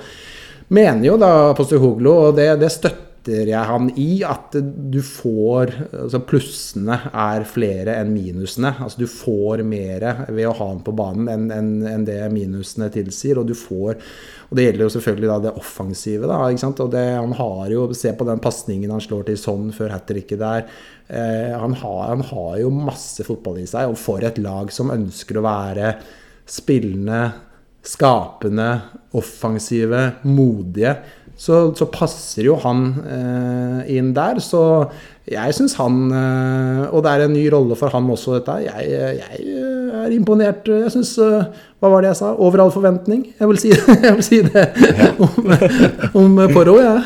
mener 0.75 1.07
jo 1.07 1.15
da 1.21 1.31
Postecoglou, 1.57 2.27
og 2.27 2.37
det, 2.37 2.51
det 2.61 2.73
støtter 2.73 3.10
støtter 3.21 3.51
jeg 3.51 3.67
han 3.69 3.89
i 3.99 4.23
at 4.25 4.55
du 4.91 5.01
får 5.05 5.71
altså 5.93 6.21
Plussene 6.25 6.97
er 7.13 7.45
flere 7.45 7.95
enn 7.99 8.13
minusene. 8.13 8.73
Altså 8.81 9.01
du 9.01 9.07
får 9.07 9.63
mer 9.63 10.25
ved 10.29 10.47
å 10.47 10.55
ha 10.57 10.67
han 10.71 10.81
på 10.83 10.93
banen 10.93 11.29
enn, 11.29 11.51
enn, 11.51 11.85
enn 11.85 12.05
det 12.05 12.31
minusene 12.31 12.89
tilsier. 12.89 13.37
Og 13.37 13.47
du 13.47 13.53
får 13.53 13.99
Og 14.49 14.57
det 14.57 14.65
gjelder 14.65 14.83
jo 14.83 14.93
selvfølgelig 14.95 15.41
det 15.43 15.53
offensive. 15.55 16.27
da, 16.27 16.49
ikke 16.49 16.65
sant? 16.65 16.79
Og 16.79 16.91
det, 16.91 17.05
Han 17.15 17.33
har 17.33 17.69
jo 17.71 17.93
Se 17.93 18.13
på 18.13 18.25
den 18.25 18.39
pasningen 18.39 18.91
han 18.91 19.01
slår 19.01 19.25
til 19.27 19.37
sånn 19.37 19.71
før 19.71 19.91
hat 19.91 20.07
tricket 20.07 20.39
der. 20.39 20.65
Eh, 21.07 21.53
han, 21.53 21.73
har, 21.73 22.07
han 22.09 22.21
har 22.21 22.57
jo 22.59 22.69
masse 22.73 23.23
fotball 23.23 23.61
i 23.61 23.67
seg. 23.67 23.91
Og 23.91 23.97
for 23.97 24.23
et 24.23 24.37
lag 24.41 24.71
som 24.71 24.91
ønsker 24.91 25.37
å 25.37 25.45
være 25.45 25.95
spillende, 26.49 27.31
skapende, 27.85 28.69
offensive, 29.17 30.21
modige 30.23 30.95
så, 31.41 31.71
så 31.73 31.87
passer 31.89 32.45
jo 32.45 32.55
han 32.61 32.83
eh, 33.01 33.95
inn 33.97 34.11
der. 34.13 34.37
Så 34.43 34.61
jeg 35.29 35.55
syns 35.57 35.73
han 35.79 36.11
eh, 36.13 36.83
Og 36.93 37.01
det 37.05 37.11
er 37.11 37.23
en 37.25 37.33
ny 37.33 37.43
rolle 37.53 37.77
for 37.79 37.93
han 37.93 38.09
også, 38.13 38.35
dette. 38.37 38.59
Jeg, 38.67 38.89
jeg 39.17 39.39
eh, 39.41 40.03
er 40.03 40.13
imponert. 40.13 40.69
Jeg 40.69 40.93
syns 40.93 41.15
eh, 41.21 41.49
Hva 41.81 41.93
var 41.93 42.05
det 42.05 42.11
jeg 42.11 42.19
sa? 42.21 42.31
Over 42.37 42.65
all 42.65 42.73
forventning. 42.73 43.25
Jeg 43.39 43.49
vil 43.49 43.61
si, 43.61 43.73
jeg 44.05 44.13
vil 44.19 44.25
si 44.27 44.41
det 44.45 44.67
om, 45.25 45.53
om 46.21 46.41
Poro, 46.53 46.77
jeg. 46.81 47.05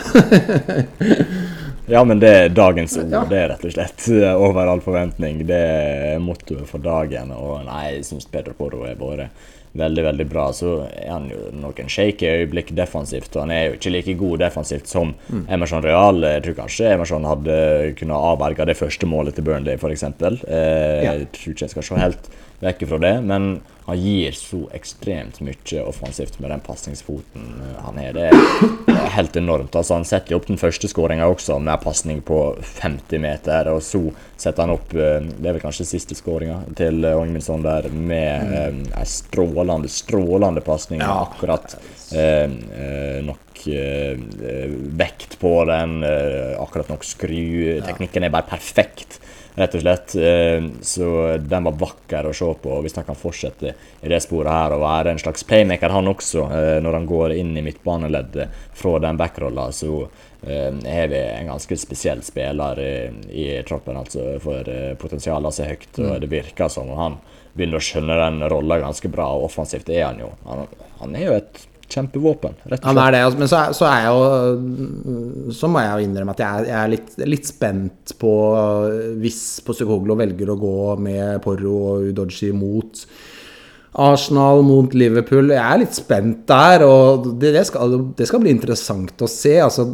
Ja. 1.00 1.20
Ja, 1.86 2.00
men 2.02 2.18
det 2.18 2.30
er 2.34 2.48
dagens 2.50 2.96
ord. 2.98 3.12
Ja. 3.14 3.20
Det 3.30 3.38
er 3.38 3.52
rett 3.52 3.66
og 3.68 3.74
slett 3.76 4.08
over 4.34 4.72
all 4.72 4.80
forventning. 4.82 5.44
Det 5.46 5.60
er 6.16 6.16
mottoet 6.18 6.66
for 6.66 6.82
dagen. 6.82 7.30
Og 7.30 7.60
nei, 7.68 7.84
jeg 7.92 8.08
syns 8.08 8.26
Peder 8.26 8.56
Poro 8.58 8.88
er 8.90 8.98
bare 8.98 9.28
veldig 9.76 10.06
veldig 10.08 10.28
bra. 10.30 10.46
Så 10.56 10.76
er 10.88 11.12
han 11.12 11.28
jo 11.32 11.50
noen 11.56 11.92
shaky 11.92 12.30
øyeblikk 12.32 12.72
defensivt, 12.78 13.32
og 13.36 13.46
han 13.46 13.54
er 13.56 13.64
jo 13.68 13.78
ikke 13.78 13.94
like 13.94 14.18
god 14.20 14.44
defensivt 14.46 14.92
som 14.92 15.14
mm. 15.28 15.46
Emerson 15.58 15.86
Real. 15.86 16.24
Jeg 16.24 16.46
tror 16.48 16.58
kanskje 16.64 16.94
Emerson 16.94 17.28
hadde 17.30 17.60
kunnet 18.00 18.32
avverga 18.32 18.70
det 18.72 18.78
første 18.80 19.10
målet 19.10 19.38
til 19.38 19.48
Burnley, 19.48 19.80
f.eks. 19.80 20.06
Eh, 20.06 20.40
ja. 21.06 21.16
Jeg 21.16 21.32
tror 21.36 21.56
ikke 21.56 21.68
jeg 21.68 21.76
skal 21.76 21.90
se 21.90 22.02
helt 22.02 22.32
vekk 22.64 22.86
fra 22.90 23.02
det, 23.02 23.16
men 23.22 23.56
han 23.86 24.00
gir 24.02 24.32
så 24.34 24.64
ekstremt 24.74 25.40
mye 25.46 25.82
offensivt 25.86 26.40
med 26.40 26.50
den 26.50 26.62
pasningsfoten 26.66 27.44
eh, 27.62 27.82
han 27.86 28.00
har. 28.02 28.16
Det 28.18 28.30
er 28.32 29.12
helt 29.14 29.36
enormt. 29.38 29.76
Altså, 29.76 30.00
han 30.00 30.08
setter 30.10 30.38
opp 30.38 30.48
den 30.50 30.58
første 30.58 30.90
skåringa 30.90 31.28
også 31.30 31.60
med 31.60 31.76
en 31.76 31.84
pasning 31.84 32.24
på 32.26 32.40
50 32.82 33.22
meter, 33.22 33.70
og 33.70 33.84
så 33.86 34.02
setter 34.42 34.66
han 34.66 34.74
opp 34.74 34.96
eh, 34.98 35.20
Det 35.22 35.46
er 35.46 35.58
vel 35.58 35.62
kanskje 35.62 35.86
siste 35.92 36.18
skåringa 36.18 36.64
til 36.80 37.06
Ongminsson 37.12 37.66
der 37.66 37.90
med 37.94 38.50
mm. 38.50 38.56
eh, 38.88 39.02
ei 39.04 39.06
strålende, 39.10 39.92
strålende 39.94 40.66
pasning. 40.66 41.06
Ja. 41.06 41.20
Akkurat 41.28 41.78
eh, 42.10 42.50
eh 42.50 43.22
nok 43.26 43.68
eh, 43.70 44.18
vekt 44.98 45.38
på 45.40 45.54
den, 45.70 46.02
akkurat 46.58 46.90
nok 46.90 47.06
skru. 47.06 47.82
Teknikken 47.86 48.26
er 48.26 48.34
bare 48.34 48.50
perfekt 48.50 49.20
rett 49.56 49.76
og 49.76 49.82
slett. 49.82 50.16
Eh, 50.16 50.64
så 50.82 51.38
den 51.38 51.68
var 51.68 51.78
vakker 51.80 52.30
å 52.30 52.34
se 52.36 52.52
på. 52.62 52.72
og 52.72 52.86
Hvis 52.86 52.98
han 53.00 53.08
kan 53.08 53.18
fortsette 53.20 53.74
i 54.02 54.12
det 54.12 54.22
sporet 54.24 54.52
her 54.52 54.76
og 54.76 54.84
være 54.84 55.16
en 55.16 55.22
slags 55.22 55.46
playmaker, 55.48 55.94
han 55.94 56.12
også, 56.12 56.48
eh, 56.52 56.80
når 56.84 57.00
han 57.00 57.10
går 57.10 57.36
inn 57.40 57.56
i 57.58 57.66
midtbaneleddet 57.66 58.64
fra 58.76 58.98
den 59.04 59.20
backrolla, 59.20 59.70
så 59.72 60.08
eh, 60.46 60.72
har 60.72 61.08
vi 61.12 61.22
en 61.22 61.54
ganske 61.54 61.78
spesiell 61.80 62.24
spiller 62.24 62.82
i, 63.32 63.48
troppen. 63.68 63.98
altså 63.98 64.36
For 64.44 64.76
potensialet 65.00 65.62
er 65.62 65.74
høyt, 65.76 65.92
og 66.00 66.12
mm. 66.12 66.20
det 66.24 66.32
virker 66.32 66.72
som 66.72 66.92
om 66.92 67.00
han 67.00 67.22
begynner 67.56 67.80
å 67.80 67.88
skjønne 67.88 68.20
den 68.20 68.50
rolla 68.52 68.82
ganske 68.84 69.10
bra. 69.12 69.30
og 69.38 69.48
Offensivt 69.48 69.90
er 69.90 70.10
han 70.10 70.20
jo. 70.20 70.34
Han, 70.50 70.68
han 71.00 71.16
er 71.16 71.30
jo 71.30 71.38
et 71.40 71.64
kjempevåpen. 71.92 72.58
rett 72.64 72.66
og 72.66 72.72
slett. 72.72 72.88
Han 72.90 73.02
er 73.04 73.16
det, 73.16 73.22
altså, 73.28 73.42
men 73.42 73.52
så, 73.52 73.62
så, 73.78 73.88
er 73.90 74.04
jeg 74.04 74.12
jo 74.16 75.54
Så 75.60 75.70
må 75.72 75.84
jeg 75.84 75.94
jo 75.94 76.10
innrømme 76.10 76.36
at 76.36 76.44
jeg, 76.44 76.68
jeg 76.70 76.78
er 76.82 76.92
litt, 76.96 77.16
litt, 77.36 77.50
spent 77.50 78.16
på 78.22 78.34
Hvis 79.22 79.40
Postecoglou 79.66 80.18
velger 80.20 80.52
å 80.52 80.60
gå 80.60 80.78
med 81.06 81.42
Porro 81.46 81.80
og 81.94 82.12
Udoji 82.12 82.52
mot 82.56 83.06
Arsenal 83.96 84.60
mot 84.66 84.92
Liverpool. 84.98 85.54
Jeg 85.54 85.62
er 85.64 85.80
litt 85.80 85.96
spent 85.96 86.44
der, 86.50 86.84
og 86.84 87.30
det, 87.40 87.54
det, 87.56 87.64
skal, 87.70 87.96
det 88.18 88.28
skal, 88.28 88.42
bli 88.44 88.52
interessant 88.52 89.24
å 89.24 89.30
se. 89.32 89.54
Altså, 89.64 89.86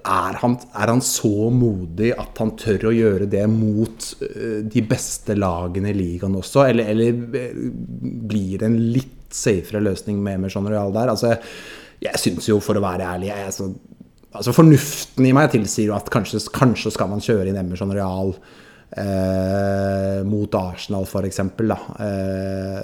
er, 0.00 0.38
han, 0.40 0.56
er, 0.72 0.86
han, 0.94 1.02
så 1.04 1.50
modig 1.52 2.14
at 2.16 2.40
han 2.40 2.54
tør 2.60 2.88
å 2.88 2.96
gjøre 2.96 3.28
det 3.30 3.44
mot 3.52 4.10
uh, 4.22 4.60
de 4.64 4.84
beste 4.88 5.36
lagene 5.36 5.92
i 5.92 5.98
ligaen 5.98 6.38
også? 6.40 6.64
Eller, 6.70 6.92
eller 6.94 7.40
eh, 7.42 7.64
blir 8.30 8.62
det 8.62 8.70
en 8.70 8.80
litt 8.96 9.16
safere 9.34 9.82
løsning 9.84 10.20
med 10.22 10.40
Emerson 10.40 10.68
Royal 10.68 10.92
der. 10.94 11.12
Altså, 11.12 11.34
jeg 12.00 12.20
syns 12.20 12.48
jo, 12.48 12.58
for 12.64 12.78
å 12.78 12.84
være 12.84 13.06
ærlig 13.06 13.30
jeg, 13.30 13.52
så, 13.54 13.68
altså 14.32 14.54
Fornuften 14.56 15.28
i 15.28 15.34
meg 15.36 15.50
tilsier 15.52 15.90
jo 15.90 15.96
at 15.98 16.10
kanskje, 16.12 16.42
kanskje 16.54 16.94
skal 16.94 17.10
man 17.12 17.22
kjøre 17.24 17.50
inn 17.50 17.60
Emerson 17.60 17.92
Royal 17.92 18.34
eh, 18.96 20.20
mot 20.26 20.58
Arsenal, 20.58 21.06
f.eks. 21.06 21.40
Eh, 21.44 22.80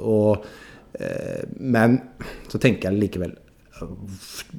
og, 0.00 0.50
eh, 0.98 1.42
men 1.60 2.00
så 2.48 2.60
tenker 2.62 2.90
jeg 2.90 3.02
likevel 3.06 3.38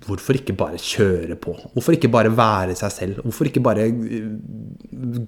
Hvorfor 0.04 0.36
ikke 0.36 0.56
bare 0.58 0.80
kjøre 0.82 1.38
på? 1.40 1.54
Hvorfor 1.72 1.96
ikke 1.96 2.10
bare 2.12 2.32
være 2.36 2.74
seg 2.76 2.92
selv? 2.92 3.22
Hvorfor 3.24 3.48
ikke 3.48 3.62
bare 3.64 3.86
eh, 3.88 4.26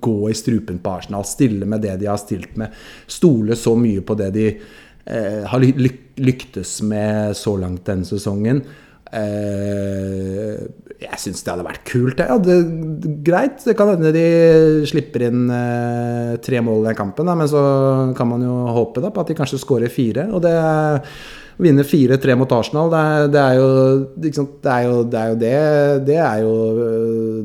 gå 0.01 0.15
i 0.27 0.35
strupen 0.35 0.81
på 0.83 0.95
Arsenal? 0.97 1.23
Stille 1.27 1.67
med 1.69 1.85
det 1.85 1.93
de 2.01 2.09
har 2.09 2.19
stilt 2.19 2.57
med? 2.59 2.73
Stole 3.07 3.55
så 3.59 3.75
mye 3.79 4.03
på 4.05 4.17
det 4.19 4.31
de 4.35 4.49
har 5.05 5.61
lyktes 6.17 6.79
med 6.81 7.35
så 7.37 7.53
langt 7.61 7.85
denne 7.85 8.07
sesongen? 8.07 8.63
Eh, 9.15 10.55
jeg 10.95 11.19
syns 11.21 11.43
det 11.43 11.51
hadde 11.51 11.67
vært 11.67 11.85
kult. 11.87 12.21
Ja, 12.23 12.37
det, 12.41 12.57
greit, 13.25 13.61
det 13.63 13.75
kan 13.77 13.91
hende 13.93 14.11
de 14.15 14.25
slipper 14.89 15.27
inn 15.27 15.47
eh, 15.53 16.35
tre 16.43 16.61
mål 16.65 16.83
i 16.83 16.89
den 16.89 16.99
kampen, 16.99 17.29
men 17.29 17.49
så 17.51 17.63
kan 18.17 18.31
man 18.31 18.43
jo 18.45 18.55
håpe 18.75 19.03
da, 19.03 19.11
på 19.13 19.23
at 19.23 19.31
de 19.31 19.37
kanskje 19.37 19.61
skårer 19.61 19.93
fire. 19.93 20.27
Og 20.33 20.43
det 20.45 20.55
vinne 21.61 21.85
4-3 21.87 22.35
mot 22.39 22.51
Arsenal, 22.51 22.91
det 22.91 22.99
er, 23.01 23.27
det, 23.31 23.41
er 23.41 23.55
jo, 23.55 23.69
det, 24.15 24.31
er 24.35 24.85
jo, 24.85 24.97
det, 25.03 25.19
er 25.19 25.29
jo, 25.29 25.39
det 25.39 25.55
det 26.09 26.19
er 26.19 26.43
jo 26.43 26.53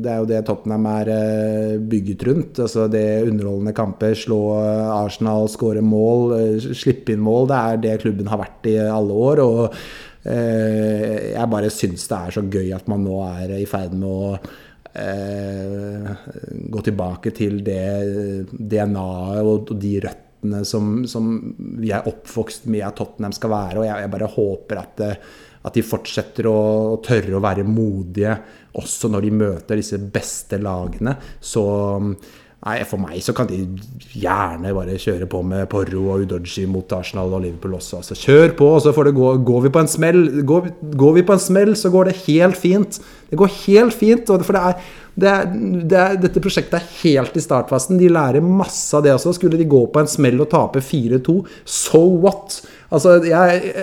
det 0.01 0.11
er 0.11 0.21
jo 0.21 0.29
det 0.29 0.43
Tottenham 0.47 0.87
er 0.91 1.11
eh, 1.15 1.73
bygget 1.91 2.27
rundt. 2.27 2.61
Altså 2.65 2.87
det 2.91 3.05
underholdende 3.29 3.75
kamper, 3.77 4.15
slå 4.17 4.43
Arsenal, 4.97 5.49
skåre 5.51 5.83
mål, 5.85 6.37
slippe 6.75 7.15
inn 7.15 7.23
mål. 7.23 7.51
Det 7.51 7.59
er 7.59 7.83
det 7.87 7.99
klubben 8.05 8.31
har 8.31 8.41
vært 8.41 8.71
i 8.71 8.79
alle 8.85 9.19
år. 9.31 9.45
og 9.45 9.83
Eh, 10.21 11.31
jeg 11.33 11.49
bare 11.49 11.69
syns 11.73 12.03
det 12.09 12.17
er 12.17 12.33
så 12.35 12.43
gøy 12.45 12.67
at 12.75 12.89
man 12.91 13.01
nå 13.07 13.15
er 13.25 13.55
i 13.57 13.65
ferd 13.69 13.95
med 13.97 14.05
å 14.05 14.35
eh, 14.93 16.11
gå 16.75 16.83
tilbake 16.85 17.33
til 17.33 17.63
det 17.65 17.85
DNA-et 18.53 19.41
og 19.41 19.71
de 19.81 19.95
røttene 20.05 20.30
som, 20.65 21.05
som, 21.07 21.31
vi 21.81 21.91
er 21.93 22.07
oppvokst 22.09 22.67
med 22.71 22.85
at 22.87 22.97
Tottenham 22.97 23.35
skal 23.35 23.53
være. 23.53 23.79
Og 23.81 23.87
jeg, 23.87 24.03
jeg 24.05 24.13
bare 24.15 24.31
håper 24.35 24.81
at, 24.81 25.03
at, 25.61 25.73
de 25.75 25.85
fortsetter 25.85 26.49
å 26.49 26.99
tørre 27.05 27.37
å 27.37 27.43
være 27.43 27.67
modige 27.67 28.35
også 28.79 29.11
når 29.11 29.25
de 29.25 29.33
møter 29.35 29.81
disse 29.81 29.99
beste 30.01 30.59
lagene. 30.61 31.17
Så 31.39 31.63
Nei, 32.61 32.75
For 32.85 33.01
meg 33.01 33.23
så 33.25 33.33
kan 33.33 33.47
de 33.49 33.57
gjerne 34.13 34.69
bare 34.77 34.99
kjøre 35.01 35.25
på 35.29 35.39
med 35.49 35.65
Porro 35.71 36.03
og 36.13 36.27
Udoji 36.27 36.67
mot 36.69 36.93
Arsenal 36.93 37.33
og 37.33 37.41
Liverpool 37.41 37.79
også. 37.79 38.03
Altså, 38.03 38.17
kjør 38.21 38.53
på, 38.59 38.67
og 38.75 38.83
så 38.85 38.93
får 38.93 39.09
det 39.09 39.15
gå. 39.17 39.31
Går 39.47 39.63
vi 39.65 39.71
på 39.73 39.81
en 39.81 39.89
smell, 39.89 40.19
går, 40.45 40.67
går 41.01 41.15
vi 41.15 41.23
på 41.25 41.33
en 41.33 41.41
smell, 41.41 41.73
så 41.79 41.89
går 41.89 42.11
det 42.11 42.19
helt 42.27 42.59
fint. 42.61 42.99
Det 43.31 43.39
går 43.41 43.49
helt 43.63 43.97
fint. 43.97 44.29
for 44.29 44.53
det 44.53 44.61
er, 44.61 44.91
det 45.17 45.31
er, 45.31 45.49
det 45.89 45.97
er, 46.03 46.21
dette 46.21 46.43
prosjektet 46.43 46.77
er 46.77 46.91
helt 47.01 47.33
i 47.33 47.41
startfasen. 47.41 47.97
De 47.97 48.13
lærer 48.13 48.45
masse 48.45 48.93
av 48.93 49.07
det 49.07 49.15
også. 49.15 49.33
Skulle 49.39 49.57
de 49.57 49.65
gå 49.65 49.81
på 49.89 50.03
en 50.03 50.13
smell 50.13 50.37
og 50.45 50.51
tape 50.53 50.85
4-2, 50.85 51.39
so 51.65 52.03
what? 52.21 52.61
Altså, 52.93 53.23
jeg, 53.25 53.73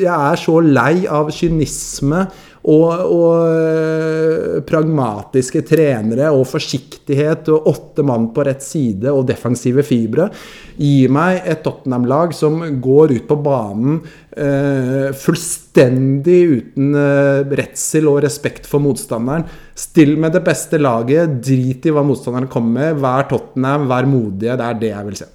jeg 0.00 0.14
er 0.14 0.40
så 0.40 0.56
lei 0.64 1.02
av 1.04 1.28
kynisme 1.36 2.30
og, 2.68 2.88
og, 3.08 3.36
eh, 3.48 4.58
pragmatiske 4.68 5.62
trenere 5.64 6.28
og 6.34 6.44
forsiktighet 6.50 7.48
og 7.54 7.70
åtte 7.70 8.04
mann 8.04 8.28
på 8.36 8.44
rett 8.44 8.64
side 8.64 9.08
og 9.12 9.24
defensive 9.30 9.84
fibre. 9.86 10.28
Gi 10.76 11.08
meg 11.12 11.40
et 11.48 11.64
Tottenham-lag 11.64 12.34
som 12.36 12.60
går 12.82 13.16
ut 13.16 13.26
på 13.28 13.38
banen 13.40 13.98
eh, 14.36 15.08
fullstendig 15.16 16.40
uten 16.52 16.94
eh, 17.00 17.56
redsel 17.62 18.12
og 18.12 18.20
respekt 18.26 18.68
for 18.68 18.84
motstanderen. 18.84 19.48
Still 19.72 20.18
med 20.20 20.36
det 20.36 20.44
beste 20.44 20.80
laget, 20.80 21.40
drit 21.40 21.88
i 21.88 21.96
hva 21.96 22.04
motstanderen 22.04 22.50
kommer 22.52 22.76
med. 22.92 23.04
Vær 23.04 23.28
Tottenham, 23.32 23.88
vær 23.88 24.08
modige. 24.08 24.56
Det 24.60 24.66
er 24.68 24.82
det 24.84 24.92
jeg 24.92 25.10
vil 25.10 25.22
se. 25.24 25.34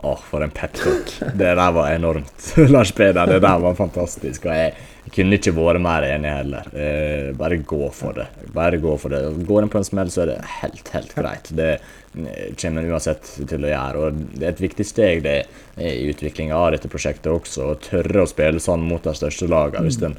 Åh, 0.00 0.12
oh, 0.14 0.20
for 0.30 0.40
en 0.40 0.52
peptalk. 0.54 1.10
Det 1.36 1.50
der 1.58 1.72
var 1.76 1.90
enormt. 1.92 2.54
Lars 2.72 2.92
Peder, 2.92 3.26
det 3.26 3.42
der 3.44 3.58
var 3.60 3.74
fantastisk. 3.76 4.46
Og 4.48 4.54
jeg 4.56 4.72
jeg 5.10 5.16
kunne 5.24 5.38
ikke 5.40 5.52
vært 5.56 5.82
mer 5.82 6.04
enig 6.06 6.30
heller. 6.30 6.66
Eh, 6.70 7.30
bare 7.34 7.56
gå 7.66 7.88
for 7.90 8.14
det. 8.14 8.28
Bare 8.54 8.78
gå 8.78 8.92
for 9.00 9.10
det. 9.10 9.24
Går 9.48 9.64
en 9.66 9.72
på 9.72 9.80
en 9.80 9.86
smell, 9.88 10.10
så 10.14 10.22
er 10.22 10.30
det 10.30 10.36
helt, 10.60 10.92
helt 10.94 11.14
greit. 11.18 11.50
Det 11.50 11.66
eh, 11.74 11.88
kommer 12.60 12.88
uansett 12.90 13.28
til 13.48 13.64
å 13.64 13.70
gjøre. 13.70 14.04
Og 14.06 14.22
det 14.34 14.46
er 14.46 14.54
et 14.54 14.62
viktig 14.64 14.86
steg 14.86 15.22
det 15.24 15.36
i 15.80 16.08
utviklinga 16.10 16.56
av 16.56 16.72
dette 16.74 16.90
prosjektet 16.90 17.30
også, 17.30 17.70
å 17.70 17.78
tørre 17.80 18.24
å 18.24 18.28
spille 18.28 18.60
sånn 18.60 18.82
mot 18.84 19.02
de 19.04 19.14
største 19.16 19.46
lagene. 19.48 19.86
Hvis 19.86 20.00
en 20.04 20.16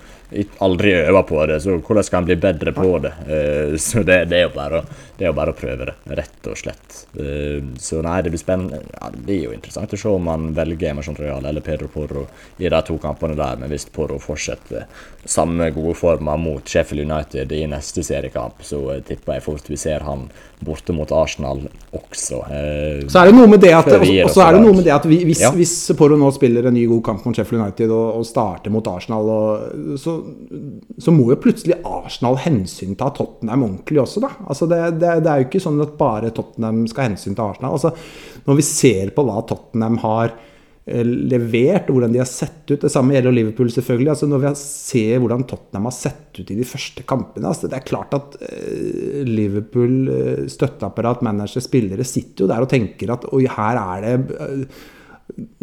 aldri 0.64 0.94
øver 0.96 1.26
på 1.28 1.42
det, 1.50 1.60
så 1.62 1.76
hvordan 1.78 2.08
skal 2.08 2.22
en 2.22 2.30
bli 2.30 2.38
bedre 2.42 2.74
på 2.76 2.88
det? 3.04 3.12
Uh, 3.28 3.76
så 3.82 4.06
det, 4.08 4.24
det, 4.32 4.40
er 4.40 4.48
jo 4.48 4.54
bare, 4.56 4.82
det, 5.18 5.26
er 5.26 5.30
jo 5.30 5.38
bare, 5.38 5.54
å 5.54 5.60
prøve 5.60 5.90
det, 5.92 5.98
rett 6.22 6.50
og 6.50 6.58
slett. 6.58 7.02
Uh, 7.18 7.74
så 7.82 8.02
nei, 8.06 8.18
det 8.24 8.34
blir 8.34 8.42
spennende. 8.42 8.82
Ja, 8.96 9.12
det 9.14 9.26
blir 9.28 9.44
jo 9.50 9.54
interessant 9.58 9.94
å 9.94 10.02
se 10.02 10.16
om 10.16 10.26
man 10.32 10.52
velger 10.58 10.94
Emerson 10.94 11.20
Royal 11.20 11.46
eller 11.52 11.66
Pedro 11.66 11.92
Porro 11.92 12.26
i 12.58 12.70
de 12.72 12.82
to 12.88 12.98
kampene 13.04 13.38
der, 13.38 13.60
men 13.60 13.74
hvis 13.74 13.90
Porro 13.92 14.18
fortsetter 14.22 14.88
samme 15.30 15.70
gode 15.76 15.94
former 16.00 16.40
mot 16.40 16.66
Sheffield 16.68 17.06
United 17.06 17.52
i 17.54 17.66
neste 17.70 18.04
seriekamp, 18.06 18.64
så 18.66 18.82
tipper 19.06 19.38
jeg 19.38 19.46
fort 19.46 19.70
vi 19.70 19.78
ser 19.80 20.08
han 20.08 20.30
borte 20.66 20.96
mot 20.96 21.12
Arsenal 21.14 21.68
også. 21.92 22.38
Eh, 22.48 23.02
så 23.12 23.22
er 23.22 23.30
det 23.30 23.36
noe 23.36 23.50
med 23.52 23.60
det 23.64 23.72
at, 23.76 23.88
også, 23.90 24.46
det 24.56 24.62
noe 24.64 24.76
med 24.78 24.86
det 24.88 24.94
at 24.96 25.08
vi, 25.10 25.18
hvis, 25.28 25.42
ja. 25.44 25.52
hvis 25.56 25.74
Poro 26.00 26.16
nå 26.20 26.30
spiller 26.36 26.70
en 26.70 26.76
ny 26.76 26.86
god 26.88 27.02
kamp 27.08 27.26
mot 27.28 27.36
Sheffield 27.36 27.60
United 27.66 27.92
og, 27.92 28.22
og 28.22 28.28
starter 28.28 28.74
mot 28.74 28.88
Arsenal, 28.88 29.32
og, 29.32 29.98
så, 30.00 30.16
så, 30.96 31.16
må 31.16 31.28
jo 31.34 31.40
plutselig 31.44 31.82
Arsenal 31.88 32.40
hensynta 32.46 33.12
Tottenham 33.18 33.68
ordentlig 33.68 34.04
også, 34.06 34.24
da. 34.24 34.32
Altså 34.48 34.70
det, 34.72 34.80
det, 35.02 35.18
det, 35.26 35.34
er 35.34 35.42
jo 35.42 35.50
ikke 35.50 35.64
sånn 35.64 35.84
at 35.84 35.98
bare 36.00 36.32
Tottenham 36.36 36.86
skal 36.92 37.10
hensynta 37.10 37.50
Arsenal. 37.50 37.76
Altså, 37.76 37.92
når 38.48 38.62
vi 38.62 38.68
ser 38.70 39.12
på 39.16 39.28
hva 39.28 39.44
Tottenham 39.50 40.00
har 40.06 40.38
levert, 41.06 41.90
og 41.90 41.98
hvordan 41.98 42.14
de 42.14 42.22
har 42.22 42.30
sett 42.30 42.64
ut. 42.72 42.80
Det 42.82 42.92
samme 42.92 43.16
gjelder 43.16 43.36
Liverpool, 43.36 43.72
selvfølgelig. 43.74 44.14
Altså 44.14 44.30
når 44.30 44.44
vi 44.44 44.54
ser 44.60 45.22
hvordan 45.22 45.44
Tottenham 45.50 45.90
har 45.90 45.96
sett 45.96 46.40
ut 46.40 46.54
i 46.54 46.58
de 46.58 46.68
første 46.68 47.04
kampene 47.08 47.50
altså 47.52 47.70
Det 47.70 47.78
er 47.78 47.88
klart 47.88 48.16
at 48.18 48.40
uh, 48.40 49.20
Liverpool, 49.28 49.94
uh, 50.08 50.48
støtteapparat, 50.52 51.24
manager, 51.26 51.64
spillere 51.64 52.08
sitter 52.08 52.46
jo 52.46 52.50
der 52.52 52.66
og 52.66 52.72
tenker 52.72 53.14
at 53.16 53.28
oi, 53.32 53.46
her 53.50 53.82
er 53.82 54.08
det 54.08 54.18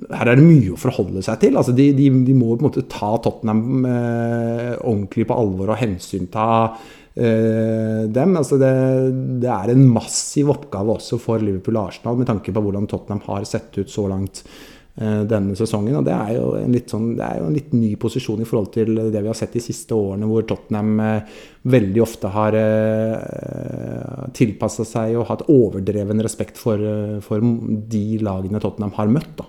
her 0.09 0.31
er 0.31 0.39
det 0.39 0.47
mye 0.47 0.73
å 0.73 0.81
forholde 0.81 1.21
seg 1.25 1.43
til. 1.43 1.59
Altså 1.61 1.75
de, 1.77 1.91
de, 1.97 2.07
de 2.25 2.37
må 2.37 2.55
på 2.55 2.63
en 2.63 2.69
måte 2.71 2.87
ta 2.89 3.11
Tottenham 3.21 3.85
ordentlig 3.85 5.27
på 5.29 5.37
alvor 5.37 5.75
og 5.75 5.77
hensynta 5.77 6.47
dem. 7.13 8.33
Altså 8.39 8.57
det, 8.57 8.73
det, 9.43 9.51
er 9.53 9.75
en 9.75 9.85
massiv 9.93 10.55
oppgave 10.55 10.97
også 10.97 11.21
for 11.21 11.45
Liverpool 11.45 11.77
og 11.77 11.91
Arsenal 11.91 12.17
med 12.17 12.31
tanke 12.31 12.55
på 12.55 12.65
hvordan 12.65 12.89
Tottenham 12.89 13.21
har 13.27 13.45
sett 13.51 13.77
ut 13.77 13.93
så 13.93 14.07
langt 14.09 14.41
Eh, 14.41 14.78
denne 14.99 15.55
sesongen. 15.55 15.95
og 16.01 16.07
Det 16.07 16.15
er 16.15 16.33
jo 16.35 16.47
en 16.59 16.73
litt, 16.75 16.89
sånn, 16.91 17.13
det 17.19 17.27
er 17.27 17.39
jo 17.39 17.49
en 17.49 17.55
litt 17.55 17.75
ny 17.77 17.93
posisjon 18.01 18.43
i 18.43 18.49
forhold 18.49 18.73
til 18.75 18.97
det 19.13 19.21
vi 19.23 19.31
har 19.31 19.39
sett 19.39 19.55
de 19.55 19.63
siste 19.63 19.95
årene, 19.95 20.27
hvor 20.27 20.47
Tottenham 20.49 20.99
eh, 21.05 21.37
veldig 21.71 22.03
ofte 22.03 22.33
har 22.35 22.57
eh, 22.59 24.25
tilpassa 24.35 24.87
seg 24.89 25.19
og 25.19 25.29
hatt 25.31 25.47
overdreven 25.53 26.25
respekt 26.25 26.59
for, 26.59 26.83
for, 27.23 27.47
de 27.89 28.19
lagene 28.25 28.61
Tottenham 28.63 28.97
har 28.99 29.15
møtt. 29.15 29.31
da. 29.39 29.47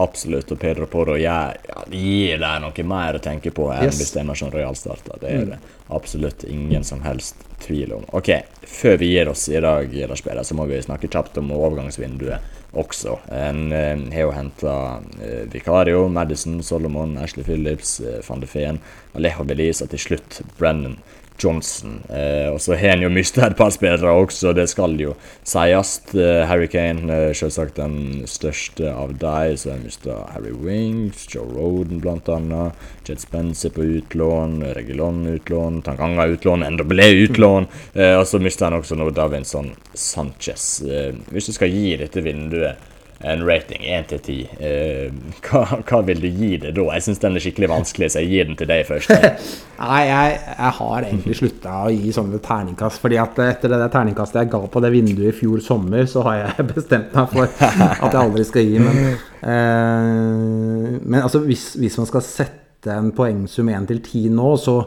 Absolutt. 0.00 0.52
Og 0.54 0.60
Pedro 0.60 0.86
Porro 0.86 1.16
ja, 1.18 1.50
gir 1.90 2.38
deg 2.40 2.62
noe 2.62 2.86
mer 2.86 3.18
å 3.18 3.22
tenke 3.24 3.50
på 3.52 3.66
enn 3.74 3.88
yes. 3.88 3.98
hvis 3.98 4.14
Emerson 4.22 4.52
Royal 4.54 4.78
starter. 4.78 5.18
Det 5.20 5.28
er 5.28 5.42
mm. 5.42 5.50
det 5.50 5.58
absolutt 5.90 6.46
ingen 6.46 6.86
som 6.86 7.02
helst 7.02 7.42
tvil 7.60 7.98
om. 7.98 8.06
Ok, 8.16 8.30
Før 8.62 8.96
vi 9.02 9.10
gir 9.16 9.28
oss 9.28 9.48
i 9.50 9.60
dag, 9.60 9.90
så 10.14 10.56
må 10.56 10.70
vi 10.70 10.80
snakke 10.86 11.10
kjapt 11.10 11.42
om 11.42 11.50
overgangsvinduet 11.58 12.59
også. 12.72 13.16
En 13.34 13.72
uh, 13.72 14.12
har 14.12 14.26
jo 14.26 14.34
henta 14.34 14.74
eh, 15.20 15.46
Vicario, 15.52 16.08
Madison, 16.08 16.60
Solomon, 16.62 17.16
Ashley 17.18 17.44
Phillips, 17.44 17.98
uh, 18.00 18.20
van 18.26 18.42
de 18.42 18.46
Feen, 18.50 18.80
Alejo 19.14 19.44
Belize 19.44 19.84
og 19.84 19.90
til 19.90 20.04
slutt 20.04 20.42
Brennan 20.58 20.98
Johnson. 21.40 22.00
Eh, 22.08 22.48
og 22.52 22.60
så 22.60 22.76
har 22.76 22.94
han 22.94 23.04
jo 23.04 23.10
mista 23.12 23.46
et 23.46 23.56
par 23.58 23.72
spillere 23.74 24.12
også, 24.22 24.52
det 24.56 24.68
skal 24.70 24.96
jo 25.00 25.14
sies. 25.46 25.92
Eh, 26.14 26.42
Harry 26.48 26.68
Kane 26.70 27.08
er 27.10 27.36
selvsagt 27.36 27.78
den 27.80 28.26
største 28.30 28.92
av 28.92 29.16
dem. 29.20 29.56
Så 29.56 29.72
har 29.72 29.82
mista 29.82 30.18
Harry 30.34 30.52
Wings, 30.52 31.26
Joe 31.32 31.48
Roden 31.48 32.00
bl.a. 32.02 32.70
Jed 33.06 33.20
Spencer 33.20 33.72
på 33.74 33.86
utlån, 33.98 34.60
Regulon 34.76 35.24
utlån, 35.34 35.82
Tanganga 35.86 36.28
utlån, 36.30 36.66
NWE 36.76 37.10
utlån. 37.24 37.66
Eh, 37.94 38.16
og 38.18 38.26
så 38.28 38.40
mista 38.42 38.68
han 38.68 38.78
også 38.78 38.98
noe 39.00 39.14
Davinson 39.14 39.72
Sanchez. 39.94 40.82
Eh, 40.86 41.12
hvis 41.32 41.50
du 41.50 41.56
skal 41.56 41.72
gi 41.74 41.96
dette 42.00 42.22
vinduet 42.24 42.89
en 43.20 43.42
rating 43.44 43.82
1 43.84 44.06
til 44.08 44.20
10, 44.24 44.34
eh, 44.64 45.10
hva, 45.44 45.98
vil 46.06 46.22
du 46.22 46.28
gi 46.28 46.54
det 46.62 46.70
da? 46.76 46.86
Jeg 46.94 47.04
syns 47.04 47.20
den 47.20 47.36
er 47.36 47.42
skikkelig 47.44 47.68
vanskelig, 47.68 48.08
så 48.14 48.22
jeg 48.22 48.30
gir 48.30 48.48
den 48.48 48.56
til 48.56 48.70
deg 48.70 48.86
først. 48.88 49.12
Nei, 49.80 49.98
jeg, 50.08 50.38
jeg, 50.46 50.72
har 50.78 51.04
egentlig 51.04 51.36
slutta 51.36 51.74
å 51.84 51.90
gi 51.92 52.14
sånne 52.16 52.40
terningkast. 52.44 53.00
fordi 53.02 53.20
at 53.20 53.36
etter 53.44 53.74
det 53.74 53.82
der 53.82 53.92
terningkastet 53.92 54.40
jeg 54.40 54.52
ga 54.54 54.62
på 54.72 54.84
det 54.84 54.92
vinduet 54.96 55.34
i 55.34 55.36
fjor 55.36 55.60
sommer, 55.64 56.08
så 56.08 56.24
har 56.30 56.40
jeg 56.40 56.66
bestemt 56.74 57.12
meg 57.16 57.34
for 57.34 57.44
at 57.44 58.08
jeg 58.08 58.22
aldri 58.22 58.48
skal 58.48 58.68
gi. 58.70 58.80
Men, 58.88 59.00
eh, 59.44 60.96
men 61.04 61.20
altså, 61.20 61.44
hvis, 61.44 61.74
hvis, 61.80 62.00
man 62.00 62.08
skal 62.08 62.24
sette 62.24 62.96
en 62.96 63.12
poengsum 63.12 63.68
1 63.68 63.90
til 63.92 64.00
10 64.00 64.36
nå, 64.38 64.54
så, 64.64 64.80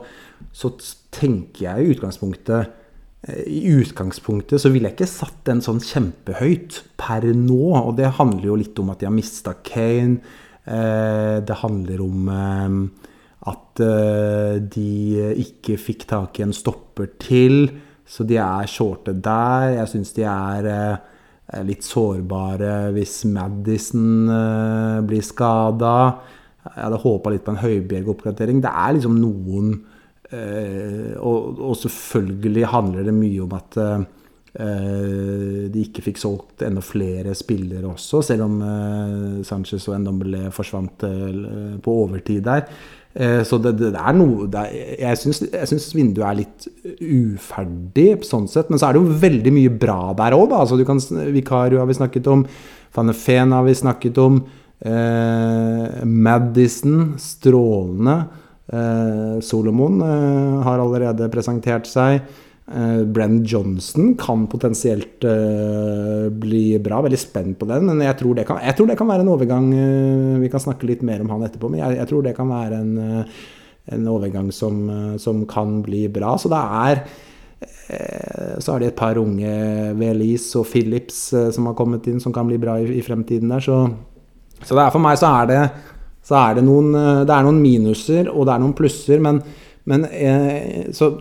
så 0.49 0.73
tenker 1.13 1.67
jeg 1.67 1.83
i 1.85 1.93
utgangspunktet 1.93 2.79
i 3.23 3.61
utgangspunktet 3.71 4.59
så 4.59 4.71
ville 4.73 4.89
jeg 4.89 4.97
ikke 4.97 5.07
satt 5.07 5.45
den 5.47 5.61
sånn 5.63 5.79
kjempehøyt 5.83 6.81
per 6.99 7.29
nå. 7.37 7.71
Og 7.79 7.95
det 7.99 8.15
handler 8.19 8.49
jo 8.49 8.57
litt 8.59 8.81
om 8.83 8.91
at 8.91 8.99
de 8.99 9.07
har 9.07 9.15
mista 9.15 9.55
Kane. 9.63 10.19
det 10.63 11.55
handler 11.61 12.03
om 12.03 12.27
at 13.47 13.81
de 14.75 14.91
ikke 15.39 15.79
fikk 15.79 16.05
tak 16.07 16.39
i 16.39 16.45
en 16.45 16.55
stopper 16.55 17.09
til, 17.19 17.71
så 18.03 18.27
de 18.27 18.37
er 18.43 18.67
shorte 18.71 19.15
der. 19.15 19.73
Jeg 19.77 19.91
syns 19.93 20.13
de 20.15 20.27
er 20.27 20.69
litt 21.63 21.83
sårbare 21.83 22.91
hvis 22.95 23.21
Madison 23.31 24.27
blir 25.07 25.23
skada. 25.23 25.97
Jeg 26.63 26.79
hadde 26.79 27.01
håpa 27.03 27.31
litt 27.33 27.43
på 27.43 27.51
en 27.51 27.59
Høibjerg-oppgradering. 27.59 28.61
Det 28.63 28.71
er 28.71 28.95
liksom 28.95 29.17
noen 29.19 29.73
eh, 29.73 29.92
og, 30.33 31.59
og, 31.59 31.75
selvfølgelig 31.77 32.67
handler 32.71 33.07
det 33.07 33.13
mye 33.15 33.43
om 33.43 33.53
at 33.57 33.77
eh, 33.83 35.67
de 35.73 35.83
ikke 35.83 36.05
fikk 36.07 36.21
solgt 36.21 36.65
enda 36.65 36.81
flere 36.85 37.35
spillere 37.37 37.85
også, 37.89 38.23
selv 38.29 38.47
om 38.47 38.57
eh, 38.65 39.39
Sanchez 39.47 39.87
og 39.89 39.99
Ndombele 40.01 40.49
forsvant 40.55 41.05
eh, 41.09 41.79
på 41.83 41.95
overtid 42.05 42.43
der. 42.47 42.67
Eh, 43.13 43.43
så 43.45 43.59
det, 43.61 43.75
det, 43.77 43.91
er 43.93 44.15
noe 44.17 44.47
det 44.49 44.61
er, 44.73 45.03
Jeg 45.13 45.69
syns 45.69 45.91
vinduet 45.93 46.25
er 46.25 46.39
litt 46.39 46.67
uferdig 46.97 48.23
sånn 48.25 48.47
sett. 48.49 48.71
Men 48.71 48.81
så 48.81 48.89
er 48.89 48.95
det 48.95 49.03
jo 49.03 49.19
veldig 49.21 49.53
mye 49.53 49.73
bra 49.85 49.99
der 50.17 50.37
òg, 50.37 50.47
da. 50.51 50.63
Altså, 50.63 50.79
du 50.79 50.85
kan, 50.87 51.01
Vikario 51.33 51.81
har 51.81 51.89
vi 51.89 51.99
snakket 51.99 52.29
om. 52.33 52.45
Fanefen 52.93 53.53
har 53.55 53.65
vi 53.67 53.77
snakket 53.77 54.21
om. 54.21 54.41
Eh, 54.83 56.01
Madison, 56.05 57.13
strålende. 57.21 58.17
Eh, 58.67 59.39
Solomon 59.41 60.01
eh, 60.01 60.63
har 60.63 60.79
allerede 60.79 61.27
presentert 61.31 61.87
seg. 61.89 62.21
Eh, 62.63 63.01
Brenn 63.03 63.41
Johnson 63.43 64.13
kan 64.19 64.45
potensielt 64.47 65.25
bli 66.43 66.63
bra. 66.83 67.01
Veldig 67.03 67.19
spent 67.19 67.59
på 67.59 67.67
den. 67.69 67.89
Men 67.89 68.05
jeg 68.05 68.19
tror 68.21 68.39
kan, 68.47 68.61
tror 68.77 68.91
det 68.91 68.97
kan 68.99 69.11
være 69.11 69.25
en 69.25 69.33
overgang 69.33 69.67
Vi 70.41 70.49
kan 70.51 70.63
snakke 70.63 70.87
litt 70.87 71.03
mer 71.03 71.21
om 71.21 71.29
han 71.33 71.43
etterpå, 71.47 71.69
men 71.71 71.83
jeg, 71.83 71.99
jeg 71.99 72.09
tror 72.09 72.23
det 72.23 72.37
kan 72.37 72.49
være 72.49 72.79
en, 72.79 72.95
en 73.91 74.09
overgang 74.09 74.49
som, 74.51 74.87
som, 75.19 75.45
kan 75.49 75.81
bli 75.83 76.07
bra. 76.07 76.37
Så 76.37 76.51
det 76.51 76.63
er 76.87 77.05
så 78.63 78.73
har 78.73 78.81
de 78.81 78.87
et 78.89 78.95
par 78.95 79.17
unge, 79.19 79.51
Velis 79.99 80.45
og 80.59 80.65
Phillips, 80.67 81.29
som 81.55 81.67
har 81.67 81.75
kommet 81.77 82.07
inn, 82.07 82.19
som 82.23 82.33
kan 82.35 82.47
bli 82.47 82.57
bra 82.59 82.77
i, 82.79 82.87
i 82.97 83.03
fremtiden 83.03 83.51
der. 83.51 83.63
Så 83.63 83.77
så 84.63 84.77
for 84.93 85.01
meg 85.03 85.19
så 85.19 85.29
er, 85.41 85.49
det, 85.49 85.61
så 86.23 86.37
er 86.39 86.57
det, 86.57 86.65
noen, 86.67 86.93
eh, 86.95 87.23
det 87.27 87.35
er 87.35 87.47
noen 87.47 87.61
minuser 87.63 88.29
og 88.31 88.47
det 88.47 88.55
er 88.55 88.63
noen 88.63 88.77
plusser, 88.77 89.23
men, 89.23 89.41
men 89.89 90.07
eh, 90.09 90.91
så 90.95 91.15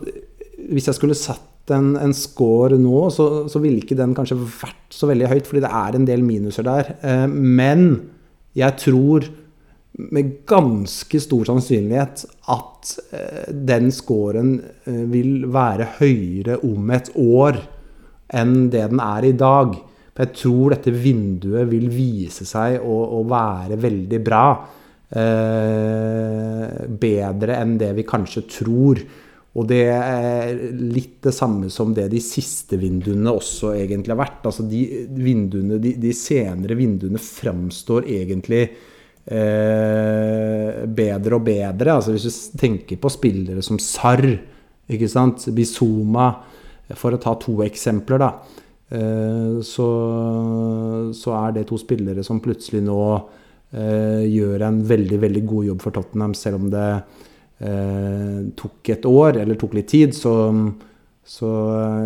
hvis 0.69 0.87
jeg 0.89 0.97
skulle 0.97 1.17
satt 1.17 1.71
en, 1.71 1.93
en 1.99 2.15
score 2.15 2.77
nå, 2.79 3.05
så, 3.13 3.27
så, 3.51 3.61
ville 3.63 3.83
ikke 3.83 3.97
den 3.99 4.15
kanskje 4.15 4.39
vært 4.39 4.91
så 4.91 5.07
veldig 5.09 5.29
høyt, 5.31 5.47
fordi 5.47 5.63
det 5.63 5.71
er 5.79 5.95
en 5.97 6.07
del 6.07 6.25
minuser 6.25 6.67
der. 6.67 6.91
Eh, 7.03 7.25
men 7.29 7.87
jeg 8.57 8.79
tror 8.81 9.29
med 9.93 10.31
ganske 10.49 11.19
stor 11.21 11.45
sannsynlighet 11.47 12.23
at 12.49 12.93
eh, 13.13 13.49
den 13.53 13.91
scoren 13.93 14.55
eh, 14.89 15.03
vil 15.11 15.47
være 15.53 15.91
høyere 15.99 16.59
om 16.65 16.93
et 16.95 17.11
år 17.19 17.61
enn 18.33 18.55
det 18.73 18.87
den 18.89 19.01
er 19.03 19.27
i 19.29 19.35
dag. 19.37 19.75
For 20.13 20.25
jeg 20.25 20.37
tror 20.41 20.73
dette 20.73 20.93
vinduet 20.93 21.69
vil 21.69 21.87
vise 21.93 22.45
seg 22.45 22.81
å, 22.81 22.97
å 23.19 23.21
være 23.29 23.77
veldig 23.81 24.21
bra. 24.25 24.45
Eh, 25.13 26.87
bedre 26.87 27.59
enn 27.59 27.77
det 27.77 27.91
vi 27.99 28.05
kanskje 28.07 28.41
tror. 28.49 29.03
Og 29.53 29.67
det 29.69 29.85
er 29.93 30.57
litt 30.73 31.19
det 31.27 31.33
samme 31.37 31.69
som 31.69 31.93
det 31.93 32.07
de 32.09 32.17
siste 32.23 32.79
vinduene 32.81 33.29
også 33.29 33.75
egentlig 33.77 34.15
har 34.15 34.23
vært. 34.23 34.47
Altså 34.49 34.65
de, 34.65 34.81
vinduene, 35.13 35.77
de, 35.81 35.93
de 36.01 36.13
senere 36.17 36.77
vinduene 36.79 37.21
framstår 37.21 38.09
egentlig 38.09 38.63
eh, 38.65 38.71
bedre 40.89 41.37
og 41.37 41.45
bedre. 41.45 41.99
Altså 41.99 42.15
hvis 42.15 42.25
du 42.25 42.57
tenker 42.63 42.97
på 42.97 43.13
spillere 43.13 43.61
som 43.65 43.77
Sarr, 43.81 44.25
ikke 44.89 45.11
sant? 45.11 45.45
Bizuma, 45.53 46.31
for 46.97 47.13
å 47.13 47.21
ta 47.21 47.37
to 47.39 47.61
eksempler, 47.65 48.25
da. 48.25 48.31
Eh, 48.89 49.61
så, 49.61 49.87
så, 51.13 51.37
er 51.37 51.49
det 51.59 51.67
to 51.69 51.77
spillere 51.81 52.25
som 52.25 52.41
plutselig 52.43 52.81
nå 52.89 52.99
gjør 53.73 54.61
en 54.67 54.79
veldig, 54.85 55.17
veldig 55.23 55.43
god 55.49 55.69
jobb 55.71 55.81
for 55.81 55.95
Tottenham, 55.95 56.33
selv 56.37 56.59
om 56.61 56.67
det 56.73 56.87
eh, 56.93 58.41
tok 58.59 58.93
et 58.93 59.07
år, 59.09 59.39
eller 59.41 59.57
tok 59.59 59.73
litt 59.79 59.89
tid. 59.89 60.13
Så, 60.17 60.33
så, 61.23 61.51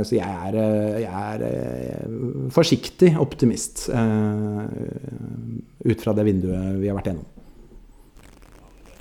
så 0.08 0.16
jeg, 0.16 0.36
er, 0.52 0.60
jeg, 1.04 1.10
er, 1.12 1.40
forsiktig 2.56 3.16
optimist 3.20 3.88
ut 5.88 6.06
fra 6.06 6.16
det 6.16 6.28
vinduet 6.28 6.78
vi 6.80 6.88
har 6.92 7.00
vært 7.00 7.12
gjennom. 7.12 7.34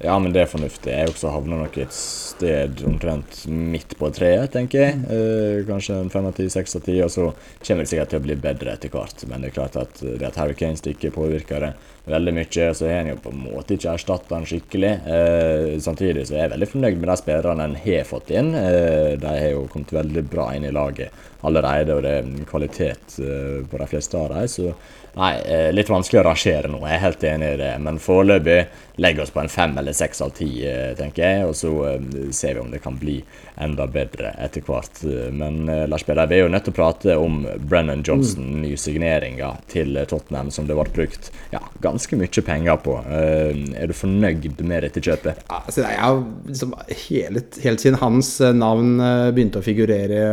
Ja, 0.05 0.19
men 0.21 0.33
det 0.35 0.43
er 0.43 0.51
fornuftig. 0.51 0.93
Jeg 0.93 1.09
også 1.09 1.31
havner 1.33 1.63
nok 1.63 1.77
et 1.81 1.95
sted 1.95 2.83
omtrent 2.85 3.39
midt 3.49 3.95
på 3.97 4.11
treet, 4.13 4.51
tenker 4.53 4.83
jeg. 4.83 4.99
Eh, 5.09 5.63
kanskje 5.69 5.97
en 6.03 6.13
fem 6.13 6.29
av 6.29 6.37
ti, 6.37 6.49
seks 6.53 6.77
av 6.77 6.85
ti, 6.85 6.99
og 7.01 7.09
så 7.13 7.31
kommer 7.65 7.87
det 7.87 7.91
sikkert 7.95 8.13
til 8.13 8.21
å 8.21 8.27
bli 8.27 8.37
bedre 8.41 8.75
etter 8.77 8.93
hvert. 8.93 9.25
Men 9.31 9.41
det 9.41 9.51
er 9.51 9.57
klart 9.57 9.79
at 9.81 10.03
det 10.05 10.29
at 10.29 10.37
Harry 10.37 10.57
Kane 10.59 10.77
stikker 10.77 11.15
påvirker 11.17 11.65
det 11.65 11.73
veldig 12.07 12.35
mye, 12.37 12.67
så 12.75 12.89
har 12.89 13.01
en 13.01 13.13
jo 13.13 13.21
på 13.23 13.33
en 13.35 13.45
måte 13.45 13.77
ikke 13.77 13.95
erstatta 13.97 14.37
han 14.39 14.47
skikkelig. 14.49 14.93
Eh, 15.17 15.71
samtidig 15.83 16.27
så 16.29 16.37
er 16.37 16.45
jeg 16.45 16.55
veldig 16.55 16.69
fornøyd 16.73 17.01
med 17.01 17.11
de 17.11 17.17
spillerne 17.21 17.67
en 17.67 17.79
har 17.83 18.07
fått 18.09 18.31
inn. 18.35 18.53
Eh, 18.55 19.15
de 19.21 19.33
har 19.33 19.49
jo 19.53 19.67
kommet 19.73 19.97
veldig 19.97 20.27
bra 20.31 20.53
inn 20.55 20.69
i 20.69 20.75
laget 20.75 21.25
allerede, 21.47 21.95
og 21.95 22.07
det 22.07 22.15
er 22.21 22.47
kvalitet 22.49 23.19
eh, 23.23 23.59
på 23.71 23.83
de 23.83 23.91
fleste 23.91 24.19
av 24.19 24.33
dem. 24.35 24.47
Så 24.51 24.71
Nei, 25.17 25.33
eh, 25.49 25.71
litt 25.73 25.89
vanskelig 25.89 26.19
å 26.21 26.25
rangere 26.27 26.69
nå, 26.69 26.83
jeg 26.85 26.93
er 26.93 27.01
helt 27.01 27.23
enig 27.25 27.47
i 27.55 27.61
det. 27.63 27.71
Men 27.81 28.01
foreløpig 28.05 28.57
legger 29.01 29.25
oss 29.25 29.33
på 29.33 29.41
en 29.41 29.49
fem 29.49 29.73
eller 29.81 29.97
seks 29.97 30.21
av 30.21 30.35
ti, 30.37 30.51
eh, 30.69 30.93
tenker 30.99 31.25
jeg. 31.25 31.47
Og 31.49 31.55
så 31.57 31.71
eh, 31.89 32.27
ser 32.37 32.59
vi 32.59 32.61
om 32.61 32.69
det 32.69 32.83
kan 32.85 32.99
bli 33.01 33.17
enda 33.65 33.87
bedre 33.89 34.35
etter 34.45 34.61
hvert. 34.67 35.01
Men 35.33 35.65
Lars 35.89 36.05
Peder, 36.05 36.29
vi 36.29 36.37
er 36.37 36.45
jo 36.45 36.53
nødt 36.53 36.69
til 36.69 36.75
å 36.75 36.77
prate 36.77 37.17
om 37.17 37.47
Brennan 37.65 38.05
Johnson, 38.05 38.45
mm. 38.45 38.61
nysigneringa 38.67 39.55
til 39.73 39.97
Tottenham, 40.05 40.53
som 40.53 40.69
det 40.69 40.77
ble 40.77 40.85
brukt 40.99 41.33
ja, 41.55 41.63
ganske 41.87 42.19
mye 42.19 42.47
penger 42.51 42.83
på. 42.85 42.99
Er 43.07 43.87
du 43.89 43.97
fornøyd 43.97 44.61
med 44.67 44.89
dette 44.89 45.05
kjøpet? 45.05 45.47
Ja, 45.47 45.63
altså, 45.63 45.87
jeg, 45.87 46.25
liksom, 46.51 46.75
helt, 47.07 47.63
helt 47.65 47.87
siden 47.87 48.03
hans 48.03 48.35
navn 48.59 48.99
begynte 49.37 49.63
å 49.63 49.67
figurere 49.67 50.27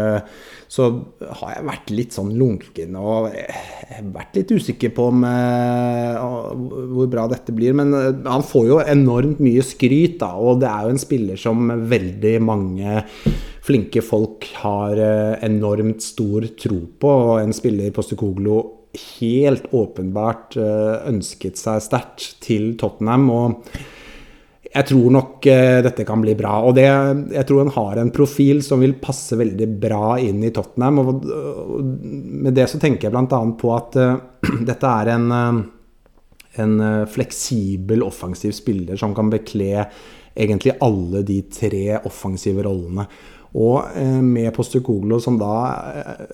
så 0.74 0.88
har 1.22 1.52
jeg 1.54 1.66
vært 1.68 1.92
litt 1.94 2.16
sånn 2.16 2.32
lunken 2.34 2.96
og 2.98 3.28
vært 4.16 4.40
litt 4.40 4.54
usikker 4.56 4.94
på 4.96 5.06
om, 5.12 5.26
hvor 6.96 7.10
bra 7.12 7.28
dette 7.30 7.54
blir. 7.54 7.76
Men 7.78 7.94
han 8.26 8.46
får 8.48 8.70
jo 8.72 8.80
enormt 8.82 9.42
mye 9.44 9.62
skryt, 9.66 10.18
da, 10.24 10.32
og 10.34 10.64
det 10.64 10.72
er 10.72 10.88
jo 10.88 10.96
en 10.96 11.04
spiller 11.04 11.38
som 11.40 11.70
veldig 11.92 12.36
mange 12.42 13.04
flinke 13.64 14.02
folk 14.04 14.50
har 14.64 14.98
enormt 15.46 16.02
stor 16.04 16.50
tro 16.58 16.80
på. 16.98 17.14
Og 17.30 17.44
en 17.44 17.54
spiller 17.54 17.94
på 17.94 18.06
Stukoglo 18.08 18.58
helt 18.94 19.65
åpenbart 19.74 20.57
ønsket 20.60 21.57
seg 21.57 21.82
sterkt 21.82 22.28
til 22.45 22.76
Tottenham. 22.78 23.30
og 23.34 23.78
jeg 24.74 24.88
tror 24.90 25.11
nok 25.14 25.45
uh, 25.45 25.80
dette 25.86 26.06
kan 26.07 26.22
bli 26.24 26.34
bra. 26.38 26.56
Og 26.65 26.74
det, 26.78 26.88
jeg 27.36 27.45
tror 27.49 27.61
han 27.61 27.76
har 27.76 28.02
en 28.02 28.14
profil 28.14 28.64
som 28.65 28.82
vil 28.82 28.95
passe 29.02 29.38
veldig 29.38 29.68
bra 29.82 30.15
inn 30.22 30.41
i 30.45 30.49
Tottenham. 30.53 31.02
Og, 31.03 31.28
med 31.84 32.57
det 32.57 32.68
så 32.72 32.82
tenker 32.82 33.07
jeg 33.07 33.14
bl.a. 33.14 33.41
på 33.60 33.76
at 33.76 33.99
uh, 34.02 34.18
dette 34.70 34.95
er 35.03 35.14
en, 35.14 35.30
en 36.64 36.76
fleksibel 37.10 38.06
offensiv 38.06 38.56
spiller 38.57 38.99
som 38.99 39.14
kan 39.18 39.30
bekle 39.34 39.86
egentlig 40.34 40.74
alle 40.82 41.22
de 41.28 41.44
tre 41.53 41.99
offensive 42.10 42.65
rollene. 42.65 43.06
Og 43.54 43.98
med 44.26 44.50
Postukoglo 44.56 45.20
som 45.22 45.36
da 45.38 45.54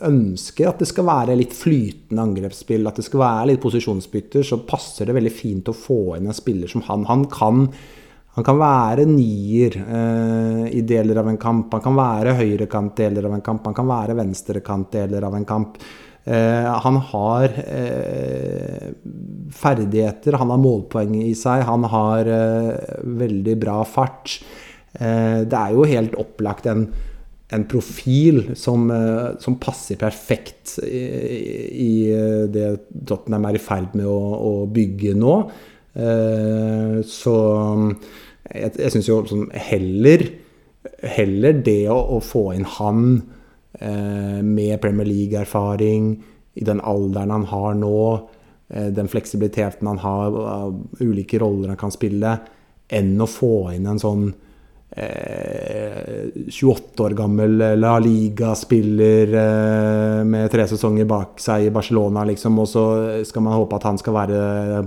ønsker 0.08 0.70
at 0.70 0.80
det 0.80 0.88
skal 0.88 1.08
være 1.10 1.36
litt 1.36 1.52
flytende 1.52 2.24
angrepsspill, 2.24 2.88
at 2.88 3.02
det 3.02 3.04
skal 3.10 3.20
være 3.26 3.50
litt 3.50 3.64
posisjonsbytter, 3.64 4.46
så 4.48 4.62
passer 4.64 5.10
det 5.10 5.18
veldig 5.18 5.34
fint 5.36 5.68
å 5.68 5.76
få 5.76 6.16
inn 6.16 6.30
en 6.32 6.38
spiller 6.38 6.72
som 6.72 6.86
han. 6.88 7.04
Han 7.10 7.26
kan 7.34 7.66
han 8.38 8.46
kan 8.46 8.60
være 8.62 9.04
nier 9.10 9.74
eh, 9.82 10.66
i 10.78 10.84
deler 10.88 11.18
av 11.20 11.28
en 11.32 11.40
kamp. 11.42 11.74
Han 11.74 11.82
kan 11.84 11.98
være 11.98 12.38
høyrekant 12.38 12.94
deler 12.96 13.26
av 13.28 13.34
en 13.36 13.44
kamp. 13.44 13.66
Han 13.68 13.76
kan 13.76 13.90
være 13.90 14.16
venstrekant 14.16 14.94
deler 14.94 15.26
av 15.28 15.36
en 15.36 15.48
kamp. 15.50 15.76
Eh, 16.24 16.70
han 16.86 17.00
har 17.10 17.58
eh, 17.66 18.90
ferdigheter, 19.56 20.38
han 20.40 20.54
har 20.54 20.62
målpoeng 20.62 21.18
i 21.24 21.34
seg, 21.36 21.66
han 21.68 21.88
har 21.90 22.30
eh, 22.32 22.98
veldig 23.20 23.56
bra 23.60 23.82
fart. 23.88 24.38
Eh, 24.94 25.42
det 25.50 25.60
er 25.60 25.76
jo 25.76 25.90
helt 25.90 26.16
opplagt 26.22 26.70
en, 26.70 26.86
en 27.50 27.66
profil 27.66 28.52
som, 28.56 28.92
eh, 28.92 29.40
som, 29.42 29.58
passer 29.62 29.98
perfekt 29.98 30.78
i, 30.86 31.02
i, 31.74 31.92
det 32.54 32.68
Tottenham 33.10 33.48
er 33.50 33.58
i 33.58 33.64
ferd 33.64 33.96
med 33.98 34.06
å, 34.06 34.20
å 34.38 34.54
bygge 34.70 35.16
nå. 35.18 35.36
Eh, 35.98 37.00
så 37.10 37.36
jeg, 38.54 38.74
jeg 38.78 38.94
syns 38.94 39.10
jo 39.10 39.22
sånn 39.30 39.48
heller, 39.70 40.26
heller 41.18 41.62
det 41.66 41.82
å, 41.90 41.98
å, 42.18 42.20
få 42.22 42.52
inn 42.54 42.68
han 42.78 43.08
eh, 43.82 44.42
med 44.46 44.78
Premier 44.84 45.10
League-erfaring 45.10 46.12
i 46.60 46.68
den 46.68 46.84
alderen 46.86 47.34
han 47.34 47.48
har 47.50 47.74
nå, 47.80 48.02
den 48.70 49.08
fleksibiliteten 49.10 49.88
han 49.90 49.98
har, 50.04 50.36
ulike 51.00 51.40
roller 51.42 51.72
han 51.72 51.80
kan 51.80 51.94
spille, 51.94 52.36
enn 52.94 53.16
å 53.18 53.26
få 53.30 53.72
inn 53.74 53.88
en 53.90 54.02
sånn 54.02 54.28
28 54.90 57.04
år 57.06 57.14
gammel 57.14 57.62
La 57.78 58.00
Liga-spiller 58.02 59.28
med 60.26 60.50
tre 60.52 60.66
sesonger 60.68 61.06
bak 61.08 61.40
seg 61.40 61.68
i 61.68 61.74
Barcelona, 61.74 62.24
liksom, 62.26 62.60
og 62.64 62.68
så 62.68 62.84
skal 63.28 63.42
man 63.46 63.54
håpe 63.60 63.76
at 63.78 63.86
han 63.86 63.98
skal 64.02 64.14
være 64.18 64.40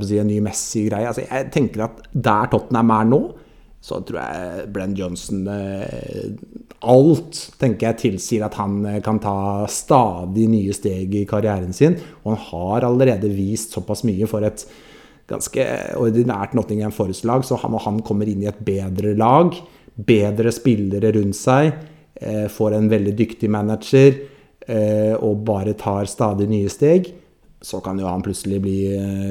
si, 0.03 0.19
en 0.19 0.27
ny 0.29 0.41
Messi-greie. 0.43 1.07
Altså, 1.07 1.23
jeg 1.29 1.51
tenker 1.55 1.85
at 1.87 2.03
der 2.12 2.51
Tottenham 2.51 2.91
er 2.97 3.05
nå, 3.12 3.20
så 3.83 3.99
tror 4.07 4.20
jeg 4.20 4.69
Brenn 4.70 4.95
Johnson 4.95 5.43
eh, 5.51 6.29
Alt 6.87 7.39
tenker 7.59 7.89
jeg 7.89 7.99
tilsier 7.99 8.45
at 8.47 8.55
han 8.59 8.77
eh, 8.87 9.01
kan 9.03 9.19
ta 9.23 9.66
stadig 9.70 10.47
nye 10.51 10.74
steg 10.77 11.15
i 11.19 11.24
karrieren 11.27 11.74
sin. 11.74 11.97
Og 12.23 12.33
han 12.33 12.41
har 12.47 12.87
allerede 12.87 13.31
vist 13.35 13.74
såpass 13.74 14.05
mye 14.07 14.29
for 14.31 14.47
et 14.47 14.62
ganske 15.31 15.66
ordinært 15.99 16.55
Nottingham 16.55 16.95
Forest-lag. 16.95 17.43
Så 17.47 17.59
når 17.59 17.87
han 17.87 17.99
kommer 18.07 18.31
inn 18.31 18.45
i 18.45 18.51
et 18.51 18.62
bedre 18.62 19.16
lag, 19.19 19.51
bedre 19.94 20.52
spillere 20.55 21.12
rundt 21.16 21.36
seg, 21.36 21.73
eh, 22.20 22.47
får 22.48 22.78
en 22.78 22.89
veldig 22.93 23.16
dyktig 23.19 23.51
manager 23.51 24.28
og 24.62 25.40
bare 25.43 25.73
tar 25.74 26.06
stadig 26.06 26.47
nye 26.47 26.69
steg, 26.70 27.09
så 27.60 27.81
kan 27.82 27.98
jo 27.98 28.06
han 28.06 28.23
plutselig 28.23 28.60
bli 28.62 28.77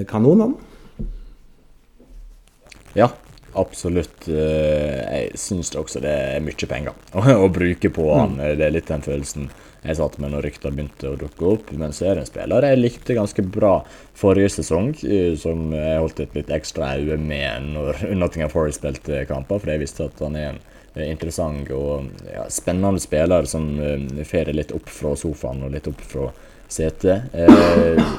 kanon, 0.04 0.42
han. 0.44 0.56
Ja, 3.00 3.08
Absolutt. 3.54 4.28
Eh, 4.28 5.02
jeg 5.02 5.40
syns 5.40 5.74
også 5.76 6.02
det 6.04 6.12
er 6.12 6.44
mye 6.44 6.68
penger 6.70 6.96
å, 7.44 7.50
bruke 7.52 7.92
på 7.94 8.08
han. 8.14 8.38
Mm. 8.38 8.44
Det 8.60 8.68
er 8.68 8.76
litt 8.78 8.92
den 8.92 9.06
følelsen 9.06 9.50
jeg 9.82 9.98
satt 9.98 10.18
med 10.22 10.30
når 10.30 10.46
rykta 10.46 10.70
begynte 10.70 11.10
å 11.10 11.18
dukke 11.18 11.48
opp. 11.56 11.72
Men 11.74 11.94
så 11.96 12.12
er 12.12 12.22
spiller 12.28 12.68
jeg 12.68 12.82
likte 12.82 13.18
ganske 13.18 13.46
bra 13.46 13.80
forrige 14.18 14.54
sesong, 14.60 14.92
eh, 15.02 15.34
som 15.42 15.72
jeg 15.74 16.02
holdt 16.02 16.22
et 16.22 16.38
litt 16.38 16.52
ekstra 16.54 16.94
øye 17.00 17.18
med 17.18 17.72
når 17.74 18.04
Nottingham 18.20 18.54
Forest 18.54 18.82
spilte 18.82 19.26
kamper, 19.30 19.62
for 19.62 19.74
jeg 19.74 19.82
visste 19.82 20.10
at 20.10 20.22
han 20.22 20.38
er 20.38 20.52
en 20.52 20.62
eh, 20.94 21.08
interessant 21.10 21.72
og 21.74 22.12
ja, 22.30 22.46
spennende 22.54 23.02
spiller 23.02 23.50
som 23.50 23.72
fer 24.28 24.54
litt 24.54 24.74
opp 24.76 24.90
fra 24.92 25.16
sofaen 25.18 25.66
og 25.66 25.74
litt 25.74 25.90
opp 25.90 26.06
fra 26.06 26.30
setet. 26.72 27.34
Eh, 27.34 28.12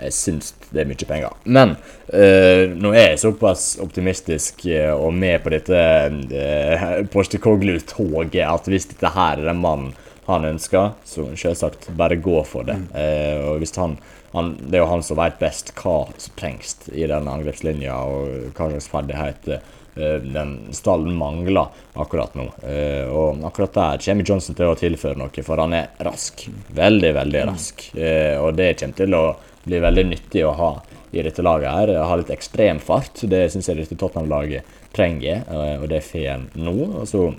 jeg 0.00 0.12
syns 0.14 0.52
det 0.70 0.82
er 0.82 0.88
mye 0.90 1.06
penger. 1.06 1.34
Men 1.46 1.76
uh, 2.10 2.64
nå 2.74 2.90
er 2.90 3.12
jeg 3.12 3.20
såpass 3.22 3.76
optimistisk 3.82 4.64
og 4.96 5.12
med 5.14 5.44
på 5.44 5.52
dette 5.54 5.82
uh, 6.10 6.86
Porstekoglu-toget 7.12 8.42
at 8.48 8.70
hvis 8.70 8.88
dette 8.90 9.12
her 9.14 9.38
er 9.38 9.52
den 9.52 9.62
mannen 9.62 9.92
han 10.30 10.48
ønsker, 10.52 10.94
så 11.04 11.26
selvsagt 11.38 11.90
bare 11.98 12.20
gå 12.20 12.38
for 12.48 12.68
det. 12.68 12.78
Uh, 12.94 13.50
og 13.50 13.60
hvis 13.62 13.76
han, 13.78 13.98
han, 14.32 14.54
Det 14.62 14.78
er 14.78 14.84
jo 14.84 14.92
han 14.92 15.04
som 15.06 15.18
vet 15.20 15.40
best 15.40 15.74
hva 15.80 15.98
som 16.16 16.38
trengs 16.38 16.76
i 16.92 17.06
den 17.10 17.28
angrepslinja, 17.30 17.98
og 18.06 18.56
hva 18.56 18.70
slags 18.72 18.90
ferdigheter 18.92 19.76
den 20.00 20.52
stallen 20.72 21.16
mangler 21.18 21.66
akkurat 21.98 22.36
nå. 22.38 22.44
Og 23.10 23.42
akkurat 23.44 23.74
der 23.74 24.04
kommer 24.04 24.24
Johnson 24.24 24.56
til 24.56 24.70
å 24.70 24.76
tilføre 24.78 25.18
noe, 25.18 25.42
for 25.44 25.60
han 25.60 25.74
er 25.76 25.90
rask. 26.06 26.46
Veldig, 26.78 27.10
veldig 27.18 27.42
rask. 27.50 27.82
Og 28.38 28.54
det 28.56 28.68
kommer 28.80 28.96
til 29.02 29.18
å 29.18 29.24
bli 29.66 29.82
veldig 29.82 30.04
nyttig 30.12 30.46
å 30.46 30.54
ha 30.56 30.70
i 31.10 31.22
dette 31.22 31.42
laget. 31.42 31.70
her. 31.70 31.94
Ha 32.04 32.16
litt 32.16 32.30
ekstrem 32.30 32.78
fart. 32.78 33.22
Det 33.22 33.48
syns 33.52 33.68
jeg 33.68 33.80
dette 33.80 33.98
Tottenham-laget 33.98 34.64
trenger, 34.94 35.44
eh, 35.48 35.76
og 35.82 35.88
det 35.88 36.02
får 36.06 36.26
en 36.34 36.48
nå. 36.54 36.76
Og 37.00 37.08
så, 37.08 37.34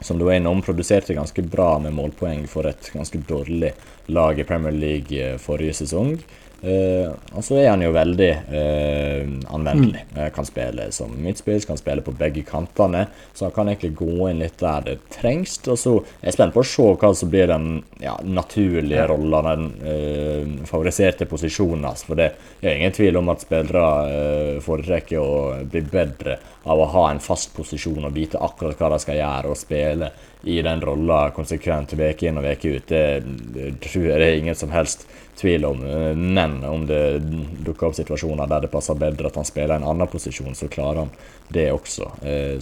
som 0.00 0.18
du 0.18 0.26
er 0.28 0.36
innom, 0.40 0.62
produserte 0.62 1.14
ganske 1.16 1.42
bra 1.42 1.78
med 1.78 1.94
målpoeng 1.96 2.44
for 2.50 2.68
et 2.68 2.90
ganske 2.92 3.20
dårlig 3.28 3.72
lag 4.12 4.38
i 4.38 4.44
Premier 4.44 4.74
League 4.74 5.20
eh, 5.20 5.38
forrige 5.40 5.78
sesong. 5.80 6.18
Uh, 6.62 7.12
så 7.44 7.58
er 7.60 7.68
han 7.68 7.82
jo 7.84 7.92
veldig 7.92 8.30
uh, 8.48 9.32
anvendelig. 9.54 10.06
Mm. 10.14 10.30
kan 10.34 10.46
spille 10.48 10.86
som 10.92 11.12
midtspiss, 11.20 11.66
kan 11.68 11.78
spille 11.78 12.02
på 12.02 12.14
begge 12.16 12.42
kantene. 12.48 13.06
Så 13.34 13.46
han 13.46 13.54
kan 13.54 13.68
egentlig 13.68 13.92
gå 13.98 14.30
inn 14.30 14.40
litt 14.40 14.58
der 14.62 14.86
det 14.86 14.96
trengs. 15.12 15.58
Og 15.68 15.78
så 15.78 15.94
er 16.00 16.30
jeg 16.30 16.38
spent 16.38 16.56
på 16.56 16.64
å 16.64 16.68
se 16.70 16.88
hva 16.96 17.12
som 17.14 17.32
blir 17.32 17.50
den 17.52 17.68
ja, 18.00 18.16
naturlige 18.24 19.06
rolla, 19.10 19.42
den 19.50 19.68
uh, 19.84 20.66
favoriserte 20.68 21.28
posisjonen 21.28 21.86
hans. 21.90 22.06
For 22.08 22.18
det 22.18 22.32
er 22.62 22.78
ingen 22.78 22.96
tvil 22.96 23.20
om 23.20 23.32
at 23.34 23.44
spillere 23.44 24.60
foretrekker 24.64 25.20
å 25.20 25.34
bli 25.68 25.84
bedre 25.84 26.38
av 26.66 26.80
å 26.80 26.88
ha 26.96 27.04
en 27.10 27.22
fast 27.22 27.52
posisjon 27.54 28.08
og 28.08 28.16
vite 28.16 28.40
akkurat 28.42 28.80
hva 28.80 28.90
de 28.94 29.02
skal 29.02 29.20
gjøre, 29.20 29.52
og 29.52 29.60
spille 29.60 30.10
i 30.46 30.58
den 30.62 30.82
rolla 30.82 31.30
konsekvent 31.34 31.94
uke 31.94 32.26
inn 32.28 32.40
og 32.40 32.46
uke 32.46 32.76
ut. 32.78 32.88
Det 32.90 33.70
tror 33.86 34.08
jeg 34.10 34.18
det 34.18 34.26
er 34.26 34.40
ingen 34.40 34.58
som 34.58 34.74
helst 34.74 35.06
tvil 35.36 35.66
om. 35.68 35.82
Men 36.16 36.58
om 36.64 36.86
det 36.88 37.20
dukker 37.66 37.90
opp 37.90 37.98
situasjoner 37.98 38.48
der 38.48 38.64
det 38.64 38.72
passer 38.72 38.98
bedre 38.98 39.28
at 39.28 39.36
han 39.36 39.48
spiller 39.48 39.76
en 39.76 39.88
annen 39.90 40.08
posisjon, 40.08 40.56
så 40.56 40.68
klarer 40.72 41.04
han 41.04 41.12
det 41.52 41.68
også. 41.74 42.08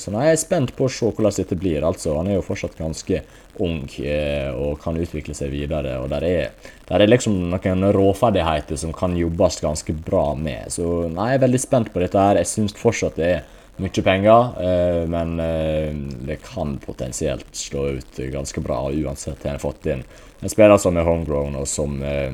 Så 0.02 0.12
nei, 0.12 0.26
jeg 0.26 0.36
er 0.36 0.42
spent 0.42 0.74
på 0.76 0.88
å 0.88 0.92
se 0.92 1.06
hvordan 1.06 1.36
dette 1.38 1.58
blir. 1.58 1.86
Altså, 1.86 2.16
han 2.18 2.28
er 2.28 2.38
jo 2.38 2.46
fortsatt 2.46 2.74
ganske 2.78 3.22
ung 3.62 3.84
eh, 4.02 4.50
og 4.50 4.78
kan 4.82 4.98
utvikle 4.98 5.34
seg 5.36 5.52
videre. 5.54 5.98
Og 6.02 6.10
der 6.12 6.26
er, 6.26 6.70
der 6.88 7.04
er 7.04 7.10
liksom 7.10 7.36
noen 7.52 7.88
råferdigheter 7.94 8.78
som 8.80 8.94
kan 8.96 9.16
jobbes 9.18 9.60
ganske 9.64 9.96
bra 10.06 10.32
med. 10.38 10.72
Så 10.74 11.08
nei, 11.12 11.32
jeg 11.32 11.40
er 11.40 11.44
veldig 11.46 11.62
spent 11.62 11.92
på 11.94 12.02
dette 12.02 12.20
her. 12.20 12.40
Jeg 12.40 12.50
syns 12.50 12.76
fortsatt 12.78 13.20
det 13.20 13.30
er 13.36 13.44
mye 13.82 14.04
penger, 14.06 14.52
eh, 14.62 15.00
men 15.10 15.34
det 16.28 16.38
kan 16.44 16.76
potensielt 16.82 17.48
slå 17.58 17.88
ut 17.98 18.22
ganske 18.34 18.62
bra 18.64 18.84
uansett. 18.90 19.42
Jeg 19.42 19.56
har 19.56 19.62
fått 19.62 19.90
inn 19.90 20.04
en 20.44 20.52
spiller 20.52 20.80
som 20.80 20.96
er 21.00 21.06
homegrown, 21.08 21.56
og 21.56 21.68
som 21.68 21.96
eh, 22.04 22.32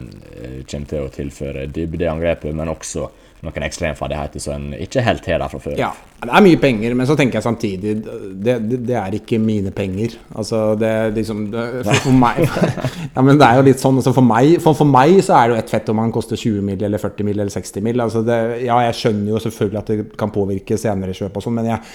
kommer 0.66 0.90
til 0.90 1.04
å 1.06 1.10
tilføre 1.14 1.68
dybde 1.70 2.06
i 2.06 2.10
angrepet, 2.10 2.54
men 2.56 2.72
også 2.72 3.06
noen 3.40 3.64
ekstremferdigheter 3.64 4.42
som 4.42 4.56
en 4.56 4.74
ikke 4.76 5.02
helt 5.04 5.24
har 5.30 5.40
der 5.40 5.52
fra 5.52 5.60
før. 5.62 5.76
Ja, 5.78 5.90
det 6.20 6.28
er 6.28 6.44
mye 6.44 6.58
penger, 6.60 6.96
men 6.98 7.08
så 7.08 7.14
tenker 7.16 7.38
jeg 7.38 7.46
samtidig 7.46 7.94
Det, 8.02 8.56
det, 8.68 8.80
det 8.84 8.96
er 9.00 9.14
ikke 9.16 9.38
mine 9.40 9.72
penger. 9.72 10.18
Altså, 10.34 10.74
det 10.80 10.90
er 10.90 11.14
liksom 11.16 11.46
det, 11.54 11.64
for, 11.86 12.02
for, 12.08 12.18
meg 12.20 12.42
Ja, 13.14 13.24
men 13.24 13.40
det 13.40 13.46
er 13.46 13.60
jo 13.60 13.64
litt 13.70 13.80
sånn 13.80 13.96
altså 14.02 14.12
for, 14.16 14.26
meg, 14.26 14.58
for, 14.60 14.76
for, 14.76 14.90
meg 14.90 15.22
så 15.24 15.38
er 15.38 15.46
det 15.48 15.54
jo 15.54 15.60
ett 15.62 15.72
fett 15.72 15.88
om 15.92 16.02
han 16.02 16.12
koster 16.12 16.36
20 16.36 16.66
mill. 16.66 16.84
eller 16.84 17.00
40 17.00 17.30
mill. 17.30 17.38
eller 17.38 17.54
60 17.54 17.86
mill. 17.86 18.04
Altså 18.04 18.24
ja, 18.26 18.82
jeg 18.90 18.98
skjønner 18.98 19.32
jo 19.32 19.44
selvfølgelig 19.46 19.80
at 19.80 19.94
det 19.94 20.08
kan 20.20 20.34
påvirke 20.34 20.80
senere 20.80 21.16
kjøp 21.16 21.40
og 21.40 21.46
sånn, 21.46 21.56
men 21.56 21.70
jeg, 21.72 21.94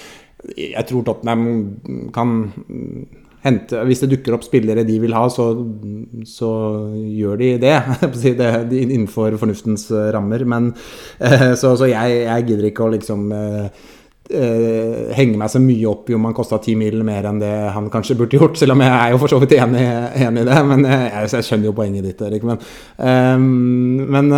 jeg 0.71 0.89
tror 0.89 1.05
Tottenham 1.05 1.45
kan 2.15 2.35
hente, 3.45 3.81
Hvis 3.87 4.03
det 4.03 4.11
dukker 4.13 4.37
opp 4.37 4.45
spillere 4.45 4.85
de 4.87 4.99
vil 5.03 5.15
ha, 5.15 5.25
så, 5.31 5.49
så 6.27 6.51
gjør 6.93 7.41
de 7.41 7.51
det. 7.61 7.75
det. 8.41 8.53
Innenfor 8.85 9.37
fornuftens 9.41 9.89
eh, 9.91 10.09
rammer. 10.15 10.45
Men, 10.49 10.71
eh, 11.19 11.51
så, 11.59 11.75
så 11.77 11.89
jeg, 11.91 12.23
jeg, 12.25 12.47
gidder 12.49 12.71
ikke 12.71 12.87
å 12.87 12.95
liksom 12.95 13.27
eh, 13.35 13.85
henge 15.13 15.37
meg 15.37 15.51
så 15.53 15.59
mye 15.61 15.85
opp 15.85 16.09
i 16.09 16.15
om 16.17 16.23
han 16.25 16.33
kosta 16.33 16.57
ti 16.57 16.73
mil 16.77 17.03
mer 17.05 17.27
enn 17.29 17.37
det 17.43 17.53
han 17.75 17.91
kanskje 17.93 18.15
burde 18.17 18.39
gjort, 18.39 18.57
selv 18.57 18.73
om 18.73 18.81
jeg 18.81 18.89
er 18.95 19.11
jo 19.13 19.19
for 19.21 19.29
så 19.29 19.37
vidt 19.43 19.53
enig, 19.59 19.83
enig 20.25 20.41
i 20.41 20.49
det. 20.49 20.57
Men 20.71 20.89
jeg, 20.89 21.11
jeg, 21.35 21.45
skjønner 21.45 21.69
jo 21.69 21.75
poenget 21.77 22.09
ditt, 22.09 22.25
Erik. 22.25 22.47
Men, 22.49 22.57
men, 24.17 24.33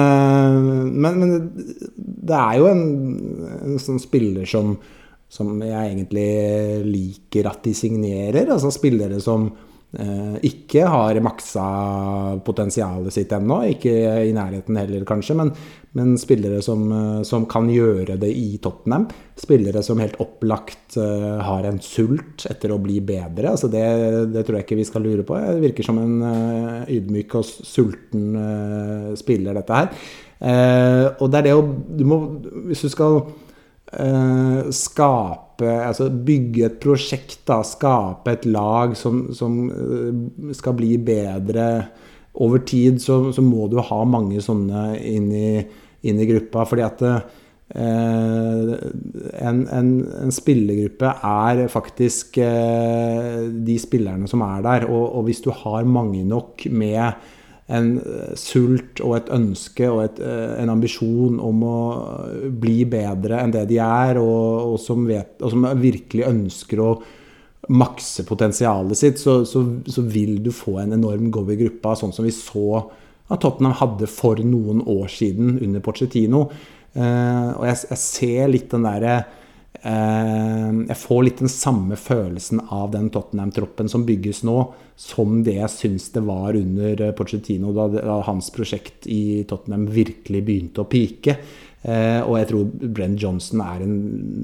men, 0.91 1.23
men, 1.23 1.33
det 2.27 2.35
er 2.35 2.59
jo 2.59 2.67
en, 2.73 2.85
en 3.63 3.79
sånn 3.79 4.03
spiller 4.03 4.43
som 4.49 4.75
som 5.29 5.57
jeg 5.61 5.93
egentlig 5.93 6.27
liker 6.87 7.49
at 7.49 7.63
de 7.65 7.73
signerer. 7.75 8.47
Altså 8.53 8.71
spillere 8.73 9.19
som 9.23 9.49
eh, 9.99 10.37
ikke 10.47 10.85
har 10.87 11.19
maksa 11.23 11.65
potensialet 12.47 13.13
sitt 13.13 13.33
ennå. 13.35 13.59
Ikke 13.73 13.93
i 14.23 14.33
nærheten 14.35 14.79
heller, 14.79 15.03
kanskje, 15.07 15.35
men, 15.39 15.51
men 15.99 16.15
spillere 16.21 16.61
som, 16.63 16.85
eh, 16.95 17.21
som, 17.27 17.47
kan 17.49 17.67
gjøre 17.71 18.15
det 18.21 18.29
i 18.31 18.57
Tottenham. 18.63 19.09
Spillere 19.37 19.83
som 19.85 19.99
helt 20.03 20.15
opplagt 20.23 20.95
eh, 21.01 21.33
har 21.43 21.67
en 21.67 21.81
sult 21.83 22.47
etter 22.49 22.71
å 22.73 22.79
bli 22.83 23.01
bedre. 23.03 23.51
Altså 23.51 23.71
det, 23.71 23.83
det, 24.31 24.45
tror 24.47 24.59
jeg 24.59 24.67
ikke 24.67 24.79
vi 24.79 24.87
skal 24.87 25.05
lure 25.07 25.27
på. 25.27 25.39
Det 25.43 25.65
virker 25.65 25.89
som 25.89 25.99
en 26.01 26.15
eh, 26.31 26.93
ydmyk 26.99 27.35
og 27.41 27.51
sulten 27.51 28.31
eh, 28.45 29.11
spiller, 29.19 29.59
dette 29.59 29.81
her. 29.81 29.91
Eh, 30.37 31.03
og 31.19 31.27
det 31.33 31.41
er 31.41 31.49
det 31.49 31.53
å 31.57 31.63
du 31.65 32.03
må, 32.05 32.17
Hvis 32.69 32.83
du 32.85 32.91
skal 32.93 33.23
skape 33.87 35.43
Altså 35.63 36.09
bygge 36.11 36.65
et 36.67 36.75
prosjekt, 36.83 37.39
da. 37.47 37.61
Skape 37.65 38.33
et 38.35 38.45
lag 38.45 38.93
som, 38.99 39.27
som 39.33 39.55
uh, 39.71 40.51
skal 40.53 40.75
bli 40.77 40.97
bedre 41.01 41.87
over 42.37 42.61
tid, 42.67 42.99
så, 43.01 43.31
så, 43.33 43.41
må 43.41 43.65
du 43.71 43.79
ha 43.81 44.03
mange 44.05 44.37
sånne 44.43 44.91
inn 45.01 45.31
i, 45.33 45.65
inn 46.05 46.19
i 46.21 46.27
gruppa. 46.29 46.67
Fordi 46.69 46.83
at 46.85 46.99
eh, 47.07 47.15
en, 47.73 49.63
en, 49.65 49.89
en, 50.21 50.35
spillergruppe 50.35 51.15
er 51.25 51.63
faktisk 51.73 52.37
de 52.37 53.79
spillerne 53.81 54.29
som 54.29 54.45
er 54.45 54.61
der. 54.67 54.85
Og, 54.85 55.17
og 55.17 55.25
hvis 55.31 55.41
du 55.41 55.49
har 55.63 55.89
mange 55.89 56.21
nok 56.29 56.67
med 56.69 57.17
en 57.67 57.97
eh, 57.99 58.33
sult 58.39 59.01
og 59.03 59.17
et 59.17 59.31
ønske 59.35 59.89
og 59.91 60.03
et, 60.05 60.21
eh, 60.23 60.55
en 60.61 60.71
ambisjon 60.71 61.39
om 61.43 61.63
å 61.67 61.77
bli 62.47 62.79
bedre 62.89 63.41
enn 63.43 63.53
det 63.55 63.65
de 63.71 63.81
er, 63.83 64.19
og, 64.21 64.73
og, 64.73 64.77
som, 64.81 65.03
vet, 65.09 65.35
og 65.41 65.53
som, 65.53 65.67
virkelig 65.81 66.27
ønsker 66.29 66.83
å 66.83 66.91
makse 67.67 68.23
potensialet 68.27 68.95
sitt, 68.95 69.19
så, 69.19 69.41
så, 69.47 69.65
så, 69.89 70.03
vil 70.07 70.37
du 70.43 70.53
få 70.55 70.77
en 70.79 70.95
enorm 70.95 71.27
go 71.33 71.43
i 71.51 71.59
gruppa, 71.59 71.97
sånn 71.99 72.15
som 72.15 72.27
vi 72.27 72.31
så 72.35 72.85
at 73.27 73.41
Tottenham 73.43 73.75
hadde 73.75 74.07
for 74.07 74.39
noen 74.39 74.79
år 74.87 75.09
siden 75.11 75.57
under 75.59 75.83
Pochettino. 75.83 76.45
Eh, 76.95 77.49
og 77.51 77.65
jeg, 77.67 77.81
jeg 77.91 77.99
ser 77.99 78.53
litt 78.53 78.71
den 78.71 78.87
derre 78.87 79.17
eh, 79.19 79.33
Jeg 79.83 80.97
får 80.97 81.23
litt 81.23 81.41
den 81.43 81.51
samme 81.51 81.97
følelsen 81.99 82.63
av 82.73 82.89
den 82.95 83.11
Tottenham-troppen 83.13 83.89
som 83.91 84.05
bygges 84.07 84.41
nå, 84.47 84.57
som 84.97 85.43
det 85.45 85.59
jeg 85.59 85.73
syns 85.73 86.09
det 86.15 86.23
var 86.25 86.57
under 86.57 87.03
Pochettino, 87.17 87.69
da, 87.75 87.85
da 87.93 88.17
hans 88.25 88.49
prosjekt 88.53 89.05
i 89.11 89.43
Tottenham 89.47 89.85
virkelig 89.93 90.41
begynte 90.47 90.81
å 90.81 90.89
pike. 90.89 91.37
Eh, 91.87 92.19
og 92.25 92.33
jeg 92.39 92.47
tror 92.49 92.71
Brenn 92.97 93.17
Johnson 93.21 93.61
er 93.63 93.83
en 93.85 93.97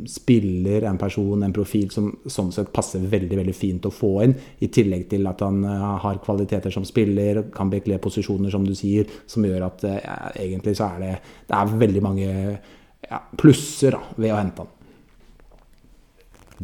spiller, 0.08 0.86
en 0.88 1.00
person, 1.02 1.42
en 1.44 1.56
profil 1.56 1.90
som 1.92 2.12
sånn 2.30 2.54
sett 2.56 2.70
passer 2.76 3.02
veldig 3.10 3.40
veldig 3.42 3.56
fint 3.58 3.88
å 3.90 3.94
få 3.94 4.12
inn. 4.28 4.36
I 4.64 4.70
tillegg 4.72 5.10
til 5.12 5.26
at 5.28 5.42
han 5.44 5.64
har 5.66 6.22
kvaliteter 6.24 6.72
som 6.74 6.86
spiller, 6.88 7.42
kan 7.56 7.74
bekle 7.74 8.00
posisjoner, 8.04 8.54
som 8.54 8.68
du 8.68 8.76
sier, 8.78 9.10
som 9.28 9.44
gjør 9.48 9.66
at 9.68 9.84
uh, 9.90 9.98
egentlig 10.40 10.78
så 10.78 10.94
er 10.94 11.04
det, 11.04 11.12
det 11.50 11.58
er 11.58 11.76
veldig 11.84 12.06
mange 12.06 12.30
ja, 12.30 13.20
plusser 13.40 13.98
da, 13.98 14.06
ved 14.16 14.32
å 14.32 14.40
hente 14.40 14.64
han. 14.64 14.72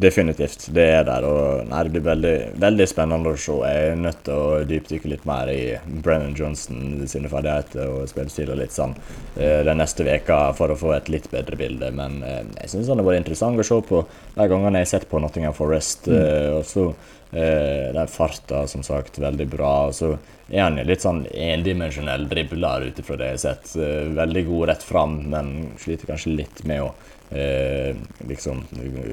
Definitivt, 0.00 0.68
det 0.72 0.84
er 0.94 1.02
der. 1.04 1.24
og 1.28 1.66
nei, 1.68 1.82
Det 1.84 1.92
blir 1.92 2.04
veldig, 2.06 2.36
veldig, 2.62 2.86
spennende 2.88 3.34
å 3.34 3.36
se. 3.36 3.56
Jeg 3.68 3.90
er 3.90 3.98
nødt 4.00 4.22
til 4.24 4.32
å 4.38 4.62
dypdykke 4.64 5.10
litt 5.12 5.26
mer 5.28 5.50
i 5.52 5.76
Brennan 5.84 6.32
Johnson 6.38 7.02
sine 7.10 7.28
ferdigheter 7.28 7.90
og 7.90 8.08
spillestil 8.08 8.54
og 8.54 8.62
litt 8.62 8.72
sånn 8.72 8.94
eh, 9.36 9.60
den 9.66 9.76
neste 9.82 10.06
veka 10.06 10.54
for 10.56 10.72
å 10.72 10.78
få 10.80 10.94
et 10.96 11.12
litt 11.12 11.28
bedre 11.32 11.58
bilde. 11.60 11.92
Men 11.92 12.22
eh, 12.24 12.40
jeg 12.62 12.72
syns 12.72 12.88
han 12.88 13.02
har 13.02 13.10
vært 13.10 13.26
interessant 13.26 13.60
å 13.60 13.66
se 13.66 13.80
på 13.90 14.02
de 14.38 14.48
gangene 14.54 14.80
jeg 14.80 14.88
har 14.88 14.92
sett 14.94 15.08
på 15.10 15.20
Nottingham 15.20 15.56
Forest. 15.58 16.08
Mm. 16.08 16.20
Eh, 16.22 16.50
og 16.56 16.64
så 16.70 16.90
den 17.30 18.08
farta, 18.10 18.64
som 18.66 18.82
sagt, 18.82 19.20
veldig 19.22 19.44
bra. 19.52 19.74
og 19.86 19.92
så 19.94 20.08
er 20.50 20.64
han 20.64 20.80
litt 20.82 21.04
sånn 21.04 21.20
endimensjonell 21.30 22.24
dribler 22.26 22.88
ut 22.88 22.98
ifra 22.98 23.20
det 23.20 23.28
jeg 23.28 23.36
har 23.36 23.44
sett. 23.44 23.70
Veldig 24.16 24.42
god 24.48 24.64
rett 24.72 24.82
fram, 24.82 25.14
men 25.30 25.52
sliter 25.78 26.10
kanskje 26.10 26.34
litt 26.40 26.64
med 26.66 26.88
å 26.88 26.88
liksom 27.30 28.64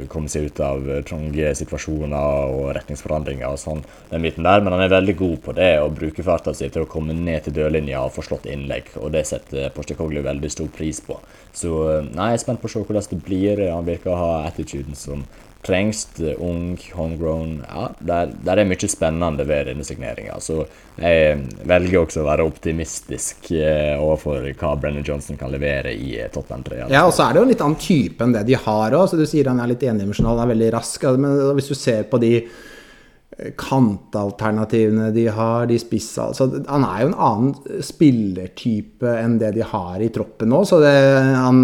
komme 0.10 0.30
seg 0.31 0.48
ut 0.49 0.60
av 0.65 0.88
trange 1.06 1.52
situasjoner 1.60 2.53
og 2.53 2.72
retningsforandringer 2.77 3.52
og 3.52 3.60
sånn, 3.61 3.84
den 4.10 4.26
biten 4.26 4.48
der. 4.48 4.64
Men 4.64 4.73
han 4.73 4.85
er 4.88 4.95
veldig 4.95 5.18
god 5.19 5.35
på 5.45 5.56
det, 5.57 5.72
å 5.84 5.91
bruke 5.94 6.26
farta 6.26 6.53
si 6.57 6.69
til 6.73 6.85
å 6.85 6.89
komme 6.89 7.14
ned 7.14 7.45
til 7.45 7.57
dørlinja 7.60 8.02
og 8.02 8.15
få 8.15 8.26
slått 8.26 8.49
innlegg. 8.49 8.89
Og 9.02 9.14
det 9.14 9.27
setter 9.30 9.69
Postekoglu 9.76 10.23
veldig 10.26 10.49
stor 10.53 10.72
pris 10.73 11.02
på. 11.06 11.19
Så 11.53 11.73
nei, 12.10 12.31
jeg 12.34 12.39
er 12.39 12.45
spent 12.45 12.64
på 12.64 12.69
å 12.69 12.73
se 12.73 12.81
hvordan 12.81 13.11
det 13.11 13.22
blir. 13.26 13.61
Han 13.69 13.85
virker 13.88 14.14
å 14.14 14.22
ha 14.22 14.31
attituden 14.48 14.98
som 14.98 15.26
trengs. 15.68 16.07
Ung, 16.38 16.77
homegrown 16.95 17.64
Ja, 17.68 17.89
der, 17.99 18.31
der 18.45 18.61
er 18.61 18.68
mye 18.68 18.89
spennende 18.89 19.45
ved 19.48 19.68
denne 19.72 19.85
signeringa. 19.88 20.39
Så 20.44 20.64
jeg 20.98 21.41
velger 21.68 21.99
også 22.02 22.23
å 22.23 22.27
være 22.27 22.45
optimistisk 22.48 23.52
eh, 23.53 23.94
overfor 23.99 24.48
hva 24.57 24.72
Brennan 24.81 25.06
Johnson 25.06 25.38
kan 25.38 25.52
levere 25.53 25.94
i 25.94 26.15
eh, 26.18 26.31
Tottenham 26.34 26.64
3. 26.65 26.80
Ja, 26.94 27.03
og 27.06 27.14
så 27.14 27.27
er 27.27 27.35
det 27.35 27.41
jo 27.41 27.48
en 27.48 27.52
litt 27.53 27.65
annen 27.65 27.81
type 27.81 28.26
enn 28.26 28.34
det 28.34 28.48
de 28.48 28.57
har 28.64 28.95
òg. 28.98 29.14
Du 29.18 29.27
sier 29.30 29.52
han 29.52 29.61
er 29.61 29.69
litt 29.73 29.85
endimensjonal, 29.85 30.41
er 30.41 30.56
veldig 30.56 30.72
rask. 30.77 31.06
Men 31.22 31.38
hvis 31.57 31.69
du 31.69 31.76
ser 31.77 32.07
på 32.10 32.19
de 32.23 32.31
eh, 32.39 33.52
kantalternativene 33.61 35.11
de 35.14 35.27
har, 35.35 35.68
de 35.69 35.77
spissa 35.81 36.31
altså, 36.31 36.49
Han 36.65 36.88
er 36.88 37.03
jo 37.03 37.11
en 37.11 37.19
annen 37.27 37.84
spillertype 37.85 39.14
enn 39.19 39.38
det 39.44 39.53
de 39.60 39.68
har 39.68 40.02
i 40.02 40.10
troppen 40.15 40.49
nå, 40.49 40.64
så 40.65 40.81
det, 40.81 40.95
han 41.38 41.61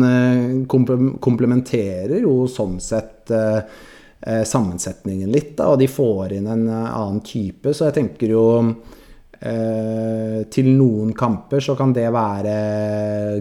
komplementerer 0.70 2.22
jo 2.22 2.44
sånn 2.52 2.78
sett 2.84 3.34
eh, 3.34 3.90
sammensetningen 4.48 5.32
litt. 5.32 5.56
Da, 5.58 5.72
og 5.74 5.80
de 5.82 5.90
får 5.92 6.38
inn 6.38 6.48
en 6.48 6.68
eh, 6.70 6.92
annen 6.96 7.24
type. 7.26 7.74
Så 7.74 7.90
jeg 7.90 7.98
tenker 8.00 8.32
jo 8.34 8.46
eh, 8.64 10.40
Til 10.54 10.70
noen 10.78 11.12
kamper 11.18 11.64
så 11.64 11.76
kan 11.80 11.96
det 11.96 12.08
være 12.14 12.56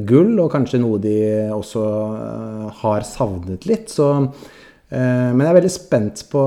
gull, 0.08 0.34
og 0.42 0.50
kanskje 0.54 0.82
noe 0.82 0.98
de 1.02 1.16
også 1.54 1.86
eh, 1.86 2.66
har 2.82 3.06
savnet 3.06 3.68
litt. 3.70 3.92
Så 3.94 4.10
eh, 4.18 5.30
men 5.30 5.44
jeg 5.44 5.52
er 5.52 5.58
veldig 5.60 5.74
spent 5.78 6.24
på 6.32 6.44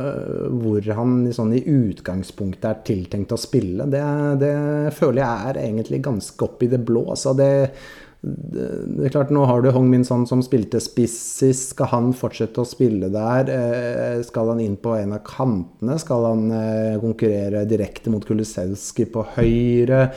eh, 0.00 0.44
hvor 0.62 0.92
han 0.96 1.16
sånn, 1.36 1.56
i 1.58 1.64
utgangspunktet 1.68 2.70
er 2.70 2.84
tiltenkt 2.88 3.36
å 3.36 3.40
spille. 3.40 3.88
Det, 3.92 4.04
det, 4.40 4.54
føler 4.96 5.24
jeg 5.24 5.50
er 5.52 5.64
egentlig 5.66 6.04
ganske 6.08 6.48
opp 6.48 6.64
i 6.64 6.72
det 6.72 6.80
blå. 6.88 7.10
Så 7.18 7.36
det, 7.36 7.52
det 8.20 9.06
er 9.06 9.12
klart, 9.14 9.30
Nå 9.32 9.46
har 9.48 9.62
du 9.64 9.70
Hong 9.72 9.86
Min 9.88 10.04
Son 10.04 10.26
som 10.28 10.42
spilte 10.44 10.80
spissis. 10.82 11.70
Skal 11.72 11.88
han 11.88 12.10
fortsette 12.16 12.60
å 12.60 12.68
spille 12.68 13.08
der? 13.12 13.48
Eh, 13.48 14.18
skal 14.26 14.52
han 14.52 14.60
inn 14.60 14.76
på 14.80 14.92
en 14.98 15.14
av 15.16 15.22
kantene? 15.24 15.96
Skal 16.00 16.26
han 16.28 16.50
eh, 16.52 16.98
konkurrere 17.00 17.64
direkte 17.68 18.12
mot 18.12 18.26
Kulisevskij 18.26 19.08
på 19.14 19.24
høyre? 19.38 20.10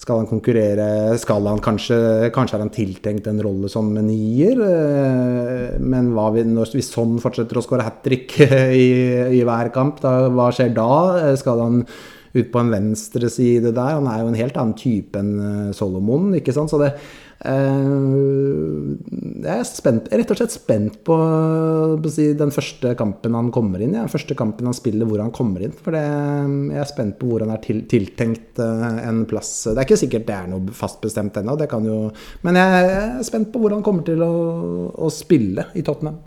Skal 0.00 0.22
han 0.22 0.26
konkurrere 0.26 1.14
Skal 1.20 1.44
han 1.46 1.60
kanskje 1.62 1.96
Kanskje 2.34 2.56
er 2.56 2.62
han 2.64 2.72
tiltenkt 2.74 3.28
en 3.30 3.42
rolle 3.44 3.68
som 3.70 3.92
nier? 3.94 4.56
Eh, 4.56 5.76
men 5.76 6.08
hva 6.16 6.30
hvis 6.32 6.88
sånn 6.88 7.18
fortsetter 7.22 7.60
å 7.60 7.64
skåre 7.66 7.84
hat 7.84 8.00
trick 8.06 8.32
i, 8.40 8.88
i 9.28 9.44
hver 9.44 9.68
kamp, 9.76 10.00
da, 10.00 10.30
hva 10.32 10.48
skjer 10.56 10.72
da? 10.72 11.36
Skal 11.36 11.60
han 11.60 11.84
ut 12.32 12.48
på 12.48 12.62
en 12.64 12.72
venstre 12.72 13.28
side 13.28 13.74
der? 13.76 13.98
Han 14.00 14.08
er 14.08 14.24
jo 14.24 14.32
en 14.32 14.40
helt 14.40 14.56
annen 14.56 14.78
type 14.80 15.20
enn 15.20 15.76
Solomon, 15.76 16.30
ikke 16.40 16.56
sant? 16.56 16.72
Så 16.72 16.80
det 16.80 16.94
jeg 19.42 19.50
er 19.50 19.64
spent, 19.66 20.06
rett 20.14 20.30
og 20.30 20.38
slett 20.38 20.54
spent 20.54 20.98
på, 21.06 21.16
på 22.04 22.12
si, 22.14 22.28
den 22.38 22.52
første 22.54 22.92
kampen 22.98 23.34
han 23.34 23.50
kommer 23.54 23.82
inn 23.82 23.96
i. 23.96 23.98
Ja. 23.98 24.06
Første 24.10 24.36
kampen 24.38 24.68
han 24.70 24.76
spiller 24.78 25.08
hvor 25.10 25.22
han 25.24 25.34
kommer 25.34 25.64
inn. 25.66 25.74
For 25.74 25.90
det, 25.96 26.04
jeg 26.70 26.82
er 26.84 26.90
spent 26.90 27.18
på 27.18 27.26
hvor 27.30 27.42
han 27.42 27.54
er 27.54 27.62
til, 27.64 27.82
tiltenkt 27.90 28.60
eh, 28.62 29.00
en 29.08 29.24
plass. 29.30 29.50
Det 29.66 29.74
er 29.74 29.86
ikke 29.88 30.02
sikkert 30.04 30.28
det 30.28 30.36
er 30.36 30.52
noe 30.52 30.76
fastbestemt 30.76 31.40
ennå, 31.40 31.56
men 32.46 32.58
jeg 32.58 32.68
er 32.92 33.26
spent 33.26 33.50
på 33.52 33.58
hvor 33.62 33.74
han 33.74 33.82
kommer 33.86 34.06
til 34.06 34.22
å, 34.22 34.32
å 35.02 35.10
spille 35.12 35.66
i 35.74 35.82
Tottenham. 35.86 36.18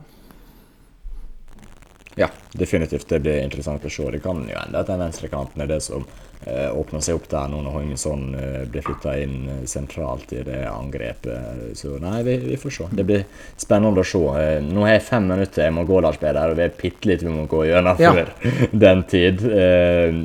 Ja, 2.15 2.29
definitivt. 2.55 3.09
Det 3.09 3.19
blir 3.23 3.43
interessant 3.43 3.83
å 3.83 3.91
se. 3.91 4.07
Det 4.11 4.21
kan 4.23 4.43
jo 4.47 4.55
hende 4.55 4.79
at 4.79 4.87
den 4.87 5.01
venstrekanten 5.03 5.63
er 5.63 5.67
det 5.71 5.81
som 5.83 6.05
eh, 6.43 6.77
åpner 6.77 7.01
seg 7.03 7.17
opp 7.17 7.27
der 7.31 7.49
nå 7.51 7.61
når 7.65 7.77
Hoinesson 7.77 8.25
eh, 8.37 8.61
blir 8.69 8.85
flytta 8.85 9.15
inn 9.21 9.49
eh, 9.51 9.63
sentralt 9.69 10.33
i 10.35 10.43
det 10.45 10.61
angrepet. 10.69 11.75
Så 11.79 11.95
nei, 12.01 12.19
vi, 12.27 12.37
vi, 12.43 12.59
får 12.61 12.75
se. 12.77 12.89
Det 12.91 13.07
blir 13.07 13.25
spennende 13.61 14.03
å 14.03 14.07
se. 14.07 14.21
Nå 14.65 14.85
har 14.85 14.95
jeg 14.97 15.07
fem 15.09 15.27
minutter 15.31 15.67
jeg 15.67 15.75
må 15.75 15.85
gå, 15.87 15.99
Lars 16.03 16.19
Peder, 16.21 16.51
og 16.51 16.59
vi 16.59 16.67
er 16.67 16.77
bitte 16.77 17.11
litt 17.11 17.25
vi 17.25 17.33
må 17.33 17.47
gå 17.51 17.65
gjennom 17.69 18.01
ja. 18.01 18.13
før 18.13 18.31
den 18.85 19.03
tid. 19.11 19.43
Eh, 19.49 20.21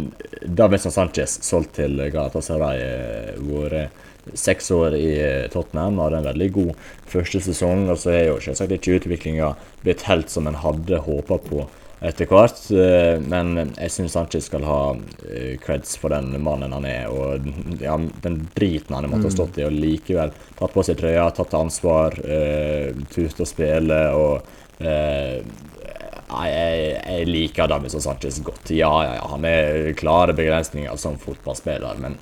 Davidson 0.47 0.95
Sanchez 0.95 1.41
solgt 1.47 1.77
til 1.81 2.01
Galatasaray, 2.12 2.87
vært 3.45 4.07
seks 4.37 4.69
år 4.74 4.95
i 4.99 5.11
Tottenham, 5.53 5.99
hadde 6.03 6.20
en 6.20 6.28
veldig 6.28 6.49
god 6.55 6.89
første 7.11 7.41
sesong. 7.45 7.89
Og 7.93 7.99
så 8.03 8.15
er 8.15 8.24
jo 8.28 8.41
selvsagt 8.45 8.77
ikke 8.77 8.99
utviklinga 9.01 9.55
blitt 9.85 10.05
helt 10.09 10.32
som 10.32 10.49
en 10.49 10.59
hadde 10.61 11.01
håpa 11.07 11.41
på 11.45 11.66
etter 12.01 12.27
hvert. 12.27 12.60
Eh, 12.72 13.20
men 13.28 13.72
jeg 13.77 13.93
syns 13.93 14.16
Sanchez 14.16 14.48
skal 14.48 14.64
ha 14.66 14.81
eh, 15.28 15.56
creds 15.60 15.97
for 16.01 16.12
den 16.14 16.32
mannen 16.43 16.72
han 16.72 16.86
er, 16.89 17.09
og 17.12 17.81
ja, 17.82 17.97
den 18.24 18.40
driten 18.56 18.97
han 18.97 19.09
har 19.10 19.27
ha 19.27 19.32
stått 19.32 19.60
i, 19.60 19.66
og 19.68 19.77
likevel 19.77 20.32
tatt 20.59 20.74
på 20.74 20.85
seg 20.86 21.01
trøya, 21.01 21.28
tatt 21.36 21.56
ansvar, 21.56 22.16
uh, 22.24 22.90
turt 23.12 23.40
å 23.40 23.48
spille 23.48 23.98
og 24.16 24.48
uh, 24.85 25.39
jeg, 26.31 26.85
jeg, 26.94 27.24
liker 27.27 27.68
Davison 27.68 28.02
Sanchez 28.05 28.39
godt. 28.47 28.70
Ja, 28.72 28.93
ja, 29.05 29.16
ja, 29.18 29.24
han 29.32 29.44
er 29.48 29.90
klare 29.98 30.36
begrensninger 30.36 30.94
som 31.01 31.18
fotballspiller, 31.20 31.98
men 32.01 32.16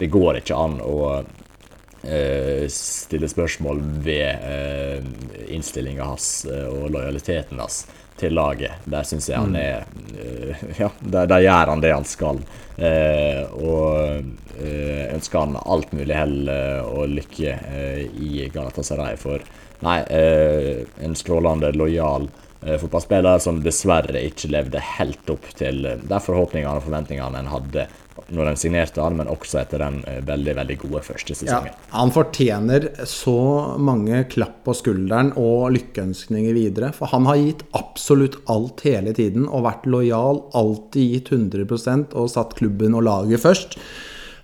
det 0.00 0.10
går 0.12 0.40
ikke 0.40 0.58
an 0.58 0.80
å 0.82 0.98
uh, 1.22 2.64
stille 2.72 3.30
spørsmål 3.30 3.84
ved 4.04 4.44
uh, 4.44 5.12
innstillinga 5.52 6.10
hans 6.10 6.32
og 6.50 6.90
lojaliteten 6.92 7.62
hans 7.62 7.84
til 8.22 8.36
laget. 8.38 8.82
Der 8.88 9.06
syns 9.06 9.28
jeg 9.30 9.40
han 9.40 9.56
er 9.58 9.86
uh, 10.14 10.68
Ja, 10.78 10.90
der, 11.00 11.26
der, 11.26 11.42
gjør 11.44 11.72
han 11.74 11.82
det 11.82 11.94
han 11.94 12.06
skal. 12.08 12.42
Eh, 12.72 13.42
og 13.52 14.22
eh, 14.58 15.10
ønsker 15.12 15.42
han 15.42 15.58
alt 15.60 15.90
mulig 15.92 16.16
hell 16.16 16.48
og 16.48 17.12
lykke 17.12 17.56
i 18.16 18.46
Galatasaray. 18.52 19.18
For 19.20 19.44
nei, 19.84 19.98
en 21.04 21.16
strålende 21.18 21.72
lojal 21.76 22.30
fotballspiller 22.62 23.42
som 23.42 23.60
dessverre 23.62 24.24
ikke 24.24 24.50
levde 24.54 24.82
helt 24.96 25.30
opp 25.34 25.48
til 25.58 25.84
de 25.84 26.20
forhåpningene 26.24 26.78
og 26.78 26.86
forventningene 26.86 27.42
en 27.42 27.52
hadde 27.52 27.86
når 28.32 28.50
de 28.50 28.54
signerte 28.60 29.02
han, 29.02 29.16
men 29.18 29.30
også 29.30 29.62
etter 29.62 29.82
den 29.82 30.00
eh, 30.08 30.20
veldig 30.26 30.54
veldig 30.58 30.76
gode 30.84 31.02
første 31.06 31.36
sesongen. 31.36 31.72
Ja, 31.72 31.88
han 31.96 32.12
fortjener 32.14 32.88
så 33.08 33.36
mange 33.80 34.24
klapp 34.32 34.62
på 34.66 34.76
skulderen 34.76 35.32
og 35.40 35.72
lykkeønskninger 35.76 36.56
videre. 36.56 36.92
For 36.96 37.12
han 37.12 37.28
har 37.30 37.40
gitt 37.40 37.66
absolutt 37.78 38.38
alt 38.52 38.84
hele 38.86 39.14
tiden 39.16 39.48
og 39.48 39.66
vært 39.68 39.88
lojal, 39.90 40.42
alltid 40.58 41.16
gitt 41.16 41.34
100% 41.34 42.16
og 42.18 42.32
satt 42.32 42.56
klubben 42.58 42.96
og 42.98 43.06
laget 43.08 43.42
først. 43.44 43.78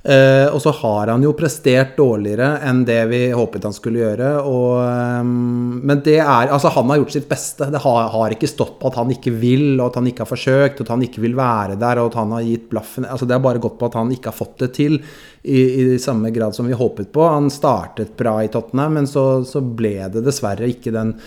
Uh, 0.09 0.49
og 0.55 0.63
så 0.65 0.73
har 0.73 1.11
han 1.13 1.21
jo 1.21 1.35
prestert 1.37 1.91
dårligere 1.99 2.63
enn 2.65 2.79
det 2.89 3.03
vi 3.11 3.19
håpet 3.37 3.67
han 3.69 3.75
skulle 3.77 4.01
gjøre. 4.01 4.31
Og, 4.41 4.79
um, 5.21 5.83
men 5.85 6.01
det 6.07 6.17
er 6.23 6.49
Altså, 6.49 6.71
han 6.73 6.89
har 6.89 7.03
gjort 7.03 7.13
sitt 7.13 7.27
beste. 7.29 7.69
Det 7.69 7.83
har, 7.85 8.09
har, 8.15 8.33
ikke 8.33 8.49
stått 8.49 8.79
på 8.81 8.89
at 8.89 8.97
han 8.97 9.13
ikke 9.13 9.35
vil, 9.37 9.75
og 9.77 9.91
at 9.91 9.99
han 10.01 10.09
ikke 10.09 10.25
har 10.25 10.31
forsøkt, 10.31 10.81
og 10.81 10.87
at 10.87 10.95
han 10.95 11.05
ikke 11.05 11.27
vil 11.27 11.37
være 11.37 11.77
der, 11.77 12.01
og 12.01 12.09
at 12.09 12.17
han 12.23 12.33
har 12.39 12.47
gitt 12.47 12.71
blaffen 12.73 13.05
Altså, 13.05 13.29
det 13.29 13.37
har 13.37 13.45
bare 13.45 13.61
gått 13.61 13.77
på 13.77 13.91
at 13.91 13.99
han 14.01 14.15
ikke 14.15 14.33
har 14.33 14.39
fått 14.39 14.57
det 14.65 14.71
til 14.79 14.97
i, 14.99 15.61
i 15.61 16.01
samme 16.01 16.33
grad 16.33 16.57
som 16.57 16.71
vi 16.71 16.79
håpet 16.79 17.13
på. 17.13 17.29
Han 17.29 17.53
startet 17.53 18.17
bra 18.17 18.39
i 18.41 18.49
Tottenham, 18.53 18.97
men 18.97 19.11
så, 19.11 19.45
så 19.45 19.61
ble 19.61 19.99
det 20.15 20.25
dessverre 20.25 20.73
ikke 20.73 20.95
den 20.97 21.19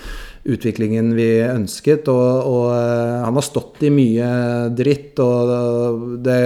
utviklingen 0.44 1.14
vi 1.16 1.30
ønsket. 1.46 2.08
Og, 2.12 2.46
og, 2.50 2.68
eh, 2.76 3.18
han 3.26 3.38
har 3.38 3.46
stått 3.46 3.84
i 3.86 3.92
mye 3.94 4.30
dritt, 4.78 5.20
og 5.22 6.22
det 6.26 6.38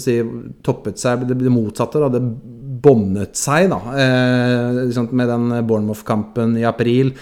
si, 0.00 0.18
toppet 0.64 1.00
seg 1.00 1.26
Det, 1.28 1.38
motsatte. 1.52 2.02
Da. 2.02 2.10
Det 2.12 2.22
båndet 2.82 3.38
seg 3.38 3.70
da, 3.72 3.80
eh, 3.94 5.06
med 5.12 5.28
den 5.28 5.54
Bournemouth-kampen 5.66 6.58
i 6.58 6.68
april. 6.68 7.14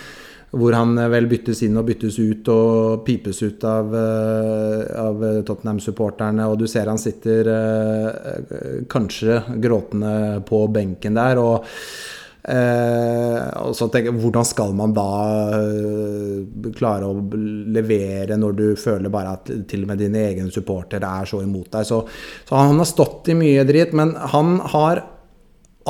Hvor 0.51 0.75
han 0.75 0.97
vel 1.13 1.29
byttes 1.31 1.61
inn 1.63 1.77
og 1.79 1.85
byttes 1.87 2.17
ut 2.19 2.49
og 2.51 3.05
pipes 3.07 3.39
ut 3.45 3.63
av, 3.63 3.95
eh, 3.95 4.81
av 4.99 5.23
Tottenham-supporterne. 5.47 6.49
Og 6.51 6.59
du 6.59 6.67
ser 6.67 6.91
han 6.91 6.99
sitter 6.99 7.47
eh, 7.47 8.81
kanskje 8.91 9.45
gråtende 9.63 10.43
på 10.43 10.67
benken 10.75 11.15
der. 11.15 11.39
og 11.39 11.65
Eh, 11.65 12.20
og 12.49 13.75
så 13.77 13.91
tenker 13.93 14.09
jeg, 14.09 14.17
Hvordan 14.23 14.47
skal 14.49 14.73
man 14.77 14.95
da 14.97 15.07
eh, 15.59 16.73
klare 16.77 17.11
å 17.11 17.21
levere 17.77 18.39
når 18.41 18.57
du 18.57 18.67
føler 18.81 19.13
bare 19.13 19.37
at 19.37 19.53
til 19.69 19.85
og 19.85 19.93
med 19.93 20.01
dine 20.01 20.25
egne 20.31 20.49
supportere 20.53 21.05
er 21.21 21.29
så 21.29 21.43
imot 21.45 21.69
deg? 21.77 21.87
Så, 21.87 22.03
så, 22.49 22.57
han 22.57 22.81
har 22.81 22.89
stått 22.89 23.29
i 23.33 23.37
mye 23.39 23.65
dritt, 23.69 23.93
men 23.97 24.15
han 24.33 24.61
har 24.73 25.05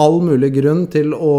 all 0.01 0.20
mulig 0.22 0.52
grunn 0.55 0.85
til 0.89 1.10
å 1.12 1.32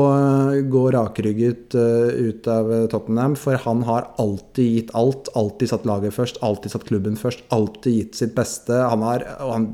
gå 0.70 0.82
rakrygget 0.94 1.74
ut 1.74 2.50
av 2.52 2.68
Tottenham, 2.92 3.38
for 3.40 3.58
han 3.64 3.82
har 3.88 4.10
alltid 4.22 4.76
gitt 4.76 4.92
alt. 5.00 5.32
Alltid 5.40 5.72
satt 5.72 5.88
laget 5.88 6.14
først, 6.14 6.42
alltid 6.46 6.76
satt 6.76 6.86
klubben 6.90 7.16
først, 7.18 7.46
alltid 7.56 7.96
gitt 7.96 8.20
sitt 8.20 8.36
beste. 8.38 8.76
Han 8.76 9.08
har 9.08 9.26
han 9.40 9.72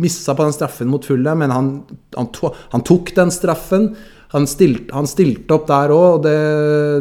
missa 0.00 0.36
på 0.38 0.46
den 0.46 0.56
straffen 0.56 0.90
mot 0.90 1.04
Fulle, 1.04 1.34
men 1.36 1.52
han, 1.52 1.72
han, 2.16 2.30
to, 2.32 2.54
han 2.72 2.86
tok 2.86 3.12
den 3.18 3.34
straffen 3.34 3.90
han, 4.34 4.46
stilt, 4.50 4.90
han 4.90 5.06
stilte 5.06 5.54
opp 5.54 5.68
der 5.70 5.92
òg, 5.94 6.06
og 6.16 6.24
det, 6.26 6.34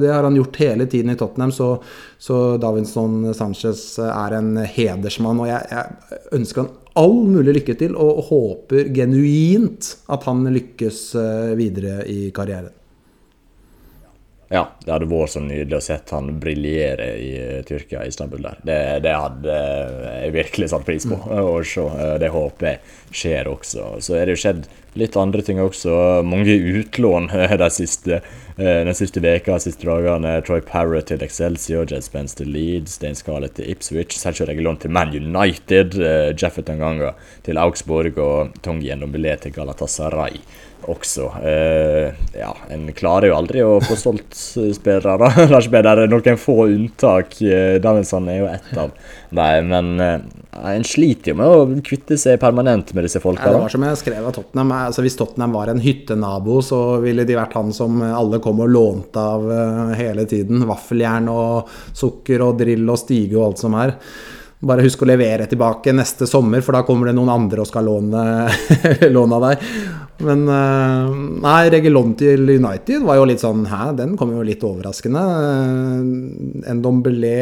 det, 0.03 0.11
har 0.13 0.27
han 0.27 0.37
gjort 0.37 0.59
hele 0.61 0.85
tiden 0.89 1.13
i 1.13 1.17
Tottenham. 1.17 1.53
Så, 1.55 1.69
så 2.21 2.43
Davinson 2.61 3.33
Sanchez 3.33 3.97
er 4.05 4.37
en 4.37 4.53
hedersmann, 4.61 5.41
og 5.41 5.49
jeg, 5.49 5.65
jeg, 5.73 6.21
ønsker 6.37 6.63
han 6.63 6.71
all 7.01 7.17
mulig 7.25 7.57
lykke 7.57 7.75
til, 7.79 7.97
og 7.97 8.21
håper 8.29 8.93
genuint 8.93 9.95
at 10.13 10.29
han 10.29 10.45
lykkes 10.53 11.03
eh, 11.17 11.51
videre 11.57 12.03
i 12.05 12.29
karrieren. 12.35 12.69
Ja, 14.53 14.67
det 14.85 14.91
hadde 14.91 15.09
vært 15.09 15.31
så 15.33 15.41
nydelig 15.41 15.79
å 15.79 15.81
sett 15.81 16.11
han 16.13 16.27
briljere 16.37 17.07
i 17.17 17.31
Tyrkia 17.65 17.65
Tyrkia, 17.65 18.03
Istanbul 18.05 18.43
der. 18.45 18.59
Det, 18.61 18.79
det 19.01 19.13
hadde 19.17 19.55
jeg 20.19 20.35
virkelig 20.35 20.69
satt 20.69 20.85
pris 20.85 21.07
på 21.09 21.17
og 21.17 21.49
å 21.55 21.65
se. 21.65 21.87
Eh, 21.89 22.15
det 22.21 22.29
håper 22.35 22.69
jeg 22.69 23.17
skjer 23.23 23.49
også. 23.49 23.87
Så 24.05 24.19
er 24.19 24.29
det 24.29 24.37
jo 24.37 24.43
skjedd 24.43 24.67
litt 24.99 25.17
andre 25.17 25.41
ting 25.45 25.61
også. 25.61 26.23
Mange 26.25 26.55
utlån 26.79 27.29
de 27.61 27.69
siste, 27.73 28.19
eh, 28.57 28.81
den 28.87 28.95
siste 28.97 29.23
veka, 29.23 29.57
de 29.57 29.67
siste 29.67 29.87
dagene. 29.89 30.35
Troy 30.45 30.61
Parrott 30.65 31.07
til 31.11 31.23
Excelsior, 31.25 31.87
Jed 31.89 32.05
Spence 32.05 32.37
til 32.39 32.51
Leeds, 32.53 32.97
Dane 33.01 33.15
Scarlett 33.15 33.55
til 33.59 33.71
Ipswich, 33.71 34.17
Sergio 34.19 34.47
Regulon 34.49 34.77
til 34.77 34.91
Man 34.91 35.15
United, 35.15 35.97
Jeffet 36.39 36.69
Nganga 36.69 37.13
til 37.43 37.57
Augsburg 37.57 38.17
og 38.17 38.53
Tongi 38.61 38.93
Ndombele 38.95 39.37
til 39.41 39.55
Galatasaray 39.55 40.39
også. 40.91 41.29
Eh, 41.45 42.21
ja, 42.37 42.51
en 42.73 42.87
klarer 42.95 43.29
jo 43.29 43.37
aldri 43.37 43.63
å 43.65 43.79
få 43.83 43.97
solgt 43.99 44.35
spillere. 44.35 45.29
Lars 45.53 45.69
B, 45.71 45.81
det 45.83 45.93
er 45.93 46.11
noen 46.11 46.39
få 46.39 46.67
unntak. 46.67 47.37
Davinson 47.83 48.29
er 48.31 48.39
jo 48.41 48.49
ett 48.51 48.71
av 48.77 48.91
dem. 49.33 49.71
Men 49.71 49.99
eh, 50.03 50.19
en 50.73 50.85
sliter 50.85 51.33
jo 51.33 51.37
med 51.39 51.49
å 51.49 51.81
kvitte 51.85 52.17
seg 52.19 52.39
permanent 52.41 52.93
med 52.93 53.07
disse 53.07 53.21
folka. 53.23 53.47
Ja, 53.47 53.55
det 53.55 53.63
var 53.65 53.73
som 53.73 53.87
jeg 53.87 54.01
skrev 54.01 54.27
av 54.29 54.35
Tottenham. 54.35 54.75
Altså, 54.77 55.05
hvis 55.05 55.17
Tottenham 55.19 55.57
var 55.57 55.71
en 55.71 55.81
hyttenabo, 55.83 56.59
så 56.65 56.83
ville 57.03 57.25
de 57.27 57.39
vært 57.39 57.57
han 57.57 57.73
som 57.75 58.03
alle 58.05 58.41
kom 58.43 58.61
og 58.63 58.71
lånte 58.71 59.23
av 59.33 59.49
uh, 59.49 59.95
hele 59.97 60.27
tiden. 60.29 60.65
Vaffeljern 60.69 61.31
og 61.33 61.73
sukker 61.97 62.45
og 62.45 62.61
drill 62.61 62.85
og 62.85 63.01
stige 63.01 63.39
og 63.39 63.49
alt 63.49 63.63
som 63.65 63.77
er. 63.79 63.97
Bare 64.63 64.85
husk 64.85 65.01
å 65.03 65.07
levere 65.09 65.47
tilbake 65.51 65.91
neste 65.91 66.27
sommer, 66.29 66.61
for 66.63 66.77
da 66.77 66.85
kommer 66.87 67.09
det 67.09 67.17
noen 67.17 67.33
andre 67.33 67.65
og 67.65 67.67
skal 67.67 67.89
låne, 67.89 68.21
låne 69.15 69.39
av 69.39 69.47
deg. 69.49 69.65
Men 70.23 70.43
eh, 70.47 71.13
nei, 71.43 71.61
Regulon 71.73 72.13
til 72.19 72.47
United 72.55 73.03
var 73.05 73.19
jo 73.19 73.27
litt 73.27 73.43
sånn 73.43 73.65
Hæ, 73.69 73.81
den 73.99 74.15
kom 74.19 74.33
jo 74.35 74.43
litt 74.45 74.63
overraskende. 74.65 75.23
Eh, 75.43 76.67
en 76.71 76.83
Dombelé 76.83 77.37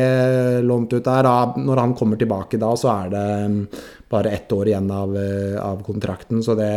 lånt 0.66 0.94
ut 0.96 1.06
der. 1.06 1.30
Når 1.62 1.84
han 1.84 1.96
kommer 1.98 2.20
tilbake 2.20 2.60
da, 2.62 2.74
så 2.80 2.92
er 2.96 3.12
det 3.14 3.26
bare 4.12 4.34
ett 4.36 4.52
år 4.52 4.72
igjen 4.72 4.92
av, 4.92 5.16
eh, 5.18 5.58
av 5.62 5.84
kontrakten, 5.88 6.44
så 6.44 6.58
det 6.60 6.72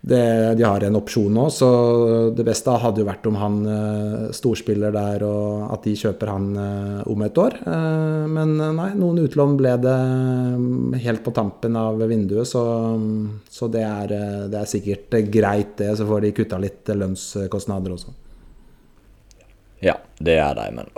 det, 0.00 0.54
de 0.54 0.62
har 0.62 0.84
en 0.84 0.96
opsjon 0.96 1.32
nå, 1.34 1.48
så 1.50 1.68
det 2.36 2.44
beste 2.46 2.70
hadde 2.80 3.02
jo 3.02 3.08
vært 3.08 3.26
om 3.26 3.38
han 3.40 3.56
uh, 3.66 4.28
storspiller 4.34 4.94
der, 4.94 5.24
og 5.26 5.72
at 5.74 5.88
de 5.88 5.94
kjøper 5.98 6.30
han 6.30 6.46
uh, 6.54 7.00
om 7.10 7.24
et 7.26 7.40
år. 7.42 7.58
Uh, 7.66 8.24
men 8.30 8.54
nei, 8.78 8.92
noen 8.98 9.24
utlån 9.24 9.56
ble 9.58 9.74
det 9.82 9.96
um, 9.98 10.94
helt 11.02 11.24
på 11.26 11.34
tampen 11.34 11.76
av 11.78 11.98
vinduet, 12.06 12.46
så, 12.46 12.62
så 13.50 13.70
det, 13.74 13.82
er, 13.82 14.14
det, 14.46 14.62
er, 14.62 14.70
sikkert 14.70 15.18
greit, 15.34 15.74
det. 15.82 15.90
Så 15.98 16.06
får 16.08 16.24
de 16.24 16.34
kutta 16.36 16.62
litt 16.62 16.94
lønnskostnader 16.94 17.98
også. 17.98 18.14
Ja, 19.82 19.98
det 20.22 20.38
er 20.42 20.54
de, 20.58 20.70
men 20.78 20.94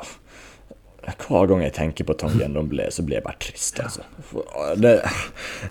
hver 1.01 1.48
gang 1.48 1.62
jeg 1.64 1.74
tenker 1.77 2.06
på 2.09 2.16
Tangen 2.20 2.55
Domblé, 2.56 2.90
så 2.93 3.05
blir 3.06 3.18
jeg 3.18 3.27
bare 3.27 3.40
trist. 3.43 3.81
Altså. 3.81 4.05
Det, 4.77 4.94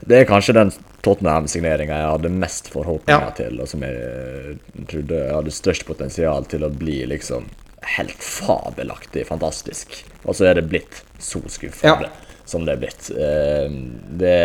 det, 0.02 0.18
er 0.18 0.30
kanskje 0.30 0.56
den 0.58 0.74
Tottenham-signeringa 1.06 2.00
jeg 2.02 2.14
hadde 2.16 2.34
mest 2.34 2.72
forhåpninger 2.74 3.28
ja. 3.30 3.36
til, 3.38 3.60
og 3.62 3.70
som 3.72 3.86
jeg 3.86 4.58
trodde 4.90 5.22
hadde 5.32 5.54
størst 5.54 5.86
potensial 5.90 6.50
til 6.50 6.66
å 6.66 6.72
bli 6.74 7.02
liksom 7.12 7.50
helt 7.98 8.24
fabelaktig 8.24 9.28
fantastisk. 9.30 10.02
Og 10.26 10.36
så 10.36 10.50
er 10.50 10.60
det 10.60 10.68
blitt 10.72 11.04
så 11.22 11.42
skuffende 11.52 12.10
ja. 12.10 12.16
Som 12.50 12.66
det 12.68 12.76
er 12.76 12.84
blitt. 12.84 13.10
Eh, 13.14 13.80
det, 14.20 14.38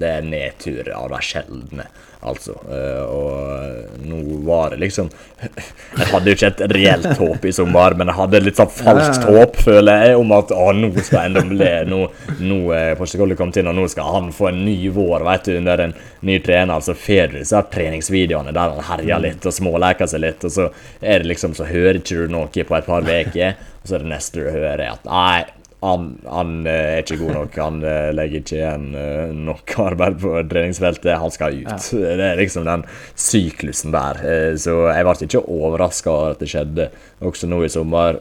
det 0.00 0.10
er 0.10 0.28
nedtur 0.28 0.90
av 0.94 1.10
de 1.12 1.22
sjeldne 1.24 1.88
altså. 2.24 2.54
Eh, 2.70 3.02
og 3.04 4.04
nå 4.04 4.20
var 4.46 4.72
det 4.72 4.80
liksom 4.82 5.10
Jeg 5.98 6.08
hadde 6.10 6.30
jo 6.30 6.36
ikke 6.36 6.50
et 6.50 6.62
reelt 6.74 7.20
håp 7.20 7.46
i 7.46 7.52
sommer, 7.54 7.96
men 7.98 8.10
jeg 8.10 8.18
hadde 8.18 8.42
litt 8.42 8.58
sånn 8.58 8.72
falskt 8.72 9.26
håp, 9.28 9.58
føler 9.66 10.06
jeg, 10.08 10.18
om 10.20 10.34
at 10.36 10.52
å, 10.54 10.68
nå 10.76 10.90
skal 11.00 11.32
Ndomblé 11.34 11.72
Nå, 11.90 12.00
nå 12.40 12.60
er 12.74 12.98
Porsgrunn 12.98 13.36
kommet 13.38 13.60
inn, 13.60 13.70
og 13.70 13.78
nå 13.78 13.86
skal 13.92 14.10
han 14.16 14.30
få 14.34 14.50
en 14.50 14.62
ny 14.66 14.76
vår 14.94 15.26
vet 15.26 15.48
du, 15.48 15.56
under 15.58 15.84
en 15.86 15.96
ny 16.24 16.38
trener. 16.44 16.74
Altså 16.76 16.96
får 16.98 17.34
du 17.34 17.38
disse 17.40 17.60
treningsvideoene 17.74 18.54
der 18.54 18.76
han 18.76 18.88
herjer 18.92 19.22
litt 19.24 19.48
og 19.48 19.56
småleker 19.56 20.10
seg 20.10 20.24
litt, 20.24 20.46
og 20.46 20.54
så 20.54 20.70
er 21.00 21.22
det 21.22 21.32
liksom 21.34 21.56
så 21.56 21.68
hører 21.68 22.00
ikke 22.00 22.24
du 22.24 22.32
noe 22.32 22.48
på 22.64 22.78
et 22.78 22.88
par 22.88 23.04
uker, 23.04 23.60
og 23.82 23.88
så 23.88 23.98
er 23.98 24.04
det 24.04 24.14
neste 24.14 24.40
du 24.40 24.48
hører, 24.48 24.86
at 24.94 25.06
nei 25.08 25.63
han, 25.84 26.18
han, 26.24 26.66
eh, 26.66 26.96
er 26.96 27.02
ikke 27.02 27.18
god 27.20 27.34
nok. 27.36 27.56
Han 27.60 27.78
eh, 27.84 28.10
legger 28.16 28.40
ikke 28.40 28.56
igjen 28.56 28.86
eh, 28.96 29.34
nok 29.36 29.74
arbeid 29.84 30.18
på 30.22 30.32
treningsfeltet. 30.50 31.12
Han 31.20 31.34
skal 31.34 31.60
ut. 31.60 31.68
Ja. 31.92 32.16
Det 32.20 32.28
er 32.30 32.40
liksom 32.40 32.66
den 32.68 32.84
syklusen 33.18 33.92
der. 33.94 34.20
Så 34.60 34.76
jeg 34.88 35.06
ble 35.06 35.14
ikke 35.26 35.42
overraska 35.44 36.12
over 36.12 36.34
at 36.34 36.42
det 36.42 36.50
skjedde 36.50 36.88
også 37.24 37.48
nå 37.50 37.60
i 37.64 37.70
sommer, 37.72 38.18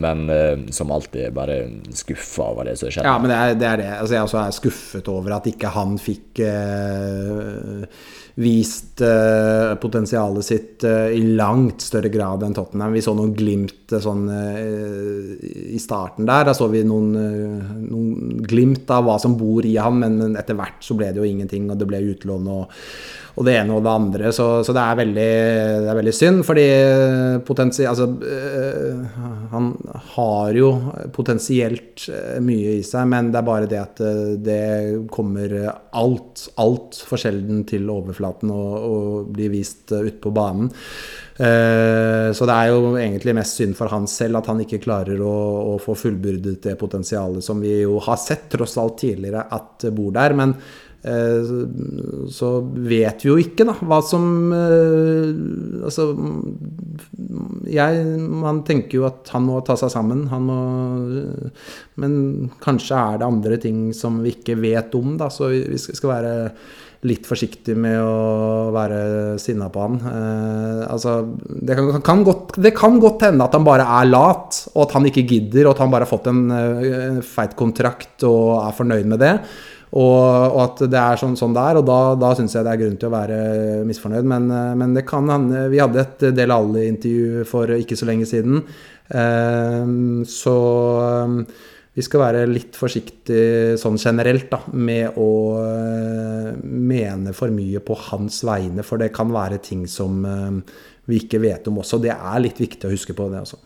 men 0.00 0.26
som 0.74 0.92
alltid 0.92 1.34
bare 1.36 1.58
skuffa 1.96 2.50
over 2.52 2.68
det 2.68 2.76
som 2.80 2.90
skjedde. 2.90 3.08
Ja, 3.08 3.16
men 3.20 3.32
det 3.32 3.38
er 3.38 3.54
det. 3.54 3.66
Er 3.66 3.80
det. 3.80 3.88
Altså, 3.96 4.16
jeg 4.16 4.28
også 4.28 4.42
er 4.42 4.56
skuffet 4.56 5.10
over 5.10 5.36
at 5.38 5.48
ikke 5.50 5.72
han 5.74 5.96
fikk 6.00 6.44
uh 6.44 8.14
vist 8.36 9.00
uh, 9.00 9.74
potensialet 9.80 10.44
sitt 10.44 10.84
uh, 10.84 11.08
i 11.08 11.22
langt 11.38 11.80
større 11.80 12.10
grad 12.12 12.44
enn 12.44 12.56
Tottenham. 12.56 12.92
Vi 12.92 13.04
så 13.04 13.14
noen 13.16 13.32
glimt 13.36 13.94
uh, 13.94 14.00
sånn 14.02 14.26
i 14.28 15.80
starten 15.80 16.28
der. 16.28 16.44
Da 16.50 16.54
så 16.56 16.68
vi 16.72 16.84
noen, 16.84 17.14
noen, 17.86 18.42
glimt 18.44 18.90
av 18.92 19.06
hva 19.06 19.16
som 19.22 19.38
bor 19.40 19.64
i 19.64 19.76
ham, 19.80 20.02
men 20.04 20.36
etter 20.36 20.58
hvert 20.58 20.84
så 20.84 20.98
ble 20.98 21.12
det 21.12 21.22
jo 21.22 21.28
ingenting, 21.28 21.70
og 21.72 21.80
det 21.80 21.88
ble 21.88 22.02
utlån 22.12 22.50
og 22.52 22.82
og 23.36 23.44
det 23.44 23.52
ene 23.58 23.74
og 23.76 23.82
det 23.84 23.92
andre. 23.92 24.30
Så, 24.32 24.46
så 24.64 24.72
det, 24.72 24.82
er 24.82 24.98
veldig, 25.02 25.26
det, 25.84 25.90
er 25.92 25.98
veldig, 25.98 26.14
synd, 26.16 26.42
fordi 26.48 26.66
potensi, 27.44 27.84
Altså, 27.86 28.08
øh, 28.08 29.02
han 29.52 29.68
har 30.14 30.56
jo 30.56 30.70
potensielt 31.12 32.06
øh, 32.08 32.38
mye 32.44 32.78
i 32.78 32.86
seg, 32.86 33.04
men 33.12 33.28
det 33.32 33.40
er 33.40 33.48
bare 33.50 33.68
det 33.68 33.82
at 33.82 34.00
øh, 34.00 34.32
det 34.40 34.62
kommer 35.12 35.52
alt, 35.92 36.46
altfor 36.56 37.20
sjelden 37.20 37.66
til 37.68 37.84
overflaten 37.92 38.52
og, 38.54 38.72
og 38.80 39.30
blir 39.36 39.52
vist 39.52 39.92
ute 39.92 40.18
på 40.22 40.32
banen. 40.32 40.72
Så 41.36 42.46
det 42.48 42.54
er 42.54 42.70
jo 42.72 42.94
egentlig 42.96 43.34
mest 43.36 43.58
synd 43.58 43.74
for 43.76 43.92
han 43.92 44.06
selv 44.08 44.38
at 44.38 44.46
han 44.48 44.62
ikke 44.62 44.78
klarer 44.80 45.20
å, 45.20 45.34
å 45.74 45.78
få 45.84 45.92
fullbyrdet 46.00 46.62
det 46.64 46.78
potensialet 46.80 47.44
som 47.44 47.60
vi 47.60 47.74
jo 47.82 47.98
har 48.06 48.16
sett 48.16 48.46
tross 48.54 48.78
alt 48.80 48.96
tidligere 49.02 49.42
at 49.52 49.84
bor 49.92 50.14
der. 50.16 50.32
Men 50.38 50.54
Eh, 50.56 50.85
så 51.06 52.48
vet 52.66 53.22
vi 53.22 53.28
jo 53.30 53.36
ikke, 53.38 53.66
da, 53.68 53.76
hva 53.86 54.00
som 54.02 54.24
eh, 54.56 55.28
Altså 55.86 56.08
jeg, 57.70 58.00
Man 58.32 58.62
tenker 58.66 58.98
jo 58.98 59.04
at 59.06 59.30
han 59.34 59.46
må 59.46 59.60
ta 59.66 59.76
seg 59.78 59.92
sammen. 59.92 60.24
Han 60.32 60.48
må 60.48 60.58
Men 62.02 62.16
kanskje 62.62 62.98
er 62.98 63.20
det 63.20 63.28
andre 63.28 63.60
ting 63.62 63.86
som 63.96 64.18
vi 64.24 64.34
ikke 64.34 64.58
vet 64.58 64.94
om, 64.98 65.14
da, 65.20 65.30
så 65.32 65.52
vi 65.52 65.78
skal 65.78 66.12
være 66.12 66.34
litt 67.06 67.26
forsiktig 67.28 67.76
med 67.78 68.00
å 68.00 68.72
være 68.74 68.98
sinna 69.38 69.68
på 69.70 69.82
han. 69.84 69.98
Eh, 70.10 70.82
altså, 70.90 71.18
det 71.46 71.76
kan, 71.78 72.02
kan, 72.04 72.24
godt, 72.26 72.56
det 72.62 72.72
kan 72.76 72.98
godt 73.02 73.26
hende 73.28 73.46
at 73.46 73.54
han 73.56 73.66
bare 73.66 73.86
er 74.00 74.10
lat, 74.10 74.62
og 74.74 74.86
at 74.86 74.96
han 74.96 75.08
ikke 75.10 75.26
gidder, 75.28 75.66
og 75.66 75.76
at 75.76 75.84
han 75.84 75.92
bare 75.92 76.06
har 76.06 76.10
fått 76.10 76.30
en, 76.32 76.44
en 76.50 77.22
feit 77.26 77.54
kontrakt 77.58 78.26
og 78.26 78.56
er 78.64 78.76
fornøyd 78.80 79.10
med 79.12 79.22
det. 79.22 79.34
Og, 79.94 80.18
og, 80.50 80.58
at 80.64 80.82
det 80.90 80.98
er 80.98 81.20
sånn, 81.20 81.36
sånn 81.38 81.54
det 81.54 81.62
er, 81.62 81.78
og 81.78 81.86
da, 81.86 81.98
da 82.18 82.32
syns 82.36 82.56
jeg 82.56 82.66
det 82.66 82.72
er 82.72 82.80
grunn 82.80 82.96
til 83.00 83.08
å 83.08 83.14
være 83.14 83.38
misfornøyd. 83.86 84.26
Men, 84.32 84.48
eh, 84.50 84.72
men 84.82 84.96
det 84.96 85.06
kan 85.08 85.30
hende 85.30 85.68
Vi 85.72 85.80
hadde 85.82 86.02
et 86.02 86.26
Del 86.36 86.54
Alli-intervju 86.54 87.46
for 87.48 87.70
ikke 87.76 87.98
så 87.98 88.08
lenge 88.10 88.26
siden. 88.28 88.64
Eh, 89.06 89.84
så 90.26 90.56
vi 91.96 92.04
skal 92.04 92.20
være 92.20 92.42
litt 92.50 92.76
forsiktige 92.76 93.78
sånn 93.80 93.96
generelt 93.96 94.50
da, 94.52 94.58
med 94.76 95.16
å 95.16 95.30
mene 96.60 97.32
for 97.32 97.54
mye 97.54 97.80
på 97.80 97.96
hans 98.10 98.42
vegne, 98.44 98.84
for 98.84 99.00
det 99.00 99.14
kan 99.16 99.32
være 99.32 99.62
ting 99.64 99.86
som 99.88 100.20
vi 101.08 101.22
ikke 101.22 101.40
vet 101.40 101.70
om 101.70 101.80
også. 101.80 102.02
Det 102.04 102.12
er 102.12 102.44
litt 102.44 102.60
viktig 102.60 102.84
å 102.84 102.92
huske 102.92 103.16
på 103.16 103.30
det 103.32 103.40
også. 103.46 103.62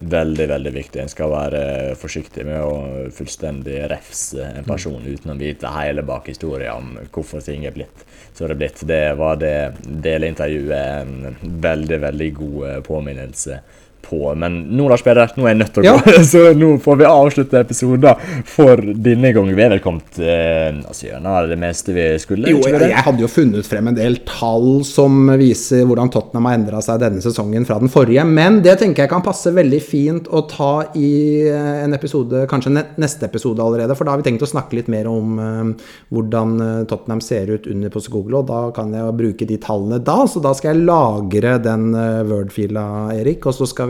Veldig, 0.00 0.46
veldig 0.48 0.70
viktig. 0.72 1.02
En 1.02 1.10
skal 1.12 1.28
være 1.28 1.62
forsiktig 2.00 2.46
med 2.48 2.62
å 2.64 3.10
fullstendig 3.12 3.82
refse 3.92 4.46
en 4.48 4.64
person 4.64 4.96
mm. 4.96 5.10
uten 5.12 5.34
å 5.34 5.36
vite 5.36 5.72
hele 5.74 6.04
bakhistorien 6.08 6.72
om 6.72 7.10
hvorfor 7.12 7.44
ting 7.44 7.66
er 7.68 7.76
blitt 7.76 8.06
så 8.32 8.46
det 8.46 8.54
er 8.54 8.60
blitt. 8.62 8.82
Det 8.88 9.02
var 9.20 9.36
det 9.36 9.56
delintervjuet 9.84 11.02
en 11.02 11.36
veldig, 11.60 11.98
veldig 12.06 12.30
god 12.38 12.84
påminnelse 12.86 13.60
på. 14.02 14.34
Men 14.38 14.60
nå, 14.76 14.88
Lars 14.90 15.04
Peder, 15.06 15.32
nå 15.36 15.46
er 15.46 15.54
jeg 15.54 15.60
nødt 15.60 15.72
til 15.74 15.84
å 15.84 15.94
gå, 15.94 16.12
ja. 16.12 16.24
så 16.32 16.42
nå 16.56 16.70
får 16.82 17.00
vi 17.00 17.08
avslutte 17.08 17.60
episoden 17.60 18.24
for 18.48 18.80
denne 18.80 19.32
gang. 19.36 19.50
Vi 19.54 19.64
er 19.64 19.74
vel 19.74 19.82
kommet 19.84 20.20
eh, 20.22 20.70
altså, 20.80 21.08
gjennom 21.08 21.50
det 21.50 21.58
meste 21.60 21.94
vi 21.96 22.06
skulle? 22.22 22.50
Jo, 22.52 22.62
jeg, 22.66 22.80
jeg, 22.90 23.04
hadde 23.06 23.24
jo 23.24 23.30
funnet 23.30 23.68
frem 23.68 23.90
en 23.90 23.98
del 23.98 24.20
tall 24.28 24.82
som 24.86 25.30
viser 25.40 25.86
hvordan 25.88 26.12
Tottenham 26.12 26.48
har 26.48 26.58
endra 26.58 26.82
seg 26.84 27.02
denne 27.02 27.22
sesongen 27.24 27.66
fra 27.68 27.80
den 27.82 27.92
forrige. 27.92 28.24
Men 28.26 28.60
det 28.64 28.78
tenker 28.82 29.04
jeg 29.04 29.12
kan 29.12 29.24
passe 29.26 29.52
veldig 29.54 29.82
fint 29.84 30.30
å 30.30 30.44
ta 30.50 30.72
i 30.98 31.12
eh, 31.48 31.84
en 31.84 31.96
episode, 31.96 32.46
kanskje 32.50 32.74
neste 32.74 33.28
episode 33.28 33.62
allerede. 33.64 33.96
For 33.98 34.08
da 34.08 34.14
har 34.14 34.22
vi 34.22 34.28
tenkt 34.30 34.46
å 34.46 34.50
snakke 34.50 34.78
litt 34.78 34.90
mer 34.92 35.10
om 35.10 35.38
eh, 35.40 35.90
hvordan 36.14 36.58
Tottenham 36.90 37.22
ser 37.24 37.50
ut 37.54 37.66
under 37.70 37.92
Posegoglo. 37.92 38.42
Da 38.46 38.62
kan 38.74 38.94
jeg 38.94 39.16
bruke 39.18 39.46
de 39.48 39.58
tallene 39.60 40.00
da, 40.04 40.22
så 40.28 40.42
da 40.42 40.52
skal 40.56 40.74
jeg 40.74 40.86
lagre 40.88 41.56
den 41.62 41.90
eh, 41.96 42.22
Word-fila, 42.28 42.84
Erik. 43.16 43.46
Og 43.46 43.56
så 43.56 43.68
skal 43.68 43.89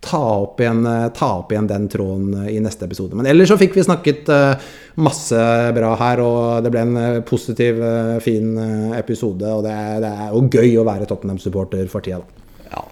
ta 0.00 0.18
opp, 0.18 0.60
igjen, 0.60 0.86
eh, 0.86 1.08
ta 1.08 1.32
opp 1.38 1.52
igjen 1.52 1.66
den 1.66 1.88
tråden 1.88 2.46
eh, 2.46 2.56
i 2.56 2.60
neste 2.62 2.86
episode. 2.86 3.16
Men 3.18 3.26
ellers 3.26 3.50
så 3.50 3.58
fikk 3.58 3.76
vi 3.76 3.86
snakket 3.86 4.30
eh, 4.32 4.68
masse 5.02 5.44
bra 5.74 5.94
her, 5.98 6.22
og 6.22 6.64
det 6.64 6.72
ble 6.74 6.84
en 6.86 7.22
positiv, 7.26 7.80
fin 8.22 8.56
episode. 8.98 9.46
Og 9.46 9.64
det 9.66 9.74
er, 9.74 10.02
det 10.04 10.10
er 10.10 10.34
jo 10.34 10.44
gøy 10.46 10.76
å 10.80 10.86
være 10.86 11.08
Tottenham-supporter 11.10 11.90
for 11.90 12.04
tida, 12.04 12.22
da. 12.22 12.84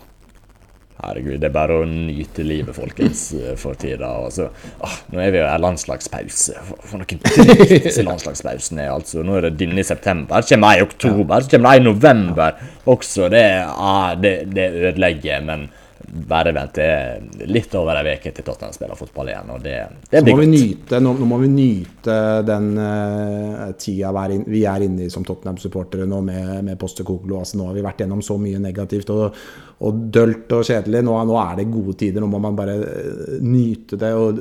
Herregud, 0.97 1.36
det 1.43 1.51
er 1.51 1.52
bare 1.52 1.74
å 1.77 1.86
nyte 1.86 2.43
livet, 2.43 2.73
folkens, 2.74 3.27
for 3.60 3.77
tida. 3.78 4.09
Altså, 4.27 4.47
åh, 4.82 4.94
nå 5.12 5.20
er 5.23 5.35
vi 5.35 5.43
jo 5.43 5.44
i 5.44 5.59
landslagspause. 5.60 6.62
For, 6.70 6.86
for 6.89 7.02
noe 7.02 7.18
dritt 7.20 7.98
landslagspausen 8.09 8.81
er, 8.81 8.94
altså. 8.94 9.20
Nå 9.23 9.36
er 9.36 9.47
det 9.47 9.59
denne 9.60 9.82
i 9.82 9.86
september, 9.86 10.40
så 10.40 10.56
kommer 10.56 10.74
jeg 10.74 10.82
i 10.82 10.86
oktober, 10.89 11.44
så 11.44 11.52
kommer 11.52 11.77
jeg 11.77 11.85
i 11.85 11.86
november 11.86 12.62
også. 12.89 13.28
Det, 13.35 13.44
ah, 13.68 14.14
det, 14.18 14.39
det 14.56 14.70
ødelegger, 14.89 15.44
men 15.47 15.68
bare 16.07 16.53
vente 16.55 16.87
litt 17.51 17.74
over 17.78 17.99
ei 18.01 18.16
uke 18.16 18.33
til 18.35 18.45
Tottenham 18.47 18.74
spiller 18.74 18.99
fotball 18.99 19.31
igjen. 19.33 19.51
og 19.55 19.62
det, 19.65 19.77
det 20.11 20.23
blir 20.24 20.39
godt. 20.39 20.51
Nyte, 20.53 21.01
nå, 21.03 21.12
nå, 21.19 21.28
må 21.28 21.39
vi 21.43 21.51
nyte 21.53 22.16
den 22.47 22.69
uh, 22.78 23.73
tida 23.81 24.12
vi 24.47 24.62
er 24.69 24.87
inne 24.87 25.07
i 25.07 25.12
som 25.12 25.27
Tottenham-supportere 25.27 26.07
nå 26.09 26.20
med, 26.27 26.53
med 26.69 26.78
Postekoglo. 26.81 27.41
Altså, 27.41 27.59
nå 27.61 27.70
har 27.70 27.77
vi 27.77 27.85
vært 27.87 28.05
gjennom 28.05 28.23
så 28.24 28.39
mye 28.41 28.61
negativt 28.62 29.11
og, 29.15 29.41
og 29.83 30.05
dølt 30.15 30.55
og 30.57 30.65
kjedelig. 30.69 31.03
Nå, 31.07 31.19
nå, 31.28 31.41
er 31.43 31.61
det 31.61 31.69
gode 31.73 31.97
tider. 32.05 32.23
Nå 32.23 32.31
må 32.31 32.43
man 32.43 32.59
bare 32.59 32.78
uh, 32.78 33.37
nyte 33.43 33.99
det 34.01 34.15
og 34.16 34.41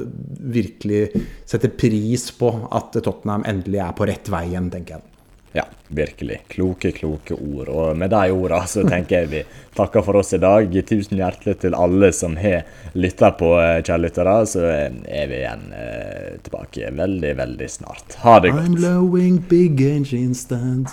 virkelig 0.56 1.04
sette 1.48 1.74
pris 1.74 2.30
på 2.38 2.54
at 2.70 3.02
Tottenham 3.02 3.48
endelig 3.50 3.84
er 3.84 3.98
på 3.98 4.08
rett 4.10 4.32
vei 4.32 4.48
igjen, 4.52 4.72
tenker 4.74 5.00
jeg. 5.00 5.15
Ja, 5.56 5.64
virkelig. 5.88 6.42
Kloke, 6.48 6.92
kloke 6.92 7.34
ord. 7.34 7.70
Og 7.72 7.98
med 7.98 8.12
de 8.12 8.32
ordene 8.36 8.68
så 8.68 8.84
tenker 8.84 9.24
jeg 9.24 9.32
vi 9.32 9.44
takker 9.78 10.04
for 10.04 10.20
oss 10.20 10.34
i 10.36 10.40
dag. 10.44 10.74
Tusen 10.90 11.20
hjertelig 11.22 11.58
til 11.64 11.78
alle 11.80 12.12
som 12.16 12.36
har 12.40 12.66
lytta 12.94 13.32
på, 13.40 13.54
eh, 13.62 13.80
kjære 13.80 14.02
lyttere. 14.04 14.38
Så 14.52 14.66
er 14.66 15.30
vi 15.32 15.40
igjen 15.40 15.70
eh, 15.72 16.34
tilbake 16.44 16.92
veldig, 17.00 17.36
veldig 17.40 17.70
snart. 17.72 18.18
Ha 18.26 18.40
det 18.44 18.52
godt. 18.52 18.68
I'm 18.68 18.76
blowing 18.82 19.40
big 19.50 19.80
engine 19.82 20.36
stand. 20.36 20.92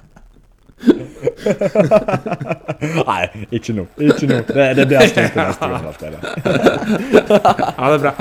Nei, 3.08 3.24
ikke 3.50 3.72
nå. 3.76 3.84
Ikke 3.98 4.26
nå. 4.28 4.40
Det, 4.48 4.66
det 4.78 4.86
blir 4.88 4.98
av 4.98 5.02
neste 5.04 5.20
gang. 5.34 6.20
Ha 7.80 7.90
det 7.92 7.98
bra. 8.00 8.12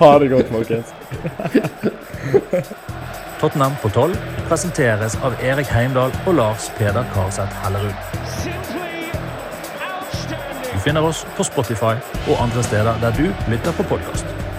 ha 0.00 0.10
det 0.18 0.28
godt, 0.30 0.48
folkens. 0.52 0.88
Tottenham 3.40 3.72
på 3.82 3.88
12 3.88 4.16
presenteres 4.48 5.16
av 5.24 5.32
Erik 5.44 5.66
Heimdal 5.72 6.12
og 6.26 6.34
Lars 6.34 6.68
Peder 6.78 7.06
Karseth 7.14 7.64
Hellerud. 7.64 7.94
Du 10.72 10.78
finner 10.84 11.02
oss 11.08 11.26
på 11.36 11.44
Spotify 11.44 11.96
og 12.28 12.36
andre 12.40 12.62
steder 12.64 13.00
der 13.02 13.16
du 13.16 13.26
lytter 13.52 13.72
på 13.76 13.82
podkast. 13.94 14.49